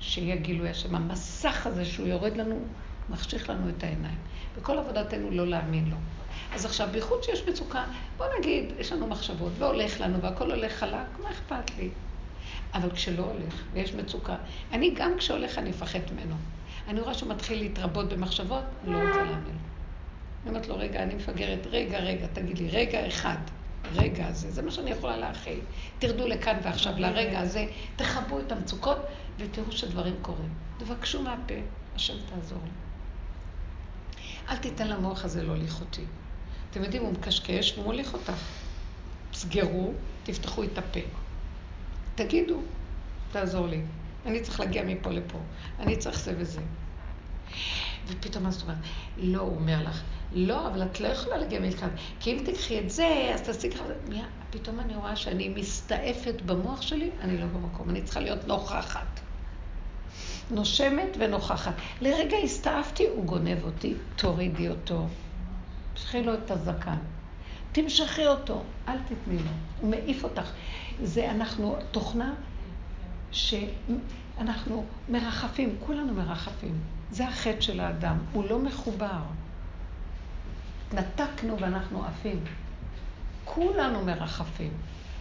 שיהיה 0.00 0.36
גילוי 0.36 0.68
השם. 0.68 0.94
המסך 0.94 1.66
הזה 1.66 1.84
שהוא 1.84 2.06
יורד 2.06 2.36
לנו, 2.36 2.60
מחשיך 3.10 3.50
לנו 3.50 3.68
את 3.68 3.84
העיניים. 3.84 4.18
וכל 4.56 4.78
עבודתנו 4.78 5.30
לא 5.30 5.46
להאמין 5.46 5.90
לו. 5.90 5.96
אז 6.54 6.64
עכשיו, 6.64 6.88
בייחוד 6.92 7.22
שיש 7.22 7.48
מצוקה, 7.48 7.84
בוא 8.16 8.26
נגיד, 8.38 8.72
יש 8.78 8.92
לנו 8.92 9.06
מחשבות, 9.06 9.52
והולך 9.58 10.00
לנו, 10.00 10.20
והכל 10.20 10.50
הולך 10.50 10.72
חלק, 10.72 11.18
מה 11.22 11.30
אכפת 11.30 11.78
לי? 11.78 11.88
אבל 12.74 12.90
כשלא 12.90 13.22
הולך, 13.22 13.62
ויש 13.72 13.94
מצוקה, 13.94 14.36
אני 14.72 14.94
גם 14.94 15.12
כשהולך 15.18 15.58
אני 15.58 15.70
אפחד 15.70 15.98
ממנו. 16.12 16.34
אני 16.88 17.00
רואה 17.00 17.14
שהוא 17.14 17.30
מתחיל 17.30 17.58
להתרבות 17.58 18.08
במחשבות, 18.08 18.64
אני 18.84 18.92
לא 18.92 18.98
רוצה 18.98 19.22
להאמין. 19.22 19.56
אני 20.42 20.50
אומרת 20.50 20.68
לו, 20.68 20.76
רגע, 20.78 21.02
אני 21.02 21.14
מפגרת, 21.14 21.66
רגע, 21.70 21.98
רגע, 21.98 22.26
תגיד 22.32 22.58
לי, 22.58 22.68
רגע 22.68 23.06
אחד. 23.06 23.36
הרגע 23.94 24.26
הזה, 24.26 24.50
זה 24.50 24.62
מה 24.62 24.70
שאני 24.70 24.90
יכולה 24.90 25.16
להכיל. 25.16 25.60
תרדו 25.98 26.26
לכאן 26.26 26.56
ועכשיו, 26.62 26.92
לרגע 26.98 27.40
הזה, 27.40 27.66
תכבו 27.96 28.40
את 28.40 28.52
המצוקות 28.52 28.98
ותראו 29.38 29.72
שדברים 29.72 30.14
קורים. 30.22 30.54
תבקשו 30.78 31.22
מהפה, 31.22 31.54
השם 31.94 32.14
תעזור 32.30 32.58
לי. 32.64 32.70
אל 34.48 34.56
תיתן 34.56 34.88
למוח 34.88 35.24
הזה 35.24 35.42
להוליך 35.42 35.80
אותי. 35.80 36.04
אתם 36.70 36.84
יודעים, 36.84 37.02
הוא 37.02 37.12
מקשקש 37.12 37.72
והוא 37.72 37.84
מוליך 37.84 38.14
אותך. 38.14 38.32
סגרו, 39.32 39.92
תפתחו 40.22 40.64
את 40.64 40.78
הפה. 40.78 41.00
תגידו, 42.14 42.60
תעזור 43.32 43.66
לי. 43.66 43.80
אני 44.26 44.40
צריך 44.40 44.60
להגיע 44.60 44.84
מפה 44.84 45.10
לפה. 45.10 45.38
אני 45.78 45.96
צריך 45.96 46.18
זה 46.20 46.34
וזה. 46.38 46.60
ופתאום 48.06 48.44
מה 48.44 48.50
זאת 48.50 48.62
אומרת? 48.62 48.78
לא, 49.16 49.40
הוא 49.40 49.56
אומר 49.56 49.82
לך, 49.82 50.02
לא, 50.32 50.66
אבל 50.66 50.82
את 50.82 51.00
לא 51.00 51.08
יכולה 51.08 51.36
להגיע 51.36 51.60
מכאן, 51.60 51.88
כי 52.20 52.32
אם 52.32 52.42
תקחי 52.44 52.80
את 52.80 52.90
זה, 52.90 53.30
אז 53.34 53.42
תעשי 53.42 53.70
ככה. 53.70 53.84
פתאום 54.50 54.80
אני 54.80 54.96
רואה 54.96 55.16
שאני 55.16 55.48
מסתעפת 55.48 56.42
במוח 56.46 56.82
שלי, 56.82 57.10
אני 57.20 57.38
לא 57.38 57.46
במקום, 57.46 57.90
אני 57.90 58.02
צריכה 58.02 58.20
להיות 58.20 58.48
נוכחת. 58.48 59.20
נושמת 60.50 61.16
ונוכחת. 61.18 61.74
לרגע 62.00 62.36
הסתעפתי, 62.44 63.06
הוא 63.06 63.24
גונב 63.24 63.64
אותי, 63.64 63.94
תורידי 64.16 64.68
אותו. 64.68 65.06
תמשכי 65.94 66.22
לו 66.22 66.34
את 66.34 66.50
הזקן. 66.50 66.96
תמשכי 67.72 68.26
אותו, 68.26 68.62
אל 68.88 68.98
תתני 68.98 69.38
לו. 69.38 69.50
הוא 69.80 69.90
מעיף 69.90 70.24
אותך. 70.24 70.50
זה 71.02 71.30
אנחנו, 71.30 71.76
תוכנה 71.90 72.34
שאנחנו 73.30 74.84
מרחפים, 75.08 75.76
כולנו 75.86 76.14
מרחפים. 76.14 76.93
זה 77.10 77.28
החטא 77.28 77.60
של 77.60 77.80
האדם, 77.80 78.18
הוא 78.32 78.44
לא 78.50 78.58
מחובר. 78.58 79.20
נתקנו 80.92 81.60
ואנחנו 81.60 82.04
עפים. 82.04 82.44
כולנו 83.44 84.04
מרחפים. 84.04 84.72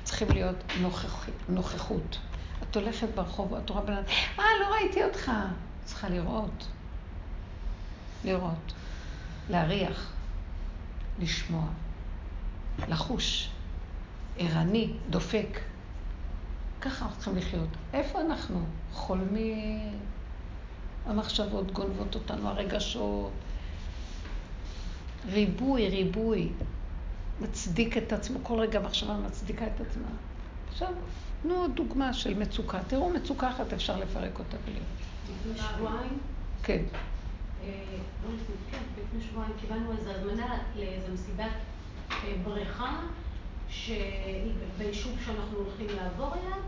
צריכים 0.03 0.27
להיות 0.31 0.55
נוכח, 0.81 1.29
נוכחות. 1.49 2.19
את 2.63 2.75
הולכת 2.75 3.07
ברחוב, 3.15 3.53
את 3.53 3.69
רואה 3.69 3.81
בן 3.81 3.93
אדם, 3.93 4.03
אה, 4.39 4.43
לא 4.61 4.73
ראיתי 4.73 5.03
אותך. 5.03 5.31
צריכה 5.85 6.09
לראות. 6.09 6.67
לראות. 8.23 8.73
להריח. 9.49 10.11
לשמוע. 11.19 11.65
לחוש. 12.87 13.49
ערני, 14.37 14.93
דופק. 15.09 15.59
ככה 16.81 17.05
אנחנו 17.05 17.17
צריכים 17.17 17.37
לחיות. 17.37 17.69
איפה 17.93 18.21
אנחנו? 18.21 18.65
חולמים. 18.93 19.99
המחשבות 21.05 21.71
גונבות 21.71 22.15
אותנו, 22.15 22.49
הרגשות. 22.49 23.31
ריבוי, 25.25 25.89
ריבוי. 25.89 26.49
מצדיק 27.41 27.97
את 27.97 28.13
עצמו, 28.13 28.39
כל 28.43 28.59
רגע 28.59 28.79
מחשבה 28.79 29.17
מצדיקה 29.17 29.65
את 29.65 29.81
עצמה. 29.81 30.07
עכשיו, 30.69 30.93
תנו 31.41 31.55
עוד 31.55 31.75
דוגמה 31.75 32.13
של 32.13 32.37
מצוקה. 32.39 32.79
תראו, 32.87 33.09
מצוקה 33.09 33.49
אחת 33.49 33.73
אפשר 33.73 33.99
לפרק 33.99 34.39
אותה 34.39 34.57
בלי. 34.65 34.79
לפני 35.29 35.63
שבועיים? 35.63 36.19
כן. 36.63 36.83
אה, 37.63 37.69
לא 38.23 38.29
כן, 38.71 38.77
לפני 39.01 39.21
שבועיים 39.29 39.53
קיבלנו 39.61 39.91
איזו 39.91 40.09
הזמנה 40.11 40.57
לאיזו 40.75 41.13
מסיבת 41.13 41.51
אה, 42.11 42.33
בריכה 42.43 42.99
ביישוב 44.77 45.11
שאנחנו 45.25 45.57
הולכים 45.57 45.87
לעבור 45.95 46.33
אליו, 46.33 46.59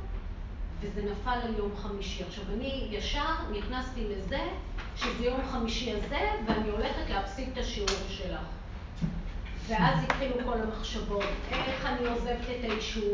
וזה 0.85 1.01
נפל 1.01 1.39
על 1.43 1.53
יום 1.57 1.71
חמישי. 1.75 2.23
עכשיו, 2.23 2.43
אני 2.53 2.87
ישר 2.91 3.33
נכנסתי 3.57 4.03
לזה, 4.09 4.39
שזה 4.95 5.25
יום 5.25 5.39
חמישי 5.51 5.91
הזה, 5.91 6.29
ואני 6.47 6.69
הולכת 6.69 7.09
להפסיק 7.09 7.49
את 7.53 7.57
השיעור 7.57 7.89
שלך. 8.09 8.39
ואז 9.67 10.03
התחילו 10.03 10.35
כל 10.45 10.61
המחשבות, 10.61 11.23
איך 11.51 11.85
אני 11.85 12.07
עוזבת 12.07 12.43
את 12.59 12.63
היישוב, 12.63 13.13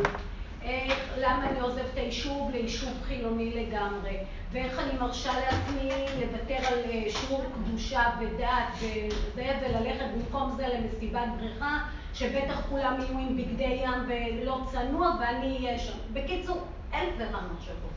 איך, 0.64 1.14
למה 1.18 1.50
אני 1.50 1.60
עוזבת 1.60 1.86
את 1.94 1.98
היישוב 1.98 2.52
ליישוב 2.52 2.94
חילוני 3.08 3.52
לגמרי, 3.52 4.18
ואיך 4.52 4.80
אני 4.80 5.00
מרשה 5.00 5.32
לעצמי 5.40 5.90
לוותר 6.20 6.68
על 6.68 6.80
אה, 6.86 7.04
שיעור 7.10 7.44
קדושה 7.54 8.04
ודת 8.20 8.74
וזה, 8.80 9.58
וללכת 9.62 10.06
במקום 10.16 10.52
זה 10.58 10.68
למסיבת 10.68 11.28
בריכה, 11.40 11.78
שבטח 12.14 12.62
כולם 12.70 12.96
יהיו 13.00 13.18
עם 13.20 13.38
בגדי 13.38 13.82
ים 13.84 14.08
ולא 14.08 14.58
צנוע, 14.72 15.16
ואני 15.20 15.58
אהיה 15.58 15.80
שם. 15.80 15.98
בקיצור, 16.14 16.68
אלף 16.94 17.14
ואחת 17.20 17.44
מחשבות. 17.58 17.92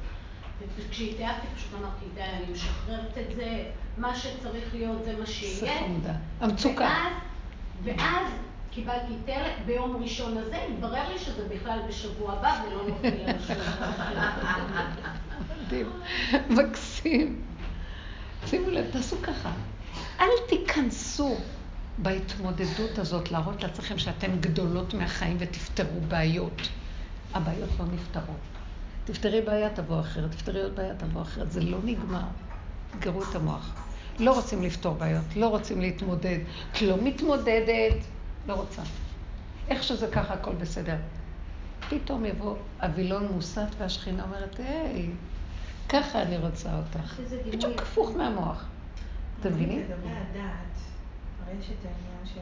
וכשהתייעצתי 0.76 1.46
פשוט 1.56 1.70
אמרתי, 1.80 2.04
די, 2.14 2.22
אני 2.22 2.52
משחררת 2.52 3.18
את 3.18 3.36
זה, 3.36 3.64
מה 3.98 4.14
שצריך 4.14 4.74
להיות 4.74 5.04
זה 5.04 5.16
מה 5.18 5.26
שיהיה. 5.26 5.80
המצוקה. 6.40 6.84
ואז, 6.84 7.12
ואז 7.84 8.26
קיבלתי 8.70 9.14
טלק 9.26 9.52
ביום 9.66 10.02
ראשון 10.02 10.38
הזה, 10.38 10.56
התברר 10.68 11.12
לי 11.12 11.18
שזה 11.18 11.48
בכלל 11.48 11.78
בשבוע 11.88 12.32
הבא 12.32 12.62
ולא 12.66 12.88
נופל 12.88 13.08
על. 13.26 13.36
מדהים, 15.66 15.90
מקסים. 16.50 17.42
שימו 18.46 18.70
לב, 18.70 18.90
תעשו 18.92 19.16
ככה. 19.22 19.50
אל 20.20 20.26
תיכנסו 20.48 21.36
בהתמודדות 21.98 22.98
הזאת 22.98 23.30
להראות 23.30 23.62
לעצמכם 23.62 23.98
שאתן 23.98 24.40
גדולות 24.40 24.94
מהחיים 24.94 25.36
ותפתרו 25.40 26.00
בעיות. 26.08 26.68
הבעיות 27.34 27.70
לא 27.78 27.84
נפתרות. 27.92 28.53
תפתרי 29.04 29.40
בעיה, 29.40 29.70
תבוא 29.70 30.00
אחרת, 30.00 30.30
תפתרי 30.30 30.62
עוד 30.62 30.76
בעיה, 30.76 30.94
תבוא 30.94 31.22
אחרת. 31.22 31.52
זה 31.52 31.60
לא 31.60 31.78
נגמר. 31.84 32.24
תגרו 32.90 33.22
את 33.22 33.34
המוח. 33.34 33.74
לא 34.18 34.32
רוצים 34.34 34.62
לפתור 34.62 34.94
בעיות, 34.94 35.24
לא 35.36 35.48
רוצים 35.48 35.80
להתמודד. 35.80 36.38
את 36.72 36.82
לא 36.82 36.96
מתמודדת, 37.02 38.04
לא 38.46 38.54
רוצה. 38.54 38.82
איך 39.68 39.82
שזה 39.82 40.08
ככה, 40.12 40.34
הכל 40.34 40.54
בסדר. 40.54 40.96
פתאום 41.88 42.24
יבוא 42.24 42.56
אבילון 42.80 43.32
מוסת 43.32 43.66
והשכינה 43.78 44.22
אומרת, 44.22 44.60
היי, 44.60 45.10
ככה 45.88 46.22
אני 46.22 46.38
רוצה 46.38 46.78
אותך. 46.78 47.20
בדיוק 47.52 47.82
הפוך 47.82 48.10
מהמוח. 48.16 48.64
אתם 49.40 49.52
מבינים? 49.52 49.78
לגבי 49.80 50.08
הדעת, 50.08 50.76
הרי 51.44 51.54
יש 51.60 51.66
את 51.66 51.86
העניין 51.86 52.26
של 52.34 52.40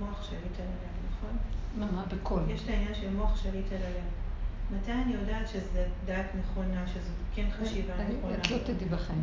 המוח 0.00 0.22
שליט 0.22 0.60
על 0.60 0.66
הלב, 0.66 1.10
נכון? 1.10 1.36
מה, 1.76 1.86
מה, 1.92 2.04
בקול? 2.12 2.42
יש 2.48 2.62
את 2.62 2.68
העניין 2.68 2.94
של 2.94 3.10
מוח 3.10 3.42
שליט 3.42 3.72
על 3.72 3.82
הלב. 3.82 4.25
מתי 4.72 4.92
אני 4.92 5.12
יודעת 5.12 5.48
שזו 5.48 5.80
דעת 6.04 6.26
נכונה, 6.40 6.86
שזו 6.86 7.10
כן 7.34 7.46
חשיבה 7.60 7.94
נכונה? 7.94 8.34
את 8.34 8.50
לא 8.50 8.58
תדעי 8.58 8.88
בחיים. 8.88 9.22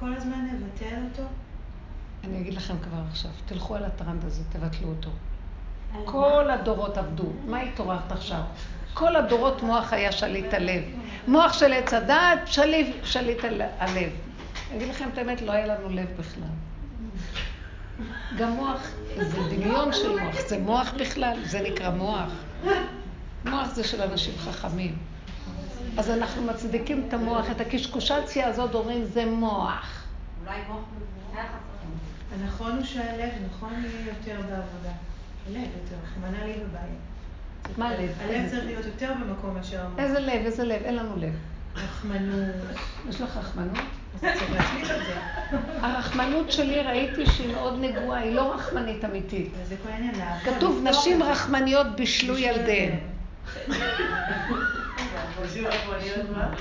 כל 0.00 0.14
הזמן 0.14 0.48
נבטל 0.52 0.96
אותו? 1.10 1.28
אני 2.24 2.40
אגיד 2.40 2.54
לכם 2.54 2.74
כבר 2.78 2.98
עכשיו, 3.10 3.30
תלכו 3.46 3.74
על 3.74 3.84
הטרנד 3.84 4.24
הזה, 4.24 4.42
תבטלו 4.52 4.88
אותו. 4.88 5.10
כל 6.04 6.50
הדורות 6.50 6.98
עבדו. 6.98 7.32
מה 7.46 7.60
התעוררת 7.60 8.12
עכשיו? 8.12 8.42
כל 8.94 9.16
הדורות 9.16 9.62
מוח 9.62 9.92
היה 9.92 10.12
שליט 10.12 10.54
הלב. 10.54 10.82
מוח 11.28 11.52
של 11.52 11.72
עץ 11.72 11.94
הדעת, 11.94 12.38
שליט 13.04 13.44
הלב. 13.78 14.10
אני 14.70 14.76
אגיד 14.76 14.88
לכם 14.88 15.08
את 15.12 15.18
האמת, 15.18 15.42
לא 15.42 15.52
היה 15.52 15.66
לנו 15.66 15.88
לב 15.88 16.08
בכלל. 16.18 16.48
גם 18.38 18.50
מוח, 18.50 18.90
זה 19.16 19.38
דמיון 19.50 19.92
של 19.92 20.20
מוח, 20.20 20.48
זה 20.48 20.58
מוח 20.58 20.92
בכלל, 20.98 21.38
זה 21.44 21.60
נקרא 21.60 21.90
מוח. 21.90 22.30
מוח 23.44 23.74
זה 23.74 23.84
של 23.84 24.02
אנשים 24.02 24.34
חכמים. 24.38 24.96
אז 25.98 26.10
אנחנו 26.10 26.42
מצדיקים 26.42 27.04
את 27.08 27.14
המוח, 27.14 27.50
את 27.50 27.60
הקשקושציה 27.60 28.46
הזאת 28.46 28.74
אומרים 28.74 29.04
זה 29.04 29.26
מוח. 29.26 30.04
אולי 30.46 30.58
מוח. 30.68 30.84
הנכון 32.34 32.72
הוא 32.72 32.84
שהלב 32.84 33.30
נכון 33.50 33.72
יהיה 33.72 34.06
יותר 34.06 34.40
בעבודה. 34.40 34.92
הלב 35.46 35.56
יותר, 35.56 35.96
רחמנא 36.04 36.44
לי 36.44 36.52
בבית. 36.52 37.78
מה 37.78 37.88
הלב? 37.88 38.10
הלב 38.20 38.50
צריך 38.50 38.64
להיות 38.64 38.84
יותר 38.84 39.12
במקום 39.20 39.54
מאשר 39.54 39.80
המוח. 39.84 39.98
איזה 39.98 40.20
לב, 40.20 40.42
איזה 40.44 40.64
לב? 40.64 40.82
אין 40.84 40.96
לנו 40.96 41.16
לב. 41.16 41.34
רחמנות. 41.76 42.54
יש 43.08 43.20
לך 43.20 43.36
רחמנות? 43.36 43.84
הרחמנות 45.82 46.52
שלי 46.52 46.80
ראיתי 46.80 47.26
שהיא 47.26 47.54
מאוד 47.54 47.78
נגועה, 47.80 48.20
היא 48.20 48.34
לא 48.34 48.54
רחמנית 48.54 49.04
אמיתית. 49.04 49.52
כתוב, 50.44 50.54
לפתור 50.54 50.90
נשים 50.90 51.18
זה. 51.18 51.30
רחמניות 51.30 51.86
בישלו 51.96 52.38
ילדיהן. 52.38 52.98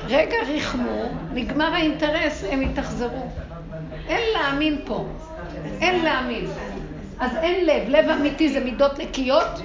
רגע 0.08 0.38
ריחמו, 0.48 1.12
נגמר 1.34 1.74
האינטרס, 1.74 2.44
הם 2.50 2.62
יתאכזרו. 2.62 3.32
אין 4.08 4.22
להאמין 4.34 4.82
פה. 4.86 5.08
אין 5.82 6.04
להאמין. 6.04 6.46
אז 7.20 7.36
אין 7.36 7.66
לב. 7.66 7.90
לב 7.90 8.10
אמיתי 8.10 8.50
זה 8.50 8.60
מידות 8.60 9.00
נקיות. 9.00 9.60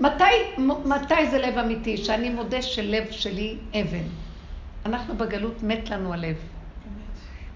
מתי, 0.00 0.24
מתי 0.84 1.26
זה 1.30 1.38
לב 1.38 1.58
אמיתי? 1.58 1.96
שאני 1.96 2.30
מודה 2.30 2.62
שלב 2.62 3.04
שלי 3.10 3.56
אבן. 3.74 4.04
אנחנו 4.86 5.16
בגלות 5.16 5.62
מת 5.62 5.90
לנו 5.90 6.12
הלב. 6.12 6.36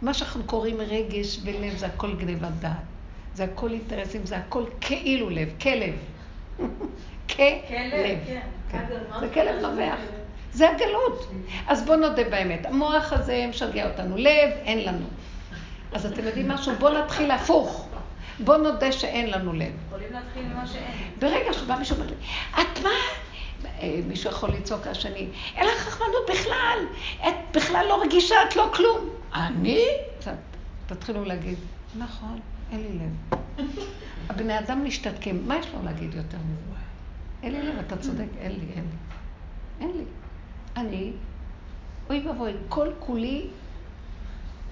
מה 0.03 0.15
שאנחנו 0.15 0.45
קוראים 0.45 0.77
רגש 0.81 1.39
ולב 1.45 1.77
זה 1.77 1.87
הכל 1.87 2.15
גניבת 2.15 2.53
דעת. 2.61 2.73
זה 3.35 3.45
הכל 3.45 3.71
אינטרסים, 3.71 4.27
זה 4.27 4.37
הכל 4.37 4.65
כאילו 4.81 5.31
לב, 5.31 5.49
כלב. 5.61 5.95
כלב. 7.29 8.19
כן. 8.71 8.85
זה 9.21 9.29
כלב 9.35 9.63
נובח. 9.63 9.99
זה 10.53 10.71
הגלות. 10.71 11.31
אז 11.69 11.85
בואו 11.85 11.97
נודה 11.97 12.25
באמת. 12.25 12.67
המוח 12.67 13.13
הזה 13.13 13.47
משגע 13.49 13.91
אותנו. 13.91 14.17
לב, 14.17 14.51
אין 14.65 14.85
לנו. 14.85 15.07
אז 15.93 16.07
אתם 16.07 16.25
יודעים 16.25 16.49
משהו? 16.49 16.73
בואו 16.79 16.99
נתחיל 16.99 17.31
הפוך. 17.31 17.89
בואו 18.41 18.59
נודה 18.59 18.93
שאין 18.93 19.31
לנו 19.31 19.53
לב. 19.53 19.73
יכולים 19.87 20.13
להתחיל 20.13 20.43
ממה 20.43 20.67
שאין. 20.67 21.11
ברגע 21.19 21.53
שבא 21.53 21.77
מישהו 21.77 21.97
ואומר 21.97 22.11
לי, 22.11 22.17
את 22.63 22.83
מה? 22.83 22.91
אה, 23.81 24.01
מישהו 24.07 24.31
יכול 24.31 24.51
לצעוק 24.51 24.87
לשני, 24.87 25.27
אין 25.57 25.67
לך 25.67 25.87
רחמנות 25.87 26.31
בכלל, 26.31 26.79
את 27.29 27.57
בכלל 27.57 27.87
לא 27.89 28.03
רגישה, 28.03 28.35
את 28.49 28.57
לא 28.57 28.71
כלום. 28.75 29.09
אני? 29.35 29.85
תתחילו 30.87 31.25
להגיד, 31.25 31.59
נכון, 31.99 32.41
אין 32.73 32.81
לי 32.81 32.89
לב. 32.99 33.39
הבני 34.31 34.59
אדם 34.59 34.85
משתתקים, 34.85 35.49
מה 35.49 35.57
יש 35.57 35.67
לו 35.75 35.85
להגיד 35.85 36.15
יותר 36.15 36.39
מזה? 36.39 36.70
אין 37.43 37.53
לי 37.53 37.63
לב, 37.63 37.79
אתה 37.87 37.97
צודק, 37.97 38.27
אין 38.39 38.53
לי, 38.53 38.67
אין 38.77 38.85
לי. 38.85 38.97
אין 39.81 39.91
לי. 39.97 40.05
אני, 40.77 41.13
אוי 42.11 42.27
ואבוי, 42.27 42.53
כל 42.69 42.89
כולי 42.99 43.47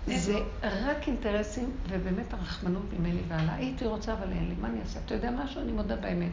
זה 0.06 0.38
רק 0.62 1.08
אינטרסים, 1.08 1.70
ובאמת 1.88 2.32
הרחמנות 2.34 2.82
ממני 2.98 3.20
והלאה. 3.28 3.54
הייתי 3.54 3.84
רוצה, 3.84 4.12
אבל 4.12 4.32
אין 4.32 4.48
לי, 4.48 4.54
מה 4.60 4.68
אני 4.68 4.80
אעשה? 4.80 5.00
אתה 5.06 5.14
יודע 5.14 5.30
משהו? 5.30 5.60
אני 5.60 5.72
מודה 5.72 5.96
באמת. 5.96 6.30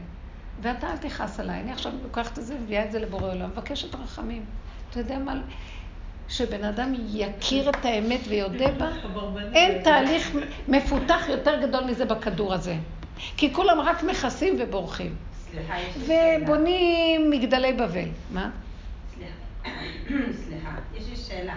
ואתה 0.61 0.91
אל 0.91 0.97
תכעס 0.97 1.39
עליי, 1.39 1.61
אני 1.61 1.71
עכשיו 1.71 1.91
לוקחת 2.03 2.39
את 2.39 2.45
זה, 2.45 2.55
מביאה 2.59 2.85
את 2.85 2.91
זה 2.91 2.99
לבורא 2.99 3.31
עולם, 3.31 3.49
מבקשת 3.49 3.95
רחמים. 3.95 4.45
אתה 4.89 4.99
יודע 4.99 5.19
מה? 5.19 5.41
שבן 6.29 6.63
אדם 6.63 6.93
יכיר 7.07 7.69
את 7.69 7.85
האמת 7.85 8.19
ויודה 8.29 8.71
בה, 8.71 8.89
אין 9.53 9.83
תהליך 9.83 10.37
מפותח 10.67 11.25
יותר 11.29 11.61
גדול 11.61 11.83
מזה 11.83 12.05
בכדור 12.05 12.53
הזה. 12.53 12.75
כי 13.37 13.53
כולם 13.53 13.79
רק 13.79 14.03
מכסים 14.03 14.55
ובורחים. 14.59 15.15
סליחה, 15.55 15.79
יש 15.79 15.97
לי 15.97 16.05
שאלה. 16.05 16.43
ובונים 16.43 17.31
מגדלי 17.31 17.73
בבל. 17.73 18.09
מה? 18.33 18.49
סליחה, 20.45 20.69
יש 20.95 21.09
לי 21.09 21.15
שאלה. 21.15 21.55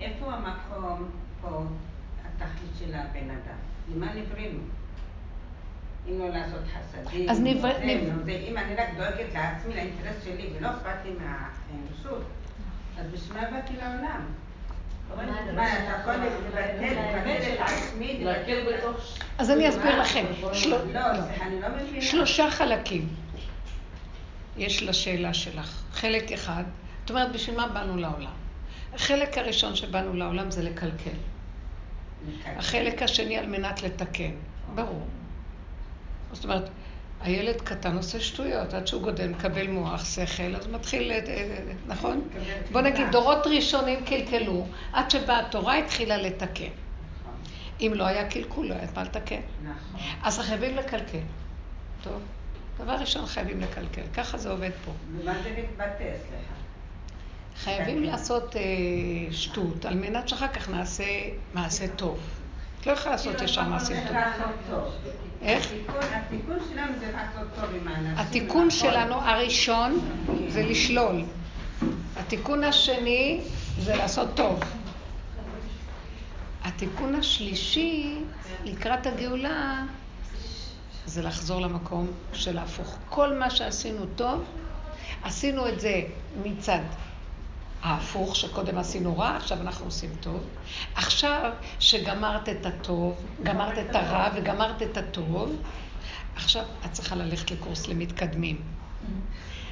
איפה 0.00 0.32
המקום 0.32 1.08
פה, 1.40 1.62
התכלית 2.26 2.70
של 2.78 2.94
הבן 2.94 3.30
אדם? 3.30 3.58
למה 3.94 4.06
נבראנו? 4.14 4.58
אם 6.08 6.18
לא 6.18 6.28
לעשות 6.28 6.60
חסדים, 6.74 7.28
אז 7.30 7.40
נברא- 7.40 7.82
אם 8.48 8.56
אני 8.58 8.74
רק 8.74 8.88
דואגת 8.96 9.34
לעצמי, 9.34 9.74
לאינטרס 9.74 10.24
שלי, 10.24 10.48
ולא 10.58 10.68
אכפת 10.70 11.04
לי 11.04 11.10
מהאנושות, 11.10 12.22
אז 12.98 13.06
בשביל 13.12 13.40
מה 13.40 13.50
באתי 13.50 13.72
לעולם? 13.76 14.20
אז 19.38 19.50
אני 19.50 19.68
אסביר 19.68 20.00
לכם. 20.00 20.24
לא, 20.42 20.78
לא. 20.92 21.12
לא. 21.12 22.00
שלושה 22.00 22.50
חלקים 22.50 23.08
יש 24.56 24.82
לשאלה 24.82 25.34
שלך. 25.34 25.82
חלק 25.92 26.32
אחד, 26.32 26.64
את 27.04 27.10
אומרת, 27.10 27.32
בשביל 27.32 27.56
מה 27.56 27.68
באנו 27.68 27.96
לעולם? 27.96 28.32
החלק 28.94 29.38
הראשון 29.38 29.76
שבאנו 29.76 30.14
לעולם 30.14 30.50
זה 30.50 30.62
לקלקל. 30.62 31.10
החלק 32.44 33.02
השני 33.02 33.38
על 33.38 33.46
מנת 33.46 33.82
לתקן. 33.82 34.30
ברור. 34.74 35.06
זאת 36.32 36.44
אומרת, 36.44 36.70
הילד 37.22 37.60
קטן 37.60 37.96
עושה 37.96 38.20
שטויות, 38.20 38.74
עד 38.74 38.86
שהוא 38.86 39.02
גודל, 39.02 39.28
מקבל 39.28 39.66
מוח, 39.66 40.04
שכל, 40.04 40.56
אז 40.56 40.66
מתחיל, 40.66 41.12
אה, 41.12 41.18
אה, 41.28 41.58
נכון? 41.86 42.28
בוא 42.72 42.80
נגיד, 42.80 43.06
דורות 43.12 43.46
ראשונים 43.46 44.04
קלקלו, 44.04 44.66
עד 44.92 45.10
שבאה 45.10 45.40
התורה 45.40 45.78
התחילה 45.78 46.16
לתקן. 46.16 46.70
אם 47.80 47.92
לא 47.94 48.04
היה 48.06 48.30
קלקול, 48.30 48.66
לא 48.68 48.74
היה 48.74 48.86
מה 48.96 49.02
לתקן. 49.02 49.40
נכון. 49.64 50.00
אז 50.22 50.38
חייבים 50.38 50.76
לקלקל. 50.76 51.18
טוב? 52.02 52.22
דבר 52.78 52.92
ראשון, 52.92 53.26
חייבים 53.26 53.60
לקלקל. 53.60 54.02
ככה 54.14 54.38
זה 54.38 54.50
עובד 54.50 54.70
פה. 54.84 54.92
ומה 55.16 55.32
זה 55.42 55.54
מתבטא, 55.58 55.98
סליחה? 55.98 56.54
חייבים 57.56 58.02
לעשות 58.02 58.56
אה, 58.56 58.62
שטות, 59.30 59.84
על 59.84 59.94
מנת 59.94 60.28
שאחר 60.28 60.48
כך 60.48 60.68
נעשה 60.68 61.04
מעשה 61.54 61.88
טוב. 61.88 62.39
את 62.80 62.86
לא 62.86 62.92
יכולה 62.92 63.14
לעשות 63.14 63.42
ישר 63.42 63.62
מעשים 63.62 63.96
טובים. 63.96 64.16
איך? 65.42 65.66
התיקון- 66.12 66.58
שלנו 66.72 66.92
זה 67.00 67.12
לעשות 67.12 67.48
טוב 67.60 67.74
עם 67.80 67.88
האנשים. 67.88 68.18
התיקון. 68.18 68.70
שלנו 68.70 69.14
הראשון 69.14 70.00
זה 70.48 70.62
לשלול. 70.62 71.22
התיקון 72.16 72.64
השני 72.64 73.40
זה 73.78 73.96
לעשות 73.96 74.28
טוב. 74.34 74.60
התיקון 76.64 77.14
השלישי 77.14 78.18
לקראת 78.64 79.06
הגאולה 79.06 79.82
זה 81.06 81.22
לחזור 81.22 81.60
למקום 81.60 82.06
של 82.32 82.58
ההפוך. 82.58 82.96
כל 83.08 83.34
מה 83.38 83.50
שעשינו 83.50 84.06
טוב, 84.16 84.44
עשינו 85.24 85.68
את 85.68 85.80
זה 85.80 86.02
מצד 86.42 86.78
ההפוך, 87.82 88.36
שקודם 88.36 88.78
עשינו 88.78 89.18
רע, 89.18 89.36
עכשיו 89.36 89.60
אנחנו 89.60 89.84
עושים 89.84 90.10
טוב. 90.20 90.40
עכשיו 90.94 91.52
שגמרת 91.78 92.48
את 92.48 92.66
הטוב, 92.66 93.24
גמרת 93.42 93.78
את 93.78 93.94
הרע 93.94 94.28
וגמרת 94.34 94.82
את 94.82 94.96
הטוב, 94.96 95.56
עכשיו 96.36 96.64
את 96.86 96.92
צריכה 96.92 97.16
ללכת 97.16 97.50
לקורס 97.50 97.88
למתקדמים. 97.88 98.62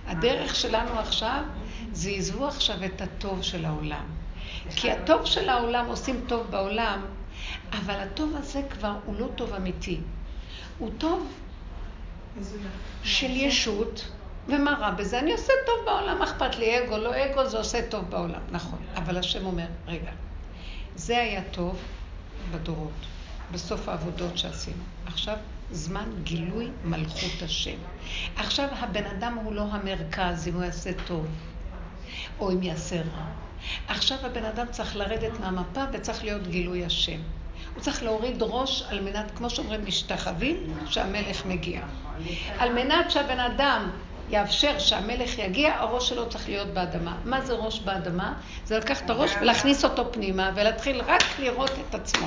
הדרך 0.07 0.55
שלנו 0.55 0.99
עכשיו 0.99 1.43
זה 1.93 2.11
עזבו 2.11 2.47
עכשיו 2.47 2.85
את 2.85 3.01
הטוב 3.01 3.43
של 3.43 3.65
העולם. 3.65 4.05
כי 4.77 4.91
הטוב 4.91 5.25
של 5.25 5.49
העולם 5.49 5.87
עושים 5.87 6.21
טוב 6.27 6.47
בעולם, 6.51 7.01
אבל 7.73 7.95
הטוב 7.95 8.37
הזה 8.37 8.63
כבר 8.71 8.95
הוא 9.05 9.17
לא 9.17 9.29
טוב 9.35 9.53
אמיתי. 9.53 10.01
הוא 10.79 10.91
טוב 10.99 11.33
של 13.03 13.31
ישות, 13.31 14.09
ומה 14.49 14.75
רע 14.81 14.91
בזה? 14.91 15.19
אני 15.19 15.33
עושה 15.33 15.53
טוב 15.67 15.85
בעולם, 15.87 16.23
אכפת 16.23 16.57
לי 16.57 16.85
אגו, 16.85 16.99
לא 16.99 17.25
אגו, 17.25 17.47
זה 17.47 17.59
עושה 17.59 17.89
טוב 17.89 18.11
בעולם. 18.11 18.41
נכון, 18.51 18.79
אבל 18.97 19.19
השם 19.19 19.47
אומר, 19.47 19.67
רגע, 19.87 20.11
זה 20.97 21.19
היה 21.19 21.43
טוב 21.51 21.79
בדורות, 22.51 23.07
בסוף 23.53 23.89
העבודות 23.89 24.39
שעשינו. 24.39 24.83
עכשיו, 25.07 25.37
זמן 25.71 26.09
גילוי 26.23 26.69
מלכות 26.85 27.43
השם. 27.43 27.77
עכשיו, 28.37 28.69
הבן 28.73 29.05
אדם 29.05 29.35
הוא 29.35 29.53
לא 29.53 29.63
המרכז, 29.63 30.49
אם 30.49 30.55
הוא 30.55 30.65
יעשה 30.65 30.91
טוב, 31.07 31.27
או 32.41 32.53
אם 32.53 32.63
יעשה 32.63 32.97
רע. 32.97 33.25
עכשיו 33.89 34.19
הבן 34.23 34.45
אדם 34.45 34.67
צריך 34.71 34.97
לרדת 34.97 35.41
מהמפה 35.41 35.85
וצריך 35.93 36.25
להיות 36.25 36.47
גילוי 36.47 36.85
השם. 36.85 37.21
הוא 37.75 37.83
צריך 37.83 38.03
להוריד 38.03 38.37
ראש 38.41 38.83
על 38.89 39.01
מנת, 39.01 39.31
כמו 39.37 39.51
שאומרים, 39.51 39.87
משתחווים, 39.87 40.57
שהמלך 40.87 41.47
מגיע. 41.47 41.81
על 42.59 42.73
מנת 42.73 43.11
שהבן 43.11 43.41
אדם 43.41 43.91
יאפשר 44.31 44.79
שהמלך 44.79 45.39
יגיע, 45.39 45.75
הראש 45.75 46.09
שלו 46.09 46.29
צריך 46.29 46.49
להיות 46.49 46.69
באדמה. 46.69 47.17
מה 47.25 47.41
זה 47.41 47.53
ראש 47.53 47.81
באדמה? 47.81 48.35
זה 48.65 48.79
לקחת 48.79 49.05
את 49.05 49.11
הראש 49.11 49.31
ולהכניס 49.41 49.85
אותו 49.85 50.13
פנימה 50.13 50.51
ולהתחיל 50.55 51.03
רק 51.07 51.23
לראות 51.39 51.71
את 51.89 51.95
עצמו. 51.95 52.27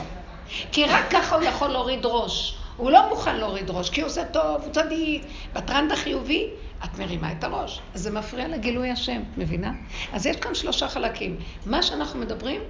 כי 0.71 0.85
רק 0.85 1.05
ככה 1.11 1.35
הוא 1.35 1.43
יכול 1.43 1.67
להוריד 1.67 1.99
ראש. 2.03 2.57
הוא 2.77 2.91
לא 2.91 3.09
מוכן 3.09 3.35
להוריד 3.35 3.69
ראש, 3.69 3.89
כי 3.89 4.01
הוא 4.01 4.07
עושה 4.07 4.25
טוב, 4.25 4.61
הוא 4.63 4.71
צדיק. 4.73 5.23
בטרנד 5.53 5.91
החיובי, 5.91 6.49
את 6.85 6.99
מרימה 6.99 7.31
את 7.31 7.43
הראש. 7.43 7.81
אז 7.93 8.01
זה 8.01 8.11
מפריע 8.11 8.47
לגילוי 8.47 8.89
השם, 8.89 9.21
את 9.31 9.37
מבינה? 9.37 9.71
אז 10.13 10.25
יש 10.25 10.35
כאן 10.35 10.55
שלושה 10.55 10.87
חלקים. 10.87 11.37
מה 11.65 11.83
שאנחנו 11.83 12.19
מדברים 12.19 12.61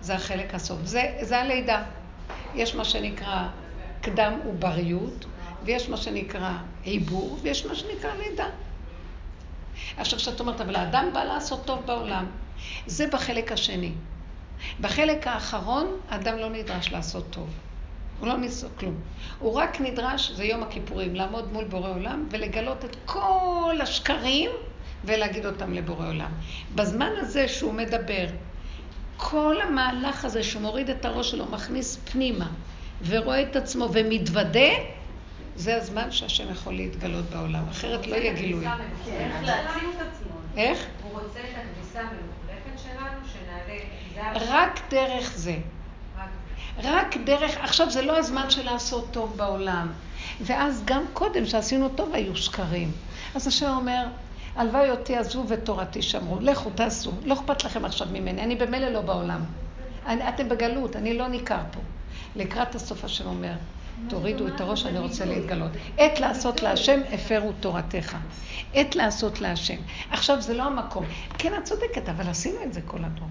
זה 0.00 0.14
החלק 0.14 0.54
הסוף. 0.54 0.78
זה, 0.82 1.02
זה 1.20 1.40
הלידה. 1.40 1.82
יש 2.54 2.74
מה 2.74 2.84
שנקרא 2.84 3.46
קדם 4.00 4.32
עובריות, 4.44 5.24
ויש 5.64 5.88
מה 5.88 5.96
שנקרא 5.96 6.52
עיבור, 6.82 7.38
ויש 7.42 7.66
מה 7.66 7.74
שנקרא 7.74 8.10
לידה. 8.14 8.46
עכשיו, 9.96 10.18
כשאת 10.18 10.40
אומרת, 10.40 10.60
אבל 10.60 10.76
האדם 10.76 11.10
בא 11.12 11.24
לעשות 11.24 11.64
טוב 11.64 11.86
בעולם. 11.86 12.26
זה 12.86 13.06
בחלק 13.12 13.52
השני. 13.52 13.92
בחלק 14.80 15.26
האחרון, 15.26 15.86
האדם 16.08 16.38
לא 16.38 16.50
נדרש 16.50 16.92
לעשות 16.92 17.24
טוב. 17.30 17.48
הוא 18.20 18.28
לא 18.28 18.36
נעשה 18.36 18.66
כלום. 18.78 18.94
הוא 19.38 19.52
רק 19.52 19.80
נדרש, 19.80 20.30
זה 20.30 20.44
יום 20.44 20.62
הכיפורים, 20.62 21.14
לעמוד 21.14 21.52
מול 21.52 21.64
בורא 21.64 21.90
עולם 21.90 22.26
ולגלות 22.30 22.84
את 22.84 22.96
כל 23.06 23.78
השקרים 23.82 24.50
ולהגיד 25.04 25.46
אותם 25.46 25.72
לבורא 25.72 26.08
עולם. 26.08 26.30
בזמן 26.74 27.10
הזה 27.16 27.48
שהוא 27.48 27.72
מדבר, 27.72 28.26
כל 29.16 29.56
המהלך 29.60 30.24
הזה 30.24 30.42
שהוא 30.42 30.62
מוריד 30.62 30.90
את 30.90 31.04
הראש 31.04 31.30
שלו, 31.30 31.46
מכניס 31.46 31.96
פנימה 32.12 32.48
ורואה 33.06 33.42
את 33.42 33.56
עצמו 33.56 33.88
ומתוודה, 33.92 34.70
זה 35.60 35.76
הזמן 35.76 36.10
שהשם 36.10 36.50
יכול 36.50 36.72
להתגלות 36.72 37.24
בעולם, 37.24 37.68
אחרת 37.70 38.06
לא 38.06 38.16
יהיה 38.16 38.32
גילוי. 38.32 38.66
איך 38.66 39.42
להציל 39.42 39.88
את 39.96 40.06
עצמו. 40.12 40.32
איך? 40.56 40.86
הוא 41.02 41.12
רוצה 41.12 41.38
את 41.38 41.54
הכביסה 41.56 42.00
המלוכלכת 42.00 42.82
שלנו, 42.82 43.18
שנעלה... 43.32 44.60
רק 44.60 44.80
דרך 44.90 45.32
זה. 45.36 45.56
רק 46.82 47.16
דרך, 47.24 47.56
עכשיו 47.56 47.90
זה 47.90 48.02
לא 48.02 48.18
הזמן 48.18 48.50
של 48.50 48.64
לעשות 48.64 49.06
טוב 49.10 49.36
בעולם. 49.36 49.88
ואז 50.40 50.82
גם 50.84 51.02
קודם 51.12 51.46
שעשינו 51.46 51.88
טוב 51.88 52.14
היו 52.14 52.36
שקרים. 52.36 52.92
אז 53.34 53.46
השם 53.46 53.70
אומר, 53.70 54.06
הלוואי 54.56 54.90
אותי 54.90 55.16
עזבו 55.16 55.44
ותורתי 55.48 56.02
שמרו, 56.02 56.40
לכו 56.40 56.70
תעשו, 56.70 57.12
לא 57.24 57.34
אכפת 57.34 57.64
לכם 57.64 57.84
עכשיו 57.84 58.08
ממני, 58.12 58.42
אני 58.42 58.56
במילא 58.56 58.88
לא 58.88 59.00
בעולם. 59.00 59.40
אני, 60.06 60.28
אתם 60.28 60.48
בגלות, 60.48 60.96
אני 60.96 61.18
לא 61.18 61.28
ניכר 61.28 61.60
פה. 61.72 61.80
לקראת 62.36 62.74
הסוף 62.74 63.04
השם 63.04 63.26
אומר, 63.26 63.52
תורידו 64.08 64.48
את 64.48 64.60
הראש, 64.60 64.86
אני 64.86 64.98
רוצה 64.98 65.24
להתגלות. 65.24 65.70
עת 65.96 66.20
לעשות 66.20 66.62
להשם, 66.62 67.00
הפרו 67.12 67.52
תורתך. 67.60 68.16
עת 68.74 68.96
לעשות 68.96 69.40
להשם. 69.40 69.76
עכשיו, 70.10 70.40
זה 70.40 70.54
לא 70.54 70.62
המקום. 70.62 71.04
כן, 71.38 71.52
את 71.58 71.64
צודקת, 71.64 72.08
אבל 72.08 72.28
עשינו 72.28 72.62
את 72.62 72.72
זה 72.72 72.80
כל 72.80 72.98
הדור. 73.04 73.28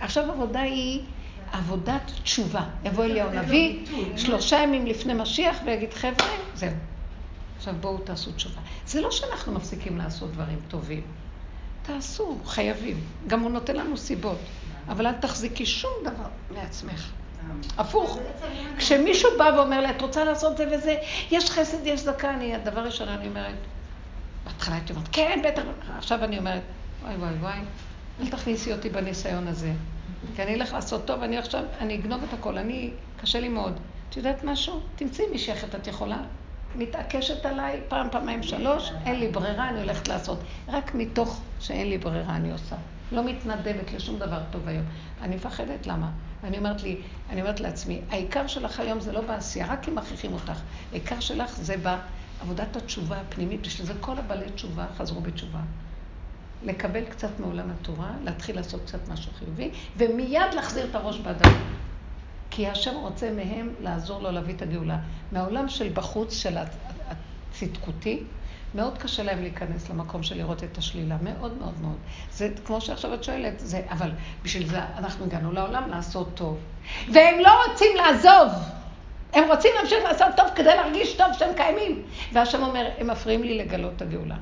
עכשיו 0.00 0.32
עבודה 0.32 0.60
היא 0.60 1.04
עבודת 1.52 2.12
תשובה. 2.22 2.64
יבוא 2.84 3.04
אליהו 3.04 3.30
נביא 3.30 3.86
שלושה 4.16 4.56
ימים 4.58 4.86
לפני 4.86 5.14
משיח 5.14 5.56
ויגיד, 5.66 5.94
חבר'ה, 5.94 6.26
זהו. 6.54 6.70
עכשיו 7.56 7.74
בואו 7.80 7.98
תעשו 7.98 8.32
תשובה. 8.32 8.60
זה 8.86 9.00
לא 9.00 9.10
שאנחנו 9.10 9.52
מפסיקים 9.52 9.98
לעשות 9.98 10.32
דברים 10.32 10.58
טובים. 10.68 11.02
תעשו, 11.82 12.38
חייבים. 12.44 13.00
גם 13.26 13.40
הוא 13.40 13.50
נותן 13.50 13.76
לנו 13.76 13.96
סיבות. 13.96 14.38
אבל 14.88 15.06
אל 15.06 15.12
תחזיקי 15.12 15.66
שום 15.66 15.90
דבר 16.04 16.28
מעצמך. 16.50 17.12
הפוך. 17.78 18.18
כשמישהו 18.78 19.30
בא 19.38 19.50
ואומר 19.56 19.80
לי, 19.80 19.90
את 19.90 20.02
רוצה 20.02 20.24
לעשות 20.24 20.56
זה 20.56 20.64
וזה, 20.72 20.96
יש 21.30 21.50
חסד, 21.50 21.86
יש 21.86 22.02
צדקה, 22.02 22.30
אני, 22.30 22.54
הדבר 22.54 22.80
ראשון 22.80 23.08
אני 23.08 23.28
אומרת, 23.28 23.54
בהתחלה 24.44 24.74
הייתי 24.74 24.92
אומרת, 24.92 25.08
כן, 25.12 25.42
בטח, 25.44 25.62
עכשיו 25.98 26.24
אני 26.24 26.38
אומרת, 26.38 26.62
וואי 27.02 27.16
וואי 27.16 27.34
וואי, 27.40 27.58
אל 28.20 28.28
תכניסי 28.28 28.72
אותי 28.72 28.88
בניסיון 28.88 29.48
הזה. 29.48 29.72
כי 30.36 30.42
אני 30.42 30.54
אלך 30.54 30.72
לעשות 30.72 31.04
טוב, 31.04 31.22
אני 31.22 31.38
עכשיו, 31.38 31.64
אני 31.80 31.94
אגנוב 31.94 32.22
את 32.28 32.32
הכל, 32.32 32.58
אני, 32.58 32.90
קשה 33.20 33.40
לי 33.40 33.48
מאוד. 33.48 33.80
את 34.08 34.16
יודעת 34.16 34.44
משהו? 34.44 34.80
תמצאי 34.96 35.24
מישהי 35.32 35.52
אחרת, 35.52 35.74
את 35.74 35.86
יכולה? 35.86 36.18
מתעקשת 36.74 37.46
עליי 37.46 37.80
פעם, 37.88 38.08
פעמיים, 38.10 38.42
שלוש, 38.42 38.92
אין 39.06 39.20
לי 39.20 39.28
ברירה, 39.28 39.68
אני 39.68 39.80
הולכת 39.80 40.08
לעשות. 40.08 40.38
רק 40.68 40.94
מתוך 40.94 41.40
שאין 41.60 41.88
לי 41.88 41.98
ברירה 41.98 42.36
אני 42.36 42.52
עושה. 42.52 42.76
לא 43.12 43.24
מתנדבת 43.24 43.92
לשום 43.92 44.18
דבר 44.18 44.40
טוב 44.50 44.68
היום. 44.68 44.84
אני 45.22 45.36
מפחדת, 45.36 45.86
למה? 45.86 46.10
אני 46.44 46.58
אומרת 46.58 46.82
לי, 46.82 46.96
אני 47.30 47.40
אומרת 47.40 47.60
לעצמי, 47.60 48.00
העיקר 48.10 48.46
שלך 48.46 48.80
היום 48.80 49.00
זה 49.00 49.12
לא 49.12 49.20
בעשייה, 49.20 49.66
רק 49.72 49.88
אם 49.88 49.94
מכריחים 49.94 50.32
אותך. 50.32 50.60
העיקר 50.92 51.20
שלך 51.20 51.56
זה 51.56 51.74
בעבודת 51.76 52.76
התשובה 52.76 53.20
הפנימית, 53.20 53.66
בשביל 53.66 53.86
זה 53.86 53.94
כל 54.00 54.18
הבעלי 54.18 54.50
תשובה 54.50 54.86
חזרו 54.96 55.20
בתשובה. 55.20 55.60
לקבל 56.62 57.04
קצת 57.04 57.40
מעולם 57.40 57.70
התורה, 57.70 58.10
להתחיל 58.24 58.56
לעשות 58.56 58.80
קצת 58.86 59.08
משהו 59.08 59.32
חיובי, 59.38 59.70
ומיד 59.96 60.54
להחזיר 60.54 60.86
את 60.90 60.94
הראש 60.94 61.18
באדם. 61.18 61.52
כי 62.50 62.68
השם 62.68 62.94
רוצה 62.94 63.30
מהם 63.32 63.68
לעזור 63.80 64.22
לו 64.22 64.30
להביא 64.30 64.54
את 64.54 64.62
הגאולה. 64.62 64.98
מהעולם 65.32 65.68
של 65.68 65.92
בחוץ, 65.94 66.34
של 66.34 66.56
הצדקותי, 67.50 68.22
מאוד 68.74 68.98
קשה 68.98 69.22
להם 69.22 69.42
להיכנס 69.42 69.90
למקום 69.90 70.22
של 70.22 70.36
לראות 70.36 70.64
את 70.64 70.78
השלילה, 70.78 71.16
מאוד 71.22 71.58
מאוד 71.58 71.74
מאוד. 71.80 71.96
זה 72.32 72.48
כמו 72.64 72.80
שעכשיו 72.80 73.14
את 73.14 73.24
שואלת, 73.24 73.60
זה, 73.60 73.80
אבל 73.90 74.10
בשביל 74.42 74.68
זה 74.68 74.80
אנחנו 74.98 75.24
הגענו 75.24 75.52
לעולם 75.52 75.90
לעשות 75.90 76.28
טוב. 76.34 76.58
והם 77.12 77.40
לא 77.40 77.50
רוצים 77.68 77.96
לעזוב, 77.96 78.52
הם 79.32 79.44
רוצים 79.48 79.70
להמשיך 79.78 80.04
לעשות 80.04 80.28
טוב 80.36 80.46
כדי 80.54 80.76
להרגיש 80.76 81.14
טוב 81.14 81.26
שהם 81.38 81.54
קיימים. 81.56 82.02
והשם 82.32 82.62
אומר, 82.62 82.90
הם 82.98 83.06
מפריעים 83.10 83.42
לי 83.42 83.58
לגלות 83.58 83.92
את 83.96 84.02
הגאולה. 84.02 84.36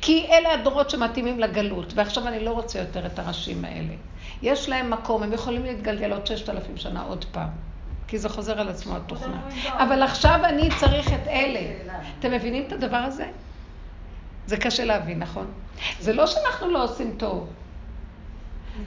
כי 0.00 0.26
אלה 0.30 0.54
הדורות 0.54 0.90
שמתאימים 0.90 1.40
לגלות, 1.40 1.92
ועכשיו 1.94 2.28
אני 2.28 2.44
לא 2.44 2.50
רוצה 2.50 2.78
יותר 2.78 3.06
את 3.06 3.18
הראשים 3.18 3.64
האלה. 3.64 3.94
יש 4.42 4.68
להם 4.68 4.90
מקום, 4.90 5.22
הם 5.22 5.32
יכולים 5.32 5.64
להתגלגל 5.64 6.12
עוד 6.12 6.26
ששת 6.26 6.48
אלפים 6.48 6.76
שנה 6.76 7.02
עוד 7.02 7.24
פעם. 7.32 7.48
כי 8.08 8.18
זה 8.18 8.28
חוזר 8.28 8.60
על 8.60 8.68
עצמו 8.68 8.96
התוכנה. 8.96 9.40
אבל 9.68 10.02
עכשיו 10.02 10.40
אני 10.44 10.68
צריך 10.80 11.12
את 11.12 11.28
אלה. 11.28 11.60
אתם 12.18 12.30
מבינים 12.30 12.64
את 12.66 12.72
הדבר 12.72 12.96
הזה? 12.96 13.26
זה 14.46 14.56
קשה 14.56 14.84
להבין, 14.84 15.18
נכון? 15.18 15.46
זה 16.00 16.12
לא 16.12 16.26
שאנחנו 16.26 16.70
לא 16.70 16.84
עושים 16.84 17.14
טוב, 17.16 17.48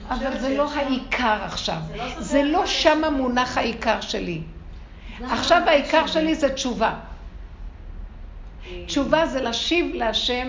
אבל 0.08 0.38
זה 0.38 0.56
לא 0.56 0.72
העיקר 0.72 1.38
עכשיו. 1.44 1.78
זה 2.18 2.42
לא 2.42 2.66
שם 2.66 3.04
המונח 3.04 3.58
העיקר 3.58 4.00
שלי. 4.00 4.40
עכשיו 5.24 5.62
העיקר 5.66 6.06
שלי 6.06 6.34
זה 6.34 6.54
תשובה. 6.54 6.94
תשובה 8.86 9.26
זה 9.26 9.40
להשיב 9.40 9.94
להשם 9.94 10.48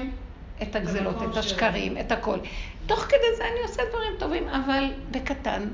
את 0.61 0.76
הגזלות, 0.76 1.15
את 1.23 1.38
השקרים, 1.38 1.98
את 1.98 2.11
הכל. 2.11 2.40
תוך 2.86 2.99
כדי 2.99 3.36
זה 3.38 3.44
אני 3.52 3.60
עושה 3.64 3.81
דברים 3.90 4.11
טובים, 4.19 4.49
אבל 4.49 4.84
בקטן. 5.11 5.68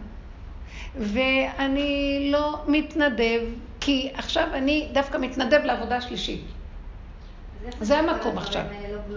ואני 0.96 2.28
לא 2.32 2.64
מתנדב, 2.68 3.42
כי 3.80 4.12
עכשיו 4.14 4.48
אני 4.54 4.90
דווקא 4.94 5.18
מתנדב 5.18 5.62
לעבודה 5.64 6.02
שלישית. 6.02 6.42
זה 7.82 8.00
המקום 8.00 8.38
עכשיו. 8.38 8.64
לא 9.10 9.16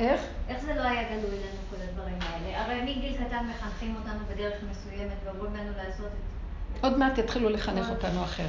איך? 0.00 0.20
איך 0.48 0.62
זה 0.62 0.74
לא 0.74 0.80
היה 0.80 1.02
גלוי 1.02 1.36
לנו 1.36 1.60
כל 1.70 1.76
הדברים 1.88 2.18
האלה? 2.20 2.64
הרי 2.64 2.82
מגיל 2.82 3.12
קטן 3.12 3.46
מחנכים 3.50 3.94
אותנו 3.96 4.18
בדרך 4.34 4.54
מסוימת 4.70 5.16
ואומרים 5.24 5.54
לנו 5.54 5.70
לעשות 5.76 6.06
את 6.06 6.12
זה. 6.12 6.86
עוד 6.86 6.98
מעט 6.98 7.18
יתחילו 7.18 7.48
לחנך 7.48 7.90
אותנו 7.90 8.24
אחרת. 8.24 8.48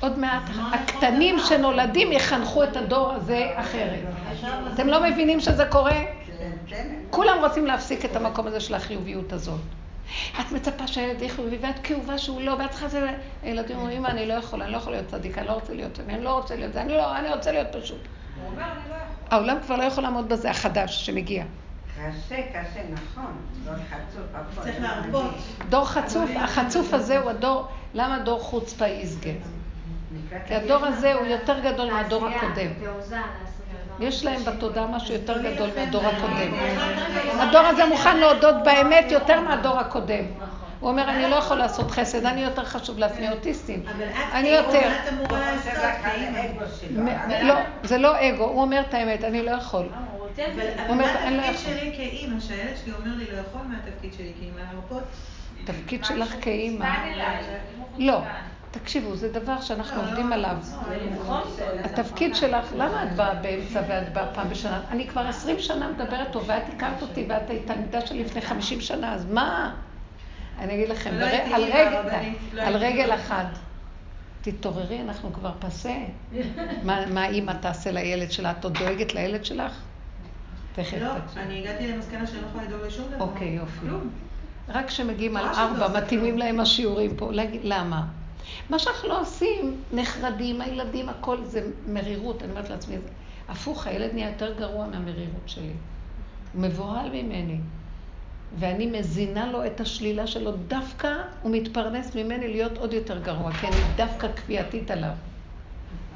עוד 0.00 0.18
מעט 0.18 0.42
הקטנים 0.72 1.38
שנולדים 1.38 2.12
יחנכו 2.12 2.64
את 2.64 2.76
הדור 2.76 3.12
הזה 3.12 3.52
אחרת. 3.54 4.00
אתם 4.74 4.86
לא 4.86 5.02
מבינים 5.02 5.40
שזה 5.40 5.64
קורה? 5.66 6.04
כולם 7.10 7.36
רוצים 7.44 7.66
להפסיק 7.66 8.04
את 8.04 8.16
המקום 8.16 8.46
הזה 8.46 8.60
של 8.60 8.74
החיוביות 8.74 9.32
הזאת. 9.32 9.60
את 10.40 10.52
מצפה 10.52 10.86
שהילד 10.86 11.22
יהיה 11.22 11.34
חיובי 11.34 11.58
ואת 11.60 11.78
כאובה 11.82 12.18
שהוא 12.18 12.42
לא, 12.42 12.56
ואת 12.58 12.70
צריכה 12.70 12.88
זה... 12.88 13.10
הילדים 13.42 13.76
אומרים, 13.76 13.98
אמא, 13.98 14.08
אני 14.08 14.26
לא 14.26 14.34
יכול, 14.34 14.62
אני 14.62 14.72
לא 14.72 14.76
יכול 14.76 14.92
להיות 14.92 15.06
צדיקה, 15.06 15.40
אני 15.40 15.48
לא 15.48 15.52
רוצה 15.52 15.74
להיות 15.74 16.00
אני 16.08 16.24
לא 16.24 16.34
רוצה 16.34 16.56
להיות 16.56 16.72
זה, 16.72 16.80
אני 16.80 16.92
לא, 16.92 17.16
אני 17.18 17.34
רוצה 17.34 17.52
להיות 17.52 17.68
פשוט. 17.72 18.00
הוא 18.40 18.50
אומר, 18.50 18.62
אני 18.62 18.90
לא 18.90 18.94
יכול. 18.94 19.06
העולם 19.30 19.56
כבר 19.66 19.76
לא 19.76 19.82
יכול 19.82 20.04
לעמוד 20.04 20.28
בזה, 20.28 20.50
החדש 20.50 21.06
שמגיע. 21.06 21.44
קשה, 21.96 22.36
קשה, 22.52 22.80
נכון. 22.92 23.32
דור 23.64 23.74
חצוף. 23.74 24.64
צריך 24.64 24.76
להרפות. 24.80 25.34
דור 25.68 25.84
חצוף, 25.84 26.30
החצוף 26.36 26.94
הזה 26.94 27.18
הוא 27.18 27.30
הדור, 27.30 27.68
למה 27.94 28.18
דור 28.18 28.40
חוצפה 28.40 28.86
יסגה? 28.86 29.30
כי 30.46 30.54
הדור 30.54 30.86
הזה 30.86 31.14
הוא 31.14 31.26
יותר 31.26 31.60
גדול 31.60 31.92
מהדור 31.92 32.26
הקודם. 32.26 32.70
יש 34.00 34.24
להם 34.24 34.44
בתודעה 34.44 34.86
משהו 34.86 35.14
יותר 35.14 35.42
גדול 35.42 35.70
מהדור 35.76 36.02
הקודם. 36.06 36.52
הדור 37.40 37.60
הזה 37.60 37.86
מוכן 37.86 38.16
להודות 38.16 38.54
באמת 38.64 39.04
יותר 39.10 39.40
מהדור 39.40 39.78
הקודם. 39.78 40.24
הוא 40.86 40.92
אומר, 40.92 41.10
אני 41.10 41.30
לא 41.30 41.36
יכול 41.36 41.56
לעשות 41.56 41.90
חסד, 41.90 42.26
אני 42.26 42.40
יותר 42.40 42.64
חשוב 42.64 42.98
לעצמי 42.98 43.28
אוטיסטים. 43.28 43.82
אני 44.32 44.48
יותר. 44.48 44.78
את 44.78 45.12
אמורה 45.12 45.40
לעשות, 45.52 45.72
כאימא. 46.02 47.42
לא, 47.42 47.54
זה 47.82 47.98
לא 47.98 48.28
אגו, 48.28 48.44
הוא 48.44 48.60
אומר 48.62 48.80
את 48.88 48.94
האמת, 48.94 49.24
אני 49.24 49.42
לא 49.42 49.50
יכול. 49.50 49.86
אבל 49.88 50.52
אבל 50.56 50.90
אומר, 50.90 51.04
מה 51.04 51.26
"אני 51.28 51.36
לא 51.36 51.42
התפקיד 51.42 51.54
יכול". 51.66 51.78
שלי 51.80 51.92
כאימא, 51.96 52.40
שהילד 52.40 52.76
שלי 52.84 52.92
אומר 52.92 53.16
לי 53.16 53.24
לא 53.32 53.38
יכול, 53.38 53.60
מה 53.68 53.74
התפקיד 53.86 54.12
שלי 54.14 54.32
כאימא? 54.40 54.60
להרפות? 54.72 55.02
תפקיד 55.64 56.04
שלך 56.04 56.34
כאימא. 56.40 56.86
לא, 57.98 58.20
תקשיבו, 58.70 59.16
זה 59.16 59.28
דבר 59.32 59.60
שאנחנו 59.60 60.02
עובדים 60.02 60.32
עליו. 60.32 60.56
נכון. 61.20 61.40
התפקיד 61.84 62.36
שלך, 62.36 62.64
למה 62.76 63.02
את 63.02 63.12
באה 63.16 63.34
באמצע 63.34 63.80
ואת 63.88 64.12
באה 64.12 64.26
פעם 64.34 64.48
בשנה? 64.48 64.80
אני 64.90 65.06
כבר 65.08 65.26
עשרים 65.26 65.58
שנה 65.58 65.88
מדברת 65.88 66.32
טוב, 66.32 66.44
ואת 66.46 66.62
הכרת 66.76 67.02
אותי, 67.02 67.24
ואת 67.28 67.50
היית 67.50 67.66
תלמידה 67.66 68.06
שלי 68.06 68.24
לפני 68.24 68.40
חמישים 68.40 68.80
שנה, 68.80 69.14
אז 69.14 69.26
מה? 69.32 69.74
אני 70.58 70.74
אגיד 70.74 70.88
לכם, 70.88 71.14
לא 71.14 71.26
בר- 71.26 71.54
על 71.54 71.64
אימא, 71.64 71.76
רגל, 71.76 72.28
לא 72.52 72.62
על 72.62 72.76
רגל 72.76 73.02
אימא. 73.04 73.14
אחת. 73.14 73.46
תתעוררי, 74.42 75.00
אנחנו 75.00 75.32
כבר 75.32 75.52
פסה. 75.58 75.94
מה 76.84 77.06
מה 77.06 77.22
האימא 77.22 77.52
תעשה 77.52 77.90
לילד 77.92 78.30
שלה? 78.30 78.50
את 78.50 78.64
עוד 78.64 78.78
דואגת 78.78 79.14
לילד 79.14 79.44
שלך? 79.44 79.72
תכף. 80.74 80.96
לא. 81.00 81.12
אני 81.36 81.58
הגעתי 81.60 81.92
למסקנה 81.92 82.26
שאני 82.26 82.42
לא 82.42 82.46
יכולה 82.46 82.64
לדאוג 82.64 82.82
לשום 82.86 83.04
דבר. 83.10 83.24
אוקיי, 83.24 83.48
יופי. 83.48 83.86
רק 84.68 84.86
כשמגיעים 84.86 85.36
על 85.36 85.44
ארבע, 85.46 85.88
מתאימים. 86.00 86.38
להם 86.38 86.60
השיעורים 86.60 87.16
פה. 87.16 87.30
למה? 87.62 88.06
מה 88.70 88.78
שאנחנו 88.78 89.08
לא 89.08 89.20
עושים, 89.20 89.80
נחרדים, 89.92 90.60
הילדים, 90.60 91.08
הכל 91.08 91.44
זה 91.44 91.60
מרירות. 91.88 92.42
אני 92.42 92.50
אומרת 92.50 92.70
לעצמי, 92.70 92.96
הפוך, 93.48 93.86
הילד 93.86 94.10
נהיה 94.14 94.28
יותר 94.28 94.54
גרוע 94.58 94.86
מהמרירות 94.86 95.42
שלי. 95.46 95.72
הוא 96.52 96.62
מבוהל 96.62 97.08
ממני. 97.08 97.58
ואני 98.58 98.86
מזינה 98.86 99.52
לו 99.52 99.66
את 99.66 99.80
השלילה 99.80 100.26
שלו, 100.26 100.52
דווקא 100.68 101.08
הוא 101.42 101.52
מתפרנס 101.52 102.14
ממני 102.14 102.48
להיות 102.48 102.78
עוד 102.78 102.92
יותר 102.92 103.18
גרוע, 103.22 103.52
כי 103.52 103.66
אני 103.66 103.76
דווקא 103.96 104.28
כפייתית 104.36 104.90
עליו. 104.90 105.12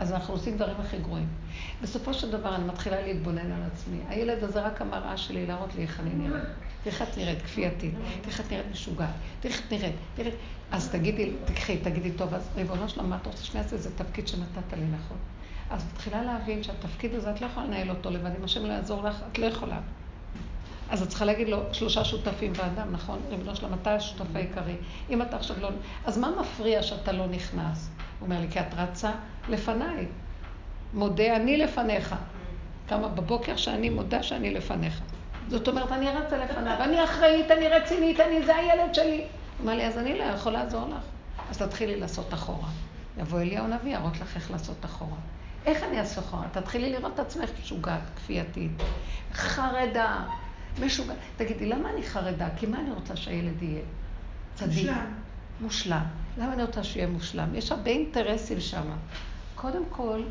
אז 0.01 0.13
אנחנו 0.13 0.35
עושים 0.35 0.57
דברים 0.57 0.77
הכי 0.79 0.99
גרועים. 0.99 1.29
בסופו 1.83 2.15
של 2.15 2.31
דבר 2.31 2.55
אני 2.55 2.65
מתחילה 2.65 3.03
להתבונן 3.03 3.53
על 3.53 3.63
עצמי. 3.73 3.99
הילד 4.09 4.45
הזה 4.45 4.61
רק 4.61 4.83
המראה 4.83 5.17
שלי 5.17 5.47
להראות 5.47 5.75
לי 5.75 5.83
איך 5.83 6.01
אני 6.01 6.11
נראית. 6.15 6.45
איך 6.87 7.03
את 7.03 7.19
נראית, 7.19 7.43
כפייתית. 7.43 7.95
איך 8.27 8.41
את 8.41 8.53
נראית 8.53 8.67
משוגעת. 8.73 9.15
איך 9.45 9.61
את 9.61 9.73
נראית. 9.73 9.95
תראי... 10.15 10.31
אז 10.73 10.91
תגידי, 10.91 11.33
תקחי, 11.45 11.79
תגידי, 11.79 12.13
טוב, 12.13 12.35
אז 12.35 12.49
ריבונו 12.57 12.89
שלמה, 12.89 13.09
מה 13.09 13.17
אתה 13.17 13.31
רוצה 13.31 13.45
שאני 13.45 13.63
אעשה? 13.63 13.77
זה 13.77 13.91
תפקיד 13.97 14.29
שנתת 14.29 14.73
לי, 14.73 14.85
נכון? 14.85 15.17
אז 15.71 15.85
מתחילה 15.93 16.23
להבין 16.23 16.63
שהתפקיד 16.63 17.15
הזה, 17.15 17.31
את 17.31 17.41
לא 17.41 17.47
יכולה 17.47 17.67
לנהל 17.67 17.91
אותו 17.91 18.11
לבד. 18.11 18.31
אם 18.39 18.45
השם 18.45 18.67
לא 18.67 18.73
יעזור 18.73 19.05
לך, 19.05 19.17
את 19.33 19.39
לא 19.39 19.47
יכולה. 19.47 19.81
אז 20.91 21.03
את 21.03 21.09
צריכה 21.09 21.25
להגיד 21.25 21.49
לו, 21.49 21.63
שלושה 21.73 22.05
שותפים 22.05 22.53
באדם, 22.53 22.93
נכון? 22.93 23.19
ריבונו 23.31 23.57
שלמה, 23.57 23.77
אתה 23.83 23.95
השותף 23.95 24.25
העיקרי. 24.35 24.77
אם 25.11 25.23
אתה 25.23 25.37
עכשיו 25.37 25.57
לא... 25.61 25.69
אז 26.05 26.19
מה 26.19 26.31
מפריע 26.41 26.83
שאתה 26.83 27.13
לא 27.13 27.27
נכנס? 27.27 27.91
הוא 28.19 28.27
אומר 28.27 28.41
לי, 28.41 28.47
כי 28.51 28.61
את 28.61 28.75
רצה 28.77 29.11
לפניי. 29.49 30.07
מודה 30.95 31.37
אני 31.37 31.57
לפניך. 31.57 32.15
כמה 32.89 33.09
בבוקר 33.09 33.57
שאני 33.57 33.91
מודה 33.91 34.23
שאני 34.23 34.55
לפניך. 34.55 35.01
זאת 35.49 35.69
אומרת, 35.69 35.93
אני 35.93 36.09
רצה 36.09 36.39
לפניו, 36.39 36.77
אני 36.81 37.05
אחראית, 37.05 37.51
אני 37.51 37.69
רצינית, 37.69 38.21
אני, 38.21 38.43
זה 38.47 38.57
הילד 38.57 38.95
שלי. 38.95 39.25
הוא 39.59 39.65
אמר 39.65 39.75
לי, 39.75 39.87
אז 39.87 39.99
אני 39.99 40.19
לא 40.19 40.25
יכול 40.25 40.53
לעזור 40.53 40.89
לך. 40.89 41.03
אז 41.51 41.59
תתחילי 41.59 42.01
לעשות 42.01 42.35
אחורה. 42.35 42.69
יבוא 43.19 43.41
אליהו 43.41 43.67
נביא, 43.67 43.97
יראות 43.97 44.21
לך 44.21 44.37
איך 44.37 44.51
לעשות 44.51 44.85
אחורה. 44.85 45.17
איך 45.67 45.83
אני 45.83 46.01
אעשה 46.01 46.21
אחורה? 46.21 46.47
תתחילי 46.53 46.93
לראות 46.93 47.15
את 47.15 47.21
עצמך 47.21 47.51
משוגעת, 47.63 48.03
כפייתית, 48.17 48.71
חרדה, 49.33 50.19
משוגעת. 50.79 51.17
תגידי, 51.37 51.67
למה 51.67 51.91
אני 51.91 52.03
חרדה? 52.03 52.49
כי 52.57 52.67
מה 52.67 52.79
אני 52.81 52.91
רוצה 52.91 53.17
שהילד 53.17 53.63
יהיה? 53.63 53.83
צדיק. 54.55 54.77
מושלם. 54.77 55.07
מושלם. 55.61 56.05
למה 56.39 56.53
אני 56.53 56.63
רוצה 56.63 56.85
שיהיה 56.85 57.07
מושלם? 57.07 57.55
יש 57.55 57.73
הרבה 57.73 57.91
אינטרסים 57.91 58.61
שם. 58.61 58.83
קודם 59.55 59.83
כל, 59.91 60.23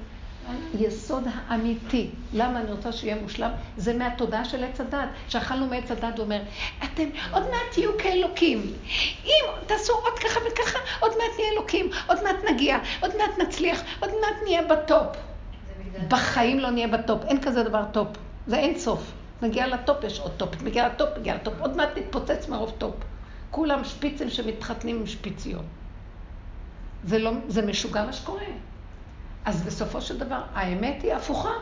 היסוד 0.74 1.24
האמיתי, 1.34 2.10
למה 2.34 2.60
אני 2.60 2.72
רוצה 2.72 2.92
שיהיה 2.92 3.16
מושלם, 3.22 3.52
זה 3.78 3.94
מהתודעה 3.94 4.46
של 4.46 4.64
עץ 4.64 4.82
הדת. 4.82 5.10
שאכלנו 5.28 5.68
מעץ 5.68 5.92
הדת, 5.92 6.18
הוא 6.18 6.26
אומר, 6.26 6.42
אתם 6.84 7.04
עוד 7.32 7.44
מעט 7.44 7.72
תהיו 7.72 7.92
כאלוקים. 7.98 8.74
אם 9.26 9.46
תעשו 9.66 9.94
עוד 9.94 10.20
ככה 10.20 10.40
וככה, 10.52 10.80
עוד 11.00 11.12
מעט 11.12 11.40
נהיה 11.40 11.52
אלוקים, 11.54 11.90
עוד 12.08 12.24
מעט 12.24 12.36
נגיע, 12.54 12.78
עוד 13.00 13.12
מעט 13.18 13.40
נצליח, 13.48 13.82
עוד 14.00 14.10
מעט 14.22 14.44
נהיה 14.44 14.62
בטופ. 14.62 15.08
בחיים 16.08 16.60
לא 16.60 16.70
נהיה 16.70 16.88
בטופ, 16.88 17.26
אין 17.26 17.42
כזה 17.42 17.64
דבר 17.64 17.84
טופ. 17.92 18.08
זה 18.48 18.58
אין 18.58 18.80
סוף. 18.80 19.12
נגיע 19.42 19.68
לטופ, 19.68 20.04
יש 20.04 20.20
עוד 20.20 20.32
טופ, 20.38 20.62
נגיע 20.64 20.88
לטופ, 20.88 21.10
נגיע 21.18 21.36
לטופ, 21.36 21.54
עוד 21.60 21.78
מעט 21.78 21.90
נתפוצץ 21.98 22.50
מרוב 22.50 22.74
טופ. 22.78 22.96
כולם 23.52 23.84
שפיצים 23.84 24.30
שמתחתנים 24.30 25.00
עם 25.00 25.08
שפיציות. 25.08 25.66
זה, 27.04 27.20
לא, 27.20 27.32
זה 27.48 27.66
משוגע 27.66 28.06
מה 28.06 28.14
שקורה. 28.14 28.46
אז 29.46 29.64
בסופו 29.64 30.02
של 30.02 30.20
דבר, 30.20 30.42
האמת 30.54 31.02
היא 31.04 31.14
הפוכה. 31.14 31.54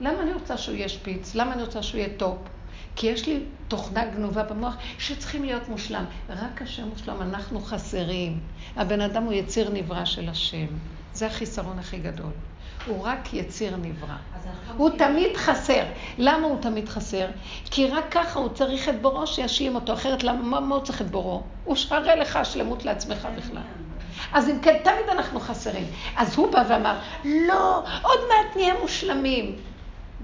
למה 0.00 0.22
אני 0.22 0.32
רוצה 0.32 0.58
שהוא 0.58 0.74
יהיה 0.74 0.88
שפיץ? 0.88 1.34
למה 1.34 1.52
אני 1.52 1.62
רוצה 1.62 1.82
שהוא 1.82 1.98
יהיה 1.98 2.08
טופ? 2.16 2.38
כי 2.96 3.06
יש 3.06 3.26
לי 3.26 3.44
תוכנה 3.68 4.04
גנובה 4.04 4.42
במוח 4.42 4.76
שצריכים 4.98 5.44
להיות 5.44 5.68
מושלם. 5.68 6.04
רק 6.28 6.62
השם 6.62 6.88
מושלם, 6.88 7.22
אנחנו 7.22 7.60
חסרים. 7.60 8.40
הבן 8.76 9.00
אדם 9.00 9.24
הוא 9.24 9.32
יציר 9.32 9.70
נברא 9.70 10.04
של 10.04 10.28
השם. 10.28 10.66
זה 11.14 11.26
החיסרון 11.26 11.78
הכי 11.78 11.98
גדול. 11.98 12.32
הוא 12.86 13.06
רק 13.06 13.34
יציר 13.34 13.76
נברא. 13.76 14.14
הוא 14.76 14.90
תמיד 14.98 15.36
חסר. 15.36 15.82
למה 16.18 16.46
הוא 16.46 16.60
תמיד 16.60 16.88
חסר? 16.88 17.26
כי 17.70 17.88
רק 17.88 18.04
ככה 18.10 18.38
הוא 18.38 18.48
צריך 18.48 18.88
את 18.88 19.02
בוראו 19.02 19.26
שישלים 19.26 19.74
אותו, 19.74 19.92
אחרת 19.92 20.24
למה 20.24 20.60
מה 20.60 20.74
הוא 20.74 20.84
צריך 20.84 21.02
את 21.02 21.10
בוראו? 21.10 21.42
הוא 21.64 21.76
שרר 21.76 22.14
לך 22.14 22.38
שלמות 22.44 22.84
לעצמך 22.84 23.28
בכלל. 23.36 23.62
אז 24.32 24.48
אם 24.48 24.58
כן, 24.62 24.76
תמיד 24.84 25.08
אנחנו 25.12 25.40
חסרים. 25.40 25.86
אז 26.16 26.36
הוא 26.36 26.52
בא 26.52 26.64
ואמר, 26.68 26.98
לא, 27.24 27.82
עוד 28.02 28.18
מעט 28.28 28.56
נהיה 28.56 28.74
מושלמים. 28.82 29.56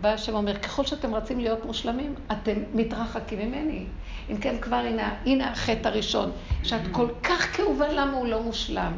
בא 0.00 0.08
השם 0.08 0.34
אומר, 0.34 0.58
ככל 0.58 0.86
שאתם 0.86 1.14
רצים 1.14 1.40
להיות 1.40 1.64
מושלמים, 1.64 2.14
אתם 2.32 2.54
מתרחקים 2.74 3.38
ממני. 3.38 3.84
אם 4.30 4.36
כן, 4.38 4.56
כבר 4.60 4.76
הנה, 4.76 5.14
הנה 5.26 5.50
החטא 5.50 5.88
הראשון, 5.88 6.30
שאת 6.62 6.80
כל 6.92 7.08
כך 7.22 7.56
כאובה 7.56 7.92
למה 7.92 8.12
הוא 8.12 8.26
לא 8.26 8.42
מושלם. 8.42 8.92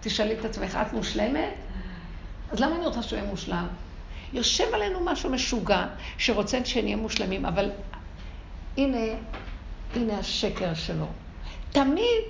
תשאלי 0.00 0.34
את 0.34 0.44
עצמך, 0.44 0.78
את 0.86 0.92
מושלמת? 0.92 1.54
אז 2.52 2.60
למה 2.60 2.76
אני 2.76 2.86
רוצה 2.86 3.02
שהוא 3.02 3.18
יהיה 3.18 3.30
מושלם? 3.30 3.66
יושב 4.32 4.64
עלינו 4.74 5.00
משהו 5.04 5.30
משוגע 5.30 5.86
שרוצה 6.18 6.64
שנהיה 6.64 6.96
מושלמים, 6.96 7.46
אבל 7.46 7.70
הנה, 8.76 8.98
הנה 9.94 10.18
השקר 10.18 10.74
שלו. 10.74 11.06
תמיד 11.70 12.24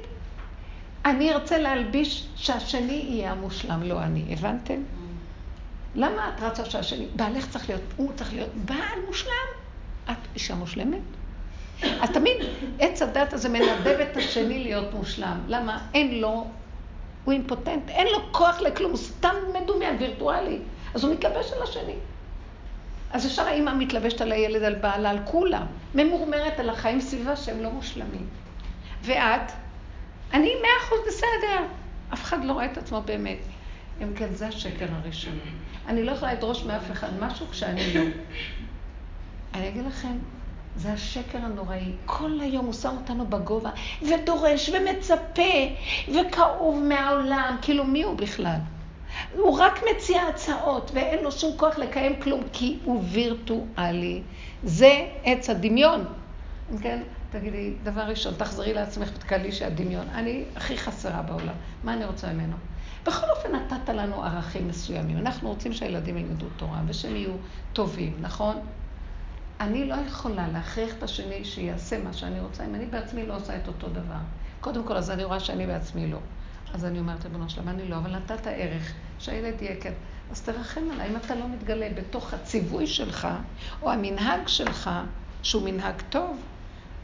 אני 1.05 1.33
ארצה 1.33 1.59
להלביש 1.59 2.29
שהשני 2.37 3.05
יהיה 3.09 3.33
המושלם, 3.33 3.83
לא 3.83 4.03
אני. 4.03 4.25
הבנתם? 4.31 4.83
למה 5.95 6.33
את 6.35 6.43
רצה 6.43 6.65
שהשני... 6.65 7.07
בעלך 7.17 7.51
צריך 7.51 7.69
להיות, 7.69 7.83
הוא 7.97 8.13
צריך 8.17 8.33
להיות 8.33 8.51
בעל 8.55 8.99
מושלם. 9.07 9.49
את 10.11 10.17
אישה 10.35 10.55
מושלמת? 10.55 11.01
אז 11.83 12.11
תמיד 12.11 12.37
עץ 12.79 13.03
הדת 13.03 13.33
הזה 13.33 13.49
מנדב 13.49 13.97
את 14.11 14.17
השני 14.17 14.65
להיות 14.65 14.95
מושלם. 14.95 15.39
למה? 15.49 15.79
אין 15.95 16.21
לו, 16.21 16.47
הוא 17.29 17.33
אימפוטנט, 17.33 17.89
אין 17.89 18.07
לו 18.07 18.33
כוח 18.33 18.61
לכלום, 18.61 18.91
הוא 18.91 18.99
סתם 18.99 19.35
מדומיין, 19.63 19.97
וירטואלי. 19.99 20.59
אז 20.95 21.05
הוא 21.05 21.15
מתלבש 21.15 21.53
על 21.53 21.63
השני. 21.63 21.95
אז 23.11 23.27
ישר 23.27 23.43
האמא 23.43 23.75
מתלבשת 23.79 24.21
על 24.21 24.33
הילד, 24.33 24.63
על 24.63 24.75
בעלה, 24.75 25.11
על 25.11 25.19
כולם. 25.25 25.67
ממורמרת 25.95 26.61
על 26.61 26.69
החיים 26.69 27.01
סביבה 27.01 27.37
שהם 27.37 27.61
לא 27.63 27.71
מושלמים. 27.71 28.27
ואת? 29.03 29.53
אני 30.33 30.55
מאה 30.63 30.71
אחוז 30.81 30.99
בסדר. 31.09 31.65
אף 32.13 32.23
אחד 32.23 32.45
לא 32.45 32.53
רואה 32.53 32.65
את 32.65 32.79
עצמו 32.79 33.03
באמת. 33.03 33.39
אם 34.03 34.15
כן, 34.15 34.35
זה 34.35 34.47
השקר 34.49 34.87
הראשון. 35.03 35.39
אני 35.87 36.03
לא 36.03 36.13
יכולה 36.13 36.35
לדרוש 36.35 36.65
מאף 36.65 36.91
אחד 36.93 37.09
משהו 37.21 37.47
כשאני 37.51 37.95
לא. 37.95 38.01
אני 39.55 39.69
אגיד 39.69 39.87
לכם, 39.87 40.19
זה 40.77 40.93
השקר 40.93 41.39
הנוראי. 41.39 41.93
כל 42.07 42.41
היום 42.41 42.67
הוא 42.67 42.73
שם 42.73 42.97
אותנו 43.01 43.27
בגובה, 43.27 43.71
ודורש, 44.03 44.69
ומצפה, 44.69 45.43
וכאוב 46.09 46.83
מהעולם. 46.83 47.57
כאילו, 47.63 47.85
מי 47.85 48.03
הוא 48.03 48.17
בכלל? 48.17 48.59
הוא 49.37 49.59
רק 49.59 49.81
מציע 49.91 50.23
הצעות, 50.23 50.91
ואין 50.95 51.25
לו 51.25 51.33
שום 51.33 51.57
כוח 51.57 51.79
לקיים 51.79 52.21
כלום, 52.23 52.41
כי 52.53 52.79
הוא 52.85 53.03
וירטואלי. 53.13 54.23
זה 54.63 55.07
עץ 55.25 55.51
הדמיון. 55.51 56.05
כן? 56.83 57.03
תגידי, 57.31 57.75
דבר 57.83 58.03
ראשון, 58.03 58.35
תחזרי 58.35 58.75
לעצמך 58.75 59.09
ותקלי 59.15 59.53
שהדמיון. 59.53 60.07
אני 60.15 60.45
הכי 60.57 60.79
חסרה 60.79 61.23
בעולם. 61.23 61.55
מה 61.85 61.93
אני 61.93 62.05
רוצה 62.05 62.33
ממנו? 62.33 62.57
בכל 63.07 63.27
אופן 63.37 63.55
נתת 63.55 63.89
לנו 63.89 64.25
ערכים 64.25 64.69
מסוימים. 64.69 65.19
אנחנו 65.19 65.49
רוצים 65.49 65.73
שהילדים 65.73 66.19
ילמדו 66.19 66.47
תורה 66.57 66.81
ושהם 66.87 67.17
יהיו 67.17 67.33
טובים, 67.73 68.13
נכון? 68.21 68.57
אני 69.61 69.85
לא 69.85 69.95
יכולה 69.95 70.49
להכריח 70.49 70.95
את 70.99 71.03
השני 71.03 71.45
שיעשה 71.45 71.99
מה 72.05 72.13
שאני 72.13 72.41
רוצה, 72.41 72.65
אם 72.65 72.75
אני 72.75 72.87
בעצמי 72.87 73.27
לא 73.27 73.37
עושה 73.37 73.57
את 73.57 73.69
אותו 73.69 73.89
דבר. 73.89 74.19
קודם 74.61 74.85
כל, 74.85 74.97
אז 74.97 75.11
אני 75.11 75.25
רואה 75.25 75.41
שאני 75.41 75.67
בעצמי 75.67 76.07
לא. 76.07 76.19
אז 76.75 76.85
אני 76.85 76.99
אומרת, 76.99 77.25
ריבונו 77.25 77.51
שלמה, 77.51 77.71
אני 77.71 77.89
לא, 77.89 77.97
אבל 77.97 78.17
נתת 78.17 78.47
ערך, 78.47 78.93
שהילד 79.19 79.63
יהיה 79.63 79.77
כן. 79.81 79.93
אז 80.31 80.43
תרחם 80.43 80.91
עליי, 80.93 81.11
אם 81.11 81.17
אתה 81.17 81.35
לא 81.35 81.49
מתגלה 81.49 81.89
בתוך 81.95 82.35
הציווי 82.35 82.87
שלך, 82.87 83.29
או 83.83 83.91
המנהג 83.91 84.49
שלך, 84.49 84.91
שהוא 85.43 85.63
מנהג 85.65 85.95
טוב, 86.11 86.41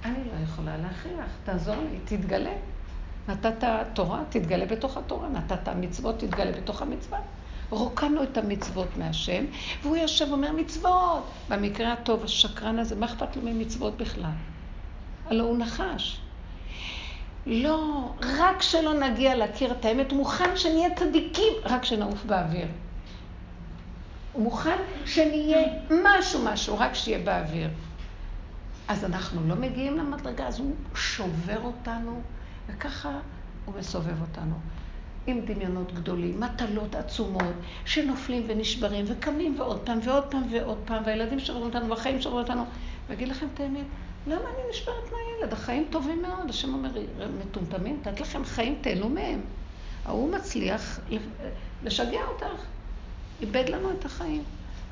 אני 0.04 0.24
לא 0.24 0.44
יכולה 0.44 0.76
להכריח, 0.76 1.26
תעזור 1.44 1.76
לי, 1.90 1.98
תתגלה. 2.04 2.54
נתת 3.28 3.64
תורה, 3.94 4.22
תתגלה 4.28 4.66
בתוך 4.66 4.96
התורה, 4.96 5.28
נתת 5.28 5.68
מצוות, 5.68 6.18
תתגלה 6.18 6.52
בתוך 6.52 6.82
המצווה. 6.82 7.18
רוקנו 7.70 8.22
את 8.22 8.38
המצוות 8.38 8.96
מהשם, 8.96 9.44
והוא 9.82 9.96
יושב 9.96 10.26
ואומר 10.28 10.52
מצוות. 10.52 11.30
במקרה 11.48 11.92
הטוב, 11.92 12.24
השקרן 12.24 12.78
הזה, 12.78 12.96
מה 12.96 13.06
אכפת 13.06 13.36
לו 13.36 13.42
ממצוות 13.42 13.96
בכלל? 13.96 14.30
הלוא 15.26 15.46
הוא 15.46 15.58
נחש. 15.58 16.20
לא, 17.46 18.12
רק 18.20 18.62
שלא 18.62 18.94
נגיע 18.94 19.34
להכיר 19.34 19.72
את 19.72 19.84
האמת, 19.84 20.10
הוא 20.10 20.18
מוכן 20.18 20.56
שנהיה 20.56 20.94
צדיקים, 20.94 21.52
רק 21.64 21.84
שנעוף 21.84 22.24
באוויר. 22.24 22.66
הוא 24.32 24.42
מוכן 24.42 24.76
שנהיה 25.06 25.68
משהו 26.04 26.44
משהו, 26.44 26.78
רק 26.78 26.94
שיהיה 26.94 27.18
באוויר. 27.18 27.68
אז 28.88 29.04
אנחנו 29.04 29.48
לא 29.48 29.54
מגיעים 29.54 29.98
למדרגה, 29.98 30.46
אז 30.46 30.58
הוא 30.58 30.74
שובר 30.94 31.60
אותנו, 31.64 32.22
וככה 32.68 33.18
הוא 33.64 33.74
מסובב 33.78 34.20
אותנו. 34.20 34.54
עם 35.26 35.40
דמיונות 35.40 35.92
גדולים, 35.92 36.40
מטלות 36.40 36.94
עצומות, 36.94 37.54
שנופלים 37.84 38.44
ונשברים, 38.46 39.04
וקמים 39.08 39.60
ועוד 39.60 39.80
פעם 39.84 39.98
ועוד 40.04 40.24
פעם 40.30 40.42
ועוד 40.50 40.78
פעם, 40.84 41.02
והילדים 41.06 41.40
שברים 41.40 41.62
אותנו, 41.62 41.88
והחיים 41.88 42.20
שברים 42.20 42.38
אותנו. 42.38 42.64
ואגיד 43.08 43.28
לכם 43.28 43.46
את 43.54 43.60
האמת, 43.60 43.84
למה 44.26 44.40
אני 44.40 44.70
נשברת 44.70 45.12
מהילד? 45.12 45.52
החיים 45.52 45.86
טובים 45.90 46.22
מאוד. 46.22 46.50
השם 46.50 46.74
אומר, 46.74 46.90
מטומטמים, 47.40 48.00
נתת 48.00 48.20
לכם 48.20 48.44
חיים, 48.44 48.78
תהנו 48.80 49.08
מהם. 49.08 49.40
ההוא 50.04 50.32
מצליח 50.32 51.00
לשגע 51.84 52.20
אותך. 52.28 52.62
איבד 53.40 53.68
לנו 53.68 53.90
את 53.90 54.04
החיים. 54.04 54.42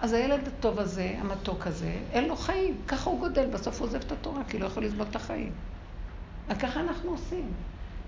אז 0.01 0.13
הילד 0.13 0.49
הטוב 0.49 0.79
הזה, 0.79 1.15
המתוק 1.19 1.67
הזה, 1.67 1.95
אין 2.13 2.29
לו 2.29 2.37
חיים. 2.37 2.77
ככה 2.89 3.11
הוא 3.11 3.21
גודל, 3.21 3.47
בסוף 3.47 3.81
הוא 3.81 3.87
עוזב 3.87 4.01
את 4.01 4.13
התורה, 4.13 4.45
כי 4.49 4.59
לא 4.59 4.67
יכול 4.67 4.85
לסבול 4.85 5.07
את 5.11 5.17
החיים. 5.17 5.53
וככה 6.49 6.81
אנחנו 6.81 7.11
עושים. 7.11 7.53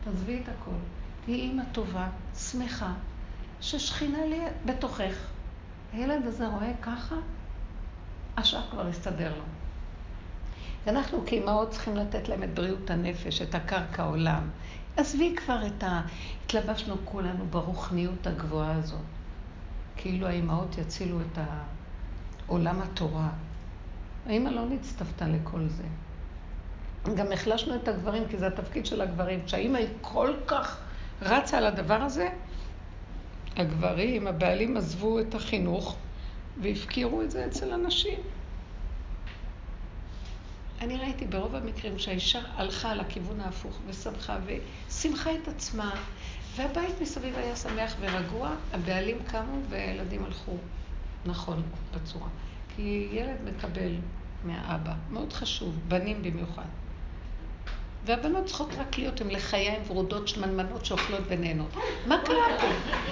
תעזבי 0.05 0.40
את 0.42 0.48
הכל. 0.48 1.03
תהיי 1.24 1.40
אימא 1.40 1.62
טובה, 1.72 2.09
שמחה, 2.36 2.92
ששכינה 3.60 4.26
לי 4.26 4.40
בתוכך. 4.66 5.14
הילד 5.92 6.26
הזה 6.26 6.46
רואה 6.46 6.72
ככה, 6.82 7.14
השעה 8.36 8.62
כבר 8.70 8.86
הסתדר 8.86 9.36
לו. 9.36 9.44
ואנחנו 10.86 11.22
כאימהות 11.26 11.70
צריכים 11.70 11.96
לתת 11.96 12.28
להם 12.28 12.42
את 12.42 12.55
בריאות 12.55 12.90
הנפש, 12.90 13.42
את 13.42 13.55
הקרקע 13.55 14.02
עולם. 14.02 14.51
עזבי 14.96 15.34
כבר 15.36 15.66
את 15.66 15.84
ה... 15.84 16.02
התלבשנו 16.44 16.94
כולנו 17.05 17.46
ברוחניות 17.51 18.26
הגבוהה 18.26 18.72
הזאת. 18.72 19.01
כאילו 19.96 20.26
האימהות 20.26 20.78
יצילו 20.78 21.20
את 21.20 21.38
עולם 22.46 22.82
התורה. 22.82 23.28
האימא 24.26 24.48
לא 24.48 24.66
נצטוותה 24.66 25.28
לכל 25.28 25.68
זה. 25.68 25.84
גם 27.16 27.32
החלשנו 27.32 27.74
את 27.74 27.88
הגברים, 27.88 28.22
כי 28.28 28.38
זה 28.38 28.46
התפקיד 28.46 28.86
של 28.86 29.01
הגברים. 29.01 29.44
כשהאימא 29.44 29.78
היא 29.78 29.88
כל 30.01 30.32
כך 30.46 30.84
רצה 31.24 31.59
על 31.59 31.66
הדבר 31.66 32.02
הזה, 32.02 32.28
הגברים, 33.56 34.26
הבעלים 34.26 34.76
עזבו 34.76 35.20
את 35.20 35.34
החינוך 35.34 35.96
והפקירו 36.62 37.22
את 37.22 37.30
זה 37.30 37.46
אצל 37.46 37.72
הנשים. 37.72 38.18
אני 40.80 40.96
ראיתי 40.96 41.26
ברוב 41.26 41.55
המקרים 41.55 41.98
שהאישה 41.98 42.40
הלכה 42.56 42.94
לכיוון 42.94 43.40
ההפוך 43.40 43.78
ושמחה 43.86 44.38
ושמחה 44.46 45.30
את 45.34 45.48
עצמה, 45.48 45.94
והבית 46.56 47.01
מסביב 47.01 47.36
היה 47.36 47.56
שמח 47.56 47.94
ורגוע, 48.01 48.55
הבעלים 48.72 49.18
קמו 49.26 49.60
והילדים 49.68 50.24
הלכו 50.24 50.56
נכון 51.26 51.62
בצורה. 51.94 52.28
כי 52.76 53.09
ילד 53.12 53.36
מקבל 53.44 53.92
מהאבא, 54.44 54.94
מאוד 55.10 55.32
חשוב, 55.32 55.80
בנים 55.88 56.22
במיוחד. 56.22 56.84
והבנות 58.05 58.44
צריכות 58.47 58.68
רק 58.78 58.98
להיות 58.98 59.20
עם 59.20 59.31
לחיים 59.31 59.82
ורודות 59.86 60.28
שמנמנות 60.28 60.85
שאוכלות 60.85 61.20
ונהנות. 61.28 61.76
מה 62.06 62.18
קרה 62.24 62.59
פה? 62.60 62.66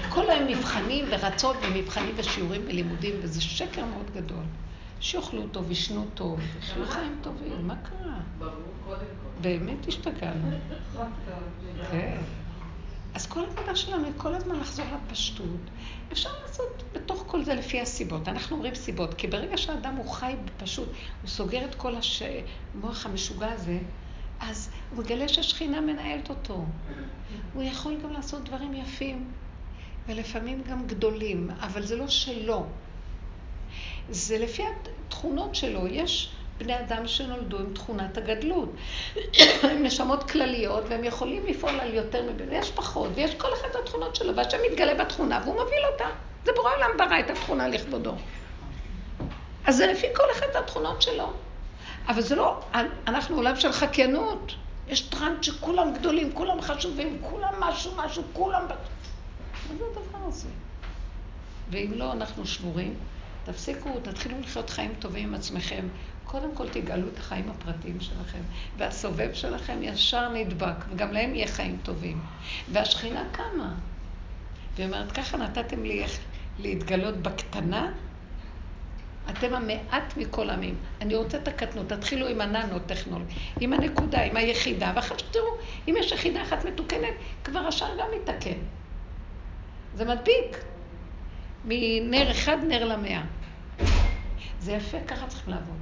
כל 0.09 0.31
היום 0.31 0.47
מבחנים 0.47 1.05
ורצון 1.11 1.57
ומבחנים 1.63 2.15
ושיעורים 2.17 2.63
ולימודים, 2.67 3.15
וזה 3.23 3.41
שקר 3.41 3.85
מאוד 3.85 4.11
גדול. 4.15 4.45
שיאכלו 5.01 5.49
טוב, 5.49 5.71
ישנו 5.71 6.07
טוב, 6.15 6.41
יחיו 6.59 6.87
חיים 6.87 7.19
טובים, 7.23 7.67
מה 7.67 7.75
קרה? 7.77 8.49
באמת 9.41 9.89
השתגענו. 9.89 10.51
כן. 11.91 12.19
אז 13.15 13.27
כל 13.27 13.41
העבודה 13.41 13.77
שלנו 13.77 14.05
היא 14.05 14.13
כל 14.17 14.35
הזמן 14.35 14.61
לחזור 14.61 14.87
לפשטות. 14.95 15.61
אפשר 16.13 16.31
לעשות 16.43 16.83
בתוך 16.93 17.25
כל 17.27 17.45
זה 17.45 17.55
לפי 17.55 17.81
הסיבות. 17.81 18.29
אנחנו 18.29 18.57
אומרים 18.57 18.75
סיבות, 18.75 19.15
כי 19.15 19.27
ברגע 19.27 19.57
שאדם 19.57 19.95
הוא 19.95 20.11
חי 20.11 20.35
בפשוט, 20.45 20.89
הוא 21.23 21.29
סוגר 21.29 21.65
את 21.65 21.75
כל 21.75 21.93
המוח 22.75 23.07
המשוגע 23.07 23.53
הזה, 23.53 23.79
אז 24.51 24.71
הוא 24.91 25.05
מגלה 25.05 25.29
שהשכינה 25.29 25.81
מנהלת 25.81 26.31
אותו. 26.31 26.65
הוא 27.55 27.63
יכול 27.63 27.97
גם 28.03 28.13
לעשות 28.13 28.45
דברים 28.45 28.75
יפים, 28.75 29.33
ולפעמים 30.07 30.63
גם 30.71 30.87
גדולים, 30.87 31.51
אבל 31.61 31.83
זה 31.83 31.97
לא 31.97 32.09
שלו. 32.09 32.67
זה 34.11 34.39
לפי 34.39 34.63
התכונות 34.63 35.55
שלו. 35.55 35.87
יש 35.87 36.33
בני 36.59 36.81
אדם 36.81 37.07
שנולדו 37.07 37.59
עם 37.59 37.75
תכונת 37.75 38.19
הגדלות. 38.19 38.69
הם 39.71 39.83
נשמות 39.83 40.31
כלליות, 40.31 40.85
והם 40.89 41.05
יכולים 41.05 41.47
לפעול 41.47 41.81
על 41.81 41.95
יותר 41.95 42.23
מבן. 42.23 42.53
יש 42.53 42.71
פחות, 42.71 43.11
ויש 43.15 43.35
כל 43.35 43.49
אחד 43.53 43.69
התכונות 43.83 44.17
שלו, 44.17 44.37
והשם 44.37 44.59
מתגלה 44.71 45.05
בתכונה, 45.05 45.41
והוא 45.45 45.55
מוביל 45.55 45.85
אותה. 45.93 46.07
זה 46.45 46.53
בורא 46.57 46.75
עולם 46.75 46.91
ברא 46.99 47.21
את 47.21 47.31
התכונה 47.31 47.69
לכבודו. 47.69 48.15
אז 49.65 49.77
זה 49.77 49.87
לפי 49.87 50.07
כל 50.15 50.31
אחד 50.33 50.57
התכונות 50.57 51.03
שלו. 51.03 51.33
אבל 52.09 52.23
זה 52.23 52.37
לא, 52.37 52.61
אנחנו 53.07 53.37
עולם 53.37 53.57
של 53.57 53.73
חקיינות. 53.73 54.55
יש 54.89 55.01
טראנט 55.01 55.43
שכולם 55.43 55.95
גדולים, 55.95 56.33
כולם 56.33 56.61
חשובים, 56.61 57.19
כולם 57.31 57.55
משהו, 57.61 57.93
משהו, 57.97 58.23
כולם... 58.33 58.63
מה 58.69 59.75
זה 59.79 59.85
הדבר 59.91 60.29
הזה? 60.29 60.49
ואם 61.71 61.93
לא, 61.95 62.13
אנחנו 62.13 62.47
שבורים. 62.47 62.95
תפסיקו, 63.45 64.01
תתחילו 64.03 64.41
לחיות 64.41 64.71
חיים 64.71 64.95
טובים 64.99 65.29
עם 65.29 65.35
עצמכם. 65.35 65.89
קודם 66.25 66.55
כל 66.55 66.69
תגאלו 66.69 67.09
את 67.09 67.19
החיים 67.19 67.51
הפרטיים 67.51 68.01
שלכם, 68.01 68.39
והסובב 68.79 69.31
שלכם 69.35 69.79
ישר 69.83 70.29
נדבק, 70.29 70.85
וגם 70.91 71.13
להם 71.13 71.35
יהיה 71.35 71.47
חיים 71.47 71.79
טובים. 71.83 72.21
והשכינה 72.73 73.25
קמה. 73.33 73.75
והיא 74.77 74.87
אומרת, 74.87 75.13
ככה 75.13 75.37
נתתם 75.37 75.83
לי 75.83 76.03
איך 76.03 76.19
להתגלות 76.59 77.17
בקטנה, 77.17 77.93
אתם 79.31 79.55
המעט 79.55 80.17
מכל 80.17 80.51
עמים. 80.51 80.77
אני 81.01 81.15
רוצה 81.15 81.39
את 81.39 81.49
הקטנות, 81.49 81.89
תתחילו 81.89 82.29
עם 82.29 82.41
הננו-טכנולוגיה, 82.41 83.37
עם 83.61 83.73
הנקודה, 83.73 84.23
עם 84.23 84.37
היחידה, 84.37 84.93
ואחר 84.97 85.17
כך 85.17 85.23
תראו, 85.31 85.47
אם 85.89 85.95
יש 85.99 86.13
יחידה 86.13 86.43
אחת 86.43 86.65
מתוקנת, 86.65 87.15
כבר 87.45 87.61
השאר 87.61 87.97
גם 87.99 88.07
מתקן. 88.17 88.59
זה 89.95 90.05
מדביק. 90.05 90.65
מנר 91.65 92.31
אחד 92.31 92.57
נר 92.69 92.85
למאה. 92.85 93.23
זה 94.61 94.73
יפה, 94.73 95.01
ככה 95.01 95.27
צריכים 95.27 95.55
לעבוד. 95.55 95.77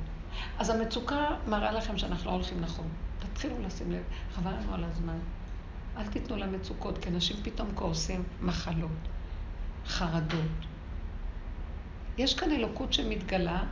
אז 0.59 0.71
המצוקה 0.71 1.29
מראה 1.47 1.73
לכם 1.73 1.99
שאנחנו 1.99 2.31
לא 2.31 2.35
הולכים 2.35 2.61
נכון. 2.61 2.89
תתחילו 3.19 3.55
לשים 3.63 3.93
לב, 3.93 4.03
חבל 4.35 4.51
לנו 4.51 4.75
על 4.75 4.85
הזמן. 4.85 5.19
אל 5.97 6.07
תיתנו 6.07 6.37
למצוקות, 6.37 6.99
כי 6.99 7.09
אנשים 7.09 7.37
פתאום 7.43 7.69
כועסים 7.75 8.23
מחלות, 8.41 8.91
חרדות. 9.87 10.41
יש 12.21 12.35
כאן 12.35 12.53
אלוקות 12.53 12.93
שמתגלה, 12.93 13.63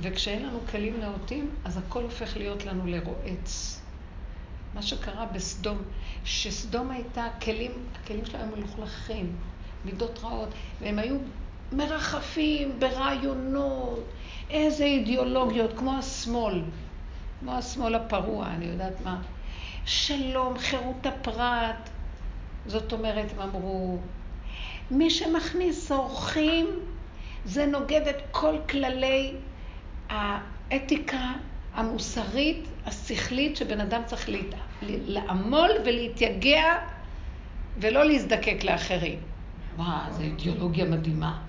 וכשאין 0.00 0.46
לנו 0.46 0.58
כלים 0.70 1.00
נאותים, 1.00 1.50
אז 1.64 1.76
הכל 1.76 2.02
הופך 2.02 2.36
להיות 2.36 2.64
לנו 2.64 2.86
לרועץ. 2.86 3.80
מה 4.74 4.82
שקרה 4.82 5.26
בסדום, 5.26 5.78
שסדום 6.24 6.90
הייתה, 6.90 7.26
כלים, 7.42 7.70
הכלים 7.94 8.24
שלהם 8.24 8.48
מלוכלכים, 8.56 9.36
מידות 9.84 10.18
רעות, 10.22 10.48
והם 10.80 10.98
היו 10.98 11.16
מרחפים 11.72 12.80
ברעיונות, 12.80 14.04
איזה 14.50 14.84
אידיאולוגיות, 14.84 15.70
כמו 15.76 15.98
השמאל, 15.98 16.62
כמו 17.40 17.52
השמאל 17.52 17.94
הפרוע, 17.94 18.46
אני 18.46 18.64
יודעת 18.64 19.00
מה. 19.04 19.22
שלום, 19.84 20.58
חירות 20.58 21.06
הפרט. 21.06 21.90
זאת 22.66 22.92
אומרת, 22.92 23.26
הם 23.32 23.40
אמרו, 23.40 23.98
מי 24.90 25.10
שמכניס 25.10 25.92
אורחים, 25.92 26.66
זה 27.44 27.66
נוגד 27.66 28.08
את 28.10 28.16
כל 28.30 28.54
כללי 28.70 29.34
האתיקה 30.08 31.32
המוסרית, 31.74 32.68
השכלית, 32.86 33.56
שבן 33.56 33.80
אדם 33.80 34.02
צריך 34.06 34.30
לעמול 34.82 35.70
ולהתייגע 35.84 36.74
ולא 37.78 38.04
להזדקק 38.04 38.64
לאחרים. 38.64 39.18
וואו, 39.76 40.12
זו 40.12 40.22
אידיאולוגיה 40.22 40.84
מדהימה. 40.84 41.42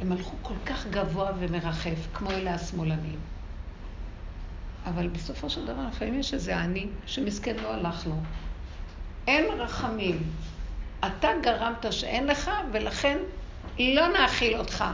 הם 0.00 0.12
הלכו 0.12 0.36
כל 0.42 0.54
כך 0.66 0.86
גבוה 0.86 1.32
ומרחף, 1.38 2.08
כמו 2.14 2.30
אלה 2.30 2.54
השמאלנים. 2.54 3.18
אבל 4.86 5.08
בסופו 5.08 5.50
של 5.50 5.66
דבר, 5.66 5.86
לפעמים 5.88 6.20
יש 6.20 6.34
איזה 6.34 6.58
אני 6.58 6.86
שמסכן 7.06 7.56
לא 7.62 7.74
הלך 7.74 8.06
לו. 8.06 8.16
אין 9.26 9.44
רחמים. 9.60 10.22
אתה 11.06 11.28
גרמת 11.42 11.92
שאין 11.92 12.26
לך, 12.26 12.50
ולכן 12.72 13.18
לא 13.78 14.08
נאכיל 14.08 14.56
אותך. 14.58 14.84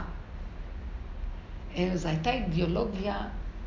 אה, 1.75 1.91
זו 1.93 2.07
הייתה 2.09 2.31
אידיאולוגיה 2.31 3.17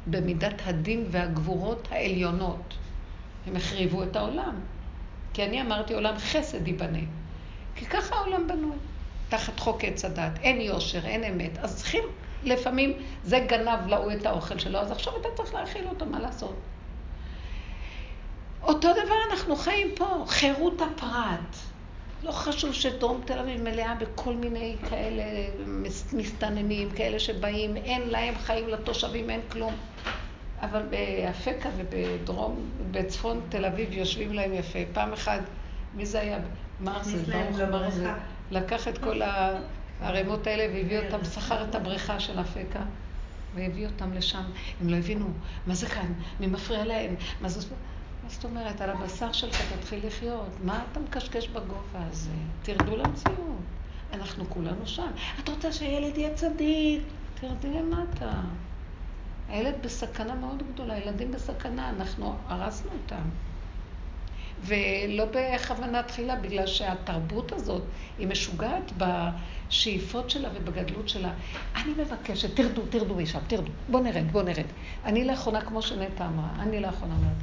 במידת 0.07 0.63
הדין 0.65 1.07
והגבורות 1.11 1.89
העליונות. 1.91 2.75
הם 3.47 3.57
החריבו 3.57 4.03
את 4.03 4.17
העולם. 4.17 4.55
כי 5.33 5.45
אני 5.45 5.61
אמרתי, 5.61 5.95
עולם 5.95 6.19
חסד 6.19 6.69
ייבנה. 6.69 6.99
כי 7.75 7.87
ככה 7.87 8.15
העולם 8.17 8.49
בנוי. 8.49 8.77
תחת 9.29 9.61
חוק 9.61 9.85
עץ 9.85 10.05
הדת. 10.05 10.39
אין 10.43 10.61
יושר, 10.61 11.07
אין 11.07 11.25
אמת. 11.25 11.59
אז 11.59 11.77
צריכים, 11.77 12.05
לפעמים, 12.43 12.93
זה 13.25 13.39
גנב 13.49 13.87
להוא 13.87 14.13
את 14.13 14.27
האוכל 14.27 14.59
שלו, 14.59 14.79
אז 14.79 14.91
עכשיו 14.91 15.13
אתה 15.21 15.29
צריך 15.35 15.55
להאכיל 15.55 15.87
אותו, 15.87 16.07
מה 16.07 16.21
לעשות? 16.21 16.57
אותו 18.63 18.93
דבר 18.93 19.15
אנחנו 19.31 19.57
חיים 19.57 19.89
פה, 19.97 20.25
חירות 20.29 20.83
הפרט. 20.83 21.57
לא 22.25 22.33
חשוב 22.33 22.73
שדרום 22.73 23.21
תל 23.25 23.39
אביב 23.39 23.63
מלאה 23.63 23.95
בכל 23.95 24.35
מיני 24.35 24.77
כאלה 24.91 25.23
מסתננים, 26.13 26.91
כאלה 26.91 27.19
שבאים, 27.19 27.77
אין 27.77 28.09
להם 28.09 28.35
חיים 28.39 28.69
לתושבים, 28.69 29.31
אין 29.31 29.41
כלום. 29.49 29.75
אבל 30.61 30.83
באפקה 30.91 31.69
ובדרום, 31.77 32.71
בצפון 32.91 33.41
תל 33.49 33.65
אביב 33.65 33.93
יושבים 33.93 34.33
להם 34.33 34.55
יפה. 34.55 34.79
פעם 34.93 35.13
אחת, 35.13 35.41
מי 35.95 36.07
זה 36.07 36.21
היה? 36.21 36.39
מרזל, 36.81 37.19
ברוך 37.19 37.71
מרזל. 37.71 38.13
לקח 38.51 38.89
את 38.89 38.99
כל 38.99 39.21
הערימות 39.23 40.47
האלה 40.47 40.75
והביא 40.75 40.99
אותם, 40.99 41.25
שכר 41.25 41.65
את 41.65 41.75
הבריכה 41.75 42.21
של 42.21 42.41
אפקה. 42.41 42.81
והביא 43.55 43.87
אותם 43.87 44.13
לשם. 44.13 44.43
הם 44.81 44.89
לא 44.89 44.97
הבינו, 44.97 45.27
מה 45.67 45.75
זה 45.75 45.87
כאן? 45.87 46.13
מי 46.41 46.47
מפריע 46.47 46.85
להם? 46.85 47.15
מה 47.41 47.49
זאת 47.49 47.73
מה 48.25 48.31
זאת 48.31 48.45
אומרת? 48.45 48.81
על 48.81 48.91
הבשר 48.91 49.33
שלך 49.33 49.73
תתחיל 49.73 50.07
לחיות. 50.07 50.49
מה 50.65 50.85
אתה 50.93 51.01
מקשקש 51.01 51.49
בגובה 51.49 52.07
הזה? 52.11 52.31
תרדו 52.63 52.97
למציאות. 52.97 53.59
אנחנו 54.13 54.45
כולנו 54.51 54.87
שם. 54.87 55.11
את 55.41 55.49
רוצה 55.49 55.73
שהילד 55.73 56.19
יהיה 56.19 56.35
צדיק, 56.35 57.03
תרדי 57.35 57.69
למטה. 57.69 58.33
הילד 59.49 59.75
בסכנה 59.83 60.35
מאוד 60.35 60.63
גדולה, 60.73 60.99
ילדים 60.99 61.33
בסכנה, 61.33 61.91
אנחנו 61.91 62.37
הרסנו 62.49 62.91
אותם. 63.03 63.23
ולא 64.63 65.25
בכוונה 65.25 66.03
תחילה, 66.03 66.37
בגלל 66.37 66.67
שהתרבות 66.67 67.53
הזאת 67.53 67.83
היא 68.19 68.29
משוגעת 68.29 68.93
בשאיפות 68.99 70.31
שלה 70.31 70.49
ובגדלות 70.55 71.09
שלה. 71.09 71.33
אני 71.77 71.93
מבקשת, 71.99 72.57
תרדו, 72.57 72.83
תרדו 72.91 73.15
משם, 73.15 73.39
תרדו, 73.47 73.71
בוא 73.89 74.01
נרד, 74.01 74.33
בוא 74.33 74.43
נרד. 74.43 74.67
אני 75.05 75.25
לאחרונה, 75.25 75.61
כמו 75.61 75.83
שנטע 75.83 76.27
אמרה, 76.27 76.49
אני 76.59 76.81
לאחרונה 76.81 77.15
אומרת, 77.15 77.37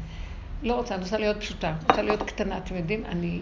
לא 0.64 0.76
רוצה, 0.76 0.96
אני 0.96 1.04
רוצה 1.04 1.18
להיות 1.18 1.38
פשוטה, 1.38 1.76
רוצה 1.90 2.02
להיות 2.02 2.22
קטנה. 2.22 2.58
אתם 2.58 2.76
יודעים, 2.76 3.06
אני, 3.06 3.40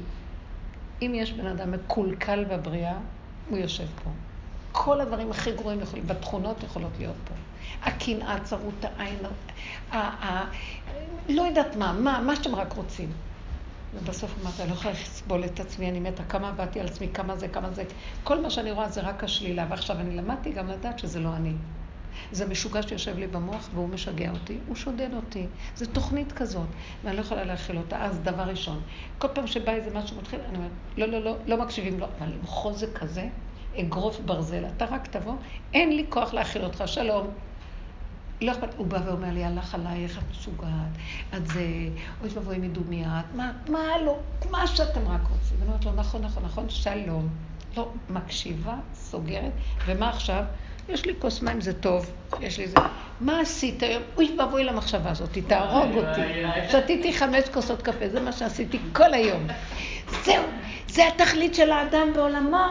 אם 1.01 1.11
יש 1.15 1.33
בן 1.33 1.47
אדם 1.47 1.71
מקולקל 1.71 2.43
בבריאה, 2.43 2.97
הוא 3.49 3.57
יושב 3.57 3.87
פה. 4.03 4.09
כל 4.71 5.01
הדברים 5.01 5.31
הכי 5.31 5.51
גרועים 5.51 5.79
יכולים, 5.81 6.07
בתכונות 6.07 6.63
יכולות 6.63 6.91
להיות 6.99 7.15
פה. 7.27 7.33
הקנאה, 7.83 8.37
צרות 8.43 8.85
העין, 8.97 9.19
לא 11.29 11.41
יודעת 11.41 11.75
מה, 11.75 11.93
מה, 11.93 12.21
מה 12.25 12.35
שאתם 12.35 12.55
רק 12.55 12.73
רוצים. 12.73 13.11
ובסוף 13.93 14.35
אמרתי, 14.41 14.61
אני 14.61 14.69
לא 14.69 14.75
יכולה 14.75 14.93
לסבול 14.93 15.45
את 15.45 15.59
עצמי, 15.59 15.89
אני 15.89 15.99
מתה, 15.99 16.23
כמה 16.23 16.49
עבדתי 16.49 16.79
על 16.79 16.87
עצמי, 16.87 17.07
כמה 17.13 17.35
זה, 17.35 17.47
כמה 17.47 17.71
זה. 17.71 17.83
כל 18.23 18.41
מה 18.41 18.49
שאני 18.49 18.71
רואה 18.71 18.89
זה 18.89 19.01
רק 19.01 19.23
השלילה. 19.23 19.65
ועכשיו 19.69 19.99
אני 19.99 20.15
למדתי 20.15 20.51
גם 20.51 20.67
לדעת 20.67 20.99
שזה 20.99 21.19
לא 21.19 21.35
אני. 21.35 21.53
זה 22.31 22.45
משוגע 22.45 22.81
שיושב 22.81 23.17
לי 23.17 23.27
במוח 23.27 23.69
והוא 23.73 23.89
משגע 23.89 24.31
אותי, 24.31 24.57
הוא 24.67 24.75
שודד 24.75 25.09
אותי. 25.13 25.47
זו 25.75 25.85
תוכנית 25.85 26.31
כזאת, 26.31 26.67
ואני 27.03 27.15
לא 27.15 27.21
יכולה 27.21 27.43
להכיל 27.43 27.77
אותה. 27.77 28.05
אז 28.05 28.19
דבר 28.19 28.43
ראשון, 28.43 28.81
כל 29.17 29.27
פעם 29.33 29.47
שבא 29.47 29.71
איזה 29.71 29.89
משהו 29.93 30.17
מתחיל, 30.17 30.39
אני 30.49 30.57
אומרת, 30.57 30.71
לא, 30.97 31.05
לא, 31.05 31.19
לא, 31.19 31.37
לא 31.45 31.57
מקשיבים 31.57 31.99
לו, 31.99 32.05
אבל 32.19 32.33
עם 32.33 32.45
חוזק 32.45 32.97
כזה, 32.97 33.27
אגרוף 33.79 34.19
ברזל, 34.19 34.65
אתה 34.65 34.85
רק 34.85 35.07
תבוא, 35.07 35.33
אין 35.73 35.95
לי 35.95 36.05
כוח 36.09 36.33
להכיל 36.33 36.63
אותך, 36.63 36.83
שלום. 36.85 37.27
לא 38.41 38.51
אכפת, 38.51 38.73
הוא 38.77 38.87
בא 38.87 38.99
ואומר 39.05 39.31
לי, 39.33 39.43
הלך 39.43 39.75
עלייך, 39.75 40.17
את 40.17 40.23
משוגעת, 40.31 40.69
את 41.37 41.47
זה, 41.47 41.65
אוי 42.21 42.29
ואבוי 42.33 42.55
הם 42.55 42.63
ידעו 42.63 42.83
מי 42.89 43.05
את, 43.05 43.35
מה, 43.35 43.51
מה 43.69 43.79
לא, 44.05 44.17
מה 44.51 44.67
שאתם 44.67 45.07
רק 45.07 45.21
רוצים. 45.21 45.57
ואני 45.59 45.67
אומרת 45.69 45.85
לו, 45.85 45.91
נכון, 45.91 46.21
נכון, 46.21 46.43
נכון, 46.43 46.69
שלום. 46.69 47.29
לא, 47.77 47.89
מקשיבה, 48.09 48.73
סוגרת, 48.93 49.51
ומה 49.85 50.09
עכשיו? 50.09 50.43
יש 50.89 51.05
לי 51.05 51.13
כוס 51.19 51.41
מים, 51.41 51.61
זה 51.61 51.73
טוב, 51.73 52.11
יש 52.39 52.57
לי 52.57 52.67
זה. 52.67 52.77
מה 53.21 53.39
עשית 53.39 53.83
היום? 53.83 54.03
אוי 54.17 54.35
ואבוי 54.39 54.63
למחשבה 54.63 55.11
הזאת, 55.11 55.35
היא 55.35 55.43
תהרוג 55.47 55.95
אותי. 55.95 56.21
שתיתי 56.71 57.13
חמש 57.13 57.49
כוסות 57.53 57.81
קפה, 57.81 58.09
זה 58.09 58.19
מה 58.19 58.31
שעשיתי 58.31 58.79
כל 58.93 59.13
היום. 59.13 59.47
זהו, 60.23 60.43
זה 60.87 61.07
התכלית 61.07 61.55
של 61.55 61.71
האדם 61.71 62.13
בעולמו. 62.13 62.65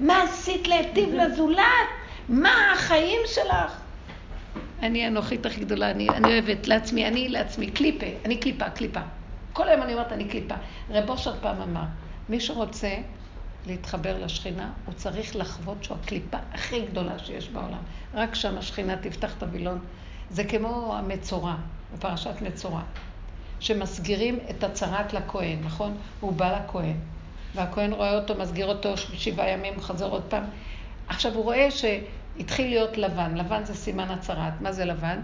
מה 0.00 0.22
עשית 0.22 0.68
להיטיב 0.68 1.14
לזולת? 1.14 1.64
מה 2.28 2.72
החיים 2.72 3.20
שלך? 3.26 3.80
אני 4.82 5.04
האנוכית 5.04 5.46
הכי 5.46 5.60
גדולה, 5.60 5.90
אני, 5.90 6.08
אני 6.08 6.28
אוהבת 6.32 6.68
לעצמי, 6.68 7.08
אני 7.08 7.28
לעצמי, 7.28 7.70
קליפה, 7.70 8.06
אני 8.24 8.36
קליפה, 8.36 8.70
קליפה. 8.70 9.00
כל 9.52 9.68
היום 9.68 9.82
אני 9.82 9.92
אומרת, 9.92 10.12
אני 10.12 10.24
קליפה. 10.24 10.54
רב 10.90 11.10
אושר 11.10 11.34
פעם 11.40 11.62
אמר, 11.62 11.84
מי 12.28 12.40
שרוצה 12.40 12.88
להתחבר 13.66 14.24
לשכינה, 14.24 14.72
הוא 14.84 14.94
צריך 14.94 15.36
לחוות 15.36 15.84
שהוא 15.84 15.96
הקליפה 16.02 16.36
הכי 16.52 16.80
גדולה 16.86 17.18
שיש 17.18 17.48
בעולם. 17.48 17.78
רק 18.14 18.34
שם 18.34 18.58
השכינה 18.58 18.96
תפתח 18.96 19.36
את 19.38 19.42
הווילון. 19.42 19.78
זה 20.30 20.44
כמו 20.44 20.94
המצורע, 20.96 21.54
בפרשת 21.94 22.40
מצורע, 22.42 22.82
שמסגירים 23.60 24.38
את 24.50 24.64
הצרת 24.64 25.12
לכהן, 25.12 25.58
נכון? 25.64 25.96
הוא 26.20 26.32
בא 26.32 26.58
לכהן, 26.58 26.96
והכהן 27.54 27.92
רואה 27.92 28.18
אותו, 28.18 28.34
מסגיר 28.34 28.66
אותו 28.66 28.96
שבעה 28.96 29.48
ימים, 29.48 29.80
חזר 29.80 30.10
עוד 30.10 30.22
פעם. 30.28 30.44
עכשיו 31.08 31.34
הוא 31.34 31.44
רואה 31.44 31.68
שהתחיל 31.70 32.68
להיות 32.68 32.98
לבן, 32.98 33.34
לבן 33.34 33.64
זה 33.64 33.74
סימן 33.74 34.10
הצרת. 34.10 34.60
מה 34.60 34.72
זה 34.72 34.84
לבן? 34.84 35.20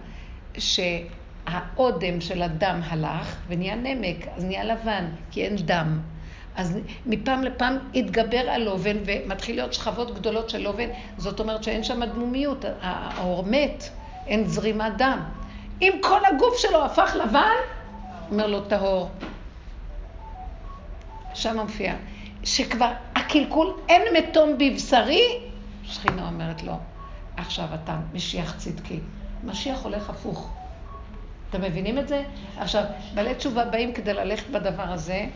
שהאודם 0.59 2.21
של 2.21 2.43
הדם 2.43 2.81
הלך 2.85 3.37
ונהיה 3.49 3.75
נמק, 3.75 4.27
אז 4.37 4.45
נהיה 4.45 4.65
לבן, 4.65 5.05
כי 5.31 5.45
אין 5.45 5.57
דם. 5.57 6.01
אז 6.57 6.79
מפעם 7.07 7.43
לפעם 7.43 7.79
התגבר 7.95 8.51
על 8.51 8.69
אובן 8.69 8.97
ומתחיל 9.07 9.57
להיות 9.57 9.75
שכבות 9.75 10.15
גדולות 10.15 10.51
של 10.51 10.67
אובן, 10.67 10.89
זאת 11.19 11.41
אומרת 11.41 11.65
שאין 11.65 11.85
שם 11.85 12.05
דמומיות, 12.05 12.65
האור 12.81 13.45
מת, 13.47 13.85
אין 14.27 14.45
זרימת 14.45 14.97
דם. 14.97 15.21
אם 15.83 15.93
כל 16.01 16.21
הגוף 16.25 16.59
שלו 16.59 16.85
הפך 16.85 17.17
לבן, 17.25 17.57
אומר 18.31 18.47
לו 18.47 18.61
טהור. 18.61 19.11
שם 21.35 21.59
מופיע. 21.59 21.95
שכבר 22.45 22.93
הקלקול 23.15 23.75
אין 23.89 24.03
מתום 24.17 24.59
בבשרי, 24.59 25.41
שכינה 25.85 26.29
אומרת 26.29 26.63
לו, 26.63 26.73
עכשיו 27.37 27.67
אתה 27.75 27.97
משיח 28.13 28.57
צדקי. 28.57 29.01
משיח 29.45 29.83
הולך 29.83 30.11
הפוך. 30.11 30.51
אתם 31.51 31.63
מבינים 31.63 31.99
את 31.99 32.09
זה? 32.09 32.23
עכשיו, 32.59 32.85
בעלי 33.15 33.35
תשובה 33.35 33.65
באים 33.65 33.93
כדי 33.93 34.15
ללכת 34.15 34.51
בדבר 34.51 34.83
הזה, 34.83 35.27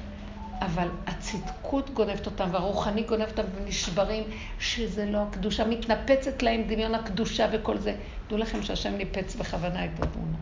אבל 0.61 0.89
הצדקות 1.07 1.91
גונבת 1.91 2.27
אותם, 2.27 2.49
והרוחני 2.53 3.03
גונב 3.03 3.29
אותם, 3.29 3.43
ונשברים, 3.55 4.25
שזה 4.59 5.07
לא 5.07 5.23
הקדושה, 5.23 5.65
מתנפצת 5.65 6.43
להם 6.43 6.63
דמיון 6.67 6.95
הקדושה 6.95 7.49
וכל 7.53 7.79
זה. 7.79 7.97
דעו 8.29 8.39
לכם 8.39 8.63
שהשם 8.63 8.95
ניפץ 8.95 9.37
בכוונה 9.37 9.85
את 9.85 10.03
התמונה, 10.03 10.37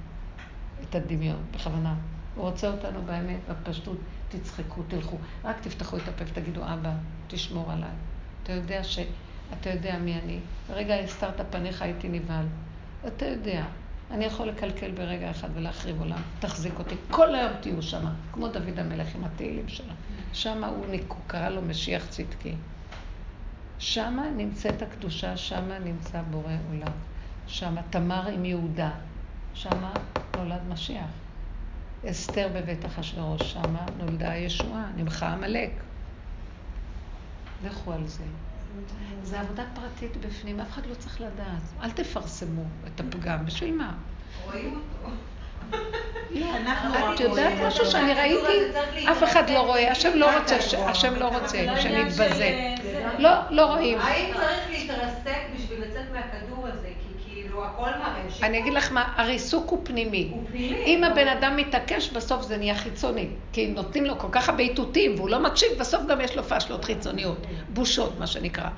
את 0.82 0.94
הדמיון, 0.94 1.42
בכוונה. 1.54 1.94
הוא 2.34 2.44
רוצה 2.44 2.70
אותנו 2.70 3.02
באמת, 3.02 3.40
בפשטות, 3.48 3.98
תצחקו, 4.28 4.82
תלכו. 4.88 5.16
רק 5.44 5.56
תפתחו 5.60 5.96
את 5.96 6.08
הפה 6.08 6.24
ותגידו, 6.26 6.60
אבא, 6.64 6.92
תשמור 7.28 7.72
עליי. 7.72 7.90
אתה 8.42 8.52
יודע 8.52 8.84
ש... 8.84 8.98
אתה 9.60 9.70
יודע 9.70 9.98
מי 9.98 10.18
אני. 10.24 10.38
ברגע 10.68 10.94
הסתרת 10.94 11.40
פניך 11.50 11.82
הייתי 11.82 12.08
נבהל. 12.08 12.46
אתה 13.06 13.26
יודע, 13.26 13.64
אני 14.10 14.24
יכול 14.24 14.48
לקלקל 14.48 14.90
ברגע 14.90 15.30
אחד 15.30 15.48
ולהחריב 15.54 16.00
עולם. 16.00 16.22
תחזיק 16.40 16.78
אותי. 16.78 16.94
כל 17.10 17.34
היום 17.34 17.52
תהיו 17.60 17.82
שם, 17.82 18.06
כמו 18.32 18.48
דוד 18.48 18.78
המלך 18.78 19.14
עם 19.14 19.24
התהילים 19.24 19.68
שלו. 19.68 19.92
שם 20.32 20.64
הוא, 20.64 20.86
הוא 21.08 21.18
קרא 21.26 21.48
לו 21.48 21.62
משיח 21.62 22.06
צדקי. 22.06 22.54
שם 23.78 24.18
נמצאת 24.36 24.82
הקדושה, 24.82 25.36
שם 25.36 25.70
נמצא 25.84 26.22
בורא 26.22 26.52
עולם. 26.70 26.92
שם 27.46 27.74
תמר 27.90 28.28
עם 28.28 28.44
יהודה. 28.44 28.90
שם 29.54 29.84
נולד 30.36 30.60
משיח. 30.68 31.10
אסתר 32.10 32.48
בבית 32.54 32.86
אחשורוש, 32.86 33.52
שם 33.52 33.76
נולדה 33.98 34.30
הישועה, 34.30 34.90
נמחה 34.96 35.28
עמלק. 35.28 35.70
לכו 37.64 37.92
על 37.92 38.06
זה. 38.06 38.24
זה 39.22 39.40
עבודה 39.40 39.64
פרטית 39.74 40.16
בפנים, 40.16 40.60
אף 40.60 40.70
אחד 40.70 40.86
לא 40.86 40.94
צריך 40.94 41.20
לדעת. 41.20 41.62
אל 41.82 41.90
תפרסמו 41.90 42.64
את 42.86 43.00
הפגם, 43.00 43.46
בשביל 43.46 43.76
מה? 43.76 43.94
רואים 44.44 44.74
אותו. 44.74 45.14
את 47.14 47.20
יודעת 47.20 47.52
משהו 47.66 47.86
שאני 47.86 48.14
ראיתי? 48.14 48.78
אף 49.10 49.22
אחד 49.24 49.50
לא 49.50 49.60
רואה, 49.60 49.90
השם 49.92 50.10
לא 50.14 50.38
רוצה, 50.38 50.56
השם 50.86 51.14
לא 51.16 51.28
רוצה 51.28 51.58
שנתבזה. 51.80 52.74
לא, 53.18 53.30
לא 53.50 53.66
רואים. 53.66 53.98
האם 53.98 54.34
צריך 54.34 54.70
להתרסק 54.70 55.40
בשביל 55.54 55.80
לצאת 55.80 56.04
מהכדור 56.12 56.66
הזה? 56.66 56.88
כי 56.88 57.30
כאילו 57.30 57.64
הכל 57.64 57.82
מראה. 57.82 58.22
אני 58.42 58.58
אגיד 58.58 58.74
לך 58.74 58.92
מה, 58.92 59.12
הריסוק 59.16 59.70
הוא 59.70 59.80
פנימי. 59.84 60.32
אם 60.86 61.04
הבן 61.04 61.28
אדם 61.28 61.56
מתעקש, 61.56 62.10
בסוף 62.10 62.42
זה 62.42 62.56
נהיה 62.56 62.74
חיצוני. 62.74 63.28
כי 63.52 63.66
נותנים 63.66 64.04
לו 64.04 64.18
כל 64.18 64.28
כך 64.32 64.48
הרבה 64.48 64.62
איתותים, 64.62 65.14
והוא 65.16 65.28
לא 65.28 65.42
מקשיב, 65.42 65.68
בסוף 65.78 66.02
גם 66.08 66.20
יש 66.20 66.36
לו 66.36 66.44
פשלות 66.44 66.84
חיצוניות. 66.84 67.46
בושות, 67.68 68.18
מה 68.18 68.26
שנקרא. 68.26 68.68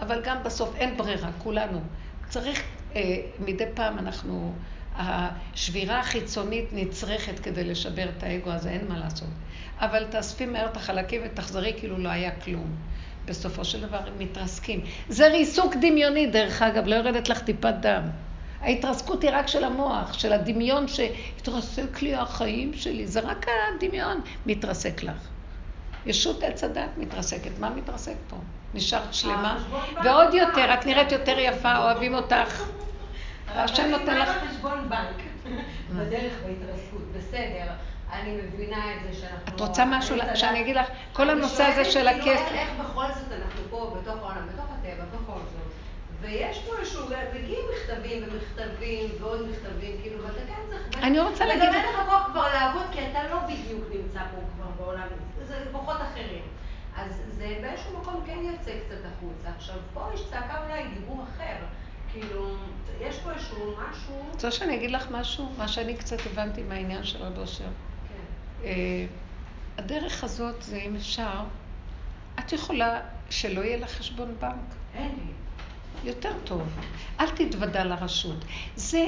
אבל 0.00 0.20
גם 0.24 0.36
בסוף 0.42 0.76
אין 0.76 0.96
ברירה, 0.96 1.28
כולנו. 1.38 1.80
צריך, 2.28 2.62
אה, 2.96 3.16
מדי 3.38 3.64
פעם 3.74 3.98
אנחנו... 3.98 4.52
השבירה 4.96 6.00
החיצונית 6.00 6.68
נצרכת 6.72 7.38
כדי 7.38 7.64
לשבר 7.64 8.08
את 8.18 8.22
האגו 8.22 8.50
הזה, 8.50 8.70
אין 8.70 8.88
מה 8.88 8.98
לעשות. 8.98 9.28
אבל 9.78 10.04
תאספי 10.10 10.46
מהר 10.46 10.66
את 10.66 10.76
החלקים 10.76 11.20
ותחזרי 11.24 11.74
כאילו 11.78 11.98
לא 11.98 12.08
היה 12.08 12.30
כלום. 12.30 12.76
בסופו 13.24 13.64
של 13.64 13.80
דבר 13.80 13.98
הם 14.06 14.18
מתרסקים. 14.18 14.80
זה 15.08 15.28
ריסוק 15.28 15.74
דמיוני, 15.76 16.26
דרך 16.26 16.62
אגב, 16.62 16.86
לא 16.86 16.94
יורדת 16.94 17.28
לך 17.28 17.38
טיפת 17.42 17.74
דם. 17.80 18.02
ההתרסקות 18.60 19.22
היא 19.22 19.30
רק 19.32 19.48
של 19.48 19.64
המוח, 19.64 20.12
של 20.12 20.32
הדמיון 20.32 20.88
שהתרסק 20.88 22.02
לי 22.02 22.14
החיים 22.14 22.74
שלי, 22.74 23.06
זה 23.06 23.20
רק 23.20 23.46
הדמיון 23.48 24.20
מתרסק 24.46 25.02
לך. 25.02 25.28
ישות 26.06 26.42
עץ 26.42 26.64
הדת 26.64 26.90
מתרסקת, 26.96 27.58
מה 27.58 27.70
מתרסק 27.70 28.14
פה? 28.28 28.36
נשארת 28.74 29.14
שלמה, 29.14 29.64
ועוד 30.04 30.34
יותר, 30.34 30.74
את 30.74 30.86
נראית 30.86 31.12
יותר 31.12 31.38
יפה, 31.38 31.78
אוהבים 31.78 32.14
אותך. 32.14 32.62
השם 33.54 33.90
נותן 33.90 34.18
לך... 34.18 34.28
חשבון 34.50 34.88
בנק 34.88 35.16
בדרך 35.96 36.32
בהתרסקות, 36.46 37.02
בסדר. 37.16 37.66
אני 38.12 38.32
מבינה 38.32 38.94
את 38.94 38.98
זה 39.02 39.20
שאנחנו... 39.20 39.56
את 39.56 39.60
רוצה 39.60 39.84
משהו 39.84 40.16
שאני 40.34 40.60
אגיד 40.60 40.76
לך? 40.76 40.86
כל 41.12 41.30
הנושא 41.30 41.64
הזה 41.64 41.84
של 41.84 42.08
הכסף... 42.08 42.26
הכסף... 42.26 42.52
איך 42.52 42.68
בכל 42.80 43.06
זאת 43.06 43.32
אנחנו 43.32 43.60
פה, 43.70 43.96
בתוך 44.00 44.16
העולם, 44.16 44.48
בתוך 44.52 44.66
הטבע, 44.78 45.04
בכל 45.04 45.38
זאת. 45.38 45.72
ויש 46.20 46.58
פה 46.58 46.78
איזשהו... 46.78 47.04
מגיעים 47.34 47.64
מכתבים 47.74 48.22
ומכתבים 48.22 49.10
ועוד 49.20 49.48
מכתבים, 49.50 49.96
כאילו, 50.02 50.22
ואתה 50.22 50.40
כן 50.46 50.62
צריך... 50.70 51.04
אני 51.04 51.20
רוצה 51.20 51.46
להגיד... 51.46 51.62
וגם 51.62 51.74
אין 51.74 51.84
לך 51.84 52.00
כבר 52.32 52.52
לעבוד, 52.52 52.86
כי 52.92 53.00
אתה 53.10 53.22
לא 53.30 53.38
בדיוק 53.40 53.84
נמצא 53.94 54.20
פה 54.20 54.40
כבר 54.56 54.84
בעולם. 54.84 55.06
זה 55.44 55.64
כוחות 55.72 55.96
אחרים. 55.96 56.42
אז 56.96 57.22
זה 57.30 57.44
זה 57.44 57.58
באיזשהו 57.60 57.98
מקום 58.00 58.22
כן 58.26 58.38
יוצא 58.42 58.70
קצת 58.86 59.04
החוצה. 59.04 59.48
עכשיו, 59.56 59.76
פה 59.94 60.08
יש 60.14 60.30
צעקה 60.30 60.64
אולי 60.64 60.84
דיבור 60.94 61.24
אחר. 61.34 61.56
כאילו, 62.14 62.56
יש 63.00 63.18
פה 63.18 63.32
איזשהו 63.32 63.74
משהו... 63.90 64.14
רוצה 64.30 64.50
שאני 64.50 64.76
אגיד 64.76 64.90
לך 64.90 65.06
משהו? 65.10 65.52
מה 65.58 65.68
שאני 65.68 65.96
קצת 65.96 66.18
הבנתי 66.26 66.62
מהעניין 66.62 67.04
של 67.04 67.22
רב 67.22 67.38
אושר. 67.38 67.64
כן. 67.64 68.64
אה, 68.64 69.06
הדרך 69.78 70.24
הזאת 70.24 70.62
זה 70.62 70.76
אם 70.76 70.96
אפשר, 70.96 71.40
את 72.38 72.52
יכולה 72.52 73.00
שלא 73.30 73.60
יהיה 73.60 73.76
לך 73.76 73.90
חשבון 73.90 74.34
בנק. 74.40 74.74
אין 74.94 75.10
לי. 75.16 75.32
יותר 76.10 76.32
טוב. 76.44 76.62
אל 77.20 77.30
תתוודע 77.30 77.84
לרשות. 77.84 78.44
זה 78.76 79.04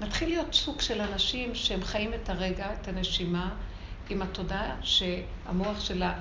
מתחיל 0.00 0.28
להיות 0.28 0.54
סוג 0.54 0.80
של 0.80 1.00
אנשים 1.00 1.54
שהם 1.54 1.82
חיים 1.84 2.14
את 2.14 2.30
הרגע, 2.30 2.66
את 2.72 2.88
הנשימה, 2.88 3.54
עם 4.10 4.22
התודעה 4.22 4.76
שהמוח 4.82 5.80
שלה 5.80 6.14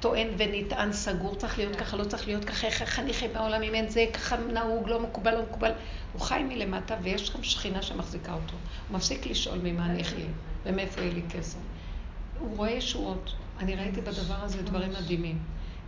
טוען 0.00 0.28
ונטען 0.36 0.92
סגור, 0.92 1.34
צריך 1.34 1.58
להיות 1.58 1.76
ככה, 1.76 1.96
לא 1.96 2.04
צריך 2.04 2.26
להיות 2.26 2.44
ככה, 2.44 2.66
איך 2.66 2.98
אני 2.98 3.12
חי 3.12 3.28
בעולם 3.28 3.62
אם 3.62 3.74
אין 3.74 3.88
זה, 3.88 4.06
ככה 4.12 4.36
נהוג, 4.36 4.88
לא 4.88 5.00
מקובל, 5.00 5.34
לא 5.34 5.42
מקובל. 5.42 5.72
הוא 6.12 6.20
חי 6.20 6.42
מלמטה 6.48 6.96
ויש 7.02 7.36
גם 7.36 7.42
שכינה 7.42 7.82
שמחזיקה 7.82 8.32
אותו. 8.32 8.54
הוא 8.88 8.96
מפסיק 8.96 9.26
לשאול 9.26 9.58
ממה 9.62 9.86
אני 9.86 10.02
אחיה 10.02 10.26
ומאיפה 10.64 11.00
יהיה 11.00 11.14
לי 11.14 11.22
כסף. 11.30 11.58
הוא 12.40 12.56
רואה 12.56 12.70
ישועות. 12.70 13.34
אני 13.58 13.76
ראיתי 13.76 14.00
בדבר 14.00 14.34
הזה 14.42 14.62
דברים 14.62 14.90
מדהימים. 14.90 15.38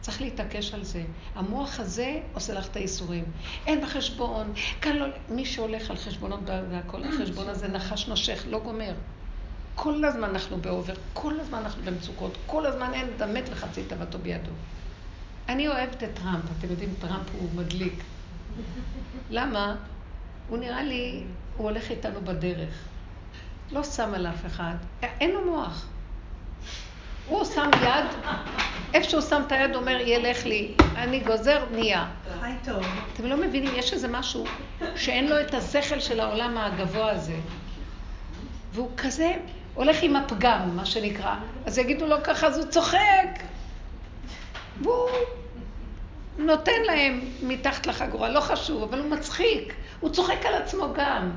צריך 0.01 0.21
להתעקש 0.21 0.75
על 0.75 0.85
זה. 0.85 1.03
המוח 1.35 1.81
הזה 1.81 2.21
עושה 2.35 2.55
לך 2.55 2.67
את 2.67 2.77
הייסורים. 2.77 3.25
אין 3.67 3.81
בחשבון, 3.81 4.53
כאן 4.81 4.97
לא... 4.97 5.07
מי 5.29 5.45
שהולך 5.45 5.91
על 5.91 5.97
חשבונות 5.97 6.41
והכל, 6.47 7.05
החשבון 7.05 7.49
הזה 7.49 7.69
נחש 7.69 8.09
נושך, 8.09 8.45
לא 8.49 8.59
גומר. 8.59 8.95
כל 9.75 10.05
הזמן 10.05 10.29
אנחנו 10.29 10.57
באובר, 10.57 10.95
כל 11.13 11.41
הזמן 11.41 11.59
אנחנו 11.59 11.83
במצוקות, 11.85 12.39
כל 12.47 12.67
הזמן 12.67 12.95
אין 12.95 13.07
אדם 13.17 13.35
מת 13.35 13.45
וחצי 13.53 13.85
תאוותו 13.85 14.19
בידו. 14.19 14.51
אני 15.49 15.69
אוהבת 15.69 16.03
את 16.03 16.09
טראמפ, 16.15 16.45
אתם 16.59 16.71
יודעים, 16.71 16.95
טראמפ 17.01 17.31
הוא 17.39 17.49
מדליק. 17.55 18.03
למה? 19.31 19.77
הוא 20.49 20.59
נראה 20.59 20.83
לי, 20.83 21.23
הוא 21.57 21.71
הולך 21.71 21.91
איתנו 21.91 22.21
בדרך. 22.21 22.75
לא 23.73 23.85
שם 23.85 24.15
על 24.15 24.27
אף 24.27 24.47
אחד, 24.47 24.75
אין 25.03 25.31
לו 25.31 25.45
מוח. 25.51 25.87
הוא 27.29 27.45
שם 27.45 27.71
יד, 27.83 28.35
איפה 28.95 29.11
שהוא 29.11 29.23
שם 29.23 29.43
את 29.47 29.53
היד 29.53 29.75
אומר, 29.75 30.01
ילך 30.01 30.47
לי, 30.47 30.75
אני 30.97 31.21
גוזר, 31.21 31.65
נהיה. 31.71 32.07
חי 32.41 32.53
טוב. 32.65 32.83
אתם 33.13 33.27
לא 33.27 33.37
מבינים, 33.37 33.73
יש 33.77 33.93
איזה 33.93 34.09
משהו 34.09 34.45
שאין 34.97 35.29
לו 35.29 35.41
את 35.41 35.55
השכל 35.55 36.01
של 36.01 36.21
העולם 36.21 36.59
הגבוה 36.59 37.11
הזה. 37.11 37.37
והוא 38.73 38.91
כזה 38.97 39.33
הולך 39.75 40.03
עם 40.03 40.17
הפגם, 40.17 40.77
מה 40.77 40.87
שנקרא. 40.87 41.35
אז 41.67 41.79
יגידו 41.79 42.07
לו 42.07 42.17
ככה, 42.25 42.47
אז 42.47 42.59
הוא 42.59 42.67
צוחק. 42.67 43.41
והוא 44.83 45.09
נותן 46.39 46.83
להם 46.87 47.21
מתחת 47.43 47.87
לחגורה, 47.87 48.29
לא 48.29 48.41
חשוב, 48.41 48.83
אבל 48.83 48.99
הוא 48.99 49.11
מצחיק. 49.11 49.75
הוא 50.01 50.11
צוחק 50.11 50.47
על 50.47 50.55
עצמו 50.55 50.93
גם. 50.95 51.31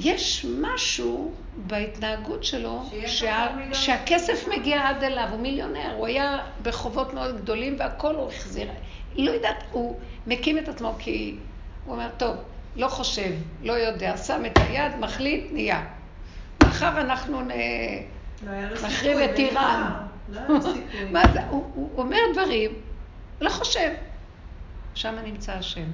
יש 0.00 0.46
משהו 0.60 1.32
בהתנהגות 1.56 2.44
שלו, 2.44 2.90
שה, 3.06 3.46
שהכסף 3.72 4.48
מגיע 4.48 4.88
עד 4.88 5.04
אליו, 5.04 5.28
הוא 5.30 5.40
מיליונר, 5.40 5.94
הוא 5.96 6.06
היה 6.06 6.38
בחובות 6.62 7.14
מאוד 7.14 7.36
גדולים 7.36 7.76
והכל 7.78 8.14
הוא 8.14 8.28
החזיר. 8.28 8.68
לא 9.16 9.30
יודעת, 9.30 9.64
הוא 9.70 10.00
מקים 10.26 10.58
את 10.58 10.68
עצמו 10.68 10.94
כי 10.98 11.36
הוא 11.84 11.94
אומר, 11.94 12.08
טוב, 12.16 12.36
לא 12.78 12.88
חושב, 12.88 13.32
לא 13.62 13.72
יודע, 13.72 14.16
שם 14.16 14.42
את 14.46 14.58
היד, 14.58 14.92
מחליט, 15.00 15.52
נהיה. 15.52 15.86
מחר 16.62 17.00
אנחנו 17.00 17.40
נ... 17.40 17.48
לא. 18.46 18.52
נחריב 18.74 19.18
את 19.18 19.38
איראן. 19.38 19.92
לא. 20.28 20.40
מה 21.12 21.22
זה? 21.32 21.40
הוא, 21.44 21.70
הוא 21.74 21.98
אומר 21.98 22.18
דברים, 22.32 22.70
לא 23.40 23.50
חושב. 23.50 23.90
שם 24.94 25.14
נמצא 25.24 25.52
השם. 25.52 25.90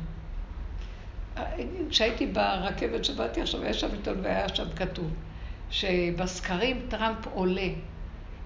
כשהייתי 1.88 2.26
ברכבת 2.26 3.04
שבאתי 3.04 3.40
עכשיו, 3.40 3.62
היה 3.62 3.74
שם 3.74 3.92
עיתון 3.92 4.20
והיה 4.22 4.48
שם 4.48 4.64
כתוב 4.76 5.10
שבסקרים 5.70 6.86
טראמפ 6.88 7.26
עולה. 7.34 7.68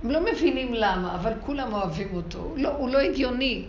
הם 0.02 0.10
לא 0.10 0.20
מבינים 0.32 0.74
למה, 0.74 1.14
אבל 1.14 1.32
כולם 1.40 1.72
אוהבים 1.72 2.08
אותו. 2.14 2.54
לא, 2.56 2.68
הוא 2.68 2.88
לא 2.88 2.98
הגיוני. 2.98 3.64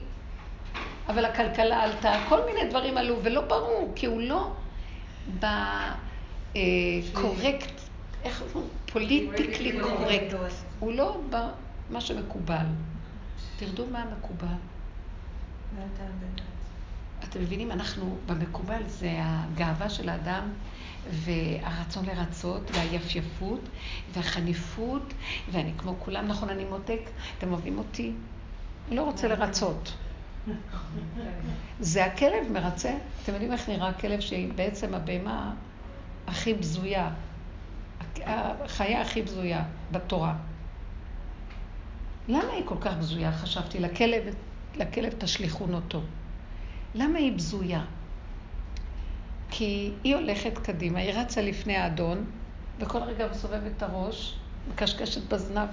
אבל 1.10 1.26
הכלכלה 1.26 1.84
עלתה, 1.84 2.26
כל 2.30 2.40
מיני 2.46 2.70
דברים 2.70 2.98
עלו, 2.98 3.16
ולא 3.24 3.42
ברור, 3.42 3.94
כי 3.96 4.06
הוא 4.06 4.22
לא 4.22 4.52
בקורקט, 6.54 7.72
איך 8.24 8.44
אומרים? 8.56 8.70
פוליטיקלי 8.92 9.80
קורקט. 9.82 10.36
הוא 10.80 10.94
לא 10.94 11.22
במה 11.30 12.02
שמקובל. 12.02 12.66
תרדו 13.58 13.86
מה 13.92 14.06
מקובל. 14.18 14.48
ואתה 15.76 16.04
בדעת. 16.04 16.46
אתם 17.24 17.42
מבינים, 17.42 17.72
אנחנו, 17.72 18.18
במקובל 18.26 18.82
זה 18.88 19.12
הגאווה 19.22 19.90
של 19.90 20.10
האדם 20.10 20.50
והרצון 21.12 22.06
לרצות 22.06 22.72
והיפייפות 22.74 23.60
והחניפות 24.14 25.14
ואני 25.52 25.72
כמו 25.78 25.96
כולם, 26.00 26.28
נכון, 26.28 26.50
אני 26.50 26.66
מותק, 26.66 27.02
אתם 27.38 27.52
אוהבים 27.52 27.78
אותי? 27.78 28.12
אני 28.88 28.96
לא 28.96 29.04
רוצה 29.04 29.28
לרצות. 29.28 29.94
זה 31.80 32.06
הכלב 32.06 32.52
מרצה. 32.52 32.98
אתם 33.24 33.34
יודעים 33.34 33.52
איך 33.52 33.70
נראה 33.70 33.90
הכלב 33.90 34.20
שהיא 34.20 34.54
בעצם 34.54 34.94
הבהמה 34.94 35.54
הכי 36.28 36.54
בזויה, 36.54 37.10
החיה 38.26 39.02
הכי 39.02 39.22
בזויה 39.22 39.64
בתורה. 39.92 40.36
למה 42.28 42.52
היא 42.54 42.64
כל 42.66 42.76
כך 42.82 42.94
בזויה? 42.94 43.32
חשבתי, 43.32 43.80
לכלב, 43.80 44.24
לכלב 44.76 45.14
תשליכון 45.18 45.74
אותו. 45.74 46.02
למה 46.96 47.20
היא 47.20 47.34
בזויה? 47.34 47.82
כי 49.52 49.92
היא 50.04 50.16
הולכת 50.16 50.58
קדימה, 50.58 51.00
היא 51.00 51.14
רצה 51.14 51.42
לפני 51.42 51.76
האדון, 51.78 52.26
וכל 52.80 53.00
רגע 53.00 53.28
מסובבת 53.32 53.72
את 53.78 53.84
הראש, 53.84 54.40
מקשקשת 54.70 55.34
בזנב. 55.34 55.70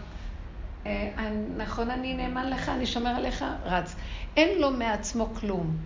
אה, 0.86 1.30
נכון, 1.56 1.90
אני 1.90 2.14
נאמן 2.14 2.50
לך, 2.50 2.68
אני 2.68 2.86
שומר 2.86 3.10
עליך, 3.10 3.44
רץ. 3.64 3.96
אין 4.36 4.58
לו 4.60 4.70
מעצמו 4.70 5.34
כלום. 5.34 5.76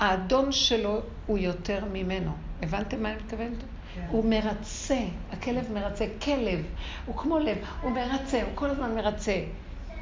האדון 0.00 0.52
שלו 0.52 1.00
הוא 1.26 1.38
יותר 1.38 1.84
ממנו. 1.92 2.32
הבנתם 2.62 3.02
מה 3.02 3.12
אני 3.12 3.16
מתכוונת? 3.16 3.62
כן. 3.94 4.06
הוא 4.10 4.30
מרצה, 4.30 5.00
הכלב 5.32 5.72
מרצה, 5.72 6.06
כלב, 6.22 6.66
הוא 7.06 7.16
כמו 7.16 7.38
לב, 7.38 7.58
הוא 7.82 7.92
מרצה, 7.92 8.42
הוא 8.42 8.50
כל 8.54 8.70
הזמן 8.70 8.94
מרצה, 8.94 9.44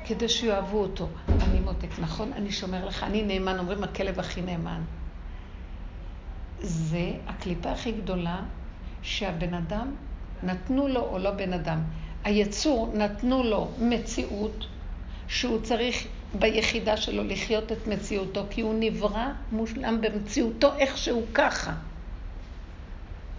כדי 0.05 0.29
שיאהבו 0.29 0.79
אותו. 0.79 1.09
אני 1.29 1.61
מותק, 1.61 1.99
נכון? 1.99 2.33
אני 2.33 2.53
שומר 2.53 2.87
לך, 2.87 3.03
אני 3.03 3.23
נאמן, 3.23 3.59
אומרים 3.59 3.85
הכלב 3.85 4.21
הכי 4.21 4.43
נאמן. 4.43 4.83
זה 6.61 7.13
הקליפה 7.27 7.71
הכי 7.71 7.93
גדולה 7.93 8.41
שהבן 9.03 9.55
אדם, 9.55 9.95
נתנו 10.43 10.89
לו 10.89 11.01
או 11.01 11.19
לא 11.19 11.31
בן 11.31 11.53
אדם, 11.53 11.83
היצור 12.27 12.93
נתנו 12.95 13.43
לו 13.43 13.69
מציאות 13.79 14.67
שהוא 15.29 15.61
צריך 15.63 16.07
ביחידה 16.39 16.97
שלו 16.97 17.25
לחיות 17.25 17.73
את 17.73 17.87
מציאותו, 17.87 18.47
כי 18.51 18.61
הוא 18.61 18.75
נברא 18.81 19.27
מושלם 19.53 20.01
במציאותו 20.01 20.75
איכשהו 20.79 21.23
ככה. 21.35 21.75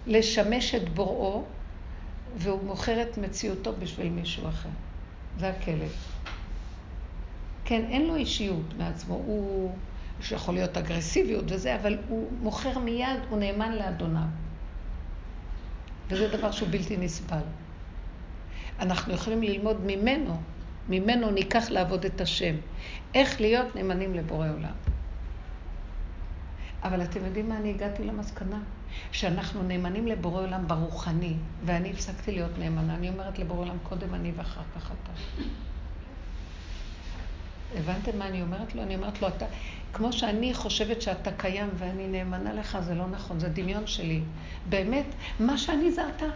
לשמש 0.06 0.74
את 0.74 0.88
בוראו, 0.88 1.44
והוא 2.36 2.62
מוכר 2.62 3.02
את 3.02 3.18
מציאותו 3.18 3.72
בשביל 3.78 4.08
מישהו 4.08 4.48
אחר. 4.48 4.68
זה 5.38 5.48
הכלב. 5.48 5.92
כן, 7.64 7.84
אין 7.90 8.06
לו 8.06 8.16
אישיות 8.16 8.74
מעצמו, 8.78 9.14
הוא, 9.14 9.72
שיכול 10.20 10.54
להיות 10.54 10.76
אגרסיביות 10.76 11.44
וזה, 11.48 11.76
אבל 11.76 11.98
הוא 12.08 12.28
מוכר 12.40 12.78
מיד, 12.78 13.20
הוא 13.30 13.38
נאמן 13.38 13.72
לאדוניו. 13.72 14.28
וזה 16.08 16.28
דבר 16.28 16.50
שהוא 16.50 16.68
בלתי 16.70 16.96
נסבל. 16.96 17.42
אנחנו 18.80 19.14
יכולים 19.14 19.42
ללמוד 19.42 19.76
ממנו, 19.86 20.40
ממנו 20.88 21.30
ניקח 21.30 21.70
לעבוד 21.70 22.04
את 22.04 22.20
השם. 22.20 22.54
איך 23.14 23.40
להיות 23.40 23.76
נאמנים 23.76 24.14
לבורא 24.14 24.48
עולם. 24.48 24.72
אבל 26.82 27.02
אתם 27.02 27.24
יודעים 27.24 27.48
מה 27.48 27.56
אני 27.56 27.70
הגעתי 27.70 28.04
למסקנה? 28.04 28.60
שאנחנו 29.12 29.62
נאמנים 29.62 30.06
לבורא 30.06 30.42
עולם 30.42 30.68
ברוחני, 30.68 31.34
ואני 31.64 31.90
הפסקתי 31.90 32.32
להיות 32.32 32.58
נאמנה. 32.58 32.94
אני 32.94 33.08
אומרת 33.08 33.38
לבורא 33.38 33.60
עולם, 33.60 33.76
קודם 33.82 34.14
אני 34.14 34.32
ואחר 34.36 34.60
כך 34.76 34.92
אתה. 34.92 35.12
הבנתם 37.78 38.18
מה 38.18 38.28
אני 38.28 38.42
אומרת 38.42 38.74
לו? 38.74 38.82
אני 38.82 38.96
אומרת 38.96 39.22
לו, 39.22 39.28
אתה, 39.28 39.44
כמו 39.92 40.12
שאני 40.12 40.54
חושבת 40.54 41.02
שאתה 41.02 41.32
קיים 41.32 41.68
ואני 41.74 42.06
נאמנה 42.06 42.52
לך, 42.52 42.78
זה 42.80 42.94
לא 42.94 43.06
נכון, 43.06 43.40
זה 43.40 43.48
דמיון 43.48 43.86
שלי. 43.86 44.20
באמת, 44.68 45.06
מה 45.40 45.58
שאני 45.58 45.92
זה 45.92 46.02
אתה. 46.16 46.26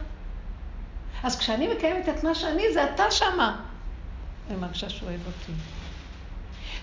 אז 1.22 1.38
כשאני 1.38 1.68
מקיימת 1.74 2.08
את 2.08 2.24
מה 2.24 2.34
שאני, 2.34 2.62
זה 2.72 2.94
אתה 2.94 3.10
שמה. 3.10 3.60
אני 4.48 4.56
מרגישה 4.56 4.90
שהוא 4.90 5.08
אוהב 5.08 5.20
אותי. 5.26 5.52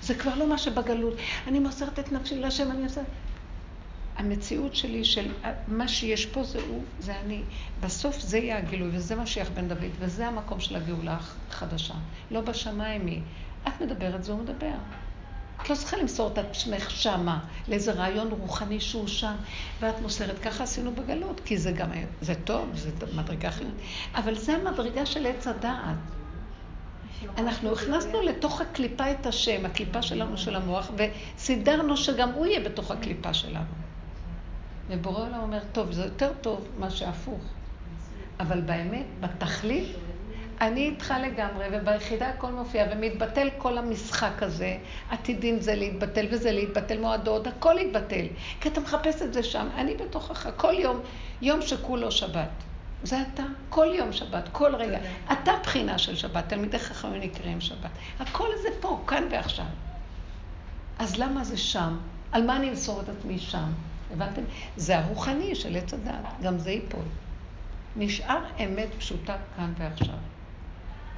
זה 0.01 0.15
כבר 0.15 0.35
לא 0.35 0.47
מה 0.47 0.57
שבגלות. 0.57 1.13
אני 1.47 1.59
מוסרת 1.59 1.99
את 1.99 2.11
נפשי 2.11 2.39
להשם, 2.39 2.71
אני 2.71 2.83
עושה... 2.83 3.01
המציאות 4.15 4.75
שלי 4.75 5.05
של 5.05 5.31
מה 5.67 5.87
שיש 5.87 6.25
פה 6.25 6.43
זה 6.43 6.59
הוא, 6.67 6.83
זה 6.99 7.19
אני. 7.19 7.41
בסוף 7.79 8.19
זה 8.19 8.37
יהיה 8.37 8.57
הגילוי, 8.57 8.89
וזה 8.91 9.15
משיח 9.15 9.49
בן 9.53 9.67
דוד, 9.67 9.91
וזה 9.99 10.27
המקום 10.27 10.59
של 10.59 10.75
הגאולה 10.75 11.17
חדשה. 11.51 11.93
לא 12.31 12.41
בשמיים 12.41 13.05
היא. 13.05 13.21
את 13.67 13.81
מדברת, 13.81 14.23
זה 14.23 14.31
הוא 14.31 14.41
מדבר. 14.41 14.75
את 15.61 15.69
לא 15.69 15.75
צריכה 15.75 15.97
למסור 15.97 16.31
את 16.33 16.37
עצמך 16.37 16.91
שמה, 16.91 17.39
לאיזה 17.67 17.91
רעיון 17.91 18.31
רוחני 18.31 18.79
שהוא 18.79 19.07
שם, 19.07 19.35
ואת 19.79 20.01
מוסרת. 20.01 20.39
ככה 20.39 20.63
עשינו 20.63 20.91
בגלות, 20.91 21.41
כי 21.45 21.57
זה 21.57 21.71
גם, 21.71 21.89
זה 22.21 22.35
טוב, 22.35 22.69
זה 22.73 22.89
מדרגה 23.15 23.47
אחרת. 23.49 23.73
אבל 24.15 24.35
זה 24.35 24.53
המדרגה 24.53 25.05
של 25.05 25.25
עץ 25.25 25.47
הדעת. 25.47 25.97
אנחנו 27.37 27.73
הכנסנו 27.73 28.21
לתוך 28.21 28.61
הקליפה 28.61 29.11
את 29.11 29.25
השם, 29.25 29.65
הקליפה 29.65 30.01
שלנו 30.01 30.37
של 30.37 30.55
המוח, 30.55 30.91
וסידרנו 30.97 31.97
שגם 31.97 32.31
הוא 32.31 32.45
יהיה 32.45 32.59
בתוך 32.59 32.91
הקליפה 32.91 33.33
שלנו. 33.33 33.65
ובורא 34.89 35.21
עולם 35.21 35.39
אומר, 35.41 35.59
טוב, 35.71 35.91
זה 35.91 36.03
יותר 36.03 36.31
טוב 36.41 36.67
מה 36.77 36.89
שהפוך. 36.89 37.41
אבל 38.39 38.61
באמת, 38.61 39.05
בתכלית, 39.19 39.87
אני 40.61 40.89
איתך 40.89 41.13
לגמרי, 41.21 41.65
וביחידה 41.71 42.29
הכל 42.29 42.51
מופיע, 42.51 42.85
ומתבטל 42.91 43.47
כל 43.57 43.77
המשחק 43.77 44.43
הזה. 44.43 44.77
עתידים 45.09 45.59
זה 45.59 45.75
להתבטל 45.75 46.25
וזה 46.31 46.51
להתבטל, 46.51 46.99
מועדות, 46.99 47.47
הכל 47.47 47.73
להתבטל. 47.73 48.25
כי 48.61 48.69
אתה 48.69 48.81
מחפש 48.81 49.21
את 49.21 49.33
זה 49.33 49.43
שם, 49.43 49.67
אני 49.75 49.95
בתוכך, 49.95 50.49
כל 50.57 50.73
יום, 50.73 50.99
יום 51.41 51.61
שכולו 51.61 52.11
שבת. 52.11 52.49
זה 53.03 53.21
אתה, 53.21 53.43
כל 53.69 53.87
יום 53.93 54.13
שבת, 54.13 54.49
כל 54.51 54.75
רגע. 54.75 54.99
אתה 55.31 55.51
בחינה 55.63 55.97
של 55.97 56.15
שבת, 56.15 56.43
תלמידי 56.49 56.79
חכמים 56.79 57.21
נקראים 57.21 57.61
שבת. 57.61 57.91
הכל 58.19 58.47
זה 58.61 58.69
פה, 58.79 59.03
כאן 59.07 59.23
ועכשיו. 59.31 59.65
אז 60.99 61.17
למה 61.17 61.43
זה 61.43 61.57
שם? 61.57 61.97
על 62.31 62.45
מה 62.45 62.55
אני 62.55 62.69
אמסור 62.69 63.01
את 63.01 63.09
עצמי 63.09 63.39
שם? 63.39 63.71
הבנתם? 64.13 64.41
זה 64.77 64.99
הרוחני 64.99 65.55
של 65.55 65.75
עץ 65.75 65.93
הדת, 65.93 66.41
גם 66.41 66.59
זה 66.59 66.71
ייפול. 66.71 67.05
נשאר 67.95 68.39
אמת 68.59 68.87
פשוטה 68.97 69.35
כאן 69.57 69.73
ועכשיו. 69.77 70.15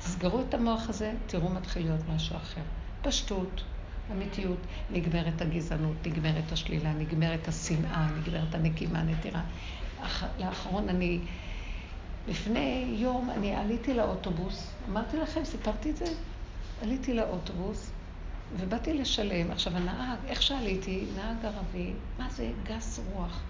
תסגרו 0.03 0.41
את 0.41 0.53
המוח 0.53 0.90
הזה, 0.90 1.14
תראו 1.28 1.49
מתחיל 1.49 1.84
להיות 1.84 2.02
משהו 2.15 2.36
אחר. 2.36 2.61
פשטות, 3.02 3.64
אמיתיות, 4.11 4.57
נגמרת 4.91 5.41
הגזענות, 5.41 5.95
נגמרת 6.06 6.52
השלילה, 6.52 6.94
נגמרת 6.94 7.48
השנאה, 7.48 8.07
נגמרת 8.19 8.56
הנקימה, 8.56 8.99
הנטירה. 8.99 9.41
לאחרון 10.40 10.90
אני, 10.90 11.19
לפני 12.28 12.95
יום 12.98 13.30
אני 13.30 13.56
עליתי 13.56 13.94
לאוטובוס, 13.94 14.72
אמרתי 14.90 15.18
לכם, 15.18 15.45
סיפרתי 15.45 15.90
את 15.90 15.98
זה? 15.98 16.06
עליתי 16.82 17.14
לאוטובוס 17.14 17.91
ובאתי 18.57 18.94
לשלם. 18.94 19.52
עכשיו 19.52 19.78
הנהג, 19.78 20.18
איך 20.28 20.41
שעליתי, 20.41 21.06
נהג 21.15 21.45
ערבי, 21.45 21.94
מה 22.19 22.30
זה 22.30 22.52
גס 22.64 22.99
רוח. 23.14 23.41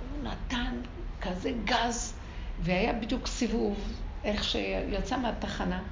הוא 0.00 0.30
נתן 0.30 0.74
כזה 1.20 1.52
גז, 1.64 2.14
והיה 2.60 2.92
בדיוק 2.92 3.26
סיבוב, 3.26 3.78
איך 4.24 4.44
שיצא 4.44 5.16
מהתחנה, 5.16 5.82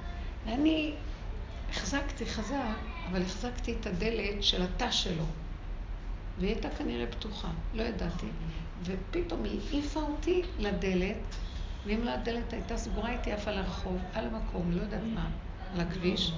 ואני 0.45 0.93
החזקתי 1.69 2.25
חזק, 2.25 2.55
אבל 3.09 3.21
החזקתי 3.21 3.75
את 3.79 3.85
הדלת 3.85 4.43
של 4.43 4.61
התא 4.61 4.91
שלו, 4.91 5.23
והיא 6.37 6.49
הייתה 6.51 6.69
כנראה 6.69 7.07
פתוחה, 7.07 7.47
לא 7.73 7.83
ידעתי, 7.83 8.27
ופתאום 8.83 9.43
היא 9.43 9.59
העיפה 9.69 9.99
אותי 9.99 10.41
לדלת, 10.59 11.35
ואם 11.85 12.03
לא 12.03 12.11
הדלת 12.11 12.53
הייתה 12.53 12.77
סגורה, 12.77 13.09
הייתי 13.09 13.31
עפה 13.31 13.51
לרחוב, 13.51 13.97
על 14.13 14.25
המקום, 14.27 14.71
לא 14.71 14.81
יודעת 14.81 15.01
מה, 15.13 15.29
על 15.73 15.81
הכביש, 15.81 16.31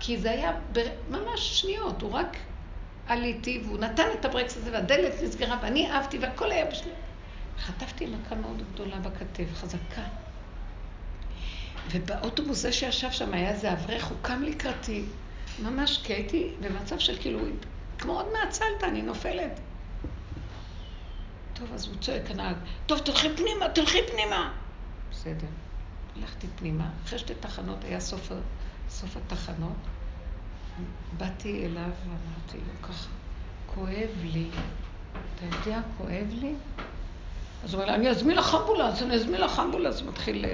כי 0.00 0.18
זה 0.18 0.30
היה 0.30 0.52
ממש 1.10 1.60
שניות, 1.60 2.02
הוא 2.02 2.12
רק 2.12 2.36
עליתי, 3.06 3.62
והוא 3.64 3.78
נתן 3.78 4.06
את 4.20 4.24
הברקס 4.24 4.56
הזה, 4.56 4.72
והדלת 4.72 5.12
נסגרה, 5.22 5.58
ואני 5.62 5.90
עפתי, 5.90 6.18
והכל 6.18 6.50
היה 6.50 6.66
בשניות. 6.66 6.96
חטפתי 7.58 8.06
מכה 8.06 8.34
מאוד 8.34 8.62
גדולה 8.72 8.98
בכתף, 8.98 9.54
חזקה. 9.54 10.02
ובאוטובוס 11.90 12.58
זה 12.58 12.72
שישב 12.72 13.10
שם 13.10 13.34
היה 13.34 13.50
איזה 13.50 13.72
אברך, 13.72 14.04
הוא 14.04 14.16
קם 14.22 14.42
לקראתי, 14.42 15.04
ממש 15.62 16.02
הייתי 16.08 16.52
במצב 16.60 16.98
של 16.98 17.16
כאילו, 17.20 17.40
כמו 17.98 18.12
עוד 18.12 18.26
מעצלת, 18.32 18.84
אני 18.84 19.02
נופלת. 19.02 19.60
טוב, 21.52 21.72
אז 21.74 21.86
הוא 21.86 21.94
צועק 22.00 22.30
הנהג, 22.30 22.56
טוב, 22.86 22.98
תלכי 22.98 23.28
פנימה, 23.36 23.68
תלכי 23.68 23.98
פנימה. 24.12 24.52
בסדר. 25.10 25.46
הלכתי 26.16 26.46
פנימה, 26.56 26.90
אחרי 27.04 27.18
שתי 27.18 27.34
תחנות, 27.40 27.84
היה 27.84 28.00
סוף, 28.00 28.32
סוף 28.88 29.16
התחנות. 29.16 29.76
באתי 31.16 31.66
אליו 31.66 31.90
ואמרתי 32.04 32.56
לו 32.56 32.88
ככה, 32.88 33.08
כואב 33.66 34.10
לי. 34.22 34.48
אתה 35.12 35.70
יודע, 35.70 35.80
כואב 35.98 36.26
לי? 36.30 36.54
אז 37.64 37.74
הוא 37.74 37.82
אומר 37.82 37.92
לה, 37.92 37.94
אני 37.94 38.10
אזמין 38.10 38.36
לך 38.36 38.54
אמבולנס, 38.54 39.02
אני 39.02 39.14
אזמין 39.14 39.40
לך 39.40 39.58
אמבולנס. 39.58 40.02
מתחיל... 40.02 40.44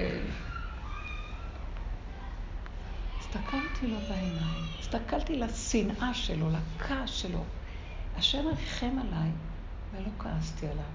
הסתכלתי 3.29 3.87
לו 3.87 3.97
בעיניים, 4.07 4.67
הסתכלתי 4.79 5.35
לשנאה 5.39 6.13
שלו, 6.13 6.49
לכעס 6.49 7.09
שלו. 7.09 7.43
השם 8.17 8.47
ריחם 8.47 8.99
עליי 8.99 9.31
ולא 9.91 10.09
כעסתי 10.19 10.67
עליו, 10.67 10.91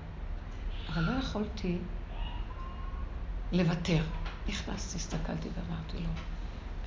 אבל 0.88 1.02
לא 1.02 1.12
יכולתי 1.12 1.78
לוותר. 3.52 4.04
נכנסתי, 4.48 4.96
הסתכלתי 4.96 5.48
ואמרתי 5.48 5.98
לו, 5.98 6.10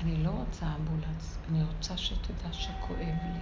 אני 0.01 0.23
לא 0.23 0.29
רוצה 0.29 0.65
אמבולנס, 0.75 1.37
אני 1.49 1.63
רוצה 1.63 1.97
שתדע 1.97 2.53
שכואב 2.53 2.99
לי. 3.33 3.39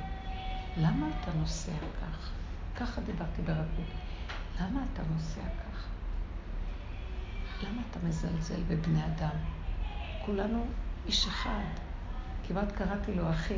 למה 0.77 1.07
אתה 1.19 1.31
נוסע 1.33 1.71
כך? 2.01 2.31
ככה 2.75 3.01
דיברתי 3.01 3.41
ברכות. 3.41 3.91
למה 4.61 4.85
אתה 4.93 5.01
נוסע 5.13 5.41
כך? 5.41 5.87
למה 7.63 7.81
אתה 7.91 7.99
מזלזל 8.07 8.63
בבני 8.67 9.05
אדם? 9.05 9.37
כולנו 10.25 10.65
איש 11.07 11.27
אחד. 11.27 11.85
כמעט 12.47 12.71
קראתי 12.71 13.13
לו 13.13 13.29
אחי. 13.29 13.57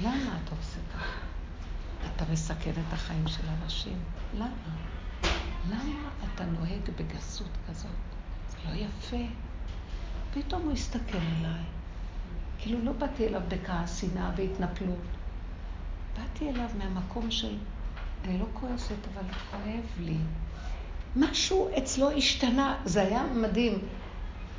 למה 0.00 0.38
אתה 0.44 0.54
עושה 0.56 0.78
ככה? 0.94 1.18
אתה 2.14 2.24
מסכן 2.32 2.70
את 2.70 2.92
החיים 2.92 3.28
של 3.28 3.42
אנשים. 3.62 3.98
למה? 4.34 4.48
למה 5.70 6.08
אתה 6.24 6.44
נוהג 6.44 6.90
בגסות 6.96 7.50
כזאת? 7.68 7.90
זה 8.48 8.56
לא 8.68 8.74
יפה. 8.74 9.26
פתאום 10.34 10.62
הוא 10.62 10.72
הסתכל 10.72 11.18
עליי. 11.38 11.62
כאילו 12.58 12.84
לא 12.84 12.92
באתי 12.92 13.26
אליו 13.26 13.42
בכעס, 13.48 14.00
שנאה 14.00 14.30
והתנפלות. 14.36 14.98
באתי 16.18 16.50
אליו 16.50 16.68
מהמקום 16.78 17.30
של, 17.30 17.56
אני 18.24 18.38
לא 18.38 18.46
כועסת, 18.54 18.94
אבל 19.14 19.22
כואב 19.50 19.84
לי. 20.00 20.16
משהו 21.16 21.68
אצלו 21.78 22.10
השתנה, 22.10 22.76
זה 22.84 23.02
היה 23.02 23.22
מדהים. 23.34 23.78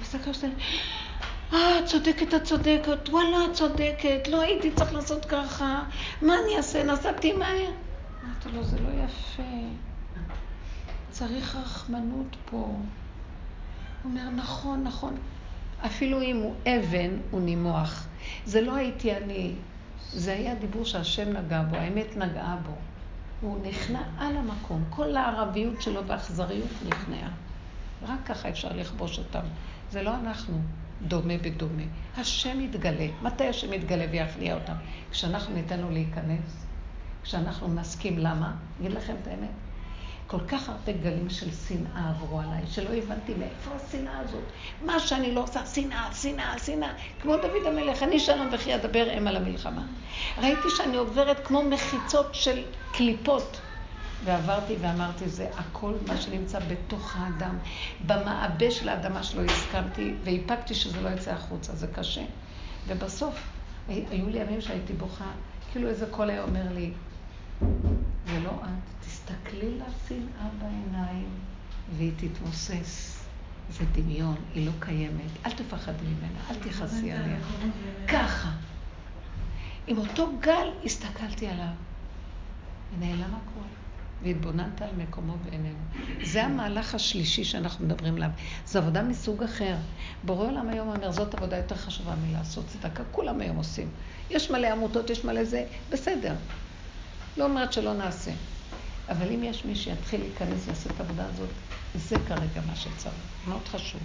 הסתכלתי, 0.01 0.47
אה, 1.53 1.79
צודקת, 1.85 2.33
את 2.33 2.43
צודקת, 2.43 3.09
וואלה, 3.09 3.45
את 3.45 3.53
צודקת, 3.53 4.27
לא 4.27 4.41
הייתי 4.41 4.71
צריך 4.71 4.93
לעשות 4.93 5.25
ככה, 5.25 5.83
מה 6.21 6.33
אני 6.43 6.57
אעשה, 6.57 6.83
נסעתי 6.83 7.33
מהר. 7.33 7.71
אמרתי 8.25 8.49
לו, 8.53 8.63
זה 8.63 8.79
לא 8.79 8.89
יפה, 9.03 9.43
צריך 11.11 11.55
רחמנות 11.55 12.35
פה. 12.45 12.57
הוא 12.57 12.77
אומר, 14.03 14.29
נכון, 14.29 14.83
נכון. 14.83 15.15
אפילו 15.85 16.21
אם 16.21 16.37
הוא 16.37 16.53
אבן, 16.67 17.17
הוא 17.31 17.41
נימוח. 17.41 18.07
זה 18.45 18.61
לא 18.61 18.75
הייתי 18.75 19.17
אני, 19.17 19.53
זה 20.11 20.33
היה 20.33 20.55
דיבור 20.55 20.85
שהשם 20.85 21.37
נגע 21.37 21.61
בו, 21.61 21.75
האמת 21.75 22.17
נגעה 22.17 22.55
בו. 22.65 22.71
הוא 23.41 23.57
נכנע 23.67 24.01
על 24.17 24.37
המקום, 24.37 24.83
כל 24.89 25.15
הערביות 25.15 25.81
שלו 25.81 26.05
והאכזריות 26.07 26.69
נכנעה. 26.85 27.29
רק 28.03 28.19
ככה 28.25 28.49
אפשר 28.49 28.69
לכבוש 28.75 29.19
אותם. 29.19 29.43
זה 29.91 30.03
לא 30.03 30.15
אנחנו. 30.15 30.61
דומה 31.01 31.37
בדומה. 31.37 31.83
השם 32.17 32.61
יתגלה. 32.61 33.07
מתי 33.21 33.47
השם 33.47 33.73
יתגלה 33.73 34.05
ויכניע 34.11 34.55
אותם? 34.55 34.73
כשאנחנו 35.11 35.55
ניתן 35.55 35.79
לו 35.79 35.89
להיכנס, 35.89 36.65
כשאנחנו 37.23 37.67
נסכים 37.67 38.17
למה, 38.17 38.55
אגיד 38.79 38.91
לכם 38.91 39.15
את 39.21 39.27
האמת, 39.27 39.49
כל 40.27 40.39
כך 40.47 40.69
הרבה 40.69 40.91
גלים 40.91 41.29
של 41.29 41.51
שנאה 41.51 42.09
עברו 42.09 42.39
עליי, 42.39 42.61
שלא 42.67 42.89
הבנתי 42.89 43.33
מאיפה 43.33 43.71
השנאה 43.75 44.19
הזאת. 44.19 44.43
מה 44.85 44.99
שאני 44.99 45.35
לא 45.35 45.43
עושה, 45.43 45.65
שנאה, 45.65 46.13
שנאה, 46.13 46.59
שנאה. 46.59 46.93
כמו 47.21 47.35
דוד 47.37 47.65
המלך, 47.67 48.03
אני 48.03 48.19
שלום 48.19 48.49
וכי 48.51 48.75
אדבר 48.75 49.17
אם 49.17 49.27
על 49.27 49.35
המלחמה. 49.35 49.85
ראיתי 50.37 50.67
שאני 50.77 50.97
עוברת 50.97 51.47
כמו 51.47 51.63
מחיצות 51.63 52.35
של 52.35 52.63
קליפות. 52.91 53.59
ועברתי 54.25 54.75
ואמרתי, 54.81 55.29
זה 55.29 55.49
הכל 55.57 55.93
מה 56.07 56.17
שנמצא 56.17 56.59
בתוך 56.59 57.15
האדם. 57.17 57.57
במעבה 58.05 58.71
של 58.71 58.89
האדמה 58.89 59.23
שלו 59.23 59.43
הסכמתי, 59.43 60.13
ואיפקתי 60.23 60.73
שזה 60.73 61.01
לא 61.01 61.09
יצא 61.09 61.31
החוצה, 61.31 61.75
זה 61.75 61.87
קשה. 61.87 62.23
ובסוף, 62.87 63.35
היו 63.87 64.29
לי 64.29 64.39
ימים 64.39 64.61
שהייתי 64.61 64.93
בוכה, 64.93 65.31
כאילו 65.71 65.89
איזה 65.89 66.05
קול 66.11 66.29
היה 66.29 66.43
אומר 66.43 66.73
לי, 66.73 66.91
זה 68.27 68.39
לא 68.43 68.49
את, 68.49 69.05
תסתכלי 69.05 69.71
לשנאה 69.79 70.49
בעיניים, 70.59 71.29
והיא 71.97 72.11
תתמוסס. 72.17 73.13
זה 73.69 73.85
דמיון, 73.91 74.35
היא 74.53 74.65
לא 74.65 74.71
קיימת. 74.79 75.31
אל 75.45 75.51
תפחדי 75.51 76.05
ממנה, 76.05 76.39
אל 76.49 76.55
תכעסי 76.55 77.11
עליה. 77.11 77.37
ככה. 78.07 78.51
עם 79.87 79.97
אותו 79.97 80.31
גל 80.39 80.67
הסתכלתי 80.85 81.47
עליו, 81.47 81.73
ונעלם 82.97 83.35
הכול. 83.35 83.67
והתבוננת 84.23 84.81
על 84.81 84.89
מקומו 84.97 85.33
בעינינו. 85.45 85.77
זה 86.23 86.43
המהלך 86.43 86.95
השלישי 86.95 87.43
שאנחנו 87.43 87.85
מדברים 87.85 88.15
עליו. 88.15 88.29
זו 88.65 88.79
עבודה 88.79 89.03
מסוג 89.03 89.43
אחר. 89.43 89.75
בורא 90.23 90.45
עולם 90.45 90.69
היום 90.69 90.87
אומר, 90.87 91.11
זאת 91.11 91.35
עבודה 91.35 91.57
יותר 91.57 91.75
חשובה 91.75 92.13
מלעשות 92.15 92.65
צדקה, 92.67 93.03
כולם 93.11 93.41
היום 93.41 93.57
עושים. 93.57 93.89
יש 94.29 94.51
מלא 94.51 94.67
עמותות, 94.67 95.09
יש 95.09 95.25
מלא 95.25 95.43
זה, 95.43 95.65
בסדר. 95.89 96.33
לא 97.37 97.43
אומרת 97.43 97.73
שלא 97.73 97.93
נעשה. 97.93 98.31
אבל 99.09 99.31
אם 99.31 99.43
יש 99.43 99.65
מי 99.65 99.75
שיתחיל 99.75 100.21
להיכנס 100.21 100.67
לעשות 100.67 100.91
את 100.91 100.99
העבודה 100.99 101.25
הזאת, 101.25 101.49
זה 101.95 102.15
כרגע 102.27 102.61
מה 102.67 102.75
שצריך. 102.75 103.15
מאוד 103.47 103.67
חשוב. 103.67 104.01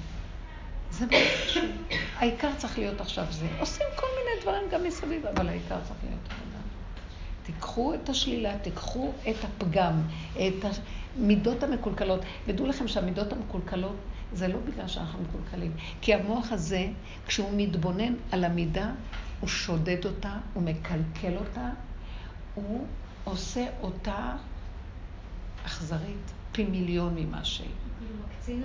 זה 0.91 1.07
מאוד 1.07 1.23
חשוב. 1.47 1.65
העיקר 2.17 2.51
צריך 2.59 2.79
להיות 2.79 3.01
עכשיו 3.01 3.25
זה. 3.31 3.47
עושים 3.59 3.87
כל 3.97 4.07
מיני 4.19 4.43
דברים 4.43 4.63
גם 4.73 4.85
מסביב, 4.85 5.27
אבל 5.27 5.49
העיקר 5.49 5.77
צריך 5.85 6.01
להיות 6.03 6.29
עבודה. 6.31 6.52
תיקחו 7.43 7.95
את 7.95 8.09
השלילה, 8.09 8.59
תיקחו 8.59 9.13
את 9.31 9.37
הפגם, 9.45 10.03
את 10.33 10.65
המידות 11.17 11.63
המקולקלות. 11.63 12.21
ודעו 12.47 12.67
לכם 12.67 12.89
שהמידות 12.89 13.33
המקולקלות 13.33 13.97
זה 14.33 14.49
לא 14.49 14.59
בגלל 14.59 14.89
שאנחנו 14.89 15.19
מקולקלים. 15.23 15.73
כי 16.01 16.15
המוח 16.15 16.53
הזה, 16.53 16.89
כשהוא 17.27 17.51
מתבונן 17.57 18.15
על 18.33 18.45
המידה, 18.45 18.91
הוא 19.41 19.49
שודד 19.49 20.05
אותה, 20.05 20.37
הוא 20.55 20.63
מקלקל 20.63 21.37
אותה, 21.37 21.71
הוא 22.55 22.87
עושה 23.25 23.67
אותה 23.83 24.37
אכזרית 25.67 26.33
פי 26.53 26.65
מיליון 26.65 27.15
ממה 27.15 27.45
שהיא. 27.45 27.69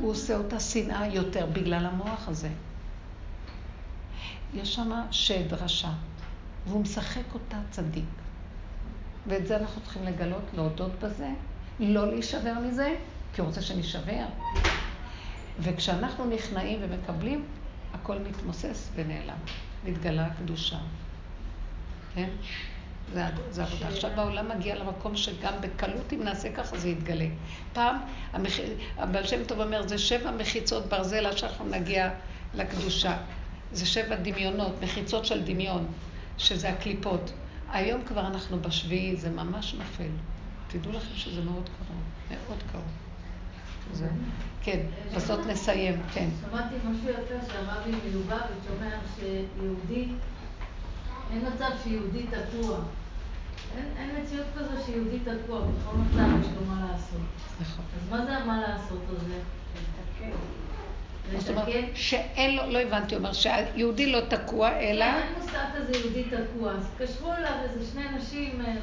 הוא 0.02 0.12
עושה 0.12 0.38
אותה 0.38 0.60
שנאה 0.60 1.08
יותר 1.08 1.46
בגלל 1.54 1.86
המוח 1.86 2.28
הזה. 2.28 2.50
יש 4.54 4.76
שם 4.76 4.92
שד 5.12 5.54
רשע, 5.54 5.90
והוא 6.68 6.82
משחק 6.82 7.34
אותה 7.34 7.58
צדיק. 7.72 8.27
ואת 9.28 9.48
זה 9.48 9.58
אנחנו 9.58 9.82
צריכים 9.82 10.04
לגלות, 10.04 10.44
להודות 10.54 10.92
בזה, 11.02 11.30
לא 11.80 12.08
להישבר 12.08 12.54
מזה, 12.54 12.96
כי 13.34 13.42
הוא 13.42 13.48
רוצה 13.48 13.62
שנישבר. 13.62 14.26
וכשאנחנו 15.60 16.26
נכנעים 16.26 16.80
ומקבלים, 16.82 17.46
הכל 17.94 18.18
מתמוסס 18.20 18.90
ונעלם. 18.96 19.38
מתגלה 19.84 20.26
הקדושה. 20.26 20.78
כן? 22.16 22.30
זה, 23.14 23.24
זה 23.50 23.64
עבודה. 23.64 23.88
עכשיו 23.88 24.12
בעולם 24.16 24.50
מגיע 24.58 24.76
למקום 24.76 25.16
שגם 25.16 25.54
בקלות 25.62 26.14
אם 26.14 26.24
נעשה 26.24 26.54
ככה 26.54 26.78
זה 26.78 26.90
יתגלה. 26.90 27.28
פעם, 27.74 27.96
המח... 28.34 28.52
הבעל 28.98 29.28
שם 29.28 29.44
טוב 29.44 29.60
אומר, 29.62 29.88
זה 29.88 29.98
שבע 29.98 30.32
מחיצות 30.32 30.86
ברזל 30.86 31.26
עד 31.26 31.38
שאנחנו 31.38 31.66
נגיע 31.66 32.10
לקדושה. 32.56 33.18
זה 33.72 33.86
שבע 33.86 34.16
דמיונות, 34.16 34.74
מחיצות 34.82 35.26
של 35.26 35.44
דמיון, 35.44 35.88
שזה 36.38 36.70
הקליפות. 36.70 37.32
היום 37.72 38.04
כבר 38.04 38.28
אנחנו 38.28 38.60
בשביעי, 38.60 39.16
זה 39.16 39.30
ממש 39.30 39.74
נופל. 39.74 40.10
תדעו 40.68 40.92
לכם 40.92 41.16
שזה 41.16 41.42
מאוד 41.42 41.70
קרוב, 41.78 42.02
מאוד 42.30 42.64
קרוב. 42.72 42.84
זה, 43.94 44.08
כן, 44.64 44.80
בזאת 45.16 45.46
נסיים, 45.46 46.02
כן. 46.14 46.30
שמעתי 46.42 46.76
משהו 46.76 47.10
יפה 47.10 47.52
שהרבי 47.52 47.92
מלובביץ' 47.92 48.68
אומר 48.76 48.96
שיהודי 49.16 50.08
אין 51.32 51.46
מצב 51.54 51.70
שיהודי 51.84 52.24
תקוע. 52.24 52.80
אין, 53.78 53.86
אין 53.98 54.22
מציאות 54.22 54.48
כזו 54.56 54.86
שיהודי 54.86 55.20
תקוע, 55.20 55.62
בכל 55.62 55.98
מצב 55.98 56.40
יש 56.42 56.48
לו 56.56 56.66
מה 56.68 56.88
לעשות. 56.92 57.22
נכון. 57.62 57.86
אז 57.96 58.10
מה 58.10 58.26
זה 58.26 58.46
מה 58.46 58.62
לעשות 58.62 59.02
הזה? 59.10 59.40
זאת 61.36 61.50
אומרת, 61.50 61.86
שאין 61.94 62.56
לו, 62.56 62.72
לא 62.72 62.80
הבנתי, 62.80 63.16
אומר 63.16 63.34
שהיהודי 63.34 64.12
לא 64.12 64.20
תקוע, 64.30 64.70
אלא... 64.80 65.06
אין 65.06 65.34
מושג 65.42 65.66
כזה 65.76 66.00
יהודי 66.00 66.24
תקוע. 66.24 66.72
אז 66.72 66.90
קשרו 66.98 67.34
אליו 67.34 67.52
איזה 67.64 67.92
שני 67.92 68.08
אנשים 68.10 68.62
אה, 68.68 68.74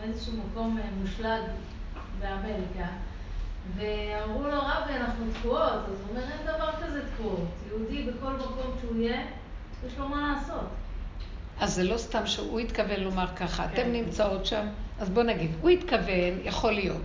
באיזשהו 0.00 0.32
מקום 0.32 0.78
אה, 0.78 0.84
מושלג 1.02 1.42
באמריקה, 2.18 2.86
ואמרו 3.76 4.42
לו, 4.42 4.58
רבי, 4.58 4.92
אנחנו 4.96 5.24
תקועות. 5.38 5.72
אז 5.72 6.00
הוא 6.00 6.10
אומר, 6.10 6.20
אין 6.20 6.56
דבר 6.56 6.70
כזה 6.86 7.00
תקועות. 7.14 7.48
יהודי 7.68 8.02
בכל 8.02 8.32
מקום 8.32 8.74
שהוא 8.80 9.02
יהיה, 9.02 9.20
יש 9.86 9.98
לו 9.98 10.08
מה 10.08 10.34
לעשות. 10.34 10.68
אז 11.60 11.74
זה 11.74 11.84
לא 11.84 11.98
סתם 11.98 12.26
שהוא 12.26 12.60
התכוון 12.60 13.00
לומר 13.00 13.26
ככה, 13.36 13.68
כן. 13.68 13.74
אתם 13.74 13.92
נמצאות 13.92 14.46
שם, 14.46 14.66
אז 15.00 15.10
בוא 15.10 15.22
נגיד, 15.22 15.50
הוא 15.60 15.70
התכוון, 15.70 16.38
יכול 16.44 16.72
להיות. 16.72 17.00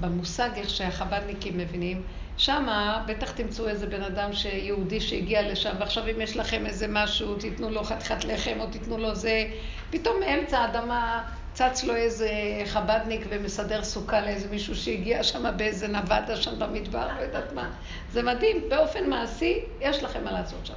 במושג 0.00 0.50
איך 0.56 0.70
שהחב"דניקים 0.70 1.58
מבינים, 1.58 2.02
שמה 2.38 3.04
בטח 3.06 3.30
תמצאו 3.30 3.68
איזה 3.68 3.86
בן 3.86 4.02
אדם 4.02 4.32
שיהודי 4.32 5.00
שהגיע 5.00 5.52
לשם, 5.52 5.74
ועכשיו 5.78 6.04
אם 6.10 6.20
יש 6.20 6.36
לכם 6.36 6.66
איזה 6.66 6.86
משהו, 6.88 7.34
תיתנו 7.34 7.70
לו 7.70 7.84
חתיכת 7.84 8.24
לחם 8.24 8.60
או 8.60 8.66
תיתנו 8.66 8.98
לו 8.98 9.14
זה, 9.14 9.44
פתאום 9.90 10.16
מאמצע 10.20 10.58
האדמה 10.58 11.24
צץ 11.52 11.84
לו 11.84 11.96
איזה 11.96 12.30
חב"דניק 12.66 13.26
ומסדר 13.28 13.84
סוכה 13.84 14.20
לאיזה 14.20 14.48
מישהו 14.50 14.76
שהגיע 14.76 15.22
שם 15.22 15.56
באיזה 15.56 15.88
נבדה 15.88 16.36
שם 16.36 16.58
במדבר, 16.58 17.08
לא 17.16 17.22
יודעת 17.22 17.52
מה. 17.52 17.70
זה 18.10 18.22
מדהים, 18.22 18.56
באופן 18.68 19.10
מעשי, 19.10 19.58
יש 19.80 20.02
לכם 20.02 20.24
מה 20.24 20.32
לעשות 20.32 20.66
שם. 20.66 20.74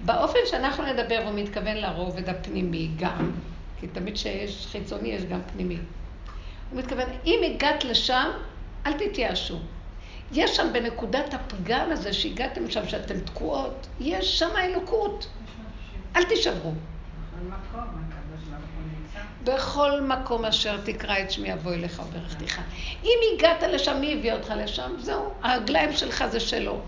באופן 0.00 0.38
שאנחנו 0.46 0.84
נדבר, 0.86 1.22
הוא 1.24 1.32
מתכוון 1.34 1.76
לרובד 1.76 2.28
הפנימי 2.28 2.90
גם, 2.96 3.30
כי 3.80 3.86
תמיד 3.86 4.14
כשיש 4.14 4.66
חיצוני 4.66 5.08
יש 5.08 5.24
גם 5.24 5.40
פנימי. 5.52 5.78
הוא 6.70 6.78
מתכוון, 6.78 7.06
אם 7.26 7.40
הגעת 7.44 7.84
לשם, 7.84 8.30
אל 8.86 8.92
תתייאשו. 8.92 9.58
יש 10.32 10.56
שם 10.56 10.72
בנקודת 10.72 11.34
הפגם 11.34 11.92
הזה 11.92 12.12
שהגעתם 12.12 12.70
שם, 12.70 12.88
שאתם 12.88 13.20
תקועות, 13.20 13.86
יש 14.00 14.38
שם 14.38 14.50
אלוקות. 14.56 15.28
אל 16.16 16.24
תישברו. 16.24 16.72
בכל 19.44 20.00
מקום, 20.00 20.44
אשר 20.44 20.80
תקרא 20.84 21.18
את 21.18 21.30
שמי 21.30 21.52
אבוא 21.52 21.72
אליך 21.72 22.02
וברכתיך. 22.08 22.60
אם 23.04 23.18
הגעת 23.34 23.62
לשם, 23.62 24.00
מי 24.00 24.12
הביא 24.12 24.32
אותך 24.32 24.52
לשם? 24.56 24.90
זהו, 24.98 25.30
הרגליים 25.42 25.92
שלך 25.92 26.24
זה 26.26 26.40
שלו. 26.40 26.80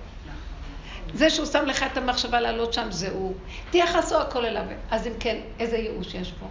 זה 1.15 1.31
שהוא 1.31 1.47
שם 1.47 1.65
לך 1.67 1.85
את 1.93 1.97
המחשבה 1.97 2.41
לעלות 2.41 2.73
שם, 2.73 2.87
זה 2.91 3.11
הוא. 3.11 3.35
תייחסו 3.71 4.21
הכל 4.21 4.45
אליו. 4.45 4.65
אז 4.91 5.07
אם 5.07 5.13
כן, 5.21 5.41
איזה 5.59 5.77
ייאוש 5.77 6.15
יש 6.15 6.33
פה? 6.33 6.47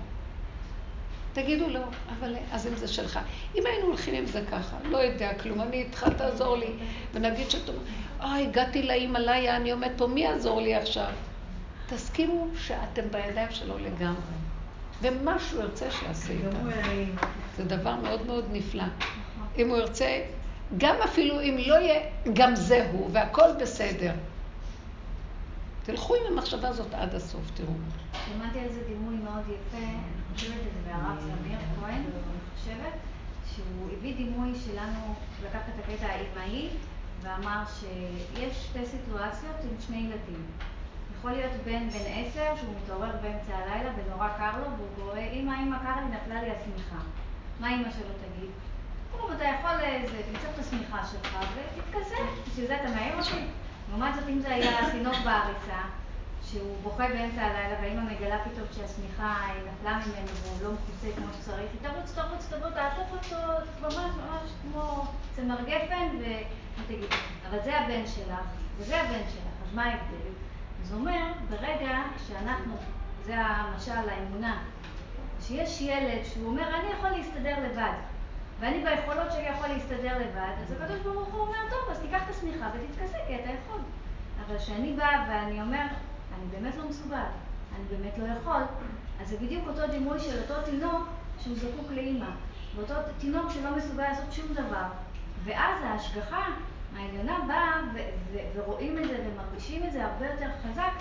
תגידו 1.34 1.70
לו, 1.70 1.80
אבל 2.20 2.36
אז 2.52 2.68
אם 2.68 2.76
זה 2.76 2.88
שלך. 2.88 3.20
אם 3.56 3.64
היינו 3.66 3.88
הולכים 3.88 4.14
עם 4.14 4.26
זה 4.26 4.42
ככה, 4.52 4.78
לא 4.84 4.98
יודע 4.98 5.34
כלום, 5.34 5.62
אני 5.62 5.78
איתך, 5.78 6.08
תעזור 6.18 6.58
לי. 6.58 6.74
ונגיד 7.14 7.50
שאתה 7.50 7.72
אומר, 7.72 7.82
אה, 8.22 8.40
הגעתי 8.40 8.84
להימאליה, 8.84 9.56
אני 9.56 9.72
עומד 9.72 9.92
פה, 9.98 10.08
מי 10.08 10.22
יעזור 10.22 10.62
לי 10.62 10.76
עכשיו? 10.76 11.12
תסכימו 11.88 12.48
שאתם 12.56 13.02
בידיים 13.12 13.52
שלו 13.52 13.78
לגמרי. 13.78 14.22
ומה 15.02 15.40
שהוא 15.40 15.62
ירצה 15.62 15.92
שיעשה 15.92 16.34
איתם. 16.34 16.70
זה 17.58 17.64
דבר 17.64 17.96
מאוד 17.96 18.26
מאוד 18.26 18.46
נפלא. 18.52 18.84
אם 19.58 19.70
הוא 19.70 19.78
ירצה, 19.78 20.22
גם 20.78 20.96
אפילו 21.06 21.42
אם 21.42 21.58
לא 21.68 21.76
יהיה, 21.76 22.02
גם 22.34 22.56
זה 22.56 22.90
הוא, 22.92 23.10
והכל 23.14 23.48
בסדר. 23.62 24.12
תלכו 25.84 26.16
עם 26.16 26.22
המחשבה 26.34 26.68
הזאת 26.68 26.94
עד 26.94 27.16
הסוף, 27.16 27.52
תראו. 27.54 27.74
שמעתי 28.26 28.60
על 28.60 28.72
זה 28.72 28.80
דימוי 28.88 29.16
מאוד 29.16 29.44
יפה, 29.44 29.86
חושבת 30.36 30.54
את 30.68 30.86
זה 30.86 30.92
מהרב 30.92 31.20
זמיר 31.20 31.60
כהן, 31.80 31.94
אני 31.94 32.12
חושבת, 32.56 32.94
שהוא 33.56 33.90
הביא 33.98 34.16
דימוי 34.16 34.54
שלנו, 34.66 35.16
לקח 35.46 35.60
את 35.70 35.80
הקטע 35.80 36.06
האימהי 36.06 36.70
ואמר 37.22 37.64
שיש 37.80 38.64
שתי 38.64 38.86
סיטואציות 38.86 39.56
עם 39.64 39.76
שני 39.88 39.98
ילדים. 39.98 40.46
יכול 41.18 41.32
להיות 41.32 41.52
בן 41.66 41.90
בן 41.90 42.06
עשר 42.16 42.56
שהוא 42.56 42.74
מתעורר 42.84 43.12
באמצע 43.22 43.56
הלילה 43.56 43.92
ונורא 43.98 44.28
קר 44.38 44.52
לו 44.58 44.66
והוא 44.78 44.88
קורא, 44.96 45.20
אמא, 45.34 45.54
אמא, 45.64 45.78
קר 45.78 45.96
לי, 45.96 46.16
נפלה 46.16 46.42
לי 46.42 46.52
השמיכה. 46.52 47.02
מה 47.60 47.76
אמא 47.76 47.92
שלו 47.92 48.14
תגיד? 48.24 48.50
כלום, 49.12 49.32
אתה 49.38 49.44
יכול, 49.44 49.78
זה, 50.12 50.22
תמצא 50.32 50.48
את 50.54 50.60
השמיכה 50.60 51.06
שלך 51.12 51.38
ותתכסה, 51.56 52.16
בשביל 52.48 52.68
זה 52.68 52.76
אתה 52.76 52.90
מאיים 52.90 53.20
אותי. 53.20 53.46
לעומת 53.90 54.16
זאת, 54.16 54.24
אם 54.30 54.40
זה 54.40 54.54
היה 54.54 54.92
תינוק 54.92 55.16
בעריסה, 55.26 55.82
שהוא 56.52 56.78
בוכה 56.84 57.08
באמצע 57.08 57.42
הלילה, 57.42 57.76
והאמא 57.82 58.12
מגלה 58.12 58.38
פתאום 58.44 58.68
שהשמיכה 58.72 59.48
נפלה 59.58 59.98
ממנו 59.98 60.28
והוא 60.28 60.58
לא 60.64 60.72
מכוסה 60.74 61.08
כמו 61.18 61.26
שצריך, 61.34 61.72
היא 61.74 61.90
תרוץ, 61.90 62.16
תרוץ, 62.16 62.54
תבוא, 62.54 62.70
תעטוף 62.70 63.12
אותו, 63.12 63.42
ממש 63.82 63.96
ממש 63.96 64.52
כמו 64.62 65.06
צמר 65.36 65.62
גפן, 65.62 66.08
ותגיד, 66.18 67.10
אבל 67.50 67.58
זה 67.64 67.80
הבן 67.80 68.08
שלך, 68.08 68.40
וזה 68.78 69.02
הבן 69.02 69.24
שלך, 69.34 69.54
אז 69.68 69.74
מה 69.74 69.84
ההבדל? 69.84 70.32
אז 70.84 70.92
הוא 70.92 71.00
אומר, 71.00 71.32
ברגע 71.50 72.02
שאנחנו, 72.28 72.76
זה 73.26 73.36
המשל, 73.38 74.10
האמונה, 74.10 74.64
שיש 75.42 75.82
ילד 75.82 76.26
שהוא 76.34 76.48
אומר, 76.48 76.68
אני 76.68 76.88
יכול 76.98 77.10
להסתדר 77.10 77.56
לבד, 77.60 77.98
ואני 78.60 78.84
ביכולות 78.84 79.32
שלי 79.32 79.48
יכול 79.50 79.68
להסתדר 79.68 80.18
לבד, 80.20 80.54
אז 80.64 80.72
הקדוש 80.72 81.00
ברוך 81.00 81.28
הוא 81.28 81.42
אומר, 81.42 81.60
טוב, 81.70 81.92
אז 81.92 82.00
תיקח 82.00 82.24
את 82.24 82.36
השמיכה 82.36 82.70
ותתכסה, 82.74 83.18
כי 83.28 83.36
אתה 83.36 83.50
יכול. 83.50 83.82
אבל 84.46 84.58
כשאני 84.58 84.94
באה 84.94 85.26
ואני 85.30 85.62
אומר, 85.62 85.86
אני 86.36 86.46
באמת 86.52 86.76
לא 86.78 86.90
מסוגל, 86.90 87.16
אני 87.76 87.84
באמת 87.90 88.18
לא 88.18 88.26
יכול, 88.40 88.62
אז 89.22 89.30
זה 89.30 89.38
בדיוק 89.38 89.68
אותו 89.68 89.88
דימוי 89.92 90.20
של 90.20 90.42
אותו 90.42 90.62
תינוק 90.66 91.08
שהוא 91.44 91.56
זקוק 91.56 91.92
לאימא, 91.92 92.30
ואותו 92.76 92.94
תינוק 93.20 93.52
שלא 93.52 93.76
מסוגל 93.76 94.04
לעשות 94.04 94.34
שום 94.34 94.54
דבר. 94.54 94.84
ואז 95.44 95.84
ההשגחה 95.84 96.48
העליונה 96.98 97.40
באה 97.48 97.82
ו- 97.94 97.98
ו- 98.32 98.60
ורואים 98.60 98.98
את 98.98 99.08
זה 99.08 99.26
ומרגישים 99.26 99.84
את 99.84 99.92
זה 99.92 100.06
הרבה 100.06 100.26
יותר 100.28 100.50
חזק, 100.64 100.92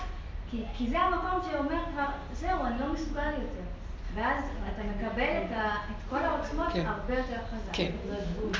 כי, 0.50 0.64
כי 0.76 0.90
זה 0.90 1.00
המקום 1.00 1.50
שאומר 1.50 1.84
כבר, 1.92 2.06
זהו, 2.32 2.64
אני 2.66 2.80
לא 2.80 2.92
מסוגל 2.92 3.30
יותר. 3.32 3.70
ואז 4.14 4.44
אתה 4.74 4.82
מקבל 4.82 5.22
את, 5.22 5.52
ה, 5.52 5.74
את 5.74 6.10
כל 6.10 6.24
העוצמות 6.24 6.72
כן. 6.72 6.86
הרבה 6.86 7.14
יותר 7.14 7.38
חזק. 7.50 7.72
כן. 7.72 7.90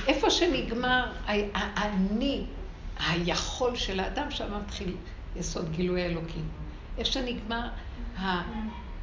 איפה 0.06 0.30
שנגמר 0.30 1.12
האני, 1.54 2.46
היכול 3.08 3.76
של 3.76 4.00
האדם, 4.00 4.30
שם 4.30 4.60
מתחיל 4.64 4.96
יסוד 5.36 5.70
גילוי 5.70 6.02
האלוקים. 6.02 6.48
איפה 7.00 7.12
שנגמר 7.12 7.68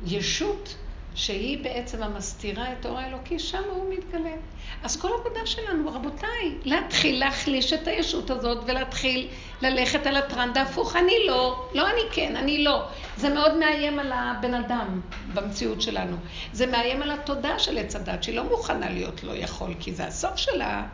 הישות 0.05 0.75
שהיא 1.15 1.63
בעצם 1.63 2.03
המסתירה 2.03 2.73
את 2.73 2.85
האור 2.85 2.99
האלוקי, 2.99 3.39
שם 3.39 3.63
הוא 3.71 3.93
מתגלה. 3.93 4.35
אז 4.83 5.01
כל 5.01 5.09
העבודה 5.17 5.45
שלנו, 5.45 5.93
רבותיי, 5.93 6.57
להתחיל 6.63 7.19
להחליש 7.19 7.73
את 7.73 7.87
הישות 7.87 8.29
הזאת 8.29 8.63
ולהתחיל 8.67 9.27
ללכת 9.61 10.07
על 10.07 10.15
הטרנד 10.15 10.57
ההפוך. 10.57 10.95
אני 10.95 11.13
לא, 11.27 11.69
לא 11.73 11.89
אני 11.89 12.01
כן, 12.11 12.35
אני 12.35 12.63
לא. 12.63 12.85
זה 13.17 13.29
מאוד 13.29 13.57
מאיים 13.57 13.99
על 13.99 14.11
הבן 14.11 14.53
אדם 14.53 15.01
במציאות 15.33 15.81
שלנו. 15.81 16.17
זה 16.53 16.67
מאיים 16.67 17.01
על 17.01 17.11
התודעה 17.11 17.59
של 17.59 17.77
עץ 17.77 17.95
הדת, 17.95 18.23
שהיא 18.23 18.35
לא 18.35 18.43
מוכנה 18.43 18.89
להיות 18.89 19.23
לא 19.23 19.31
יכול, 19.35 19.73
כי 19.79 19.93
זה 19.93 20.05
הסוף 20.07 20.35
שלה. 20.35 20.87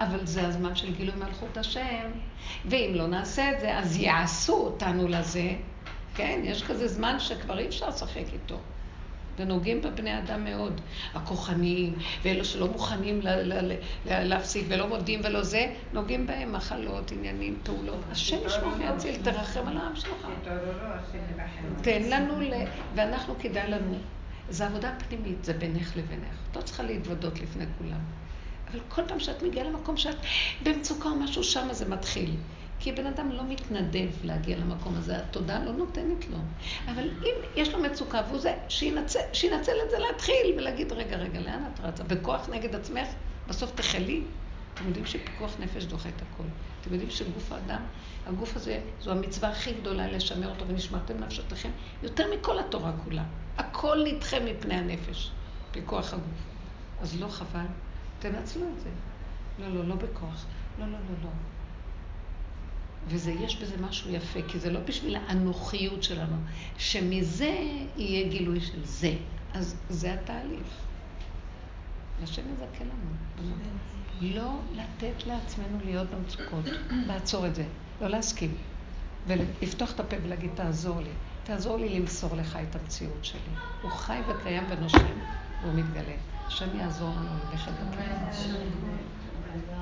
אבל 0.00 0.26
זה 0.26 0.46
הזמן 0.46 0.76
של 0.76 0.94
גילוי 0.94 1.14
מלכות 1.16 1.56
השם, 1.56 2.10
ואם 2.64 2.92
לא 2.94 3.06
נעשה 3.06 3.50
את 3.52 3.60
זה, 3.60 3.78
אז 3.78 3.96
יעשו 3.96 4.54
אותנו 4.54 5.08
לזה. 5.08 5.50
כן, 6.14 6.40
יש 6.44 6.62
כזה 6.62 6.88
זמן 6.88 7.20
שכבר 7.20 7.58
אי 7.58 7.66
אפשר 7.66 7.88
לשחק 7.88 8.24
איתו. 8.32 8.58
ונוגעים 9.38 9.82
בבני 9.82 10.18
אדם 10.18 10.44
מאוד. 10.44 10.80
הכוחניים, 11.14 11.94
ואלו 12.22 12.44
שלא 12.44 12.68
מוכנים 12.68 13.20
להפסיק 14.06 14.64
ולא 14.68 14.88
מודים 14.88 15.20
ולא 15.24 15.42
זה, 15.42 15.74
נוגעים 15.92 16.26
בהם 16.26 16.52
מחלות, 16.52 17.12
עניינים, 17.12 17.58
פעולות. 17.62 18.00
השם 18.10 18.36
ישמור 18.46 18.72
ויציל, 18.78 19.16
תרחם 19.22 19.68
על 19.68 19.76
העם 19.76 19.96
שלך. 19.96 20.26
תן 21.82 22.02
לנו, 22.02 22.40
ל... 22.40 22.54
ואנחנו 22.94 23.34
כדאי 23.38 23.70
לנו. 23.70 23.98
זו 24.48 24.64
עבודה 24.64 24.92
פנימית, 25.08 25.44
זה 25.44 25.52
בינך 25.52 25.96
לבינך. 25.96 26.36
את 26.50 26.56
לא 26.56 26.62
צריכה 26.62 26.82
להתוודות 26.82 27.40
לפני 27.40 27.64
כולם. 27.78 28.00
אבל 28.70 28.80
כל 28.88 29.02
פעם 29.08 29.20
שאת 29.20 29.42
מגיעה 29.42 29.68
למקום 29.68 29.96
שאת 29.96 30.16
במצוקה 30.62 31.08
או 31.08 31.14
משהו, 31.14 31.44
שמה 31.44 31.74
זה 31.74 31.88
מתחיל. 31.88 32.30
כי 32.82 32.92
בן 32.92 33.06
אדם 33.06 33.30
לא 33.30 33.42
מתנדב 33.48 34.10
להגיע 34.24 34.56
למקום 34.56 34.94
הזה, 34.96 35.16
התודעה 35.18 35.64
לא 35.64 35.72
נותנת 35.72 36.28
לו. 36.30 36.38
אבל 36.86 37.10
אם 37.22 37.34
יש 37.56 37.68
לו 37.68 37.78
מצוקה 37.78 38.20
והוא 38.28 38.38
זה, 38.38 38.54
שינצל, 38.68 39.20
שינצל 39.32 39.72
את 39.84 39.90
זה 39.90 39.98
להתחיל 39.98 40.54
ולהגיד, 40.56 40.92
רגע, 40.92 41.16
רגע, 41.16 41.40
לאן 41.40 41.62
את 41.74 41.80
רצה? 41.80 42.04
בכוח 42.04 42.48
נגד 42.48 42.74
עצמך, 42.74 43.08
בסוף 43.48 43.72
תחלי. 43.74 44.22
אתם 44.74 44.86
יודעים 44.86 45.06
שפיקוח 45.06 45.52
נפש 45.60 45.84
דוחה 45.84 46.08
את 46.08 46.22
הכל. 46.22 46.42
אתם 46.80 46.92
יודעים 46.92 47.10
שגוף 47.10 47.52
האדם, 47.52 47.82
הגוף 48.26 48.56
הזה, 48.56 48.80
זו 49.00 49.10
המצווה 49.10 49.48
הכי 49.48 49.72
גדולה 49.72 50.06
לשמר 50.06 50.50
אותו 50.50 50.68
ונשמרתם 50.68 51.18
נפשתכם, 51.18 51.70
יותר 52.02 52.24
מכל 52.34 52.58
התורה 52.58 52.92
כולה. 53.04 53.24
הכל 53.58 54.04
נדחה 54.06 54.36
מפני 54.40 54.74
הנפש, 54.74 55.30
פיקוח 55.70 56.12
הגוף. 56.12 56.42
אז 57.00 57.20
לא 57.20 57.28
חבל, 57.28 57.66
תנצלו 58.18 58.62
את 58.74 58.80
זה. 58.80 58.90
לא, 59.58 59.68
לא, 59.74 59.88
לא 59.88 59.94
בכוח. 59.94 60.46
לא, 60.78 60.86
לא, 60.86 60.92
לא, 60.92 61.14
לא. 61.24 61.30
ויש 63.08 63.56
בזה 63.56 63.76
משהו 63.80 64.10
יפה, 64.10 64.40
כי 64.48 64.58
זה 64.58 64.70
לא 64.70 64.80
בשביל 64.80 65.16
האנוכיות 65.16 66.02
שלנו, 66.02 66.36
שמזה 66.78 67.58
יהיה 67.96 68.28
גילוי 68.28 68.60
של 68.60 68.84
זה. 68.84 69.14
אז 69.54 69.76
זה 69.88 70.14
התהליך. 70.14 70.66
השם 72.22 72.42
יזכה 72.52 72.84
לנו. 72.84 73.14
לא 74.20 74.60
לתת 74.74 75.26
לעצמנו 75.26 75.78
להיות 75.84 76.08
במצוקות, 76.10 76.64
לעצור 76.90 77.46
את 77.46 77.54
זה, 77.54 77.64
לא 78.00 78.08
להסכים. 78.08 78.54
ולפתוח 79.26 79.92
את 79.92 80.00
הפה 80.00 80.16
ולהגיד, 80.24 80.50
תעזור 80.54 81.00
לי. 81.00 81.10
תעזור 81.44 81.76
לי 81.76 81.88
למסור 81.88 82.36
לך 82.36 82.58
את 82.70 82.76
המציאות 82.76 83.24
שלי. 83.24 83.40
הוא 83.82 83.90
חי 83.90 84.20
וקיים 84.28 84.64
ונושם, 84.70 85.18
והוא 85.62 85.74
מתגלה. 85.74 86.14
השם 86.46 86.78
יעזור 86.78 87.10
לנו 87.10 87.30
ללכת 87.50 87.72
בכלל. 87.72 88.56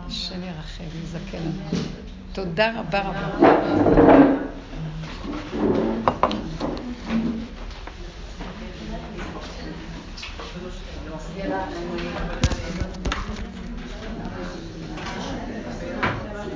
השם 0.06 0.42
ירחם, 0.42 0.84
יזכה 1.02 1.38
לנו. 1.38 2.19
תודה 2.32 2.72
רבה 2.78 3.00
רבה. 3.00 3.40